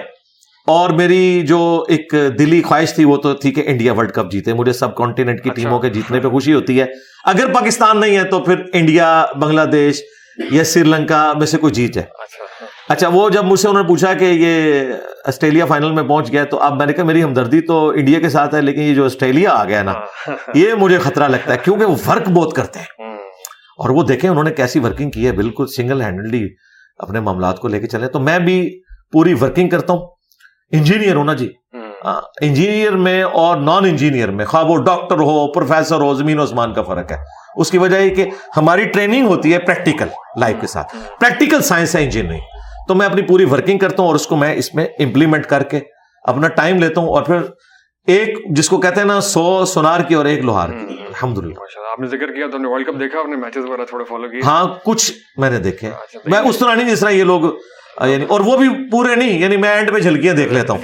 اور 0.68 0.90
میری 0.90 1.42
جو 1.42 1.84
ایک 1.88 2.14
دلی 2.40 2.62
خواہش 2.62 2.94
تھی 2.94 3.06
وہ 3.06 3.18
تو 3.18 3.34
تھی 3.34 3.52
کہ 3.52 3.64
انڈیا 3.66 3.94
ورلڈ 3.94 4.12
کپ 4.12 4.32
جیتے 4.32 4.54
مجھے 4.54 4.74
سب 4.74 4.96
کانٹیننٹ 4.96 5.44
کی 5.44 5.50
اچھا۔ 5.50 5.62
ٹیموں 5.62 5.80
کے 5.80 5.90
جیتنے 5.90 6.20
پہ 6.20 6.28
خوشی 6.28 6.54
ہوتی 6.54 6.80
ہے۔ 6.80 6.86
اگر 7.26 7.54
پاکستان 7.54 8.00
نہیں 8.00 8.18
ہے 8.18 8.24
تو 8.24 8.40
پھر 8.40 8.56
انڈیا 8.74 9.26
بنگلہ 9.36 9.62
دیش 9.62 10.02
یا 10.52 10.64
سری 10.64 10.84
لنکا 10.84 11.34
میں 11.34 11.46
سے 11.46 11.58
کوئی 11.58 11.74
جیت 11.74 11.98
ہے۔ 11.98 12.02
اچھا, 12.02 12.66
اچھا، 12.90 13.08
وہ 13.08 13.30
جب 13.30 13.46
مجھ 13.46 13.60
سے 13.60 13.68
انہوں 13.68 13.84
نے 13.84 13.88
پوچھا 13.88 14.14
کہ 14.14 14.26
یہ 14.26 14.84
آسٹریلیا 15.26 15.66
فائنل 15.66 15.92
میں 15.92 16.04
پہنچ 16.04 16.32
گیا 16.32 16.44
تو 16.44 16.60
اب 16.60 16.78
میں 16.78 16.86
نے 16.86 16.94
کہا 16.94 17.04
میری 17.04 17.24
ہمدردی 17.24 17.62
تو 17.62 17.90
انڈیا 17.90 18.20
کے 18.20 18.30
ساتھ 18.30 18.56
ہے 18.56 18.62
لیکن 18.62 18.82
یہ 18.82 18.96
جو 18.96 19.06
آسٹریلیا 19.06 19.52
آ 19.52 19.64
گیا 19.66 19.84
نا 19.84 19.92
ہاں۔ 19.92 20.36
یہ 20.54 20.74
مجھے 20.74 20.98
خطرہ 20.98 21.28
لگتا 21.28 21.54
ہے 21.54 21.58
کیونکہ 21.64 21.86
وہ 21.86 21.96
فرق 21.96 22.30
بہت 22.30 22.54
کرتے 22.54 22.80
ہیں۔ 22.80 22.86
اور 23.78 23.90
وہ 23.90 24.04
دیکھیں 24.04 24.30
انہوں 24.30 24.44
نے 24.44 24.52
کیسی 24.52 24.80
ورکنگ 24.80 25.12
کی 25.12 25.28
ہے 25.28 25.32
بالکل 25.32 25.68
سنگل 25.68 26.02
ہینڈلی 26.02 26.48
اپنے 26.98 27.20
معاملات 27.20 27.60
کو 27.60 27.68
لے 27.68 27.80
کے 27.80 27.88
چلے 27.88 28.08
تو 28.08 28.20
میں 28.20 28.40
بھی 28.40 28.82
پوری 29.12 29.34
ورکنگ 29.34 29.70
کرتا 29.70 29.94
ہوں۔ 29.94 30.21
انجینئر 30.72 31.16
ہوں 31.16 31.26
نا 31.26 31.34
جی۔ 31.34 31.50
انجینئر 32.42 32.92
میں 32.92 33.24
اور 33.24 33.58
نان 33.58 33.86
انجینئر 33.86 34.32
میں 34.32 34.46
خواب 34.46 34.70
وہ 34.70 34.78
ڈاکٹر 34.78 35.16
ہو 35.16 35.52
پروفیسر 35.52 36.02
ہو 36.02 36.14
زمین 36.14 36.40
و 36.40 36.44
اسمان 36.44 36.74
کا 36.74 36.84
فرق 36.84 37.12
ہے۔ 37.12 37.18
اس 37.56 37.72
کی 37.72 37.78
وجہ 37.78 37.98
یہ 37.98 38.16
کہ 38.16 38.26
ہماری 38.58 38.84
ٹریننگ 38.84 39.28
ہوتی 39.28 39.54
ہے 39.54 39.60
پریکٹیکل 39.60 40.08
لائف 40.40 40.56
کے 40.62 40.68
ساتھ۔ 40.68 40.96
پریکٹیکل 41.20 41.62
سائنس 41.62 41.96
ہے 41.96 42.04
انجینئرنگ 42.04 42.40
تو 42.88 42.96
میں 42.96 43.06
اپنی 43.06 43.22
پوری 43.22 43.46
ورکنگ 43.46 43.78
کرتا 43.78 44.02
ہوں 44.04 44.08
اور 44.08 44.16
اس 44.16 44.28
کو 44.28 44.36
میں 44.36 44.56
اس 44.56 44.76
میں 44.76 44.86
امپلیمنٹ 45.00 45.46
کر 45.46 45.64
کے 45.64 45.80
اپنا 46.24 46.48
ٹائم 46.48 46.78
لیتا 46.78 47.02
ہوں 47.02 47.10
اور 47.10 47.24
پھر 47.24 47.38
ایک 48.08 48.56
جس 48.56 48.70
کو 48.70 48.78
کہتے 48.78 49.00
ہیں 49.00 49.08
نا 49.08 49.22
سو 49.22 49.66
سونار 49.66 50.00
کی 50.00 50.14
اور 50.14 50.26
ایک 50.26 50.46
لوہار 50.46 50.70
کی۔ 50.70 50.96
الحمد 51.08 51.38
للہ 51.38 51.54
آپ 51.92 52.00
نے 52.00 52.08
ذکر 52.08 52.32
کیا 52.32 52.48
تو 52.52 52.72
ورلڈ 52.72 52.88
کپ 52.88 53.00
دیکھا 53.00 53.20
میچز 53.28 53.66
وغیرہ 53.66 53.86
تھوڑے 53.86 54.04
فالو 54.04 54.30
کیے۔ 54.30 54.40
ہاں 54.46 54.66
کچھ 54.86 55.12
میں 55.38 55.50
نے 55.50 55.60
دیکھے۔ 55.60 55.88
اچھا، 55.88 56.20
میں 56.26 56.40
اس 56.40 56.58
طرح 56.58 56.76
نہیں 56.76 56.90
جس 56.90 57.00
طرح 57.00 57.10
یہ 57.10 57.24
لوگ 57.24 57.42
یعنی 58.08 58.26
اور 58.28 58.40
وہ 58.40 58.58
بھی 58.58 58.68
پورے 58.92 59.16
نہیں 59.16 59.40
یعنی 59.40 59.58
میں 59.58 59.70
اینڈ 59.70 59.92
میں 59.92 60.02
جھلکیاں 60.02 60.34
دیکھ 60.34 60.54
لیتا 60.54 60.74
ہوں۔ 60.74 60.80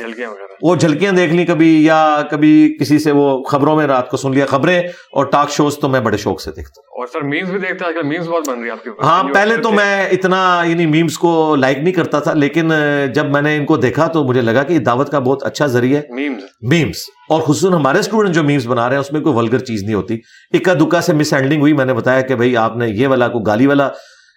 وہ 0.61 0.75
جھلکیاں 0.75 1.11
دیکھ 1.11 1.33
لی 1.33 1.45
کبھی 1.45 1.85
یا 1.85 2.21
کبھی 2.31 2.77
کسی 2.79 2.99
سے 2.99 3.11
وہ 3.11 3.43
خبروں 3.43 3.75
میں 3.75 3.87
رات 3.87 4.09
کو 4.09 4.17
سن 4.17 4.31
لیا 4.31 4.45
خبریں 4.45 4.79
اور 5.11 5.25
ٹاک 5.25 5.49
شوز 5.51 5.77
تو 5.77 5.89
میں 5.89 5.99
بڑے 5.99 6.17
شوق 6.17 6.41
سے 6.41 6.51
دیکھتا 6.51 6.81
ہوں۔ 6.81 6.99
اور 6.99 7.07
سر 7.07 7.21
میمز 7.21 7.49
بھی 7.49 7.59
دیکھتا 7.59 7.85
ہے 7.85 8.03
میمز 8.03 8.27
بہت 8.27 8.49
بن 8.49 8.59
رہی 8.61 8.69
آپ 8.69 8.83
کے 8.83 8.89
ہاں 9.03 9.23
پہلے 9.23 9.57
تو 9.57 9.71
میں 9.71 10.09
اتنا 10.11 10.61
یعنی 10.65 10.85
میمز 10.85 11.17
کو 11.17 11.55
لائک 11.55 11.77
نہیں 11.77 11.93
کرتا 11.93 12.19
تھا 12.19 12.33
لیکن 12.33 12.71
جب 13.13 13.31
میں 13.31 13.41
نے 13.41 13.57
ان 13.57 13.65
کو 13.65 13.77
دیکھا 13.77 14.07
تو 14.07 14.23
مجھے 14.23 14.41
لگا 14.41 14.63
کہ 14.63 14.79
دعوت 14.79 15.09
کا 15.09 15.19
بہت 15.19 15.43
اچھا 15.43 15.65
ذریعہ 15.65 15.99
ہے۔ 15.99 16.13
میمز 16.13 16.43
میمز 16.61 16.95
اور 17.29 17.41
خصوصاً 17.41 17.73
ہمارے 17.73 17.99
اسٹوڈنٹ 17.99 18.35
جو 18.35 18.43
میمز 18.43 18.67
بنا 18.67 18.87
رہے 18.87 18.95
ہیں 18.95 19.01
اس 19.01 19.11
میں 19.11 19.21
کوئی 19.21 19.35
ولگر 19.35 19.59
چیز 19.59 19.83
نہیں 19.83 19.95
ہوتی۔ 19.95 20.17
اکا 20.53 20.73
دکا 20.73 21.01
سے 21.01 21.13
مس 21.13 21.33
ہینڈلنگ 21.33 21.61
ہوئی 21.61 21.73
میں 21.73 21.85
نے 21.85 21.93
بتایا 21.93 22.21
کہ 22.21 22.35
بھائی 22.35 22.57
آپ 22.57 22.77
نے 22.77 22.89
یہ 22.89 23.07
والا 23.07 23.27
کو 23.27 23.39
گالی 23.39 23.67
والا 23.67 23.89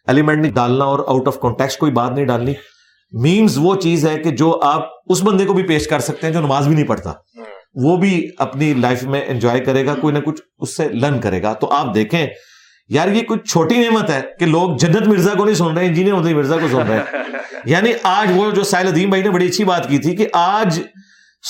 ایلیمنٹ 0.06 0.42
نہیں 0.42 0.52
ڈالنا 0.52 0.84
اور 0.84 0.98
آؤٹ 1.08 1.28
آف 1.28 1.40
کانٹیکس 1.40 1.76
کوئی 1.76 1.92
بات 1.92 2.12
نہیں 2.12 2.24
ڈالنی۔ 2.24 2.52
میمز 3.12 3.58
وہ 3.60 3.74
چیز 3.74 4.06
ہے 4.06 4.18
کہ 4.18 4.30
جو 4.30 4.60
آپ 4.62 4.88
اس 5.06 5.22
بندے 5.22 5.44
کو 5.44 5.52
بھی 5.52 5.62
پیش 5.62 5.88
کر 5.88 6.00
سکتے 6.00 6.26
ہیں 6.26 6.34
جو 6.34 6.40
نماز 6.40 6.66
بھی 6.66 6.74
نہیں 6.74 6.86
پڑھتا۔ 6.86 7.12
وہ 7.74 7.96
بھی 7.96 8.28
اپنی 8.38 8.74
لائف 8.74 9.02
میں 9.02 9.24
انجوائے 9.26 9.60
کرے 9.60 9.86
گا 9.86 9.94
کوئی 9.94 10.14
نہ 10.14 10.18
کچھ 10.18 10.42
اس 10.58 10.76
سے 10.76 10.88
لرن 10.88 11.20
کرے 11.20 11.42
گا۔ 11.42 11.52
تو 11.52 11.70
آپ 11.70 11.94
دیکھیں 11.94 12.26
یار 12.88 13.08
یہ 13.08 13.22
کچھ 13.22 13.50
چھوٹی 13.50 13.78
نعمت 13.78 14.10
ہے 14.10 14.20
کہ 14.40 14.46
لوگ 14.46 14.76
جنت 14.76 15.08
مرزا 15.08 15.34
کو 15.34 15.44
نہیں 15.44 15.54
سن 15.54 15.76
رہے 15.76 15.86
انجینئر 15.86 16.14
مدنی 16.14 16.34
مرزا 16.34 16.56
کو 16.56 16.68
سن 16.68 16.86
رہے۔ 16.88 16.96
ہیں 16.96 17.02
یعنی 17.64 17.92
آج 18.02 18.32
وہ 18.34 18.50
جو 18.50 18.64
سائل 18.64 18.88
ادیم 18.88 19.08
بھائی 19.08 19.22
نے 19.22 19.30
بڑی 19.30 19.46
اچھی 19.46 19.64
بات 19.64 19.88
کی 19.88 19.98
تھی 19.98 20.16
کہ 20.16 20.26
آج 20.32 20.82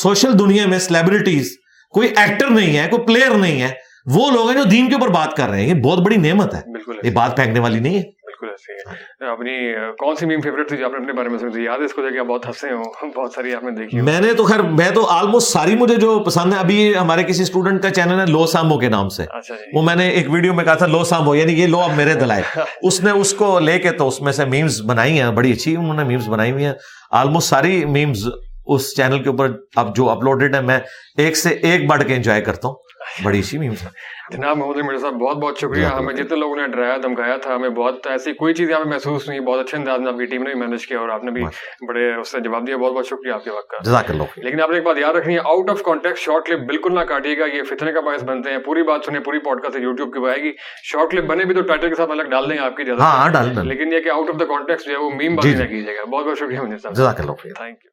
سوشل 0.03 0.39
دنیا 0.39 0.67
میں 0.67 0.79
سیلیبریٹیز 0.79 1.57
کوئی 1.91 2.09
ایکٹر 2.17 2.51
نہیں 2.51 2.79
ہے 2.79 2.89
کوئی 2.91 3.03
پلیئر 3.03 3.31
نہیں 3.31 3.63
ہے 3.63 3.73
وہ 4.07 4.31
لوگ 4.31 4.51
ہیں 4.51 4.57
جو 4.57 4.65
دین 4.65 4.89
کے 4.89 4.95
اوپر 4.95 5.09
بات 5.09 5.37
کر 5.37 5.49
رہے 5.49 5.61
ہیں۔ 5.61 5.69
یہ 5.69 5.75
بہت 5.75 5.99
بڑی 5.99 6.17
نعمت 6.17 6.55
ہے۔ 6.55 6.61
یہ 7.05 7.11
بات 7.11 7.37
پھینکنے 7.37 7.61
والی 7.61 7.81
نہیں 7.81 7.99
ہے۔ 7.99 8.03
ایسے 8.47 8.73
ہی 8.73 9.27
اپنی 9.27 9.53
کون 9.99 10.17
سی 10.17 10.27
میم 10.27 10.41
فیوریٹ 10.41 10.69
تھی 10.69 10.77
جو 10.77 10.85
آپ 10.85 10.93
نے 10.93 10.99
اپنے 10.99 11.13
بارے 11.13 11.29
میں 11.29 11.39
سنی 11.39 11.51
تھی؟ 11.51 11.65
یاد 11.65 11.79
ہے 11.79 11.85
اس 11.85 11.95
کو 11.95 12.03
کہ 12.15 12.23
بہت 12.23 12.47
ہنسے 12.47 12.73
ہوں۔ 12.73 13.11
بہت 13.17 13.33
ساری 13.33 13.55
آپ 13.55 13.65
نے 13.65 13.71
دیکھی 13.71 14.01
میں 14.01 14.21
نے 14.21 14.33
تو 14.35 14.45
خیر 14.45 14.63
میں 14.63 14.91
تو 14.91 15.07
آلموسٹ 15.07 15.53
ساری 15.53 15.77
مجھے 15.77 15.97
جو 15.97 16.19
پسند 16.21 16.53
ہے 16.53 16.59
ابھی 16.59 16.97
ہمارے 16.97 17.23
کسی 17.23 17.43
اسٹوڈنٹ 17.43 17.83
کا 17.83 17.91
چینل 17.91 18.21
ہے 18.21 18.27
لو 18.27 18.47
سامو 18.47 18.79
کے 18.79 18.89
نام 18.89 19.09
سے۔ 19.09 19.23
اچھا 19.31 19.55
جی۔ 19.55 19.79
وہ 19.79 19.83
میں 19.83 19.97
نے 19.97 20.09
ایک 20.09 20.31
ویڈیو 20.31 20.55
میں 20.55 20.65
کہا 20.65 20.75
تھا 20.75 20.87
لو 20.87 21.05
سامو 21.05 21.35
یعنی 21.35 21.53
یہ 21.53 21.67
لو 21.67 21.81
اب 21.81 21.97
میرے 21.97 22.15
دلائے 22.15 22.43
اس 22.83 23.01
نے 23.05 23.11
اس 23.11 23.35
کو 23.35 23.59
لے 23.59 23.79
کے 23.79 23.91
تو 23.91 24.09
اس 24.09 24.21
میں 24.21 24.33
سے 24.33 24.45
میمز 24.45 24.81
بنائی 24.83 25.21
ہیں 25.21 25.31
بڑی 25.31 25.53
اچھی 25.53 25.77
انہوں 25.77 25.95
نے 25.95 26.05
میمز 26.05 26.29
بنائی 26.29 26.53
ہوئی 26.53 26.65
ہیں۔ 26.65 26.73
آلموسٹ 27.11 27.49
ساری 27.49 27.85
میمز 27.85 28.27
اس 28.67 28.97
چینل 28.97 29.23
کے 29.23 29.29
اوپر 29.29 29.51
اب 29.77 29.97
جو 29.97 30.11
اپلوڈیڈ 30.11 30.55
ہے 30.55 30.61
میں 30.61 30.79
ایک 31.17 31.37
سے 31.37 31.49
ایک 31.49 31.87
بڑھ 31.87 32.03
کے 32.03 32.15
انجوائے 32.15 32.41
کرتا 32.41 32.69
ہوں۔ 32.69 32.75
بڑی 33.25 33.39
اچھی 33.39 33.59
میمز 33.59 33.83
جناب 34.31 34.57
محمد 34.57 34.77
مرزا 34.77 34.99
صاحب 34.99 35.15
بہت 35.15 35.37
بہت 35.37 35.59
شکریہ۔ 35.59 35.87
ہمیں 35.87 36.15
جتنے 36.15 36.37
لوگوں 36.37 36.57
نے 36.57 36.67
ڈرایا 36.67 36.97
دھمکایا 37.03 37.37
تھا 37.37 37.55
ہمیں 37.55 37.69
بہت 37.69 38.07
ایسی 38.07 38.33
کوئی 38.33 38.55
چیز 38.55 38.71
یہاں 38.71 38.85
پہ 38.85 38.89
محسوس 38.89 39.29
نہیں 39.29 39.41
بہت 39.41 39.61
اچھے 39.61 39.79
انداز 39.79 40.01
میں 40.01 40.13
آپ 40.13 40.19
کی 40.19 40.25
ٹیم 40.27 40.43
نے 40.43 40.53
بھی 40.53 40.61
مینج 40.61 40.87
کیا 40.87 40.99
اور 40.99 41.09
آپ 41.09 41.25
نے 41.25 41.31
بھی 41.31 41.43
بڑے 41.89 42.15
اس 42.15 42.33
سے 42.33 42.41
جواب 42.41 42.67
دیا۔ 42.67 42.77
بہت 42.77 42.93
بہت 42.93 43.07
شکریہ 43.07 43.33
آپ 43.33 43.45
کے 43.45 43.51
وقت 43.51 43.69
کا۔ 43.69 43.77
جزاک 43.85 44.11
اللہ 44.11 44.23
خیر۔ 44.23 44.45
لیکن 44.45 44.61
آپ 44.61 44.71
نے 44.71 44.77
ایک 44.77 44.85
بات 44.85 44.99
یاد 44.99 45.15
رکھنی 45.15 45.35
ہے 45.35 45.41
out 45.45 45.71
of 45.71 45.83
context 45.83 46.19
short 46.19 46.47
clip 46.47 46.61
بالکل 46.61 46.95
نہ 46.95 47.01
کاٹیے 47.01 47.39
گا 47.39 47.45
یہ 47.57 47.63
فتنے 47.63 47.93
کا 47.93 48.01
باعث 48.01 48.25
بنتے 48.25 48.51
ہیں۔ 48.51 48.59
پوری 48.59 48.83
بات 48.83 49.01
سنیں 49.07 49.21
پوری 49.21 49.39
پوڈ 49.39 49.63
کاسٹ 49.63 49.77
یوٹیوب 49.77 50.13
کی 50.13 50.29
آئے 50.31 50.43
گی۔ 50.43 50.53
شارٹ 50.83 51.11
کلپ 51.11 51.25
بنے 51.25 51.45
بھی 51.45 51.55
تو 51.55 51.63
ٹائٹل 51.63 51.89
کے 51.89 51.95
ساتھ 51.95 52.11
الگ 52.11 52.23
ڈال 52.23 52.51
دیں 52.51 52.59
آپ 52.59 52.77
کی۔ 52.77 52.91
ہاں 52.91 52.97
ہاں 52.99 53.29
ڈال 53.29 53.67
لیکن 53.69 53.93
یہ 53.93 54.01
کہ 54.01 54.09
آؤٹ 54.09 54.31
آف 54.35 54.41
دا 54.41 54.45
کانٹیکٹ 54.45 54.87
جو 54.87 54.93
ہے 54.93 54.99
وہ 54.99 55.11
میم 55.11 55.37
بات۔ 55.37 55.47
نہ 55.47 55.65
کیجیے 55.65 55.97
گا 55.97 56.05
بہت 56.05 56.27
بہت 56.27 56.39
شکریہ 56.39 56.59
جزاک 56.95 57.21
اللہ 57.21 57.33
تھینک 57.33 57.79
یو 57.85 57.89